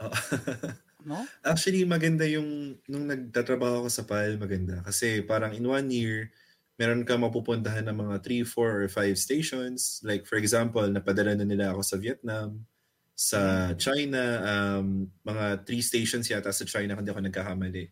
Oo. 0.00 0.12
No? 1.02 1.26
Actually, 1.42 1.82
maganda 1.82 2.22
yung, 2.22 2.78
nung 2.86 3.10
nagtatrabaho 3.10 3.82
ako 3.82 3.88
sa 3.90 4.06
PAL, 4.06 4.38
maganda. 4.38 4.86
Kasi 4.86 5.18
parang 5.26 5.50
in 5.50 5.66
one 5.66 5.90
year, 5.90 6.30
meron 6.78 7.02
ka 7.02 7.18
mapupuntahan 7.18 7.90
ng 7.90 7.98
mga 7.98 8.16
3, 8.22 8.46
4, 8.46 8.86
or 8.86 8.86
5 8.86 9.18
stations. 9.18 9.98
Like 10.06 10.30
for 10.30 10.38
example, 10.38 10.86
napadala 10.86 11.34
na 11.34 11.42
nila 11.42 11.74
ako 11.74 11.82
sa 11.82 11.96
Vietnam, 11.98 12.62
sa 13.18 13.74
China, 13.74 14.22
um, 14.46 15.10
mga 15.26 15.66
3 15.66 15.82
stations 15.82 16.30
yata 16.30 16.54
sa 16.54 16.62
China 16.62 16.94
kung 16.94 17.02
di 17.02 17.10
ako 17.10 17.22
nagkakamali. 17.26 17.84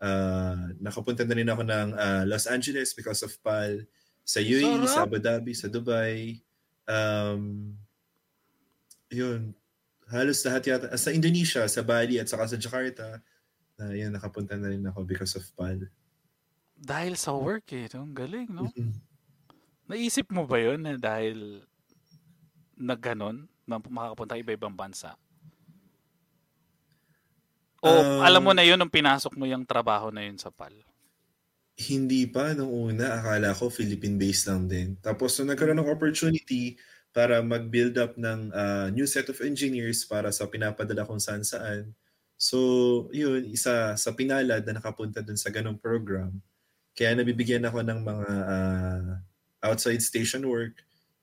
Uh, 0.00 0.72
nakapunta 0.80 1.28
na 1.28 1.36
rin 1.36 1.44
ako 1.44 1.60
ng 1.60 1.88
uh, 1.92 2.24
Los 2.24 2.48
Angeles 2.48 2.96
because 2.96 3.20
of 3.20 3.36
PAL, 3.44 3.84
sa 4.24 4.40
UAE, 4.40 4.88
sa 4.88 5.04
Sarap! 5.04 5.12
Abu 5.12 5.18
Dhabi, 5.20 5.52
sa 5.52 5.68
Dubai. 5.68 6.40
Um, 6.88 7.76
yun, 9.12 9.52
halos 10.08 10.40
lahat 10.42 10.62
yata. 10.72 10.86
ah, 10.88 10.96
Sa 10.96 11.12
Indonesia, 11.12 11.68
sa 11.68 11.82
Bali, 11.84 12.16
at 12.16 12.32
saka 12.32 12.48
sa 12.48 12.56
Jakarta, 12.56 13.20
na 13.76 13.92
yan, 13.92 14.16
nakapunta 14.16 14.56
na 14.56 14.72
rin 14.72 14.80
ako 14.88 15.04
because 15.04 15.36
of 15.36 15.44
PAL. 15.52 15.84
Dahil 16.80 17.12
sa 17.20 17.36
work 17.36 17.68
eh. 17.76 17.84
Ang 17.92 18.16
galing, 18.16 18.48
no? 18.48 18.72
Mhm. 18.72 18.96
Naisip 19.84 20.32
mo 20.32 20.48
ba 20.48 20.56
yun 20.56 20.80
na 20.80 20.96
dahil 20.96 21.60
na 22.72 22.96
ganon, 22.96 23.44
na 23.68 23.76
makakapunta 23.76 24.40
iba-ibang 24.40 24.72
bansa? 24.72 25.12
O 27.80 27.88
Um, 27.88 28.20
alam 28.20 28.44
mo 28.44 28.52
na 28.52 28.60
yun 28.60 28.76
nung 28.76 28.92
pinasok 28.92 29.32
mo 29.40 29.48
yung 29.48 29.64
trabaho 29.64 30.12
na 30.12 30.20
yun 30.24 30.36
sa 30.36 30.52
PAL? 30.52 30.76
Hindi 31.80 32.28
pa 32.28 32.52
nung 32.52 32.68
una, 32.68 33.16
akala 33.16 33.56
ko 33.56 33.72
Philippine-based 33.72 34.44
lang 34.52 34.68
din. 34.68 34.88
Tapos 35.00 35.32
nung 35.40 35.48
nagkaroon 35.48 35.80
ng 35.80 35.88
opportunity 35.88 36.76
para 37.10 37.40
mag-build 37.40 37.96
up 37.96 38.20
ng 38.20 38.52
ah, 38.52 38.92
new 38.92 39.08
set 39.08 39.26
of 39.32 39.40
engineers 39.40 40.04
para 40.04 40.28
sa 40.28 40.44
pinapadala 40.44 41.08
kung 41.08 41.18
saan 41.18 41.40
saan. 41.40 41.96
So, 42.36 42.56
yun, 43.16 43.48
isa 43.48 43.96
sa 43.96 44.10
pinalad 44.12 44.64
na 44.64 44.76
nakapunta 44.76 45.24
dun 45.24 45.40
sa 45.40 45.48
ganong 45.52 45.80
program. 45.80 46.36
Kaya 46.92 47.16
nabibigyan 47.16 47.64
ako 47.64 47.80
ng 47.80 48.00
mga 48.04 48.28
ah, 48.44 49.10
outside 49.64 50.04
station 50.04 50.44
work. 50.44 50.76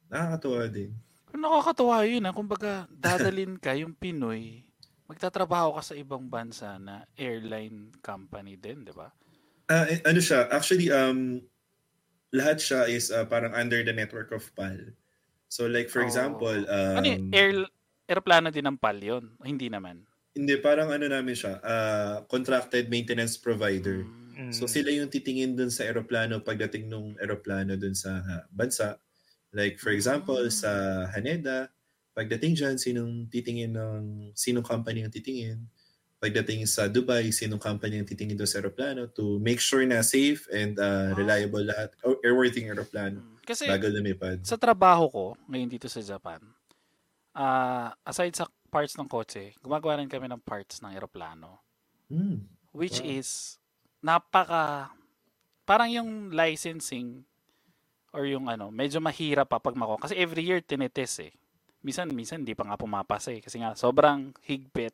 Nakakatuwa 0.10 0.66
din. 0.74 0.92
Pero 1.30 1.38
nakakatawa 1.38 2.02
yun 2.10 2.26
ha. 2.26 2.34
Kumbaga, 2.34 2.90
dadalin 2.90 3.62
ka 3.62 3.78
yung 3.78 3.94
Pinoy, 3.94 4.67
magtatrabaho 5.08 5.76
ka 5.76 5.82
sa 5.82 5.96
ibang 5.96 6.28
bansa 6.28 6.76
na 6.78 7.08
airline 7.16 7.96
company 8.00 8.56
din, 8.56 8.84
di 8.84 8.92
ba? 8.92 9.08
Eh, 9.68 10.04
ano 10.04 10.20
siya? 10.20 10.48
Actually, 10.48 10.88
um, 10.92 11.44
lahat 12.32 12.60
siya 12.60 12.88
is 12.88 13.08
ah, 13.10 13.24
parang 13.24 13.52
under 13.52 13.84
the 13.84 13.92
network 13.92 14.32
of 14.32 14.44
PAL. 14.54 14.76
So 15.48 15.64
like 15.66 15.88
for 15.88 16.04
Oh. 16.04 16.08
example, 16.08 16.60
um, 16.68 16.96
Ano 17.00 17.08
yun? 17.08 17.24
Air, 17.32 17.52
aeroplano 18.06 18.52
din 18.52 18.68
ng 18.68 18.78
PAL 18.78 19.00
yun? 19.00 19.26
Hindi 19.42 19.68
naman. 19.68 20.04
hindi 20.38 20.54
parang 20.62 20.94
ano 20.94 21.10
namin 21.10 21.34
siya, 21.34 21.58
ah, 21.66 22.22
contracted 22.30 22.94
maintenance 22.94 23.42
provider. 23.42 24.06
Mm. 24.38 24.54
So 24.54 24.70
sila 24.70 24.94
yung 24.94 25.10
titingin 25.10 25.58
dun 25.58 25.74
sa 25.74 25.82
eroplano 25.82 26.46
pagdating 26.46 26.86
nung 26.86 27.18
eroplano 27.18 27.74
dun 27.74 27.98
sa 27.98 28.22
ah, 28.22 28.44
bansa. 28.54 29.02
Like 29.50 29.82
for 29.82 29.90
example, 29.90 30.38
Mm. 30.38 30.54
sa 30.54 30.72
Haneda, 31.10 31.74
pagdating 32.18 32.58
dyan, 32.58 32.76
sinong 32.82 33.30
titingin 33.30 33.78
ng, 33.78 34.04
sinong 34.34 34.66
company 34.66 35.06
ang 35.06 35.14
titingin. 35.14 35.70
Pagdating 36.18 36.66
sa 36.66 36.90
Dubai, 36.90 37.30
sinong 37.30 37.62
company 37.62 38.02
ang 38.02 38.10
titingin 38.10 38.34
doon 38.34 38.50
sa 38.50 38.58
eroplano 38.58 39.06
to 39.14 39.38
make 39.38 39.62
sure 39.62 39.86
na 39.86 40.02
safe 40.02 40.50
and 40.50 40.82
ah, 40.82 41.14
Ah. 41.14 41.16
reliable 41.16 41.62
lahat, 41.62 41.94
or 42.02 42.18
airworthy 42.26 42.66
ang 42.66 42.74
eroplano 42.74 43.22
Kasi 43.46 43.70
bago 43.70 43.86
lumipad. 43.86 44.42
sa 44.42 44.58
trabaho 44.58 45.06
ko 45.08 45.26
ngayon 45.46 45.70
dito 45.70 45.86
sa 45.86 46.02
Japan, 46.02 46.42
ah 47.38 47.94
aside 48.02 48.34
sa 48.34 48.50
parts 48.74 48.98
ng 48.98 49.06
kotse, 49.08 49.54
gumagawa 49.62 50.02
rin 50.02 50.10
kami 50.10 50.26
ng 50.28 50.42
parts 50.42 50.82
ng 50.82 50.92
eroplano. 50.92 51.62
Hmm. 52.10 52.50
Which 52.74 52.98
Wow. 53.00 53.14
is 53.14 53.28
napaka 54.02 54.90
parang 55.70 55.92
yung 55.94 56.10
licensing 56.34 57.24
or 58.12 58.26
yung 58.26 58.50
ano, 58.50 58.74
medyo 58.74 58.98
mahirap 59.00 59.52
pa 59.52 59.62
pag 59.62 59.78
mako 59.78 60.02
kasi 60.02 60.18
every 60.18 60.42
year 60.44 60.60
tinetest 60.66 61.22
eh. 61.22 61.34
Minsan 61.80 62.10
minsan 62.12 62.42
hindi 62.42 62.54
pa 62.54 62.66
nga 62.66 62.76
pumapasa 62.76 63.30
eh 63.30 63.40
kasi 63.40 63.58
nga 63.58 63.74
sobrang 63.74 64.34
higpit 64.44 64.94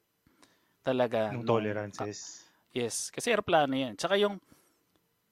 talaga 0.81 1.31
nung- 1.31 1.47
tolerances. 1.47 2.43
Yes, 2.69 3.07
kasi 3.09 3.29
aeroplano 3.29 3.71
'yan. 3.71 3.95
Tsaka 3.95 4.17
yung 4.17 4.41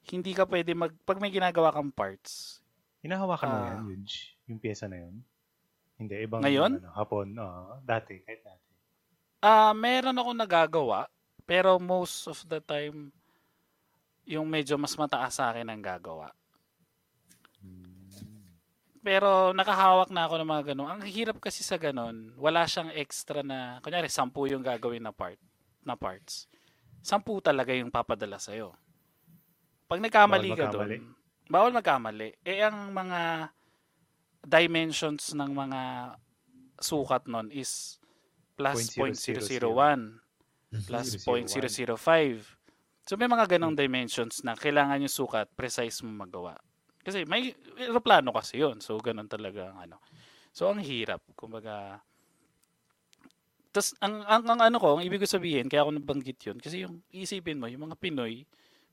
hindi 0.08 0.32
ka 0.32 0.46
pwede 0.46 0.72
mag 0.74 0.94
pag 1.04 1.20
may 1.20 1.30
ginagawa 1.30 1.70
kang 1.70 1.92
parts. 1.92 2.62
Hinahawakan 3.02 3.48
mo 3.48 3.58
Ah. 3.58 3.68
yan, 3.68 3.80
Yuj? 3.88 4.10
Yung 4.48 4.60
pyesa 4.62 4.86
na 4.86 5.02
yun? 5.02 5.22
Hindi, 5.98 6.18
ibang 6.22 6.42
Ngayon? 6.42 6.82
Ano, 6.82 6.90
hapon. 6.94 7.34
Oo, 7.36 7.78
dati, 7.82 8.22
kahit 8.22 8.42
dati. 8.42 8.66
Ah, 9.42 9.74
meron 9.74 10.18
ako 10.18 10.30
nagagawa, 10.34 11.06
pero 11.46 11.78
most 11.78 12.26
of 12.26 12.42
the 12.46 12.58
time 12.58 13.10
yung 14.24 14.46
medyo 14.46 14.78
mas 14.78 14.94
mataas 14.94 15.38
sa 15.38 15.50
akin 15.50 15.66
ang 15.66 15.82
gagawa. 15.82 16.30
Pero 19.02 19.50
nakahawak 19.52 20.14
na 20.14 20.30
ako 20.30 20.34
ng 20.38 20.50
mga 20.50 20.64
ganun. 20.74 20.90
Ang 20.90 21.02
hirap 21.10 21.42
kasi 21.42 21.66
sa 21.66 21.82
ganun, 21.82 22.38
wala 22.38 22.70
siyang 22.70 22.94
extra 22.94 23.42
na, 23.42 23.82
kunyari, 23.82 24.06
sampu 24.06 24.46
yung 24.46 24.62
gagawin 24.62 25.02
na 25.02 25.10
part, 25.10 25.42
na 25.82 25.98
parts. 25.98 26.46
Sampu 27.02 27.42
talaga 27.42 27.74
yung 27.74 27.90
papadala 27.90 28.38
sa'yo. 28.38 28.78
Pag 29.90 30.06
nagkamali 30.06 30.54
ka 30.54 30.70
doon, 30.70 31.18
bawal 31.50 31.74
magkamali. 31.74 32.38
Eh, 32.46 32.62
ang 32.62 32.94
mga 32.94 33.50
dimensions 34.46 35.34
ng 35.34 35.50
mga 35.50 35.82
sukat 36.78 37.26
nun 37.26 37.50
is 37.50 37.98
plus 38.58 38.94
0.001. 38.94 40.22
0.001. 40.72 40.86
plus 40.88 41.08
0.01. 41.26 41.90
0.005. 41.90 42.62
So 43.10 43.18
may 43.18 43.28
mga 43.28 43.58
ganong 43.58 43.76
dimensions 43.76 44.46
na 44.46 44.54
kailangan 44.54 45.02
yung 45.02 45.12
sukat, 45.12 45.50
precise 45.58 46.06
mo 46.06 46.14
magawa. 46.14 46.56
Kasi 47.06 47.26
may 47.26 47.54
aeroplano 47.80 48.30
kasi 48.36 48.62
yun. 48.62 48.80
So 48.84 48.98
ganun 49.02 49.30
talaga 49.32 49.74
ang 49.74 49.80
ano. 49.90 49.98
So 50.56 50.70
ang 50.72 50.82
hirap. 50.84 51.24
Kumbaga, 51.38 52.02
tas 53.76 53.96
ang, 54.04 54.16
ang, 54.28 54.44
ang 54.52 54.60
ano 54.68 54.78
ko, 54.84 54.88
ang 55.00 55.04
ibig 55.08 55.22
ko 55.24 55.28
sabihin, 55.28 55.68
kaya 55.72 55.82
ako 55.88 55.92
nabanggit 55.96 56.40
yun, 56.44 56.58
kasi 56.60 56.84
yung 56.84 57.00
isipin 57.16 57.60
mo, 57.60 57.68
yung 57.72 57.88
mga 57.88 57.96
Pinoy, 58.04 58.44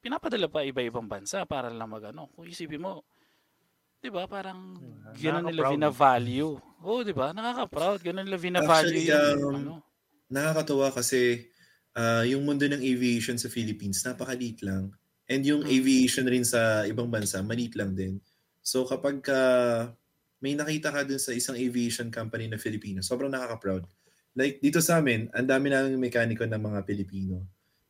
pinapadala 0.02 0.46
pa 0.46 0.62
iba-ibang 0.62 1.10
bansa 1.10 1.42
para 1.52 1.66
lang 1.70 1.90
magano. 1.90 2.30
Kung 2.34 2.46
isipin 2.46 2.82
mo, 2.86 3.02
'di 4.02 4.10
ba, 4.14 4.24
parang 4.30 4.60
Hmm, 4.78 5.02
gano'n 5.22 5.46
nila 5.46 5.62
vina-value. 5.66 6.54
Oo, 6.86 7.00
'di 7.06 7.14
ba? 7.14 7.30
Nakaka-proud, 7.36 8.00
gano'n 8.06 8.26
nila 8.26 8.38
vina-value 8.40 9.04
Actually, 9.04 9.12
yung 9.14 9.24
um, 9.24 9.54
ano. 9.54 9.82
Nakakatawa 10.32 10.88
kasi 10.94 11.48
ah, 11.96 12.24
yung 12.26 12.44
mundo 12.48 12.64
ng 12.68 12.82
aviation 12.82 13.36
sa 13.38 13.52
Philippines, 13.52 14.02
napakaliit 14.06 14.60
lang. 14.66 14.94
And 15.28 15.44
yung 15.44 15.62
Mm. 15.62 15.68
aviation 15.68 16.24
rin 16.28 16.44
sa 16.44 16.84
ibang 16.88 17.12
bansa, 17.12 17.40
maliit 17.44 17.76
lang 17.76 17.92
din. 17.94 18.20
So 18.64 18.84
kapag 18.88 19.20
ka 19.24 19.40
may 20.38 20.54
nakita 20.54 20.94
ka 20.94 21.02
dun 21.02 21.18
sa 21.18 21.34
isang 21.34 21.58
aviation 21.58 22.08
company 22.14 22.46
na 22.46 22.56
Filipino, 22.62 23.02
sobrang 23.02 23.30
nakaka-proud. 23.32 23.84
Like 24.38 24.62
dito 24.62 24.78
sa 24.78 25.02
amin, 25.02 25.28
ang 25.34 25.46
dami 25.50 25.68
namin 25.72 25.98
mekaniko 25.98 26.46
ng 26.46 26.62
mga 26.62 26.80
Pilipino. 26.86 27.42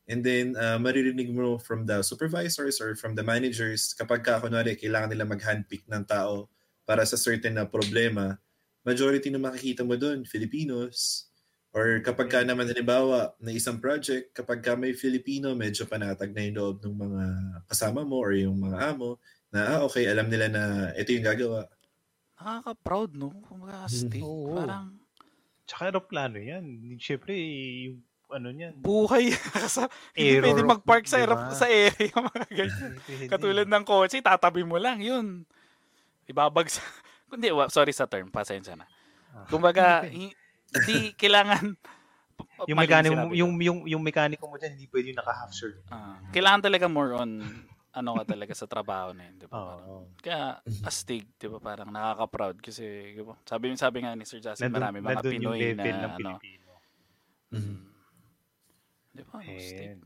And 0.08 0.24
then, 0.24 0.56
ah, 0.56 0.80
maririnig 0.80 1.28
mo 1.36 1.60
from 1.60 1.84
the 1.84 2.00
supervisors 2.00 2.80
or 2.80 2.96
from 2.96 3.12
the 3.12 3.20
managers, 3.22 3.92
kapag 3.92 4.24
ka, 4.24 4.40
kunwari, 4.40 4.72
kailangan 4.72 5.12
nila 5.12 5.28
mag-handpick 5.28 5.84
ng 5.84 6.04
tao 6.08 6.48
para 6.88 7.04
sa 7.04 7.20
certain 7.20 7.52
na 7.60 7.68
problema, 7.68 8.40
majority 8.88 9.28
na 9.28 9.36
makikita 9.36 9.84
mo 9.84 10.00
doon, 10.00 10.24
Filipinos. 10.24 11.27
Or 11.76 12.00
kapag 12.00 12.32
ka 12.32 12.40
naman, 12.42 12.64
halimbawa, 12.64 13.36
na 13.38 13.52
isang 13.52 13.76
project, 13.76 14.32
kapag 14.32 14.64
ka 14.64 14.72
may 14.72 14.96
Filipino, 14.96 15.52
medyo 15.52 15.84
panatag 15.84 16.32
na 16.32 16.48
yung 16.48 16.56
loob 16.56 16.76
ng 16.80 16.96
mga 16.96 17.24
kasama 17.68 18.02
mo 18.02 18.16
or 18.18 18.32
yung 18.32 18.56
mga 18.56 18.96
amo, 18.96 19.20
na, 19.48 19.76
ah, 19.76 19.80
okay, 19.84 20.08
alam 20.08 20.28
nila 20.28 20.48
na 20.48 20.62
ito 20.96 21.12
yung 21.12 21.24
gagawa. 21.24 21.68
Nakaka-proud, 22.40 23.10
no? 23.16 23.32
Kumbaga, 23.44 23.84
state, 23.88 24.24
Oo. 24.24 24.56
parang 24.56 24.96
Tsaka 25.68 25.92
aeroplano 25.92 26.40
yan. 26.40 26.64
Siyempre, 26.96 27.36
yung 27.84 28.00
ano 28.32 28.48
niyan. 28.48 28.80
buhay. 28.80 29.28
Sa- 29.68 29.92
Hindi 30.16 30.40
pwede 30.40 30.64
mag-park 30.64 31.04
sa, 31.04 31.20
diba? 31.20 31.36
aero- 31.36 31.52
sa 31.52 31.68
area, 31.68 32.08
mga 32.32 32.46
ganyan. 32.48 32.92
Katulad 33.28 33.68
ng 33.68 33.84
kotse, 33.84 34.24
tatabi 34.24 34.64
mo 34.64 34.80
lang, 34.80 35.04
yun. 35.04 35.44
Ibabagsak. 36.24 36.80
Kundi, 37.28 37.52
wa- 37.52 37.68
sorry 37.68 37.92
sa 37.92 38.08
term, 38.08 38.32
pasensya 38.32 38.80
na. 38.80 38.88
Ah. 39.36 39.44
Kumbaga, 39.44 40.08
hindi 40.74 41.12
kailangan 41.16 41.64
yung 42.70 42.78
mekaniko 42.78 43.14
mo, 43.14 43.34
yung, 43.34 43.52
yung, 43.58 43.78
yung 43.86 44.02
mekaniko 44.02 44.44
mo 44.46 44.58
dyan, 44.58 44.74
hindi 44.78 44.86
pwede 44.90 45.14
yung 45.14 45.18
naka-half 45.18 45.50
shirt. 45.54 45.82
Ah, 45.90 46.18
kailangan 46.30 46.70
talaga 46.70 46.86
more 46.86 47.14
on 47.18 47.40
ano 47.88 48.14
ka 48.22 48.36
talaga 48.36 48.54
sa 48.54 48.70
trabaho 48.70 49.10
na 49.10 49.26
yun, 49.26 49.34
di 49.42 49.46
ba? 49.50 49.58
Parang- 49.58 49.82
Oo. 49.82 49.96
Kaya 50.22 50.62
astig, 50.86 51.26
di 51.34 51.46
ba? 51.50 51.58
Parang 51.58 51.90
nakaka-proud 51.90 52.62
kasi 52.62 53.16
di 53.16 53.22
ba? 53.26 53.34
sabi 53.42 53.74
sabi 53.74 53.98
nga 54.06 54.14
ni 54.14 54.22
Sir 54.22 54.38
Justin, 54.38 54.70
Nandun, 54.70 54.78
marami 54.78 54.98
mga 55.02 55.22
Pinoy 55.24 55.58
level 55.58 55.74
na 55.74 55.82
ng 55.82 55.98
ano. 55.98 56.16
Pilipino. 56.38 56.72
Mhm. 57.50 57.76
Di 59.18 59.22
ba? 59.26 59.36
Astig. 59.42 59.88
And, 59.88 60.02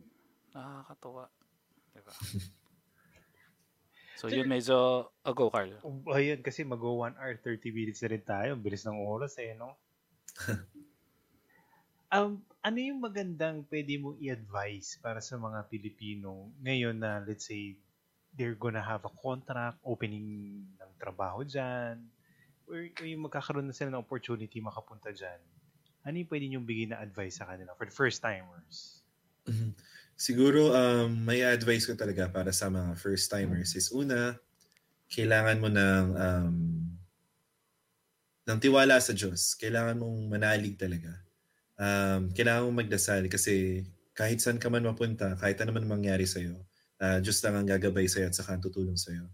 Nakakatuwa. 0.53 1.25
Di 1.93 2.01
ba? 2.01 2.13
So 4.23 4.31
yun 4.31 4.47
medyo, 4.47 5.11
oh, 5.11 5.35
go 5.35 5.51
Carl. 5.51 5.75
oh, 5.83 6.15
ayun, 6.15 6.47
kasi 6.47 6.63
mag-go 6.63 6.95
1 6.95 7.19
hour, 7.19 7.35
30 7.43 7.75
minutes 7.75 8.07
na 8.07 8.11
rin 8.15 8.23
tayo. 8.23 8.55
Bilis 8.55 8.87
ng 8.87 9.03
oras 9.03 9.35
eh, 9.43 9.51
no? 9.59 9.75
um, 12.13 12.43
ano 12.63 12.79
yung 12.79 13.01
magandang 13.03 13.67
pwede 13.73 13.99
mo 13.99 14.15
i-advise 14.21 15.01
para 15.03 15.19
sa 15.19 15.41
mga 15.41 15.67
Pilipino 15.73 16.53
ngayon 16.63 16.97
na, 17.01 17.25
let's 17.25 17.49
say, 17.49 17.77
they're 18.37 18.57
gonna 18.57 18.83
have 18.83 19.05
a 19.05 19.13
contract, 19.21 19.77
opening 19.85 20.63
ng 20.79 20.93
trabaho 20.97 21.45
dyan, 21.45 22.01
or, 22.69 22.89
or 23.01 23.05
yung 23.05 23.29
magkakaroon 23.29 23.69
na 23.69 23.77
sila 23.77 23.93
ng 23.93 24.03
opportunity 24.05 24.61
makapunta 24.63 25.13
dyan. 25.13 25.41
Ano 26.07 26.17
yung 26.17 26.31
pwede 26.31 26.47
niyong 26.49 26.67
bigyan 26.67 26.91
na 26.97 27.03
advice 27.03 27.39
sa 27.41 27.47
kanila 27.49 27.77
for 27.77 27.85
the 27.87 27.95
first 27.95 28.23
timers? 28.25 29.03
Mhm. 29.47 29.75
Siguro, 30.17 30.71
um, 30.71 31.11
may 31.27 31.43
advice 31.43 31.83
ko 31.89 31.99
talaga 31.99 32.31
para 32.31 32.55
sa 32.55 32.71
mga 32.71 32.95
first-timers 32.95 33.75
is 33.75 33.91
una, 33.91 34.39
kailangan 35.11 35.59
mo 35.59 35.69
ng, 35.73 36.07
um, 36.15 36.57
ng 38.49 38.59
tiwala 38.59 38.99
sa 38.99 39.15
Diyos. 39.15 39.55
Kailangan 39.59 39.99
mong 39.99 40.19
manalig 40.27 40.75
talaga. 40.79 41.13
Um, 41.79 42.31
kailangan 42.31 42.69
mong 42.69 42.79
magdasal 42.87 43.27
kasi 43.27 43.87
kahit 44.13 44.43
saan 44.43 44.61
ka 44.61 44.69
man 44.69 44.85
mapunta, 44.85 45.35
kahit 45.41 45.59
ano 45.65 45.73
man 45.75 45.89
mangyari 45.89 46.29
sa'yo, 46.29 46.59
uh, 47.01 47.19
Diyos 47.23 47.41
lang 47.43 47.59
ang 47.59 47.69
gagabay 47.69 48.07
sa'yo 48.07 48.29
at 48.29 48.37
saka 48.37 48.59
ang 48.59 48.63
tutulong 48.63 48.99
sa'yo. 48.99 49.27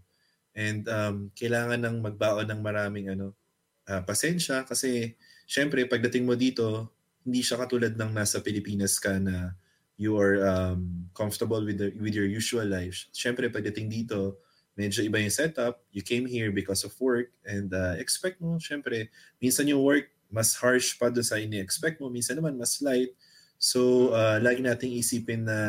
And 0.55 0.87
um, 0.89 1.15
kailangan 1.35 1.83
ng 1.83 1.97
magbaon 2.03 2.47
ng 2.49 2.61
maraming 2.63 3.13
ano, 3.13 3.37
ah, 3.85 4.01
pasensya 4.01 4.65
kasi 4.65 5.13
syempre 5.45 5.85
pagdating 5.85 6.25
mo 6.25 6.33
dito, 6.33 6.89
hindi 7.23 7.45
siya 7.45 7.61
katulad 7.61 7.93
ng 7.93 8.11
nasa 8.11 8.41
Pilipinas 8.41 8.97
ka 8.97 9.21
na 9.21 9.53
you 9.99 10.15
are 10.15 10.39
um, 10.47 11.11
comfortable 11.11 11.59
with 11.59 11.77
the, 11.77 11.91
with 11.99 12.15
your 12.15 12.25
usual 12.25 12.63
life. 12.63 13.11
Siyempre, 13.11 13.51
pagdating 13.51 13.91
dito, 13.91 14.39
medyo 14.79 15.03
iba 15.03 15.19
yung 15.19 15.35
setup. 15.35 15.83
You 15.91 15.99
came 15.99 16.23
here 16.23 16.55
because 16.55 16.87
of 16.87 16.95
work 17.03 17.35
and 17.43 17.67
uh, 17.75 17.99
expect 17.99 18.39
mo, 18.39 18.55
siyempre, 18.55 19.11
minsan 19.43 19.67
yung 19.67 19.83
work 19.83 20.07
mas 20.29 20.53
harsh 20.61 20.95
pa 20.95 21.09
doon 21.09 21.25
sa 21.25 21.41
ini-expect 21.41 21.97
mo, 21.97 22.07
minsan 22.07 22.37
naman 22.37 22.53
mas 22.55 22.79
light. 22.85 23.11
So, 23.57 24.13
uh, 24.13 24.37
lagi 24.39 24.61
nating 24.61 24.95
isipin 24.95 25.43
na 25.43 25.59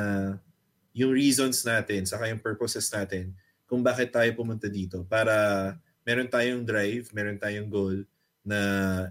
yung 0.93 1.17
reasons 1.17 1.65
natin, 1.65 2.05
saka 2.05 2.29
yung 2.29 2.39
purposes 2.39 2.87
natin, 2.93 3.33
kung 3.65 3.81
bakit 3.81 4.13
tayo 4.13 4.29
pumunta 4.37 4.69
dito. 4.69 5.03
Para 5.09 5.75
meron 6.05 6.29
tayong 6.29 6.63
drive, 6.63 7.09
meron 7.17 7.41
tayong 7.41 7.73
goal 7.73 8.05
na 8.45 8.59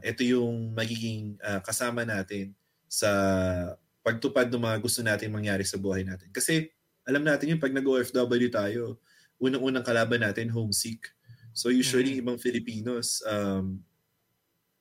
ito 0.06 0.22
yung 0.22 0.72
magiging 0.78 1.36
uh, 1.42 1.60
kasama 1.66 2.06
natin 2.06 2.54
sa 2.86 3.10
pagtupad 4.06 4.48
ng 4.48 4.64
mga 4.64 4.78
gusto 4.80 5.02
natin 5.02 5.34
mangyari 5.34 5.66
sa 5.66 5.82
buhay 5.82 6.06
natin. 6.06 6.30
Kasi 6.30 6.70
alam 7.10 7.26
natin 7.26 7.58
yun, 7.58 7.62
pag 7.62 7.74
nag-OFW 7.74 8.50
tayo, 8.54 9.02
unang-unang 9.40 9.84
kalaban 9.84 10.22
natin, 10.22 10.52
homesick. 10.52 11.12
So 11.56 11.72
usually, 11.74 12.20
Mhm. 12.20 12.22
ibang 12.24 12.40
Filipinos, 12.40 13.24
um, 13.26 13.82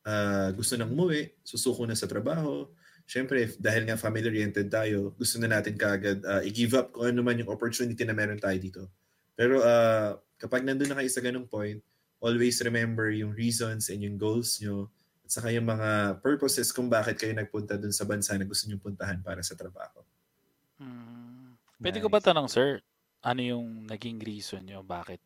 ah, 0.04 0.50
gusto 0.52 0.74
nang 0.76 0.90
umuwi, 0.92 1.32
susuko 1.42 1.86
na 1.86 1.94
sa 1.96 2.06
trabaho. 2.10 2.68
Siyempre, 3.08 3.48
dahil 3.56 3.88
nga 3.88 3.96
family-oriented 3.96 4.68
tayo, 4.68 5.16
gusto 5.16 5.40
na 5.40 5.48
natin 5.48 5.80
kaagad 5.80 6.20
ah, 6.28 6.42
i-give 6.44 6.76
up 6.76 6.92
kung 6.92 7.08
ano 7.08 7.24
man 7.24 7.40
yung 7.40 7.48
opportunity 7.48 8.04
na 8.04 8.12
meron 8.12 8.36
tayo 8.40 8.58
dito. 8.60 8.82
Pero 9.32 9.64
ah, 9.64 10.18
kapag 10.36 10.66
nandun 10.66 10.92
na 10.92 10.98
kayo 11.00 11.08
sa 11.08 11.24
ganung 11.24 11.48
point, 11.48 11.80
always 12.20 12.58
remember 12.60 13.08
yung 13.14 13.32
reasons 13.32 13.88
and 13.88 14.02
yung 14.02 14.18
goals 14.18 14.58
nyo 14.60 14.90
at 15.24 15.30
saka 15.30 15.54
yung 15.54 15.70
mga 15.70 16.20
purposes 16.20 16.68
kung 16.74 16.90
bakit 16.90 17.16
kayo 17.16 17.32
nagpunta 17.32 17.78
dun 17.78 17.94
sa 17.94 18.04
bansa 18.04 18.34
na 18.36 18.44
gusto 18.44 18.66
nyo 18.68 18.76
puntahan 18.82 19.22
para 19.22 19.40
sa 19.40 19.54
trabaho. 19.54 20.02
Hmm. 20.78 21.54
Pwede 21.78 22.02
ko 22.02 22.10
ba 22.10 22.18
tanong, 22.18 22.50
sir, 22.50 22.82
ano 23.20 23.40
yung 23.40 23.66
naging 23.84 24.18
reason 24.18 24.62
nyo 24.62 24.82
bakit 24.82 25.18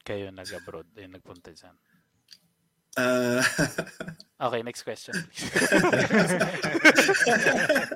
kayo 0.00 0.30
nag-abroad 0.30 0.86
eh, 0.94 1.06
nagpunta 1.06 1.50
dyan? 1.50 1.76
Ah, 2.96 3.42
Okay, 4.48 4.60
next 4.60 4.84
question. 4.84 5.16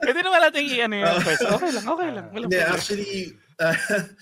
Pwede 0.01 0.19
naman 0.21 0.41
natin 0.41 0.63
i-ano 0.65 0.95
yung 0.97 1.21
question. 1.21 1.53
Okay 1.53 1.71
lang, 1.71 1.85
okay 1.85 2.09
lang. 2.11 2.27
Walang 2.29 2.49
Hindi, 2.49 2.57
problema. 2.57 2.75
actually, 2.75 3.13
ah, 3.59 3.77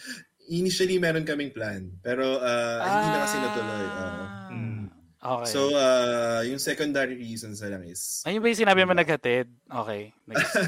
initially 0.50 0.98
meron 0.98 1.22
kaming 1.22 1.50
plan. 1.50 1.94
Pero 2.00 2.38
ah, 2.38 2.82
hindi 2.82 3.08
na 3.08 3.18
kasi 3.22 3.36
natuloy. 3.38 3.86
Ah, 3.88 4.26
Mm. 4.48 4.88
Okay. 5.18 5.50
So, 5.50 5.74
ah, 5.74 6.40
yung 6.42 6.58
secondary 6.58 7.14
reasons 7.14 7.58
na 7.60 7.74
lang 7.74 7.82
is, 7.84 8.22
Ayun 8.24 8.38
ba 8.38 8.48
yung 8.48 8.62
sinabi 8.62 8.82
mo 8.82 8.94
naghatid? 8.94 9.46
Okay. 9.66 10.14
Next 10.24 10.54
na. 10.54 10.62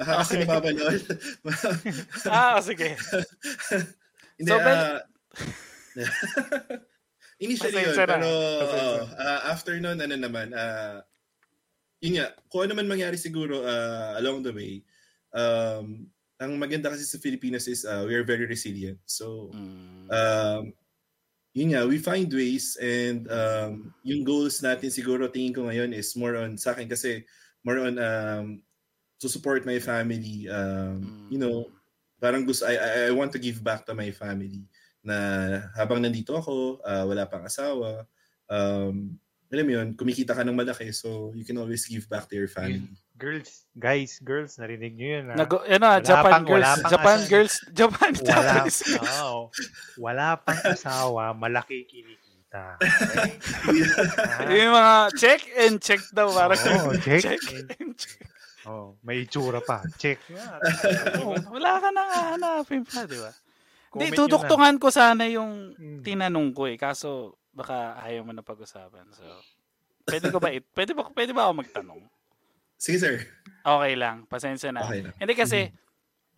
Baka 0.00 0.24
kasi 0.24 0.32
Okay. 0.32 0.42
napapanood. 0.48 1.00
ah, 2.32 2.56
sige. 2.64 2.96
Hindi, 4.40 4.48
So, 4.48 4.56
Ben- 4.64 4.80
ah, 4.80 4.98
initially 7.44 7.84
yun, 7.84 7.96
pero 7.96 8.24
oo, 8.24 9.04
ah, 9.20 9.52
after 9.52 9.76
nun, 9.76 10.00
ano 10.00 10.16
naman, 10.16 10.56
ah, 10.56 11.04
yun 12.00 12.16
nga, 12.16 12.32
kung 12.48 12.64
ano 12.64 12.80
man 12.80 12.88
mangyari 12.88 13.20
siguro 13.20 13.60
ah, 13.68 14.16
along 14.16 14.40
the 14.40 14.52
way, 14.56 14.80
um, 15.36 16.08
ang 16.40 16.56
maganda 16.56 16.88
kasi 16.88 17.04
sa 17.04 17.20
Pilipinas 17.20 17.68
is 17.68 17.84
ah, 17.84 18.00
we 18.08 18.16
are 18.16 18.24
very 18.24 18.48
resilient. 18.48 18.96
So, 19.04 19.52
Mm. 19.52 20.08
um, 20.08 20.62
yun 21.52 21.76
nga, 21.76 21.84
we 21.84 22.00
find 22.00 22.30
ways 22.32 22.80
and 22.80 23.28
um, 23.28 23.92
yung 24.00 24.24
goals 24.24 24.62
natin 24.64 24.88
siguro 24.88 25.28
tingin 25.28 25.52
ko 25.52 25.68
ngayon 25.68 25.92
is 25.92 26.16
more 26.16 26.38
on, 26.40 26.56
sa 26.56 26.72
akin 26.72 26.88
kasi, 26.88 27.26
more 27.60 27.76
on 27.84 28.00
um, 28.00 28.46
to 29.20 29.28
support 29.28 29.62
my 29.62 29.78
family. 29.78 30.48
Um, 30.48 31.28
You 31.28 31.38
know, 31.38 31.68
parang 32.18 32.42
gusto, 32.42 32.66
I, 32.66 32.74
I, 32.74 32.88
I 33.08 33.12
want 33.12 33.30
to 33.32 33.40
give 33.40 33.60
back 33.60 33.86
to 33.86 33.94
my 33.94 34.10
family 34.10 34.64
na 35.00 35.16
habang 35.72 36.02
nandito 36.02 36.36
ako, 36.36 36.80
ah, 36.82 37.04
wala 37.04 37.24
pang 37.24 37.40
asawa, 37.40 38.04
um, 38.48 39.16
alam 39.50 39.64
mo 39.66 39.72
yun, 39.72 39.88
kumikita 39.94 40.30
ka 40.30 40.44
ng 40.44 40.54
malaki 40.54 40.92
so 40.92 41.32
you 41.34 41.42
can 41.42 41.56
always 41.56 41.82
give 41.88 42.04
back 42.06 42.28
to 42.28 42.36
your 42.36 42.46
family. 42.46 42.86
Girls, 43.16 43.64
guys, 43.74 44.16
girls, 44.22 44.56
narinig 44.56 44.96
nyo 44.96 45.08
yun. 45.10 45.24
Ha? 45.28 45.34
Nag, 45.36 45.50
ano, 45.50 45.86
Wala 45.90 46.00
Japan 46.00 46.30
pang- 46.30 46.46
girls, 46.46 46.70
Japan 46.86 47.18
asawa. 47.18 47.28
girls, 47.28 47.54
Japan 47.72 48.10
wala, 48.14 48.24
Japanese. 48.28 48.78
oh, 49.18 49.38
wala 49.98 50.26
pang 50.38 50.60
asawa, 50.64 51.22
malaki 51.32 51.84
kinikita. 51.84 52.78
Okay? 52.80 53.30
Ah, 54.18 54.50
Yung 54.50 54.72
mga 54.72 54.94
check 55.16 55.40
and 55.56 55.74
check 55.78 56.02
daw. 56.10 56.30
Parang, 56.30 56.58
Oo, 56.58 56.94
check 56.98 57.22
check 57.22 57.40
and 57.78 57.94
check. 57.94 58.29
Oh, 58.70 58.86
may 59.02 59.26
itsura 59.26 59.58
pa. 59.58 59.82
Check. 59.98 60.22
Yeah, 60.30 60.62
Oo, 61.26 61.34
Wala 61.50 61.82
ka 61.82 61.88
na 61.90 62.02
hanapin 62.34 62.86
pa, 62.86 63.02
di 63.04 63.18
ba? 63.18 63.34
Hindi, 63.90 64.14
tuduktungan 64.14 64.78
ko 64.78 64.94
sana 64.94 65.26
yung 65.26 65.74
Hmm. 65.74 66.00
tinanong 66.06 66.54
ko 66.54 66.70
eh. 66.70 66.78
Kaso, 66.78 67.34
baka 67.50 67.98
ayaw 68.06 68.22
mo 68.22 68.30
na 68.30 68.46
pag-usapan. 68.46 69.10
So, 69.10 69.26
pwede 70.06 70.30
ko 70.30 70.38
ba, 70.38 70.54
it, 70.54 70.62
pwede 70.70 70.94
ba, 70.94 71.10
pwede 71.10 71.34
ba 71.34 71.50
ako 71.50 71.66
magtanong? 71.66 72.00
Sige, 72.78 72.96
sir. 72.96 73.14
Okay 73.60 73.92
lang, 73.98 74.30
pasensya 74.30 74.70
na. 74.70 74.86
Okay 74.86 75.02
lang. 75.04 75.14
Hindi 75.18 75.34
kasi, 75.34 75.74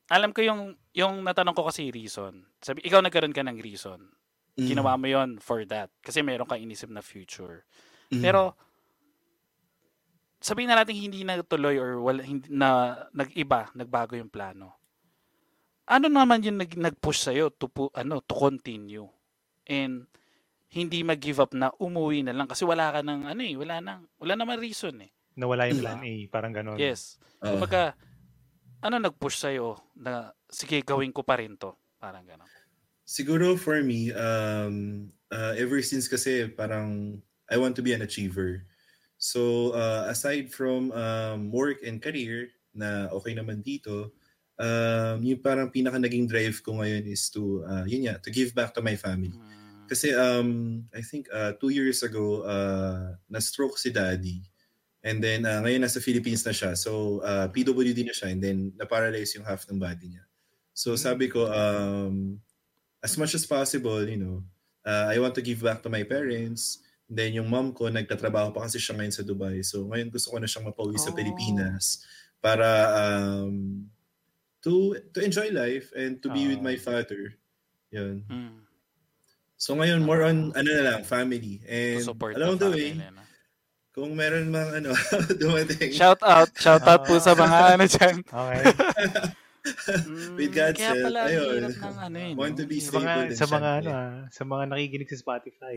alam 0.09 0.33
ko 0.33 0.41
yung, 0.41 0.75
yung 0.97 1.21
natanong 1.21 1.53
ko 1.55 1.69
kasi 1.69 1.93
reason. 1.93 2.43
Sabi, 2.59 2.81
ikaw 2.83 3.05
nagkaroon 3.05 3.37
ka 3.37 3.45
ng 3.45 3.61
reason. 3.61 4.01
Mm. 4.57 4.67
Ginawa 4.73 4.97
mo 4.97 5.07
yon 5.07 5.37
for 5.39 5.63
that. 5.69 5.93
Kasi 6.01 6.25
meron 6.25 6.49
kang 6.49 6.61
inisip 6.61 6.89
na 6.89 7.05
future. 7.05 7.63
Mm. 8.11 8.21
Pero, 8.25 8.57
sabihin 10.43 10.69
na 10.69 10.83
natin 10.83 10.99
hindi 10.99 11.23
natuloy 11.23 11.79
or 11.79 12.03
wala, 12.03 12.21
hindi, 12.27 12.51
na 12.51 12.99
nag-iba, 13.15 13.71
nagbago 13.73 14.19
yung 14.19 14.29
plano. 14.29 14.75
Ano 15.87 16.11
naman 16.11 16.43
yung 16.43 16.59
nag, 16.59 16.75
nag-push 16.75 17.31
sa'yo 17.31 17.55
to, 17.55 17.71
ano, 17.95 18.19
to 18.23 18.35
continue? 18.35 19.07
And 19.67 20.11
hindi 20.73 21.05
mag-give 21.05 21.39
up 21.39 21.53
na 21.53 21.71
umuwi 21.77 22.25
na 22.25 22.33
lang 22.33 22.49
kasi 22.49 22.65
wala 22.65 22.91
ka 22.91 23.05
ng 23.05 23.29
ano 23.29 23.43
eh, 23.45 23.55
wala 23.61 23.77
nang 23.85 24.09
wala 24.17 24.35
naman 24.41 24.57
reason 24.57 25.05
eh. 25.05 25.13
Nawala 25.37 25.69
yung 25.69 25.85
plan 25.85 26.01
A, 26.01 26.13
parang 26.33 26.53
gano'n. 26.53 26.81
Yes. 26.81 27.21
Kumbaga, 27.41 27.93
ano 28.81 28.97
nag-push 28.97 29.37
sa'yo 29.37 29.77
na 29.97 30.33
sige 30.49 30.81
gawin 30.81 31.13
ko 31.13 31.21
pa 31.25 31.37
rin 31.37 31.61
to? 31.61 31.77
Parang 32.01 32.25
gano'n. 32.25 32.49
Siguro 33.05 33.55
for 33.61 33.85
me, 33.85 34.17
um, 34.17 35.09
uh, 35.29 35.53
ever 35.61 35.85
since 35.85 36.09
kasi 36.09 36.49
parang 36.49 37.21
I 37.53 37.61
want 37.61 37.77
to 37.77 37.85
be 37.85 37.93
an 37.93 38.01
achiever. 38.01 38.65
So 39.23 39.71
uh, 39.79 40.11
aside 40.11 40.51
from 40.51 40.91
um, 40.91 41.55
work 41.55 41.87
and 41.87 42.03
career 42.03 42.51
na 42.75 43.07
okay 43.15 43.39
naman 43.39 43.63
dito, 43.63 44.11
um, 44.59 45.23
yung 45.23 45.39
parang 45.39 45.71
pinaka 45.71 45.95
naging 46.03 46.27
drive 46.27 46.59
ko 46.59 46.83
ngayon 46.83 47.07
is 47.07 47.31
to, 47.31 47.63
uh, 47.63 47.87
yun 47.87 48.11
nga, 48.11 48.19
to 48.19 48.35
give 48.35 48.51
back 48.51 48.75
to 48.75 48.83
my 48.83 48.99
family. 48.99 49.31
Mm. 49.31 49.87
Kasi 49.87 50.11
um, 50.11 50.83
I 50.91 51.07
think 51.07 51.31
uh, 51.31 51.55
two 51.63 51.71
years 51.71 52.03
ago, 52.03 52.43
uh, 52.43 53.15
na-stroke 53.31 53.79
si 53.79 53.95
daddy. 53.95 54.43
And 55.07 55.23
then 55.23 55.47
uh, 55.47 55.63
ngayon 55.63 55.87
nasa 55.87 56.03
Philippines 56.03 56.43
na 56.43 56.51
siya. 56.51 56.75
So 56.75 57.23
uh, 57.23 57.47
PWD 57.47 58.03
na 58.03 58.15
siya 58.15 58.35
and 58.35 58.43
then 58.43 58.75
na-paralyze 58.75 59.39
yung 59.39 59.47
half 59.47 59.71
ng 59.71 59.79
body 59.79 60.19
niya. 60.19 60.27
So 60.75 60.99
sabi 60.99 61.31
ko, 61.31 61.47
um, 61.47 62.43
as 63.07 63.15
much 63.15 63.39
as 63.39 63.47
possible, 63.47 64.03
you 64.03 64.19
know, 64.19 64.43
uh, 64.83 65.15
I 65.15 65.23
want 65.23 65.39
to 65.39 65.47
give 65.47 65.63
back 65.63 65.79
to 65.87 65.91
my 65.91 66.03
parents. 66.03 66.83
Then 67.13 67.37
yung 67.37 67.53
mom 67.53 67.77
ko, 67.77 67.93
nagtatrabaho 67.93 68.57
pa 68.57 68.65
kasi 68.65 68.81
siya 68.81 68.97
ngayon 68.97 69.13
sa 69.13 69.21
Dubai. 69.21 69.61
So 69.61 69.85
ngayon 69.85 70.09
gusto 70.09 70.33
ko 70.33 70.41
na 70.41 70.49
siyang 70.49 70.65
mapauwi 70.65 70.97
sa 70.97 71.13
Oh. 71.13 71.17
Pilipinas 71.17 72.01
para 72.41 72.67
um, 72.97 73.85
to 74.65 74.97
to 75.13 75.21
enjoy 75.21 75.53
life 75.53 75.93
and 75.93 76.25
to 76.25 76.33
be 76.33 76.49
with 76.49 76.65
Oh. 76.65 76.67
my 76.67 76.81
father. 76.81 77.37
Yun. 77.93 78.25
Mm. 78.25 78.65
So 79.61 79.77
ngayon 79.77 80.01
more 80.01 80.25
on 80.25 80.57
ano 80.57 80.69
na 80.73 80.83
lang, 80.89 81.01
family. 81.05 81.61
And 81.69 82.01
Support 82.01 82.41
along 82.41 82.57
na 82.57 82.63
the 82.65 82.71
way, 82.73 82.97
no? 82.97 83.21
kung 83.93 84.17
meron 84.17 84.49
mang 84.49 84.73
ano 84.73 84.97
dumating. 85.43 85.93
Shout 85.93 86.25
out, 86.25 86.49
shout 86.57 86.81
out 86.83 87.05
po 87.05 87.21
sa 87.21 87.37
mga 87.37 87.77
ano 87.77 87.85
dyan. 87.85 88.17
Okay. 88.33 88.65
Mm, 89.63 90.35
With 90.35 90.51
God's 90.51 90.75
kaya 90.75 90.91
help, 90.91 91.05
pala 91.07 91.21
ayun. 91.31 91.55
hirap 91.55 91.77
ng 91.79 91.97
ano 92.03 92.19
eh. 92.19 92.33
Want 92.35 92.55
to 92.59 92.67
be 92.67 92.83
sa 92.83 92.91
mga, 92.93 92.99
stable 92.99 93.23
and 93.23 93.39
sa 93.39 93.47
mga, 93.47 93.71
ano, 93.79 93.89
ah, 93.89 94.15
sa 94.27 94.43
mga 94.43 94.63
nakikinig 94.67 95.11
sa 95.11 95.19
Spotify, 95.19 95.75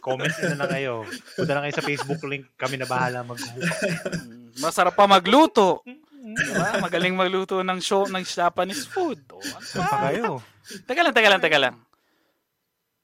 comment 0.00 0.32
na 0.32 0.56
lang 0.56 0.70
kayo. 0.72 0.94
Punta 1.36 1.52
na 1.52 1.62
kayo 1.62 1.74
sa 1.76 1.84
Facebook 1.84 2.22
link. 2.24 2.48
Kami 2.56 2.80
na 2.80 2.88
bahala 2.88 3.20
mag 3.20 3.36
Mm, 3.36 4.56
Masarap 4.58 4.96
pa 4.96 5.04
magluto. 5.04 5.84
Diba? 6.22 6.80
Magaling 6.80 7.12
magluto 7.12 7.60
ng 7.60 7.78
show 7.78 8.06
ng 8.06 8.22
Japanese 8.22 8.86
food. 8.86 9.20
O, 9.28 9.36
ano 9.36 9.60
Saan 9.60 9.84
pa 9.84 9.98
kayo? 10.08 10.40
Teka 10.88 11.00
lang, 11.02 11.12
teka 11.12 11.28
lang, 11.28 11.42
teka 11.42 11.58
lang. 11.60 11.74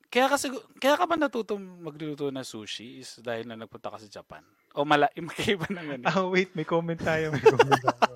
Kaya 0.09 0.25
kasi 0.25 0.49
kaya 0.79 0.97
ka 0.97 1.05
ba 1.05 1.21
natutong 1.21 1.85
magluto 1.85 2.33
ng 2.33 2.41
sushi 2.41 2.97
is 2.97 3.21
dahil 3.21 3.45
na 3.45 3.61
nagpunta 3.61 3.93
ka 3.93 4.01
sa 4.01 4.09
Japan? 4.09 4.41
O 4.73 4.89
mala, 4.89 5.13
magkaiba 5.21 5.69
ng 5.69 5.89
ano? 6.01 6.05
Ah, 6.09 6.25
wait. 6.25 6.57
May 6.57 6.65
comment 6.65 6.97
tayo. 6.97 7.29
May 7.29 7.45
comment 7.45 7.77
tayo. 7.77 8.15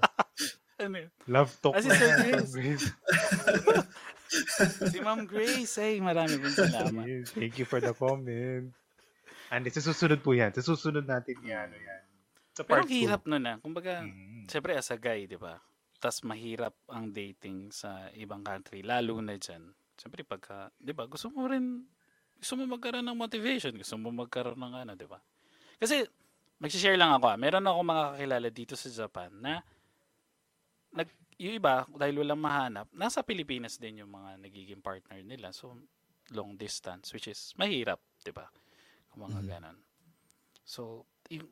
Ano 0.83 0.97
yun? 1.07 1.11
Love 1.31 1.53
talk. 1.63 1.75
Ah, 1.77 1.81
si 1.81 1.89
na 1.89 1.97
Sir 1.97 2.13
Grace. 2.51 2.87
Si 4.89 4.99
Ma'am 5.05 5.29
Grace, 5.29 5.77
ay 5.79 6.01
marami 6.01 6.41
pong 6.41 6.57
salamat. 6.57 7.05
Yes, 7.05 7.37
Thank 7.37 7.61
you 7.61 7.67
for 7.69 7.79
the 7.85 7.93
comment. 7.93 8.73
And 9.53 9.63
sa 9.69 9.85
susunod 9.85 10.25
po 10.25 10.33
yan. 10.33 10.57
Sa 10.57 10.65
susunod 10.65 11.05
natin 11.05 11.37
yan. 11.45 11.69
Ano 11.69 11.77
yan. 11.77 12.03
Sa 12.57 12.65
Pero 12.65 12.85
part 12.85 12.89
hirap 12.89 13.23
nun 13.29 13.45
ah. 13.45 13.57
Kumbaga, 13.61 14.01
Mm. 14.05 14.49
Siyempre 14.49 14.73
as 14.75 14.91
a 14.91 14.99
guy, 14.99 15.29
di 15.29 15.37
ba? 15.39 15.61
Tapos 16.03 16.25
mahirap 16.27 16.75
ang 16.91 17.13
dating 17.15 17.71
sa 17.71 18.11
ibang 18.19 18.43
country, 18.43 18.83
lalo 18.83 19.23
na 19.23 19.39
dyan. 19.39 19.71
Siyempre 19.95 20.27
pagka, 20.27 20.73
di 20.81 20.91
ba, 20.91 21.07
gusto 21.07 21.31
mo 21.31 21.47
rin, 21.47 21.87
gusto 22.41 22.59
mo 22.59 22.67
magkaroon 22.67 23.07
ng 23.07 23.15
motivation, 23.15 23.71
gusto 23.79 23.95
mo 24.01 24.11
magkaroon 24.11 24.59
ng 24.59 24.75
ano, 24.83 24.93
di 24.99 25.07
ba? 25.07 25.23
Kasi, 25.79 26.03
mag-share 26.59 26.99
lang 26.99 27.15
ako 27.15 27.31
ah. 27.31 27.39
Meron 27.39 27.69
ako 27.71 27.81
mga 27.87 28.05
kakilala 28.17 28.49
dito 28.51 28.75
sa 28.75 28.89
Japan 28.91 29.31
na, 29.39 29.63
nag, 30.93 31.09
yung 31.41 31.55
iba, 31.59 31.85
dahil 31.97 32.21
walang 32.23 32.41
mahanap, 32.41 32.87
nasa 32.95 33.25
Pilipinas 33.25 33.77
din 33.81 34.05
yung 34.05 34.13
mga 34.13 34.39
nagiging 34.41 34.83
partner 34.85 35.21
nila. 35.25 35.51
So, 35.57 35.77
long 36.33 36.57
distance, 36.57 37.13
which 37.13 37.29
is 37.29 37.53
mahirap, 37.59 38.01
di 38.23 38.31
ba? 38.33 38.49
Kung 39.13 39.29
mga 39.29 39.41
Mhm. 39.41 39.49
ganon. 39.59 39.79
So, 40.65 41.07
yung, 41.33 41.51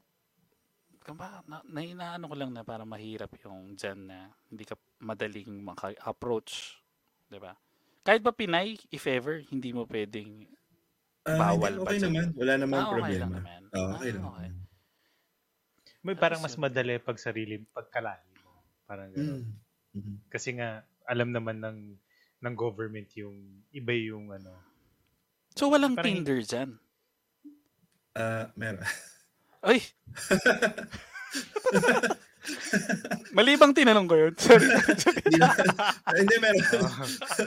kamba, 1.05 1.43
na, 1.49 1.63
na, 1.67 1.81
inaano 1.85 2.29
ko 2.31 2.37
lang 2.39 2.53
na 2.55 2.63
para 2.67 2.85
mahirap 2.87 3.33
yung 3.45 3.75
dyan 3.79 4.09
na 4.09 4.19
hindi 4.53 4.65
ka 4.69 4.77
madaling 5.03 5.51
maka-approach. 5.65 6.79
'di 7.31 7.39
ba? 7.41 7.57
Kahit 8.07 8.23
ba 8.25 8.33
Pinay, 8.35 8.77
if 8.93 9.05
ever, 9.09 9.41
hindi 9.53 9.73
mo 9.77 9.85
pwedeng 9.89 10.49
Ah, 11.29 11.41
Bawal 11.41 11.77
ba 11.85 11.93
okay 11.93 12.01
dyan? 12.01 12.17
naman. 12.17 12.33
Wala 12.33 12.57
namang 12.57 12.89
Ah, 12.89 12.93
okay 12.97 13.15
problema. 13.15 13.21
lang 13.21 13.37
naman. 13.37 13.69
Ah, 13.77 13.93
okay 13.93 14.11
Ah, 14.17 14.17
lang. 14.17 14.33
okay. 14.33 14.51
May 16.05 16.17
parang 16.17 16.41
mas 16.41 16.57
madali 16.57 16.97
pag 16.97 17.21
sarili, 17.21 17.61
pagkalali 17.77 18.25
mo. 18.30 18.30
Parang 18.91 19.15
gano'n. 19.15 19.47
Mm. 19.47 19.55
Mhm. 19.95 20.15
Kasi 20.27 20.59
nga, 20.59 20.83
alam 21.07 21.31
naman 21.31 21.63
ng 21.63 21.79
ng 22.41 22.55
government 22.59 23.07
yung 23.15 23.37
iba 23.71 23.95
yung 23.95 24.35
ano. 24.35 24.51
So, 25.55 25.71
walang 25.71 25.95
Parang- 25.95 26.11
Tinder 26.11 26.43
dyan. 26.43 26.75
Ah, 28.19 28.51
meron. 28.59 28.83
Ay! 29.63 29.79
Mali 33.37 33.55
bang 33.55 33.75
tinanong 33.77 34.09
ko 34.09 34.17
yun? 34.17 34.35
Sorry. 34.41 34.67
Hindi 36.17 36.37
meron. 36.41 36.65
Oh, 36.81 36.91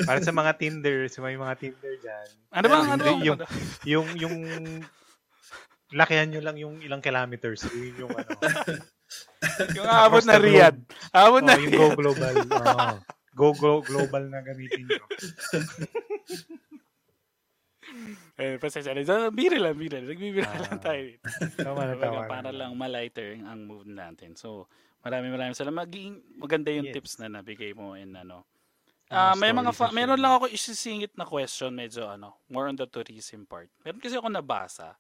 para 0.06 0.22
sa 0.22 0.32
mga 0.32 0.52
Tinder, 0.56 1.10
sa 1.10 1.20
may 1.20 1.36
mga 1.36 1.56
Tinder 1.58 1.94
dyan. 2.00 2.28
ano 2.54 2.66
bang, 2.70 2.80
Yung- 2.80 2.94
ano 2.94 3.04
bang, 3.04 3.20
yung, 3.26 3.40
yung, 3.84 4.08
yung, 4.16 4.36
lakihan 5.94 6.30
nyo 6.30 6.42
lang 6.42 6.58
yung 6.58 6.76
ilang 6.80 7.02
kilometers. 7.02 7.66
Yun 7.68 8.08
yung 8.08 8.12
ano. 8.14 8.30
Yung 9.74 9.86
aabot 9.86 10.24
na. 10.24 10.36
Riyadh. 10.38 10.80
Aabot 11.10 11.42
Oh, 11.42 11.46
na 11.46 11.54
yung 11.56 11.72
go 11.72 11.88
global. 11.94 12.34
Oo. 12.36 12.88
go, 13.34 13.48
go 13.54 13.72
global 13.82 14.24
na 14.28 14.40
gamitin 14.40 14.86
nyo. 14.86 15.04
Eh, 18.34 18.58
pasensya 18.58 18.96
na. 18.96 19.06
So, 19.06 19.30
Bira 19.30 19.60
lang, 19.60 19.78
bira 19.78 20.02
lang. 20.02 20.10
Nagbibira 20.10 20.48
Ah. 20.48 20.58
lang 20.58 20.80
tayo. 20.82 21.02
dito. 21.04 21.28
Tama 21.60 21.82
na, 21.84 21.94
tama 21.94 22.26
para 22.26 22.50
lang 22.50 22.74
malighter 22.74 23.38
ang 23.40 23.70
mood 23.70 23.86
natin. 23.86 24.34
So, 24.34 24.66
maraming 25.04 25.30
maraming 25.30 25.54
salamat. 25.54 25.86
Maging 25.86 26.18
maganda 26.34 26.74
yung 26.74 26.90
Yes. 26.90 26.96
tips 26.96 27.14
na 27.20 27.30
nabigay 27.30 27.76
mo 27.76 27.94
and 27.94 28.16
ano. 28.16 28.48
Mga 29.06 29.14
Ah, 29.14 29.36
may 29.36 29.54
mga 29.54 29.70
fa- 29.70 29.94
meron 29.94 30.18
lang 30.18 30.34
ako 30.34 30.50
isisingit 30.50 31.14
na 31.14 31.28
question 31.28 31.70
medyo 31.70 32.08
ano, 32.08 32.42
more 32.50 32.66
on 32.66 32.74
the 32.74 32.88
tourism 32.88 33.46
part. 33.46 33.70
Meron 33.86 34.02
kasi 34.02 34.18
ako 34.18 34.26
nabasa. 34.26 34.98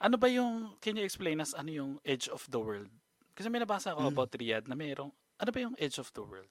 Ano 0.00 0.16
ba 0.16 0.30
yung 0.30 0.78
can 0.78 0.96
you 0.96 1.04
explain 1.04 1.42
us 1.42 1.52
ano 1.52 1.68
yung 1.68 1.92
edge 2.00 2.30
of 2.30 2.40
the 2.48 2.56
world? 2.56 2.88
Kasi 3.34 3.50
may 3.50 3.58
nabasa 3.58 3.90
ako 3.92 4.08
Mm. 4.08 4.12
about 4.14 4.30
Riyadh 4.32 4.66
na 4.70 4.78
mayroong 4.78 5.10
ano 5.10 5.50
ba 5.50 5.58
yung 5.58 5.74
edge 5.76 5.98
of 5.98 6.08
the 6.14 6.22
world? 6.22 6.48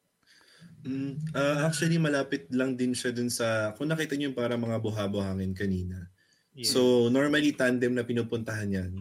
Mm, 0.83 1.15
ah, 1.31 1.67
actually, 1.67 1.95
malapit 1.95 2.47
lang 2.51 2.75
din 2.75 2.91
siya 2.91 3.15
dun 3.15 3.31
sa, 3.31 3.71
kung 3.75 3.87
nakita 3.87 4.15
niyo 4.15 4.31
yung 4.31 4.37
para 4.37 4.55
mga 4.59 4.79
buha-buhangin 4.83 5.55
kanina. 5.55 6.11
Yeah. 6.55 6.67
So, 6.67 7.07
normally 7.07 7.55
tandem 7.55 7.95
na 7.95 8.03
pinupuntahan 8.03 8.71
yan. 8.71 8.91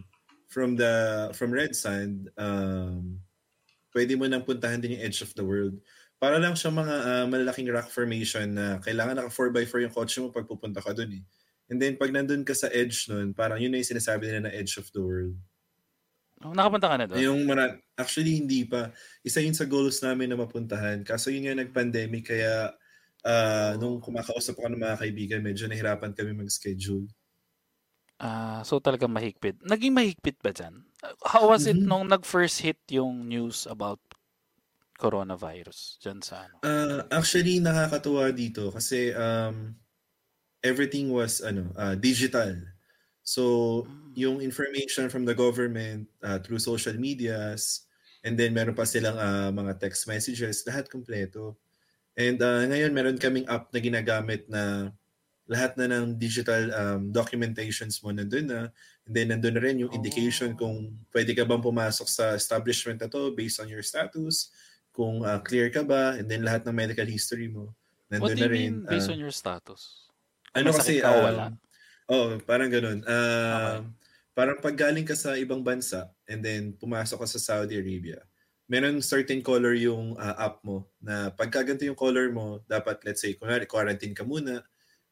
From 0.47 0.79
the, 0.79 1.29
from 1.35 1.51
Red 1.51 1.75
Sand, 1.75 2.31
um, 2.39 3.19
pwede 3.95 4.15
mo 4.15 4.27
nang 4.31 4.47
puntahan 4.47 4.79
din 4.79 4.95
yung 4.99 5.05
edge 5.07 5.23
of 5.23 5.35
the 5.35 5.43
world. 5.43 5.75
Para 6.23 6.39
lang 6.39 6.55
siya 6.55 6.71
mga 6.71 6.95
ah, 7.03 7.27
malalaking 7.27 7.67
rock 7.71 7.91
formation 7.91 8.55
na 8.55 8.79
kailangan 8.79 9.19
naka 9.19 9.31
4x4 9.35 9.83
yung 9.91 9.95
kotse 9.95 10.19
mo 10.23 10.31
pag 10.31 10.47
pupunta 10.47 10.79
ka 10.79 10.95
dun 10.95 11.19
eh. 11.19 11.23
And 11.67 11.83
then, 11.83 11.99
pag 11.99 12.15
nandun 12.15 12.47
ka 12.47 12.55
sa 12.55 12.71
edge 12.71 13.11
nun, 13.11 13.35
parang 13.35 13.59
yun 13.59 13.75
na 13.75 13.83
yung 13.83 13.91
sinasabi 13.91 14.29
nila 14.31 14.47
na 14.47 14.55
edge 14.55 14.79
of 14.79 14.87
the 14.95 15.03
world. 15.03 15.35
Oh, 16.43 16.55
nakapunta 16.55 16.91
ka 16.91 16.97
na 16.99 17.07
doon? 17.07 17.19
Yung 17.23 17.41
mara- 17.47 17.79
actually, 17.95 18.39
hindi 18.43 18.67
pa. 18.67 18.91
Isa 19.23 19.39
yun 19.39 19.55
sa 19.55 19.67
goals 19.67 20.03
namin 20.03 20.31
na 20.31 20.39
mapuntahan. 20.39 21.07
Kaso 21.07 21.31
yun 21.31 21.47
nga 21.47 21.57
nag-pandemic, 21.59 22.35
kaya 22.35 22.75
uh, 23.27 23.73
nung 23.79 24.03
kumakausap 24.03 24.59
ko 24.59 24.67
ng 24.67 24.83
mga 24.83 24.99
kaibigan, 24.99 25.41
medyo 25.41 25.71
nahirapan 25.71 26.13
kami 26.13 26.35
mag-schedule. 26.35 27.07
Ah, 28.23 28.29
uh, 28.29 28.61
so 28.63 28.79
talagang 28.79 29.11
mahigpit. 29.11 29.59
Naging 29.67 29.95
mahigpit 29.95 30.39
ba 30.39 30.55
dyan? 30.55 30.87
How 31.27 31.51
was 31.51 31.67
mm-hmm. 31.67 31.83
it 31.83 31.89
nung 31.91 32.07
nag-first 32.07 32.63
hit 32.63 32.79
yung 32.91 33.27
news 33.27 33.67
about 33.67 33.99
coronavirus 34.95 35.99
dyan 35.99 36.23
sa 36.23 36.47
ano? 36.47 36.63
Uh, 36.63 37.03
actually, 37.11 37.59
nakakatuwa 37.59 38.31
dito 38.31 38.71
kasi 38.71 39.11
um, 39.11 39.75
everything 40.63 41.11
was 41.11 41.43
ano 41.43 41.75
uh, 41.75 41.99
digital. 41.99 42.55
So, 43.23 43.87
mm. 43.87 44.19
yung 44.19 44.37
information 44.43 45.07
from 45.07 45.25
the 45.25 45.35
government 45.35 46.11
uh, 46.23 46.43
through 46.43 46.59
social 46.59 46.95
medias, 46.99 47.87
and 48.23 48.39
then 48.39 48.55
meron 48.55 48.75
pa 48.75 48.87
silang 48.87 49.19
uh, 49.19 49.51
mga 49.51 49.79
text 49.79 50.07
messages, 50.07 50.63
lahat 50.67 50.91
kompleto. 50.91 51.59
And 52.19 52.39
uh, 52.43 52.67
ngayon, 52.67 52.93
meron 52.93 53.19
kaming 53.19 53.49
app 53.49 53.73
na 53.73 53.81
ginagamit 53.81 54.47
na 54.51 54.93
lahat 55.51 55.75
na 55.75 55.91
ng 55.91 56.17
digital 56.17 56.71
um, 56.73 57.03
documentations 57.11 57.99
mo 58.01 58.15
nandun 58.15 58.47
na. 58.47 58.61
And 59.07 59.13
then 59.13 59.35
nandun 59.35 59.59
na 59.59 59.63
rin 59.63 59.83
yung 59.83 59.93
indication 59.93 60.55
oh. 60.55 60.59
kung 60.59 60.77
pwede 61.11 61.35
ka 61.35 61.43
bang 61.43 61.63
pumasok 61.63 62.07
sa 62.07 62.39
establishment 62.39 63.03
na 63.03 63.11
to 63.11 63.35
based 63.35 63.59
on 63.59 63.67
your 63.67 63.83
status, 63.83 64.55
kung 64.95 65.25
uh, 65.27 65.41
clear 65.43 65.73
ka 65.73 65.83
ba, 65.83 66.15
and 66.21 66.31
then 66.31 66.47
lahat 66.47 66.63
ng 66.69 66.77
medical 66.77 67.07
history 67.07 67.51
mo. 67.51 67.75
Nandun 68.13 68.23
What 68.23 68.37
do 68.37 68.39
you 68.39 68.47
na 68.47 68.53
rin, 68.53 68.61
mean 68.61 68.75
based 68.87 69.11
uh, 69.11 69.17
on 69.17 69.19
your 69.19 69.35
status? 69.35 70.11
Ano 70.53 70.71
kasi, 70.71 71.01
ka 71.01 71.11
um, 71.11 71.25
wala? 71.25 71.45
Oh, 72.11 72.39
parang 72.43 72.71
ganun. 72.71 73.03
Uh, 73.07 73.83
okay. 73.83 74.03
Parang 74.33 74.59
pag 74.65 74.77
galing 74.77 75.05
ka 75.05 75.13
sa 75.13 75.37
ibang 75.37 75.61
bansa 75.61 76.09
and 76.25 76.41
then 76.41 76.73
pumasok 76.81 77.21
ka 77.21 77.29
sa 77.29 77.41
Saudi 77.41 77.77
Arabia, 77.77 78.17
meron 78.65 79.05
certain 79.05 79.45
color 79.45 79.77
yung 79.77 80.17
uh, 80.17 80.37
app 80.41 80.65
mo 80.65 80.89
na 81.05 81.29
pagka 81.29 81.61
ganito 81.61 81.85
yung 81.85 81.99
color 81.99 82.33
mo, 82.33 82.65
dapat 82.65 83.05
let's 83.05 83.21
say, 83.21 83.37
kunwari, 83.37 83.69
quarantine 83.69 84.17
ka 84.17 84.25
muna. 84.25 84.65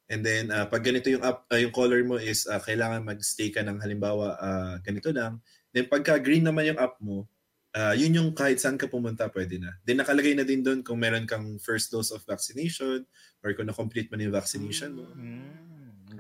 And 0.08 0.24
then 0.24 0.48
uh, 0.48 0.64
pag 0.66 0.82
ganito 0.82 1.12
yung 1.12 1.20
app, 1.20 1.44
uh, 1.52 1.60
yung 1.60 1.70
color 1.70 2.00
mo 2.02 2.16
is 2.16 2.48
uh, 2.48 2.58
kailangan 2.58 3.04
mag-stay 3.04 3.52
ka 3.52 3.60
ng 3.60 3.78
halimbawa 3.78 4.40
uh, 4.40 4.74
ganito 4.80 5.12
lang. 5.12 5.44
Then 5.70 5.86
pagka 5.92 6.16
green 6.16 6.48
naman 6.48 6.72
yung 6.72 6.80
app 6.80 6.96
mo, 7.04 7.28
uh, 7.76 7.94
yun 7.94 8.16
yung 8.16 8.30
kahit 8.32 8.58
saan 8.58 8.80
ka 8.80 8.88
pumunta, 8.88 9.28
pwede 9.30 9.60
na. 9.60 9.76
Then 9.84 10.00
nakalagay 10.00 10.32
na 10.32 10.48
din 10.48 10.64
doon 10.64 10.80
kung 10.80 10.98
meron 10.98 11.28
kang 11.28 11.60
first 11.60 11.92
dose 11.92 12.10
of 12.10 12.24
vaccination 12.24 13.04
or 13.44 13.52
kung 13.52 13.68
na-complete 13.68 14.08
mo 14.08 14.16
na 14.16 14.26
yung 14.26 14.34
vaccination 14.34 14.96
mo. 14.96 15.06
Mm-hmm. 15.12 15.69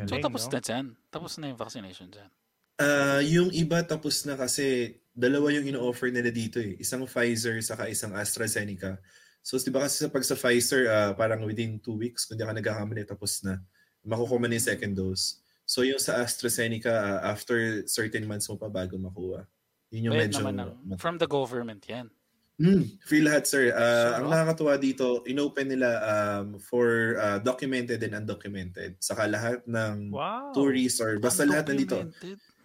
Galing, 0.06 0.22
so 0.22 0.24
tapos 0.24 0.42
no? 0.46 0.50
na 0.52 0.60
dyan? 0.60 0.86
Tapos 1.12 1.32
na 1.36 1.44
yung 1.52 1.60
vaccination 1.60 2.08
dyan? 2.08 2.30
Uh, 2.80 3.20
yung 3.28 3.50
iba 3.52 3.84
tapos 3.84 4.24
na 4.24 4.40
kasi 4.40 4.96
dalawa 5.12 5.52
yung 5.52 5.68
ino-offer 5.68 6.08
nila 6.08 6.32
dito 6.32 6.56
eh. 6.56 6.80
Isang 6.80 7.04
Pfizer 7.04 7.60
saka 7.60 7.92
isang 7.92 8.16
AstraZeneca. 8.16 8.96
So, 9.44 9.56
di 9.60 9.72
ba 9.72 9.84
kasi 9.84 10.04
sa 10.04 10.12
pag 10.12 10.24
sa 10.24 10.36
Pfizer, 10.36 10.88
uh, 10.88 11.12
parang 11.16 11.44
within 11.44 11.80
two 11.80 11.96
weeks, 11.96 12.28
kung 12.28 12.36
di 12.36 12.44
ka 12.44 12.52
nagkakamali, 12.52 13.04
tapos 13.08 13.40
na. 13.44 13.60
Makukuha 14.04 14.48
na 14.48 14.56
yung 14.56 14.64
second 14.64 14.92
dose. 14.96 15.40
So, 15.64 15.84
yung 15.84 16.00
sa 16.00 16.20
AstraZeneca, 16.20 16.92
uh, 16.92 17.20
after 17.28 17.84
certain 17.88 18.24
months 18.24 18.48
mo 18.48 18.56
pa 18.56 18.68
bago 18.68 18.96
makuha. 18.96 19.44
Yun 19.92 20.08
yung 20.08 20.14
Wait 20.16 20.32
medyo... 20.32 20.44
Naman, 20.44 20.56
uh, 20.60 20.96
from 21.00 21.16
the 21.16 21.28
government 21.28 21.84
yan. 21.88 22.12
Mm, 22.60 23.00
free 23.08 23.24
lahat, 23.24 23.48
sir. 23.48 23.72
Uh, 23.72 23.80
so, 23.80 24.14
ang 24.20 24.26
nakakatuwa 24.28 24.74
dito, 24.76 25.24
inopen 25.24 25.64
nila 25.64 25.88
um, 26.04 26.60
for 26.60 27.16
uh, 27.16 27.40
documented 27.40 28.04
and 28.04 28.12
undocumented. 28.12 29.00
Saka 29.00 29.24
lahat 29.24 29.64
ng 29.64 30.12
wow. 30.12 30.52
tourists 30.52 31.00
or 31.00 31.16
basta 31.16 31.48
lahat 31.48 31.72
nandito. 31.72 32.04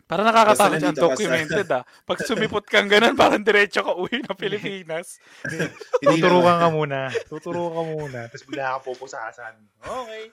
Para 0.05 0.21
nakakatakot 0.21 0.83
yung 0.83 0.99
documented 0.99 1.67
ah. 1.71 1.87
Pag 2.03 2.27
sumipot 2.27 2.67
kang 2.67 2.91
ganun, 2.91 3.15
parang 3.15 3.41
diretso 3.41 3.81
ka 3.81 3.95
uwi 3.95 4.21
na 4.21 4.35
Pilipinas. 4.35 5.17
Tuturukan 6.03 6.55
ka 6.61 6.67
muna. 6.69 7.09
Tuturukan 7.31 7.73
ka 7.73 7.83
muna. 7.89 8.19
Tapos 8.29 8.45
bigla 8.45 8.77
ka 8.77 8.79
pupusasan. 8.85 9.55
Okay. 9.79 10.23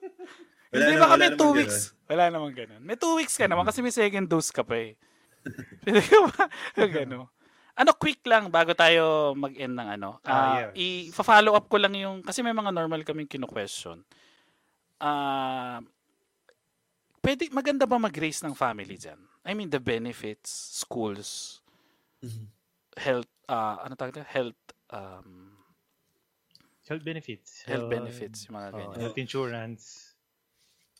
Wala 0.74 0.82
Hindi 0.82 0.94
ba 0.98 1.06
kami 1.14 1.26
two 1.38 1.52
weeks? 1.54 1.78
Ganun. 1.94 2.08
Wala 2.10 2.24
naman 2.32 2.50
ganun. 2.56 2.82
May 2.82 2.96
two 2.98 3.14
weeks 3.14 3.38
ka 3.38 3.46
naman 3.46 3.62
kasi 3.62 3.78
may 3.84 3.94
second 3.94 4.26
dose 4.26 4.50
ka 4.50 4.66
pa 4.66 4.74
eh. 4.74 4.98
Pwede 5.86 6.02
ka 6.02 6.18
ba? 6.32 6.42
Gano. 6.74 7.35
Ano, 7.76 7.92
quick 7.92 8.24
lang 8.24 8.48
bago 8.48 8.72
tayo 8.72 9.36
mag-end 9.36 9.76
ng 9.76 9.88
ano. 10.00 10.16
Uh, 10.24 10.32
ah, 10.32 10.56
yes. 10.72 11.12
I-follow 11.12 11.52
up 11.52 11.68
ko 11.68 11.76
lang 11.76 11.92
yung, 11.92 12.24
kasi 12.24 12.40
may 12.40 12.56
mga 12.56 12.72
normal 12.72 13.04
kaming 13.04 13.28
kino-question. 13.28 14.00
Uh, 14.96 15.84
pwede, 17.20 17.52
maganda 17.52 17.84
ba 17.84 18.00
mag-raise 18.00 18.40
ng 18.40 18.56
family 18.56 18.96
dyan? 18.96 19.20
I 19.44 19.52
mean, 19.52 19.68
the 19.68 19.78
benefits, 19.78 20.80
schools, 20.80 21.60
mm-hmm. 22.24 22.48
health, 22.96 23.28
uh, 23.46 23.84
ano 23.84 23.92
tawag 23.92 24.24
Health, 24.24 24.58
um, 24.90 25.52
health 26.88 27.04
benefits. 27.04 27.62
Health 27.68 27.86
uh, 27.86 27.92
benefits, 27.92 28.48
yung 28.48 28.56
mga 28.56 28.70
ganyan. 28.72 29.00
health 29.04 29.18
insurance. 29.20 30.16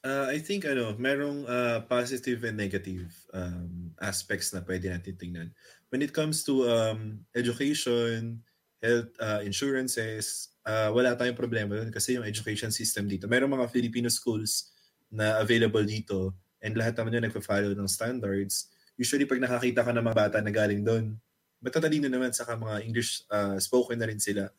Uh, 0.06 0.30
I 0.30 0.38
think 0.38 0.62
ano, 0.62 0.94
merong 0.94 1.42
uh, 1.50 1.82
positive 1.90 2.46
and 2.46 2.54
negative 2.54 3.10
um, 3.34 3.90
aspects 3.98 4.54
na 4.54 4.62
pwede 4.62 4.86
natin 4.86 5.18
tingnan. 5.18 5.48
When 5.90 6.02
it 6.02 6.10
comes 6.10 6.42
to 6.50 6.66
um, 6.66 7.22
education, 7.34 8.42
health 8.82 9.10
uh, 9.22 9.40
insurances, 9.46 10.56
uh, 10.66 10.90
wala 10.90 11.14
tayong 11.14 11.38
problema 11.38 11.78
doon 11.78 11.94
kasi 11.94 12.18
yung 12.18 12.26
education 12.26 12.74
system 12.74 13.06
dito. 13.06 13.30
Merong 13.30 13.54
mga 13.54 13.70
Filipino 13.70 14.10
schools 14.10 14.74
na 15.08 15.38
available 15.38 15.86
dito 15.86 16.34
and 16.60 16.74
lahat 16.74 16.98
naman 16.98 17.14
yun 17.16 17.24
nagpa-follow 17.30 17.72
ng 17.72 17.88
standards. 17.88 18.74
Usually 18.98 19.24
pag 19.24 19.38
nakakita 19.38 19.86
ka 19.86 19.94
ng 19.94 20.02
mga 20.02 20.18
bata 20.18 20.38
na 20.42 20.50
galing 20.50 20.82
doon, 20.82 21.14
matatalino 21.62 22.10
naman 22.10 22.34
saka 22.34 22.58
mga 22.58 22.82
English 22.82 23.22
uh, 23.30 23.56
spoken 23.62 24.02
na 24.02 24.08
rin 24.10 24.18
sila. 24.20 24.50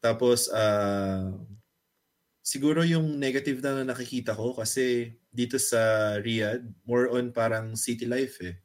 Tapos 0.00 0.48
uh, 0.48 1.34
siguro 2.40 2.86
yung 2.86 3.20
negative 3.20 3.60
na 3.60 3.84
nakikita 3.84 4.32
ko 4.32 4.56
kasi 4.56 5.14
dito 5.28 5.60
sa 5.60 6.14
Riyadh, 6.18 6.64
more 6.88 7.12
on 7.12 7.34
parang 7.34 7.76
city 7.76 8.08
life 8.08 8.40
eh. 8.40 8.56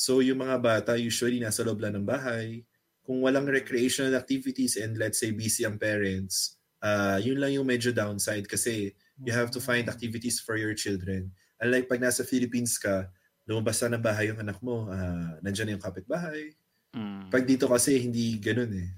So 0.00 0.24
yung 0.24 0.40
mga 0.40 0.56
bata 0.64 0.92
usually 0.96 1.36
nasa 1.44 1.60
loob 1.60 1.84
lang 1.84 1.92
ng 2.00 2.08
bahay. 2.08 2.64
Kung 3.04 3.20
walang 3.20 3.44
recreational 3.44 4.16
activities 4.16 4.80
and 4.80 4.96
let's 4.96 5.20
say 5.20 5.28
busy 5.36 5.68
ang 5.68 5.76
parents, 5.76 6.56
uh, 6.80 7.20
yun 7.20 7.36
lang 7.36 7.52
yung 7.52 7.68
medyo 7.68 7.92
downside 7.92 8.48
kasi 8.48 8.96
you 9.20 9.32
have 9.36 9.52
to 9.52 9.60
find 9.60 9.92
activities 9.92 10.40
for 10.40 10.56
your 10.56 10.72
children. 10.72 11.28
Unlike 11.60 11.92
pag 11.92 12.00
nasa 12.00 12.24
Philippines 12.24 12.80
ka, 12.80 13.12
lumabas 13.44 13.76
na 13.84 14.00
ng 14.00 14.04
bahay 14.04 14.32
yung 14.32 14.40
anak 14.40 14.56
mo, 14.64 14.88
uh, 14.88 15.36
nandyan 15.44 15.68
na 15.68 15.74
yung 15.76 15.84
kapitbahay. 15.84 16.56
Mm. 16.96 17.28
Pag 17.28 17.44
dito 17.44 17.68
kasi 17.68 18.00
hindi 18.00 18.40
ganun 18.40 18.72
eh. 18.72 18.88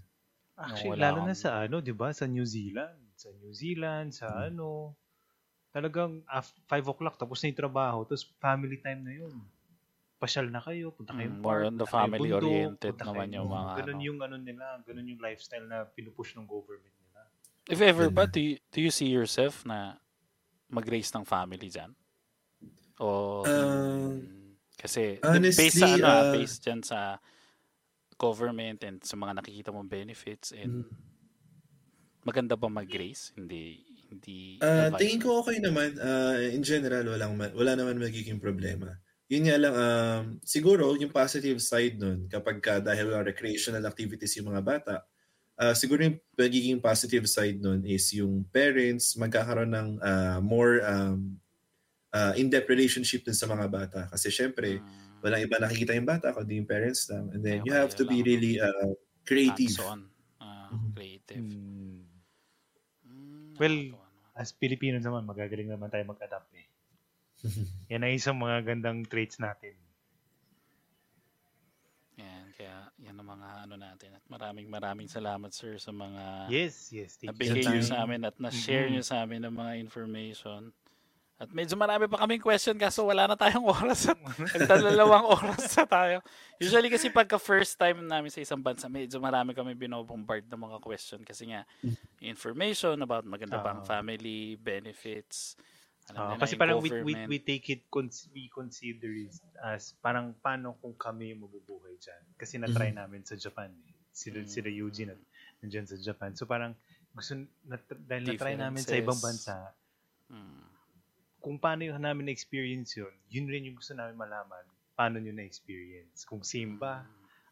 Actually, 0.54 1.00
no, 1.00 1.02
lalo 1.02 1.18
na 1.26 1.34
sa 1.34 1.66
ano, 1.66 1.82
'di 1.82 1.90
ba, 1.96 2.14
sa 2.14 2.28
New 2.30 2.46
Zealand 2.46 3.02
sa 3.22 3.30
New 3.38 3.54
Zealand, 3.54 4.10
sa 4.10 4.26
hmm. 4.26 4.46
ano, 4.50 4.98
talagang 5.70 6.26
5 6.26 6.92
o'clock 6.92 7.16
tapos 7.16 7.38
na 7.40 7.54
yung 7.54 7.62
trabaho, 7.62 7.98
tapos 8.02 8.26
family 8.42 8.82
time 8.82 9.00
na 9.06 9.14
yun. 9.14 9.34
Pasyal 10.22 10.54
na 10.54 10.62
kayo, 10.62 10.94
punta 10.94 11.18
kayong 11.18 11.42
mm, 11.42 11.46
park, 11.46 11.62
on 11.66 11.76
the 11.82 11.88
family 11.90 12.30
bundok, 12.30 12.46
oriented 12.46 12.94
naman 13.02 13.28
yung 13.34 13.50
mga 13.50 13.70
ganun 13.82 13.98
ano. 13.98 14.06
yung 14.06 14.18
ano 14.22 14.36
nila, 14.38 14.64
ganun 14.86 15.06
yung 15.10 15.18
lifestyle 15.18 15.66
na 15.66 15.82
pinupush 15.82 16.38
ng 16.38 16.46
government 16.46 16.94
nila. 17.02 17.20
If 17.66 17.82
ever 17.82 18.06
ba, 18.06 18.30
do 18.30 18.38
you, 18.38 18.62
do 18.70 18.78
you 18.78 18.94
see 18.94 19.10
yourself 19.10 19.66
na 19.66 19.98
mag-raise 20.70 21.10
ng 21.10 21.26
family 21.26 21.66
dyan? 21.66 21.90
O, 23.02 23.42
uh, 23.42 24.14
kasi, 24.78 25.18
honestly, 25.26 25.74
based 25.74 25.82
sa, 25.82 25.90
ano, 25.90 26.06
uh, 26.06 26.32
based 26.38 26.60
dyan 26.62 26.80
sa 26.86 27.18
government 28.14 28.86
and 28.86 29.02
sa 29.02 29.18
mga 29.18 29.42
nakikita 29.42 29.74
mong 29.74 29.90
benefits 29.90 30.54
and 30.54 30.86
mm 30.86 31.10
maganda 32.22 32.54
ba 32.54 32.70
mag-race? 32.70 33.34
Hindi 33.34 33.82
hindi 34.12 34.60
uh, 34.60 34.92
tingin 35.00 35.20
ko 35.24 35.40
okay 35.40 35.56
naman 35.56 35.96
uh, 35.96 36.36
in 36.52 36.60
general 36.60 37.00
walang 37.08 37.34
wala 37.36 37.72
naman 37.74 37.98
magiging 37.98 38.38
problema. 38.38 38.92
Yun 39.32 39.48
nga 39.48 39.56
lang 39.56 39.74
um, 39.74 40.24
siguro 40.44 40.92
yung 40.92 41.08
positive 41.08 41.56
side 41.64 41.96
nun 41.96 42.28
kapag 42.28 42.60
ka, 42.60 42.84
dahil 42.84 43.08
uh, 43.16 43.24
recreational 43.24 43.80
activities 43.88 44.36
yung 44.36 44.52
mga 44.52 44.60
bata 44.60 44.94
uh, 45.56 45.72
siguro 45.72 46.04
yung 46.04 46.20
magiging 46.36 46.76
positive 46.84 47.24
side 47.24 47.56
nun 47.56 47.80
is 47.88 48.12
yung 48.12 48.44
parents 48.52 49.16
magkakaroon 49.16 49.72
ng 49.72 49.88
uh, 50.04 50.38
more 50.44 50.84
um, 50.84 51.40
uh, 52.12 52.36
in-depth 52.36 52.68
relationship 52.68 53.24
dun 53.24 53.36
sa 53.36 53.48
mga 53.48 53.66
bata 53.72 54.00
kasi 54.12 54.28
syempre 54.28 54.84
hmm. 54.84 55.24
walang 55.24 55.40
iba 55.40 55.56
nakikita 55.56 55.96
yung 55.96 56.08
bata 56.08 56.36
kundi 56.36 56.60
yung 56.60 56.68
parents 56.68 57.08
lang 57.08 57.32
and 57.32 57.40
then 57.40 57.64
you 57.64 57.72
have 57.72 57.96
to 57.96 58.04
be 58.04 58.20
really 58.20 58.60
uh, 58.60 58.92
creative. 59.24 59.72
Hands-on. 59.78 60.00
Uh, 60.42 60.68
creative. 60.94 61.40
Hmm. 61.40 62.04
Well, 63.60 63.94
as 64.34 64.50
Pilipino 64.50 64.98
naman, 64.98 65.28
magagaling 65.28 65.70
naman 65.70 65.92
tayo 65.92 66.02
mag-adapt 66.08 66.50
eh. 66.56 66.66
Yan 67.90 68.06
ay 68.06 68.18
isang 68.18 68.38
mga 68.38 68.62
gandang 68.62 69.02
traits 69.06 69.42
natin. 69.42 69.74
Yan, 72.20 72.44
kaya 72.54 72.92
yan 73.00 73.16
ang 73.18 73.28
mga 73.28 73.48
ano 73.66 73.74
natin. 73.80 74.10
At 74.14 74.24
maraming 74.28 74.68
maraming 74.68 75.08
salamat 75.08 75.50
sir 75.50 75.80
sa 75.80 75.90
mga 75.90 76.52
Yes, 76.52 76.92
yes. 76.92 77.18
Thank 77.18 77.34
nabigay 77.34 77.64
niyo 77.66 77.82
sa 77.82 78.04
amin 78.04 78.22
at 78.28 78.36
na-share 78.36 78.86
mm-hmm. 78.86 79.00
niyo 79.00 79.02
sa 79.02 79.24
amin 79.24 79.48
ng 79.48 79.54
mga 79.56 79.72
information. 79.80 80.70
At 81.42 81.50
medyo 81.50 81.74
marami 81.74 82.06
pa 82.06 82.22
kaming 82.22 82.38
question 82.38 82.78
kaso 82.78 83.02
wala 83.02 83.26
na 83.26 83.34
tayong 83.34 83.66
oras. 83.74 84.06
Nagdadalawang 84.54 85.26
oras 85.42 85.74
na 85.74 85.86
tayo. 85.90 86.16
Usually 86.62 86.86
kasi 86.86 87.10
pagka 87.10 87.34
first 87.34 87.74
time 87.74 88.06
namin 88.06 88.30
sa 88.30 88.38
isang 88.38 88.62
bansa, 88.62 88.86
medyo 88.86 89.18
marami 89.18 89.50
kami 89.50 89.74
binobombard 89.74 90.46
ng 90.46 90.62
mga 90.70 90.78
question 90.78 91.18
kasi 91.26 91.50
nga 91.50 91.66
information 92.22 92.94
about 93.02 93.26
maganda 93.26 93.58
bang 93.58 93.82
Oo. 93.82 93.88
family, 93.88 94.54
benefits, 94.54 95.58
alam 96.12 96.20
Ah, 96.20 96.28
nila 96.36 96.42
kasi 96.44 96.54
parang 96.54 96.78
we, 96.78 96.90
we, 97.26 97.38
take 97.38 97.66
it, 97.68 97.88
cons- 97.88 98.28
we 98.30 98.46
consider 98.46 99.08
it 99.10 99.32
as 99.58 99.96
parang 99.98 100.36
paano 100.38 100.76
kung 100.78 100.92
kami 100.92 101.32
yung 101.32 101.48
mabubuhay 101.48 101.96
dyan. 101.96 102.22
Kasi 102.36 102.60
na-try 102.60 102.92
namin 102.92 103.24
sa 103.24 103.34
Japan. 103.34 103.72
Eh. 103.72 103.92
Sila, 104.12 104.44
Mm. 104.44 104.48
sila 104.48 104.68
Eugene 104.68 105.10
at 105.16 105.20
nandiyan 105.60 105.88
sa 105.88 105.96
Japan. 105.96 106.36
So 106.36 106.44
parang 106.44 106.76
gusto, 107.10 107.32
na, 107.64 107.80
dahil 107.80 108.28
na-try 108.28 108.54
namin 108.54 108.84
sa 108.84 108.94
ibang 108.94 109.16
bansa, 109.16 109.72
Mm. 110.28 110.60
kung 111.40 111.56
paano 111.56 111.82
yung 111.82 111.96
namin 111.96 112.28
na-experience 112.28 112.94
yun, 112.94 113.12
yun 113.28 113.48
rin 113.48 113.66
yung 113.66 113.76
gusto 113.76 113.92
namin 113.92 114.14
malaman. 114.14 114.62
Paano 114.92 115.16
nyo 115.16 115.32
na-experience? 115.32 116.22
Kung 116.22 116.44
same 116.44 116.76
ba? 116.76 117.02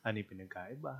Ano 0.01 0.17
yung 0.17 0.29
pinagkaiba? 0.29 0.95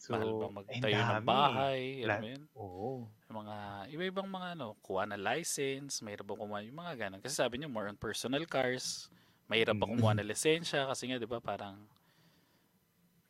So, 0.00 0.16
Mahal 0.16 0.30
ba 0.32 0.46
ay, 0.48 0.54
magtayo 0.56 1.00
ng 1.04 1.24
bahay? 1.28 1.80
Alam 2.00 2.08
La- 2.08 2.20
mo 2.24 2.28
yun? 2.32 2.42
Oo. 2.56 2.88
Yung 3.30 3.38
mga 3.46 3.56
iba-ibang 3.94 4.28
mga 4.36 4.48
ano, 4.58 4.68
kuha 4.82 5.04
na 5.06 5.14
license, 5.20 6.02
mahirap 6.02 6.26
ba 6.26 6.34
kumuha 6.40 6.66
yung 6.66 6.78
mga 6.82 6.94
ganun. 7.06 7.22
Kasi 7.22 7.34
sabi 7.38 7.60
niyo 7.60 7.68
more 7.70 7.86
on 7.86 7.94
personal 8.00 8.42
cars, 8.48 9.06
mahirap 9.46 9.76
ba 9.78 9.86
Mm. 9.86 9.92
kumuha 9.94 10.12
na 10.18 10.24
lisensya 10.26 10.88
kasi 10.90 11.02
nga 11.12 11.18
'di 11.20 11.28
ba 11.30 11.38
parang 11.38 11.76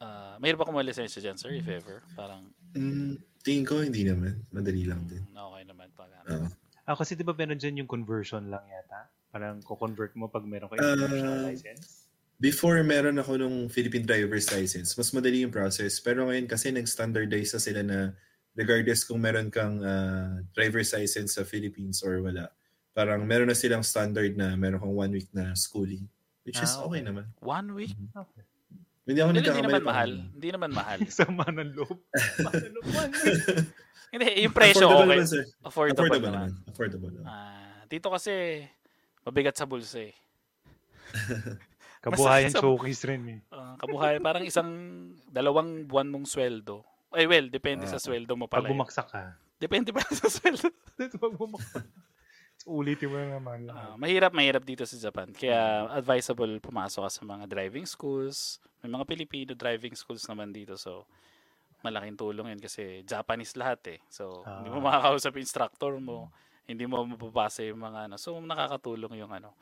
ah 0.01 0.35
mahirap 0.41 0.65
ba 0.65 0.67
kumuha 0.69 0.83
ng 0.85 0.91
lisensya 0.93 1.21
diyan, 1.21 1.37
sir, 1.37 1.53
if 1.53 1.69
ever? 1.69 2.01
Parang 2.17 2.49
Mm, 2.71 3.19
tingin 3.43 3.67
ko 3.67 3.83
hindi 3.83 4.07
naman. 4.07 4.47
Madali 4.55 4.87
lang 4.87 5.03
din. 5.11 5.27
mm, 5.27 5.35
okay 5.37 5.63
naman 5.67 5.89
pag 5.99 6.11
ano. 6.23 6.47
Oo. 6.47 6.49
Ah, 6.87 6.95
kasi 6.97 7.19
di 7.19 7.27
ba 7.27 7.35
meron 7.35 7.59
dyan 7.59 7.83
yung 7.85 7.91
conversion 7.91 8.47
lang 8.47 8.63
yata? 8.71 9.11
Parang 9.35 9.59
ko-convert 9.63 10.15
mo 10.15 10.31
pag 10.31 10.47
meron 10.47 10.71
kayo 10.71 10.81
Ah, 10.83 10.95
international 10.95 11.43
license? 11.51 12.00
Before 12.41 12.81
meron 12.81 13.21
ako 13.21 13.37
nung 13.37 13.69
Philippine 13.69 14.09
driver's 14.09 14.49
license, 14.49 14.97
mas 14.97 15.13
madali 15.13 15.45
yung 15.45 15.53
process. 15.53 16.01
Pero 16.01 16.25
ngayon 16.25 16.49
kasi 16.49 16.73
nag-standardize 16.73 17.53
na 17.53 17.61
sila 17.61 17.81
na 17.85 17.99
regardless 18.57 19.05
kung 19.05 19.21
meron 19.21 19.53
kang 19.53 19.85
ah, 19.85 20.41
driver's 20.57 20.89
license 20.91 21.37
sa 21.37 21.45
Philippines 21.45 22.01
or 22.01 22.25
wala, 22.25 22.49
parang 22.97 23.29
meron 23.29 23.47
na 23.47 23.55
silang 23.55 23.85
standard 23.85 24.35
na 24.35 24.57
meron 24.57 24.81
kang 24.81 24.97
one 24.97 25.13
week 25.13 25.29
na 25.31 25.53
schooling. 25.53 26.09
Which 26.43 26.57
is 26.57 26.73
Ah, 26.75 26.89
okay 26.89 27.05
okay. 27.05 27.13
naman. 27.13 27.29
One 27.45 27.77
week? 27.77 27.93
Okay. 27.93 28.43
Hindi 29.05 29.21
ako 29.21 29.29
Hindi, 29.29 29.41
hindi 29.41 29.41
nagkakamali 29.45 29.69
naman 29.69 29.83
pa. 29.85 29.91
mahal. 29.93 30.11
Hindi 30.33 30.49
naman 30.49 30.71
mahal. 30.73 30.99
Sama 31.21 31.45
ng 31.45 31.71
loob. 31.77 31.99
Sama 32.41 32.51
ng 32.57 32.73
loob. 32.73 32.87
One 32.89 33.13
week. 33.13 33.41
hindi, 34.17 34.27
yung 34.49 34.55
presyo 34.57 34.89
Affordable 34.89 34.97
okay. 34.97 35.13
naman, 35.13 35.27
sir. 35.29 35.45
Affordable, 35.61 36.09
Affordable 36.09 36.33
naman. 36.33 36.49
naman. 36.57 36.71
Affordable 36.73 37.11
naman. 37.13 37.29
Ah, 37.29 37.85
dito 37.85 38.09
kasi 38.09 38.33
mabigat 39.21 39.61
sa 39.61 39.69
bulsa 39.69 40.01
eh. 40.01 40.17
Kabuhayan 42.05 42.51
sa- 42.51 42.61
showcase 42.61 43.03
rin 43.05 43.23
eh. 43.29 43.41
Ah, 43.49 43.77
kabuhay 43.77 44.17
parang 44.19 44.43
isang 44.43 44.69
dalawang 45.27 45.85
buwan 45.85 46.09
mong 46.09 46.25
sweldo. 46.25 46.81
Eh 47.13 47.27
well, 47.27 47.47
depende 47.47 47.85
sa 47.85 47.97
Ah. 47.97 48.03
sweldo 48.03 48.33
mo 48.35 48.47
Pag 48.47 48.63
pala. 48.63 48.67
yun. 48.67 48.73
bumaksak 48.75 49.07
ka. 49.07 49.37
Depende 49.57 49.91
pa 49.91 50.01
sa 50.15 50.27
sweldo. 50.27 50.73
Pag 50.97 51.35
bumaksak. 51.35 51.85
Ulitin 52.63 53.09
mo 53.09 53.17
na 53.17 53.37
naman. 53.37 53.61
Ah, 53.69 53.97
mahirap, 53.97 54.31
mahirap 54.31 54.61
dito 54.63 54.85
sa 54.85 54.93
Japan. 54.95 55.29
Kaya 55.31 55.89
advisable 55.91 56.61
pumasok 56.61 57.05
ka 57.05 57.11
sa 57.11 57.23
mga 57.23 57.45
driving 57.47 57.85
schools. 57.85 58.61
May 58.81 58.89
mga 58.91 59.05
Filipino 59.07 59.51
driving 59.53 59.93
schools 59.93 60.25
naman 60.25 60.53
dito. 60.53 60.77
So, 60.77 61.09
malaking 61.81 62.17
tulong 62.17 62.49
yun 62.49 62.61
kasi 62.61 63.01
Japanese 63.03 63.57
lahat 63.57 63.81
eh. 63.89 64.01
So, 64.07 64.45
hindi 64.45 64.69
mo 64.69 64.81
makakausap 64.83 65.37
instructor 65.37 65.97
mo. 65.97 66.29
Hindi 66.65 66.85
mo 66.85 67.01
mapapasa 67.03 67.65
yung 67.65 67.81
mga 67.81 68.09
ano. 68.09 68.17
So, 68.17 68.37
nakakatulong 68.37 69.17
yung 69.17 69.33
ano 69.33 69.57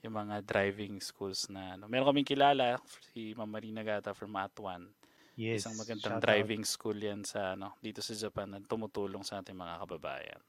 yung 0.00 0.16
mga 0.16 0.40
driving 0.42 0.96
schools 0.98 1.46
na 1.46 1.74
ano. 1.74 1.84
Meron 1.84 2.08
kaming 2.08 2.24
kilala, 2.26 2.80
si 3.10 3.34
Ma'am 3.34 3.46
Marina 3.46 3.80
Gata 3.80 4.10
from 4.10 4.32
Atuan. 4.32 4.88
yes. 5.36 5.62
Isang 5.62 5.76
magandang 5.76 6.16
shout 6.16 6.20
out. 6.20 6.24
driving 6.24 6.62
school 6.64 6.96
yan 6.96 7.20
sa 7.22 7.52
ano, 7.52 7.76
dito 7.78 8.00
sa 8.00 8.12
Japan 8.12 8.48
na 8.48 8.58
tumutulong 8.60 9.20
sa 9.20 9.38
ating 9.38 9.54
mga 9.54 9.76
kababayan. 9.78 10.40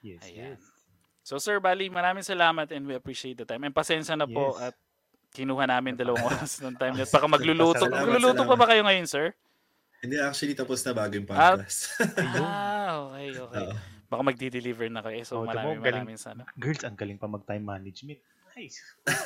Yes, 0.00 0.20
Ayan. 0.22 0.56
yes. 0.56 0.62
So 1.24 1.36
Sir 1.38 1.56
Bali, 1.58 1.88
maraming 1.88 2.20
salamat 2.22 2.68
and 2.70 2.84
we 2.84 2.92
appreciate 2.92 3.36
the 3.36 3.44
time. 3.44 3.64
And 3.64 3.72
pasensya 3.72 4.12
na 4.12 4.24
po 4.24 4.52
Yes. 4.54 4.68
at 4.68 4.74
kinuha 5.32 5.64
namin 5.64 5.96
dalawang 5.96 6.20
oras 6.30 6.60
ng 6.60 6.76
time. 6.76 6.92
At 6.94 7.08
baka 7.08 7.24
magluluto. 7.26 7.80
Salamat, 7.80 8.04
magluluto 8.04 8.36
pa 8.38 8.44
salamat. 8.46 8.60
ba 8.60 8.66
kayo 8.66 8.82
ngayon, 8.84 9.06
sir? 9.06 9.26
Hindi, 9.98 10.20
actually 10.20 10.52
tapos 10.52 10.84
na 10.84 10.92
bago 10.92 11.12
yung 11.14 11.24
Ah, 11.26 11.56
podcast. 11.56 11.96
Ah, 12.20 13.08
okay, 13.08 13.28
okay. 13.34 13.64
Oo. 13.64 13.74
Baka 14.04 14.20
magdi-deliver 14.22 14.86
na 14.88 15.00
kayo. 15.00 15.16
So 15.24 15.40
Oh, 15.40 15.48
maraming 15.48 15.80
galing. 15.80 16.04
maraming 16.04 16.20
sana. 16.20 16.44
Girls, 16.54 16.84
ang 16.84 16.92
galing 16.92 17.16
pa 17.16 17.24
mag-time 17.24 17.64
management. 17.64 18.20
Nice. 18.54 18.78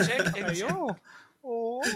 Check. 0.02 0.24
Kayo. 0.36 0.96
Oo. 1.44 1.80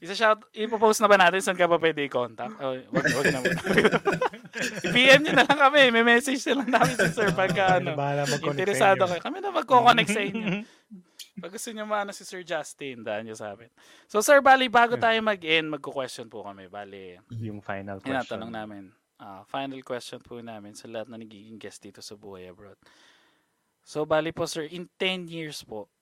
Isa 0.00 0.16
shout, 0.16 0.48
ipopost 0.56 1.04
na 1.04 1.12
ba 1.12 1.20
natin 1.20 1.44
saan 1.44 1.60
ka 1.60 1.68
pa 1.68 1.76
pwede 1.76 2.08
i-contact? 2.08 2.56
Oh, 2.56 2.72
wag, 2.72 3.04
wag 3.04 3.26
na 3.28 3.40
muna. 3.44 3.60
I-PM 4.88 5.20
nyo 5.20 5.32
na 5.36 5.44
lang 5.44 5.60
kami. 5.60 5.92
May 5.92 6.00
message 6.00 6.40
na 6.48 6.64
lang 6.64 6.70
namin 6.72 6.96
si 6.96 7.08
sir 7.12 7.28
pagka 7.36 7.84
ano. 7.84 7.92
Interesado 8.48 9.04
kayo. 9.04 9.20
Kami 9.20 9.44
na 9.44 9.52
magko-connect 9.52 10.08
sa 10.08 10.24
inyo. 10.24 10.64
Pag 11.36 11.52
gusto 11.52 11.68
nyo 11.68 11.84
maano 11.84 12.16
si 12.16 12.24
Sir 12.24 12.46
Justin, 12.46 13.04
daan 13.04 13.28
nyo 13.28 13.36
sa 13.36 13.52
amin. 13.52 13.68
So 14.08 14.24
Sir 14.24 14.40
Bali, 14.40 14.72
bago 14.72 14.96
tayo 14.96 15.20
mag-end, 15.20 15.68
magko-question 15.68 16.32
po 16.32 16.48
kami. 16.48 16.70
Bali, 16.72 17.20
Yung 17.44 17.60
final 17.60 18.00
question. 18.00 18.16
tinatanong 18.24 18.52
namin. 18.54 18.82
ah, 19.20 19.44
final 19.44 19.84
question 19.84 20.16
po 20.18 20.40
namin 20.40 20.72
sa 20.72 20.88
lahat 20.88 21.12
na 21.12 21.20
nagiging 21.20 21.60
guest 21.60 21.84
dito 21.84 22.00
sa 22.00 22.16
Buhay 22.16 22.48
Abroad. 22.48 22.80
So 23.84 24.08
Bali 24.08 24.32
po 24.32 24.48
Sir, 24.48 24.64
in 24.64 24.88
10 24.96 25.28
years 25.28 25.60
po, 25.60 25.92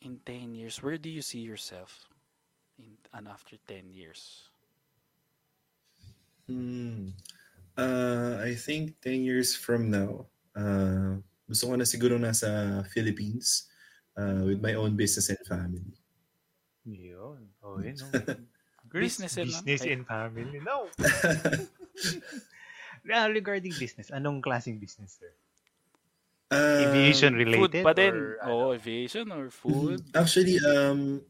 in 0.00 0.16
10 0.24 0.56
years, 0.56 0.80
where 0.80 0.96
do 0.96 1.12
you 1.12 1.20
see 1.20 1.44
yourself? 1.44 2.08
In, 2.80 2.96
and 3.12 3.28
after 3.28 3.60
10 3.68 3.92
years? 3.92 4.48
Hmm. 6.48 7.12
Uh, 7.76 8.40
I 8.40 8.56
think 8.56 8.96
10 9.04 9.20
years 9.20 9.52
from 9.54 9.92
now, 9.92 10.26
uh, 10.56 11.20
gusto 11.44 11.68
ko 11.68 11.76
na 11.76 11.84
siguro 11.84 12.16
nasa 12.16 12.80
Philippines 12.88 13.68
uh, 14.16 14.48
with 14.48 14.64
my 14.64 14.72
own 14.80 14.96
business 14.96 15.28
and 15.28 15.44
family. 15.44 15.92
Yun. 16.88 17.52
Oh, 17.60 17.78
yun. 17.84 18.00
Business 18.88 19.36
and- 19.36 19.52
business 19.52 19.84
and 19.84 20.08
family. 20.08 20.58
No. 20.64 20.88
Regarding 23.04 23.76
business, 23.76 24.08
anong 24.08 24.40
klaseng 24.40 24.80
business, 24.80 25.20
sir? 25.20 25.30
Uh, 26.50 26.82
Aviation 26.82 27.30
Food 27.32 27.42
related? 27.46 27.82
pa 27.86 27.94
din. 27.94 28.10
or, 28.10 28.26
Oo, 28.42 28.58
ano? 28.66 28.74
aviation 28.74 29.30
or 29.30 29.48
food. 29.48 30.02
Actually, 30.18 30.58
um, 30.60 31.22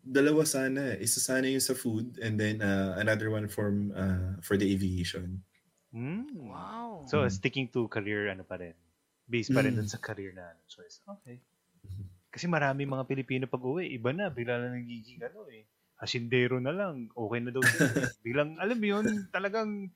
dalawa 0.00 0.46
sana. 0.46 0.94
eh. 0.94 1.02
Isa 1.02 1.18
sana 1.18 1.50
yung 1.50 1.60
sa 1.60 1.74
food 1.74 2.14
and 2.22 2.38
then 2.38 2.62
uh, 2.62 2.94
another 2.94 3.26
one 3.28 3.50
from 3.50 3.90
uh, 3.90 4.38
for 4.40 4.54
the 4.54 4.64
aviation. 4.64 5.42
Hmm. 5.90 6.30
Wow. 6.32 7.02
So, 7.04 7.26
Mm. 7.26 7.32
sticking 7.32 7.66
to 7.74 7.88
career, 7.88 8.30
ano 8.30 8.46
pa 8.46 8.54
rin? 8.56 8.76
Based 9.26 9.50
pa 9.50 9.60
rin 9.60 9.74
Mm. 9.74 9.82
dun 9.82 9.90
sa 9.90 9.98
career 9.98 10.30
na 10.30 10.54
ano, 10.54 10.60
choice. 10.66 11.02
Okay. 11.02 11.42
Kasi 12.28 12.46
marami 12.46 12.84
mga 12.84 13.02
Pilipino 13.04 13.44
pag 13.44 13.60
uwi, 13.60 13.90
iba 13.90 14.12
na, 14.12 14.30
bigla 14.30 14.62
na 14.62 14.72
nagiging 14.72 15.18
ano 15.20 15.48
eh. 15.50 15.66
Asindero 15.98 16.62
na 16.62 16.70
lang, 16.70 17.10
okay 17.10 17.40
na 17.42 17.50
daw. 17.50 17.58
Bilang, 18.22 18.54
alam 18.56 18.78
mo 18.78 18.86
yun, 18.86 19.04
talagang 19.28 19.90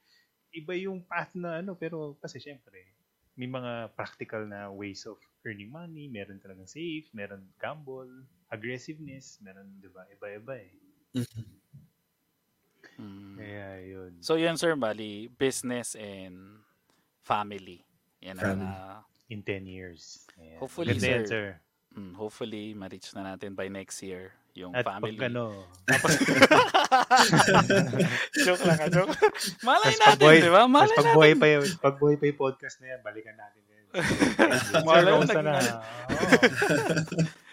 iba 0.51 0.73
yung 0.75 1.07
path 1.07 1.39
na 1.39 1.63
ano, 1.63 1.79
pero 1.79 2.19
kasi 2.19 2.43
syempre, 2.43 2.92
may 3.37 3.49
mga 3.49 3.97
practical 3.97 4.45
na 4.45 4.69
ways 4.69 5.09
of 5.09 5.17
earning 5.49 5.73
money, 5.73 6.07
meron 6.07 6.39
talagang 6.39 6.69
safe, 6.69 7.09
meron 7.17 7.43
gamble, 7.57 8.09
aggressiveness, 8.53 9.41
meron, 9.41 9.67
di 9.81 9.89
ba, 9.89 10.05
iba-iba 10.13 10.55
eh. 10.61 10.73
Mm. 13.01 13.35
Kaya 13.41 13.69
yun. 13.83 14.13
So 14.21 14.37
yun 14.37 14.61
sir, 14.61 14.77
bali, 14.77 15.33
business 15.33 15.97
and 15.97 16.61
family. 17.25 17.83
Yan 18.21 18.37
ang, 18.39 18.61
ah, 18.63 19.01
In 19.33 19.41
10 19.41 19.65
years. 19.65 20.29
Ayan. 20.37 20.61
Hopefully, 20.61 20.93
Ganda 21.01 21.09
yan, 21.09 21.25
sir. 21.25 21.33
sir. 21.33 21.47
mm, 21.97 22.13
hopefully, 22.21 22.77
ma-reach 22.77 23.17
na 23.17 23.33
natin 23.33 23.57
by 23.57 23.73
next 23.73 24.05
year 24.05 24.37
yung 24.53 24.73
At 24.77 24.85
family. 24.85 25.17
pag 25.17 25.33
ano, 25.33 25.45
joke 28.45 28.63
lang, 28.65 28.79
ah, 28.79 28.89
joke. 28.89 29.13
Malay 29.63 29.93
Tas 29.93 29.99
natin, 29.99 30.13
pag-buhay- 30.21 30.43
di 30.43 30.53
ba? 30.53 30.63
Malay 30.69 30.93
pag 30.93 31.05
natin. 31.05 31.17
buhay 31.17 31.33
pa 31.35 31.47
yung, 31.49 31.65
pag 31.79 31.95
buhay 31.97 32.17
pa 32.21 32.25
yung 32.29 32.41
podcast 32.41 32.77
na 32.81 32.87
yan, 32.93 33.01
balikan 33.01 33.37
natin 33.37 33.63
yan. 33.65 33.85
Malay 34.89 35.03
na? 35.41 35.53
Oo. 35.57 35.63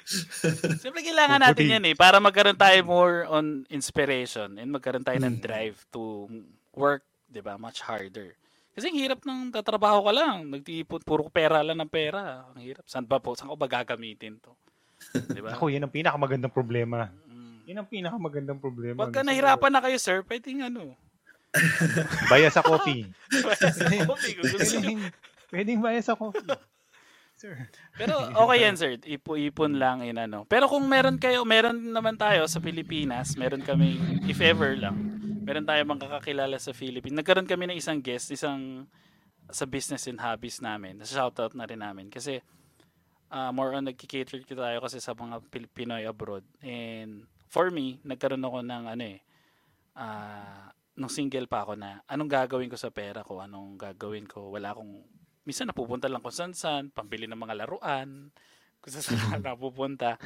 Siyempre, 0.81 1.05
kailangan 1.05 1.39
natin 1.39 1.65
yan 1.69 1.84
eh. 1.85 1.95
Para 1.95 2.17
magkaroon 2.17 2.57
tayo 2.57 2.77
more 2.81 3.30
on 3.30 3.45
inspiration 3.69 4.57
and 4.57 4.73
magkaroon 4.73 5.05
tayo 5.05 5.21
ng 5.21 5.38
drive 5.38 5.77
to 5.93 6.26
work, 6.73 7.05
di 7.30 7.39
ba, 7.39 7.55
much 7.55 7.85
harder. 7.85 8.34
Kasi 8.73 8.89
ang 8.89 8.97
hirap 8.97 9.21
ng 9.21 9.53
tatrabaho 9.53 10.01
ka 10.01 10.13
lang. 10.15 10.49
Nagtipon, 10.49 11.03
puro 11.05 11.30
pera 11.30 11.61
lang 11.61 11.77
ng 11.77 11.91
pera. 11.91 12.47
Ang 12.49 12.63
hirap. 12.63 12.88
Saan 12.89 13.05
ba 13.05 13.21
po? 13.21 13.38
Saan 13.38 13.51
ko 13.51 13.57
ba 13.59 13.69
gagamitin 13.69 14.41
to? 14.41 14.55
Di 15.09 15.41
ba? 15.41 15.55
Ako, 15.55 15.71
yan 15.71 15.85
ang 15.85 15.93
pinakamagandang 15.93 16.53
problema. 16.53 17.09
Mm. 17.26 17.65
Yan 17.65 17.77
ang 17.81 17.89
pinakamagandang 17.89 18.59
problema. 18.59 19.07
Pagka 19.07 19.23
nahirapan 19.23 19.71
na 19.71 19.81
kayo, 19.81 19.97
sir, 19.97 20.21
pwedeng 20.26 20.67
ano. 20.67 20.93
ko- 20.93 21.07
Baya 22.31 22.49
sa 22.53 22.61
coffee. 22.61 23.09
Kung 23.34 24.49
gusto 24.53 24.76
nyo. 24.77 24.85
pwedeng, 24.85 24.99
pwedeng 25.49 25.80
baya 25.81 26.01
sa 26.01 26.13
coffee. 26.13 26.45
Sir. 27.39 27.55
Pero 27.95 28.19
okay 28.35 28.67
yan, 28.67 28.76
sir. 28.76 28.99
Ipo-ipon 28.99 29.80
lang 29.80 30.03
in 30.03 30.19
ano. 30.19 30.43
Pero 30.45 30.67
kung 30.67 30.84
meron 30.85 31.15
kayo, 31.17 31.47
meron 31.47 31.89
naman 31.89 32.19
tayo 32.19 32.45
sa 32.45 32.59
Pilipinas, 32.59 33.39
meron 33.39 33.63
kami, 33.63 33.95
if 34.27 34.43
ever 34.43 34.76
lang, 34.76 34.99
meron 35.41 35.63
tayo 35.63 35.81
mga 35.88 36.19
kakilala 36.19 36.59
sa 36.59 36.76
Philippines. 36.76 37.15
Nagkaroon 37.15 37.47
kami 37.47 37.71
ng 37.71 37.80
isang 37.80 38.03
guest, 38.03 38.30
isang 38.30 38.85
sa 39.49 39.65
business 39.65 40.05
and 40.05 40.19
hobbies 40.19 40.59
namin. 40.61 40.99
Shoutout 41.01 41.55
na 41.55 41.65
rin 41.65 41.80
namin. 41.80 42.11
Kasi 42.11 42.43
uh, 43.30 43.51
more 43.53 43.73
on 43.77 43.85
nagkikater 43.88 44.41
tayo 44.43 44.77
kasi 44.81 44.97
sa 44.99 45.14
mga 45.14 45.41
Pinoy 45.73 46.06
abroad. 46.06 46.43
And 46.61 47.26
for 47.49 47.69
me, 47.69 48.01
nagkaroon 48.06 48.43
ako 48.43 48.60
ng 48.65 48.84
ano 48.89 49.03
eh, 49.06 49.19
uh, 49.97 50.69
nung 50.99 51.14
single 51.14 51.47
pa 51.47 51.64
ako 51.64 51.80
na 51.80 52.03
anong 52.10 52.30
gagawin 52.30 52.69
ko 52.69 52.77
sa 52.77 52.91
pera 52.91 53.23
ko, 53.23 53.39
anong 53.39 53.80
gagawin 53.80 54.27
ko. 54.27 54.51
Wala 54.51 54.76
akong 54.76 55.06
minsan 55.47 55.69
napupunta 55.69 56.11
lang 56.11 56.22
kung 56.22 56.35
saan 56.35 56.53
saan, 56.53 56.91
pambili 56.91 57.26
ng 57.26 57.39
mga 57.39 57.65
laruan, 57.65 58.30
kung 58.84 58.91
saan 58.91 59.41
napupunta. 59.45 60.19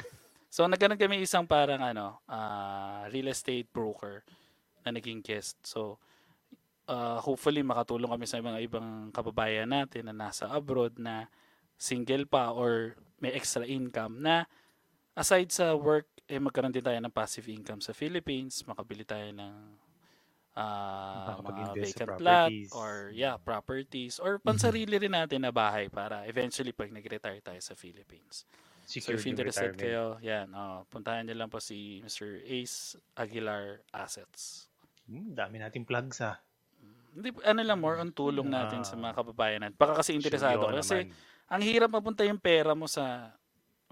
So 0.50 0.66
nagkaroon 0.66 0.98
kami 0.98 1.22
isang 1.22 1.46
parang 1.46 1.80
ano, 1.80 2.20
uh, 2.26 3.06
real 3.12 3.30
estate 3.30 3.70
broker 3.70 4.26
na 4.84 4.92
naging 4.92 5.24
guest. 5.24 5.56
So 5.64 6.02
uh, 6.88 7.18
hopefully 7.20 7.64
makatulong 7.64 8.10
kami 8.10 8.26
sa 8.28 8.40
mga 8.40 8.60
ibang 8.64 9.10
kababayan 9.10 9.70
natin 9.70 10.10
na 10.10 10.14
nasa 10.28 10.48
abroad 10.52 10.96
na 11.00 11.28
single 11.78 12.24
pa 12.24 12.54
or 12.54 12.94
may 13.18 13.32
extra 13.34 13.64
income 13.64 14.20
na 14.20 14.44
aside 15.14 15.50
sa 15.54 15.72
work, 15.78 16.10
eh 16.26 16.40
magkaroon 16.40 16.74
din 16.74 16.84
tayo 16.84 16.98
ng 16.98 17.14
passive 17.14 17.46
income 17.50 17.80
sa 17.80 17.94
Philippines, 17.94 18.66
makabili 18.66 19.06
tayo 19.06 19.30
ng 19.30 19.54
uh, 20.58 21.38
mga 21.42 21.62
vacant 21.78 22.10
plot 22.18 22.52
or 22.74 23.10
yeah, 23.14 23.36
properties 23.38 24.18
or 24.18 24.38
pansarili 24.38 24.98
rin 24.98 25.14
natin 25.14 25.46
na 25.46 25.52
bahay 25.54 25.90
para 25.90 26.26
eventually 26.26 26.74
pag 26.74 26.90
nag-retire 26.90 27.42
tayo 27.42 27.60
sa 27.62 27.74
Philippines. 27.78 28.46
Secure 28.84 29.16
so 29.16 29.24
if 29.24 29.32
interested 29.32 29.72
kayo, 29.80 30.20
yan, 30.20 30.52
oh, 30.52 30.84
puntahan 30.92 31.24
niyo 31.24 31.40
lang 31.40 31.48
po 31.48 31.56
si 31.56 32.04
Mr. 32.04 32.44
Ace 32.44 33.00
Aguilar 33.16 33.80
Assets. 33.96 34.68
Hmm, 35.08 35.32
dami 35.32 35.56
nating 35.56 35.88
plugs 35.88 36.20
ah. 36.20 36.36
Hindi, 37.16 37.32
ano 37.48 37.60
lang, 37.64 37.78
more 37.80 37.96
on 37.96 38.12
tulong 38.12 38.50
natin 38.50 38.84
uh, 38.84 38.86
sa 38.86 38.98
mga 39.00 39.14
kababayan 39.16 39.60
natin. 39.64 39.78
Baka 39.80 40.04
kasi 40.04 40.12
interesado 40.12 40.68
sure, 40.68 40.76
Kasi 40.76 40.96
naman. 41.08 41.16
Ang 41.48 41.62
hirap 41.62 41.92
mapunta 41.92 42.24
yung 42.24 42.40
pera 42.40 42.72
mo 42.72 42.88
sa, 42.88 43.34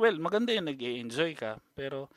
well, 0.01 0.17
maganda 0.17 0.53
yung 0.53 0.69
nag 0.69 0.81
enjoy 0.81 1.37
ka, 1.37 1.61
pero 1.77 2.09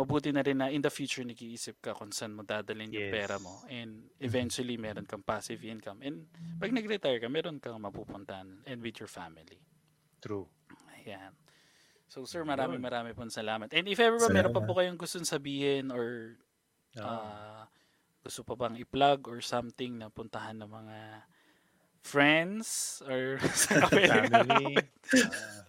mabuti 0.00 0.32
na 0.32 0.40
rin 0.40 0.56
na 0.56 0.72
in 0.72 0.80
the 0.80 0.88
future 0.88 1.26
nag-iisip 1.26 1.82
ka 1.84 1.92
kung 1.92 2.08
saan 2.08 2.32
mo 2.32 2.40
dadalhin 2.40 2.88
yes. 2.88 2.96
yung 2.96 3.12
pera 3.12 3.36
mo. 3.36 3.60
And 3.68 4.08
eventually 4.22 4.80
meron 4.80 5.04
kang 5.04 5.20
passive 5.20 5.60
income. 5.66 6.00
And 6.00 6.24
pag 6.56 6.72
nag-retire 6.72 7.20
ka 7.20 7.28
meron 7.28 7.60
kang 7.60 7.76
mapupuntahan 7.82 8.64
and 8.64 8.78
with 8.80 8.96
your 8.96 9.10
family. 9.10 9.60
True. 10.24 10.48
Ayan. 10.96 11.36
So 12.08 12.24
sir 12.24 12.46
marami 12.48 12.80
marami 12.80 13.12
pong 13.12 13.28
salamat. 13.34 13.68
And 13.76 13.86
if 13.90 14.00
ever 14.00 14.16
ba 14.16 14.32
meron 14.32 14.56
pa 14.56 14.64
po 14.64 14.72
kayong 14.78 14.96
gustong 14.96 15.28
sabihin 15.28 15.92
or 15.92 16.38
uh, 16.96 17.68
gusto 18.24 18.40
pa 18.46 18.56
bang 18.56 18.80
i-plug 18.80 19.28
or 19.28 19.44
something 19.44 20.00
na 20.00 20.08
puntahan 20.08 20.56
ng 20.64 20.70
mga 20.70 20.98
friends 22.02 23.00
or 23.06 23.38
sa 23.54 23.86
family 23.90 24.76
uh, 24.76 25.60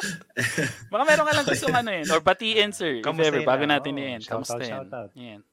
Baka 0.92 1.02
meron 1.04 1.26
ka 1.28 1.32
lang 1.36 1.46
gusto 1.46 1.66
ano 1.68 1.90
yun. 1.92 2.06
Or 2.08 2.20
batiin, 2.24 2.72
sir. 2.72 3.04
Kamusta 3.04 3.28
if 3.28 3.36
ever, 3.36 3.42
bago 3.44 3.64
natin 3.68 3.92
oh, 3.96 4.00
i-end. 4.00 4.24
Kamusta? 4.24 4.56
Shoutout. 4.56 5.12
Yan. 5.12 5.44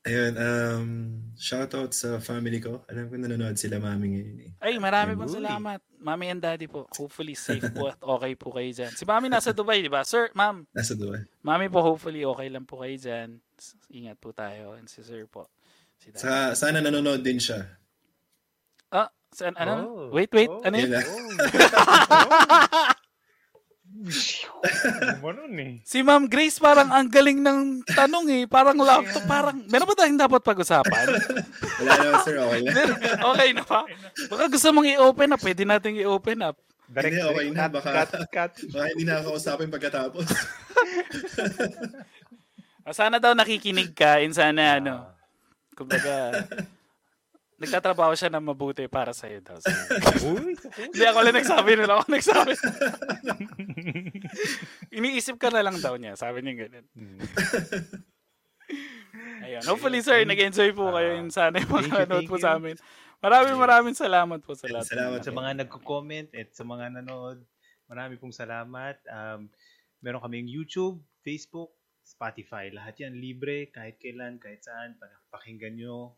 Ayun, 0.00 0.32
um, 0.40 0.90
shoutout 1.36 1.92
sa 1.92 2.16
family 2.24 2.56
ko. 2.56 2.80
Alam 2.88 3.12
ko 3.12 3.20
nanonood 3.20 3.60
sila 3.60 3.76
mami 3.76 4.16
ngayon 4.16 4.36
eh. 4.48 4.52
Ay, 4.56 4.80
marami 4.80 5.12
pong 5.12 5.28
salamat. 5.28 5.84
Mami 6.00 6.32
and 6.32 6.40
daddy 6.40 6.64
po. 6.64 6.88
Hopefully 6.96 7.36
safe 7.36 7.68
po 7.76 7.92
at 7.92 8.00
okay 8.00 8.32
po 8.32 8.48
kayo 8.48 8.72
dyan. 8.72 8.92
Si 8.96 9.04
mami 9.04 9.28
nasa 9.28 9.52
Dubai, 9.52 9.84
di 9.84 9.92
ba? 9.92 10.00
Sir, 10.00 10.32
ma'am. 10.32 10.64
Nasa 10.72 10.96
Dubai. 10.96 11.20
Mami 11.44 11.68
po, 11.68 11.84
hopefully 11.84 12.24
okay 12.24 12.48
lang 12.48 12.64
po 12.64 12.80
kayo 12.80 12.96
dyan. 12.96 13.44
Ingat 13.92 14.16
po 14.16 14.32
tayo. 14.32 14.72
And 14.80 14.88
si 14.88 15.04
sir 15.04 15.28
po. 15.28 15.52
Si 16.00 16.08
sa, 16.16 16.56
sana 16.56 16.80
nanonood 16.80 17.20
din 17.20 17.36
siya. 17.36 17.79
Ah, 19.30 19.36
saan, 19.38 19.54
ano? 19.54 19.74
Oh. 19.86 20.06
Wait, 20.10 20.30
wait. 20.34 20.50
Oh. 20.50 20.66
Ano 20.66 20.74
yun? 20.74 20.90
Oh. 25.20 25.28
Ano 25.28 25.44
eh. 25.60 25.84
Si 25.84 26.00
Ma'am 26.00 26.24
Grace 26.24 26.56
parang 26.56 26.88
ang 26.88 27.04
galing 27.10 27.44
ng 27.44 27.84
tanong 27.84 28.26
eh. 28.32 28.42
Parang 28.48 28.72
laptop, 28.80 29.24
parang... 29.28 29.60
Meron 29.68 29.88
ba 29.88 29.94
tayong 29.98 30.16
dapat 30.16 30.40
pag-usapan? 30.40 31.04
Wala 31.84 31.92
naman 32.00 32.20
sir, 32.24 32.36
okay 32.40 32.60
na. 32.64 32.72
okay 33.34 33.48
na 33.52 33.62
ba? 33.66 33.84
Baka 34.32 34.44
gusto 34.48 34.68
mong 34.72 34.88
i-open 34.88 35.34
up, 35.36 35.40
pwede 35.44 35.62
natin 35.68 36.00
i-open 36.00 36.40
up. 36.48 36.56
Direct, 36.88 37.12
hindi, 37.12 37.28
okay 37.28 37.46
na. 37.52 37.64
Baka, 37.68 37.88
cut, 37.92 38.10
cut. 38.32 38.52
baka 38.72 38.86
hindi 38.96 39.04
na 39.04 39.20
nakakausapin 39.20 39.68
pagkatapos. 39.68 40.26
Ah, 42.80 42.96
sana 42.96 43.20
daw 43.20 43.36
nakikinig 43.36 43.92
ka 43.92 44.24
and 44.24 44.32
sana 44.32 44.80
ano, 44.80 45.12
kumbaga, 45.76 46.48
Nagtatrabaho 47.60 48.16
siya 48.16 48.32
na 48.32 48.40
mabuti 48.40 48.88
para 48.88 49.12
sa 49.12 49.28
iyo 49.28 49.44
daw. 49.44 49.60
Uy, 50.32 50.56
Hindi 50.56 51.04
ako 51.04 51.18
lang 51.20 51.36
nagsabi 51.36 51.76
nila. 51.76 52.00
Ako 52.00 52.08
nagsabi. 52.08 52.56
Iniisip 54.96 55.36
ka 55.36 55.52
na 55.52 55.60
lang 55.60 55.76
daw 55.76 56.00
niya. 56.00 56.16
Sabi 56.16 56.40
niya 56.40 56.64
ganun. 56.64 56.88
Ayun. 59.44 59.60
Hopefully, 59.68 60.00
sir, 60.00 60.24
nag-enjoy 60.24 60.72
po 60.72 60.88
kayo. 60.88 61.20
Uh, 61.20 61.28
sana 61.28 61.60
yung 61.60 61.68
mga 61.68 62.08
nanood 62.08 62.32
po 62.32 62.40
sa 62.40 62.56
amin. 62.56 62.80
Maraming 63.20 63.60
maraming 63.60 63.92
salamat 63.92 64.40
po 64.40 64.56
sa 64.56 64.64
lahat. 64.72 64.88
Salamat 64.88 65.20
sa 65.20 65.32
mga 65.36 65.50
nagko-comment 65.60 66.32
at 66.32 66.48
sa 66.56 66.64
mga 66.64 66.96
nanood. 66.96 67.44
Marami 67.92 68.16
pong 68.16 68.32
salamat. 68.32 68.96
Um, 69.04 69.52
meron 70.00 70.24
kaming 70.24 70.48
YouTube, 70.48 71.04
Facebook, 71.20 71.76
Spotify. 72.00 72.72
Lahat 72.72 72.96
yan 72.96 73.20
libre, 73.20 73.68
kahit 73.68 74.00
kailan, 74.00 74.40
kahit 74.40 74.64
saan. 74.64 74.96
Pakinggan 75.28 75.76
nyo 75.76 76.16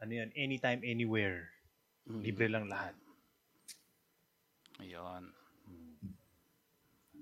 ano 0.00 0.12
yan, 0.12 0.32
anytime, 0.36 0.80
anywhere. 0.82 1.52
Mm. 2.08 2.20
Libre 2.24 2.46
lang 2.48 2.66
lahat. 2.66 2.96
Ayun. 4.80 5.28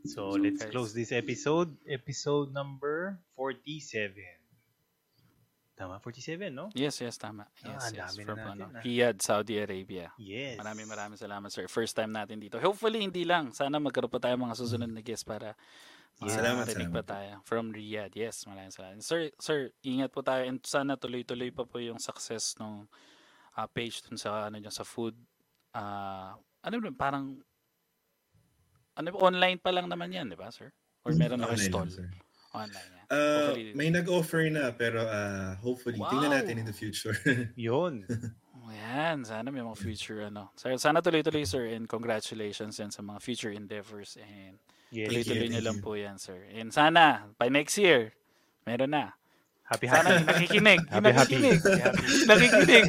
So, 0.06 0.32
so 0.32 0.38
let's 0.38 0.62
guys. 0.62 0.70
close 0.70 0.90
this 0.94 1.10
episode. 1.10 1.74
Episode 1.84 2.54
number 2.54 3.18
47. 3.34 4.38
Tama, 5.78 6.02
47, 6.02 6.50
no? 6.50 6.74
Yes, 6.74 6.98
yes, 6.98 7.14
tama. 7.14 7.46
Yes, 7.62 7.94
ah, 7.94 8.10
yes. 8.10 8.18
From 8.18 8.34
natin, 8.34 8.66
ano. 8.66 8.82
Riyadh, 8.82 9.22
Saudi 9.22 9.62
Arabia. 9.62 10.10
Yes. 10.18 10.58
Maraming 10.58 10.90
maraming 10.90 11.14
salamat, 11.14 11.54
sir. 11.54 11.70
First 11.70 11.94
time 11.94 12.10
natin 12.10 12.42
dito. 12.42 12.58
Hopefully, 12.58 12.98
hindi 12.98 13.22
lang. 13.22 13.54
Sana 13.54 13.78
magkaroon 13.78 14.10
pa 14.10 14.18
tayo 14.18 14.34
mga 14.34 14.58
susunod 14.58 14.90
na 14.90 14.98
guests 15.06 15.22
para 15.22 15.54
Yes. 16.18 16.34
Salamat, 16.34 16.66
salamat. 16.66 16.94
pa 16.98 17.02
tayo. 17.06 17.32
From 17.46 17.70
Riyadh. 17.70 18.10
Yes, 18.18 18.42
maraming 18.42 18.74
salamat. 18.74 18.98
Sir, 19.06 19.30
sir, 19.38 19.70
ingat 19.86 20.10
po 20.10 20.26
tayo 20.26 20.42
and 20.42 20.58
sana 20.66 20.98
tuloy-tuloy 20.98 21.54
pa 21.54 21.62
po 21.62 21.78
yung 21.78 22.02
success 22.02 22.58
ng 22.58 22.90
uh, 23.54 23.58
ah, 23.62 23.70
page 23.70 24.02
dun 24.02 24.18
sa 24.18 24.50
ano 24.50 24.58
dyan, 24.58 24.74
sa 24.74 24.82
food. 24.82 25.14
Uh, 25.70 26.34
ano 26.66 26.74
ba, 26.82 26.90
parang 26.90 27.38
ano 28.98 29.08
online 29.22 29.62
pa 29.62 29.70
lang 29.70 29.86
naman 29.86 30.10
yan, 30.10 30.26
di 30.26 30.34
ba, 30.34 30.50
sir? 30.50 30.74
Or 31.06 31.14
meron 31.14 31.38
na 31.38 31.54
stall? 31.54 31.86
Lang, 31.86 32.10
online 32.50 32.90
yan. 32.90 33.06
Uh, 33.08 33.54
may 33.78 33.88
nag-offer 33.94 34.50
na 34.50 34.74
pero 34.74 35.06
uh, 35.06 35.54
hopefully 35.62 36.02
wow. 36.02 36.10
tingnan 36.10 36.34
natin 36.34 36.58
in 36.58 36.66
the 36.66 36.74
future. 36.74 37.14
Yun. 37.54 38.02
Yan, 38.68 39.24
sana 39.24 39.48
may 39.48 39.62
mga 39.62 39.78
future 39.78 40.26
ano. 40.26 40.50
Sana 40.58 40.98
tuloy-tuloy 40.98 41.46
sir 41.46 41.70
and 41.70 41.86
congratulations 41.86 42.76
yan 42.82 42.90
sa 42.90 43.06
mga 43.06 43.22
future 43.22 43.54
endeavors 43.54 44.18
and 44.18 44.58
Yes. 44.88 45.12
Tuloy-tuloy 45.12 45.48
nyo 45.52 45.62
lang 45.62 45.78
po 45.84 45.92
yan, 45.96 46.16
sir. 46.16 46.48
And 46.56 46.72
sana, 46.72 47.28
by 47.36 47.52
next 47.52 47.76
year, 47.76 48.16
meron 48.64 48.96
na. 48.96 49.12
Happy, 49.68 49.84
happy. 49.84 50.00
Sana 50.00 50.24
nakikinig. 50.24 50.80
happy, 50.88 51.04
nakikinig. 51.04 51.60
Happy, 51.60 51.80
happy. 51.84 51.96
nakikinig. 52.32 52.84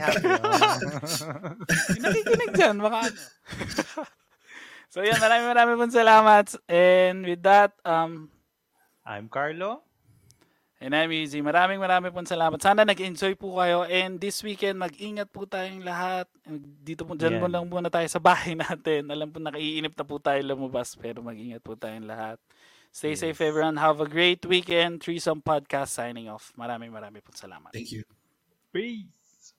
nakikinig 2.00 2.52
dyan, 2.56 2.76
baka 2.80 2.98
ano. 3.12 3.20
so 4.96 5.04
yan, 5.04 5.20
maraming 5.20 5.50
maraming 5.52 5.76
pong 5.76 5.92
salamat. 5.92 6.48
And 6.72 7.28
with 7.28 7.44
that, 7.44 7.76
um, 7.84 8.32
I'm 9.04 9.28
Carlo. 9.28 9.89
And 10.80 10.96
I'm 10.96 11.12
Easy. 11.12 11.44
Maraming 11.44 11.76
maraming 11.76 12.16
pong 12.16 12.24
salamat. 12.24 12.56
Sana 12.64 12.88
nag-enjoy 12.88 13.36
po 13.36 13.60
kayo. 13.60 13.84
And 13.84 14.16
this 14.16 14.40
weekend, 14.40 14.80
mag-ingat 14.80 15.28
po 15.28 15.44
tayong 15.44 15.84
lahat. 15.84 16.24
Dito 16.80 17.04
po, 17.04 17.20
dyan 17.20 17.36
yeah. 17.36 17.44
po 17.44 17.52
lang 17.52 17.68
muna 17.68 17.92
tayo 17.92 18.08
sa 18.08 18.24
bahay 18.24 18.56
natin. 18.64 19.12
Alam 19.12 19.28
po, 19.28 19.44
nakaiinip 19.44 19.92
na 19.92 20.08
po 20.08 20.24
tayo 20.24 20.40
lumabas. 20.40 20.96
Pero 20.96 21.20
mag-ingat 21.20 21.60
po 21.60 21.76
tayong 21.76 22.08
lahat. 22.08 22.40
Stay 22.96 23.12
yes. 23.12 23.28
safe 23.28 23.44
everyone. 23.44 23.76
Have 23.76 24.00
a 24.00 24.08
great 24.08 24.40
weekend. 24.48 25.04
Threesome 25.04 25.44
Podcast 25.44 26.00
signing 26.00 26.32
off. 26.32 26.56
Maraming 26.56 26.96
maraming 26.96 27.28
pong 27.28 27.36
salamat. 27.36 27.76
Thank 27.76 27.92
you. 27.92 28.08
Peace. 28.72 29.52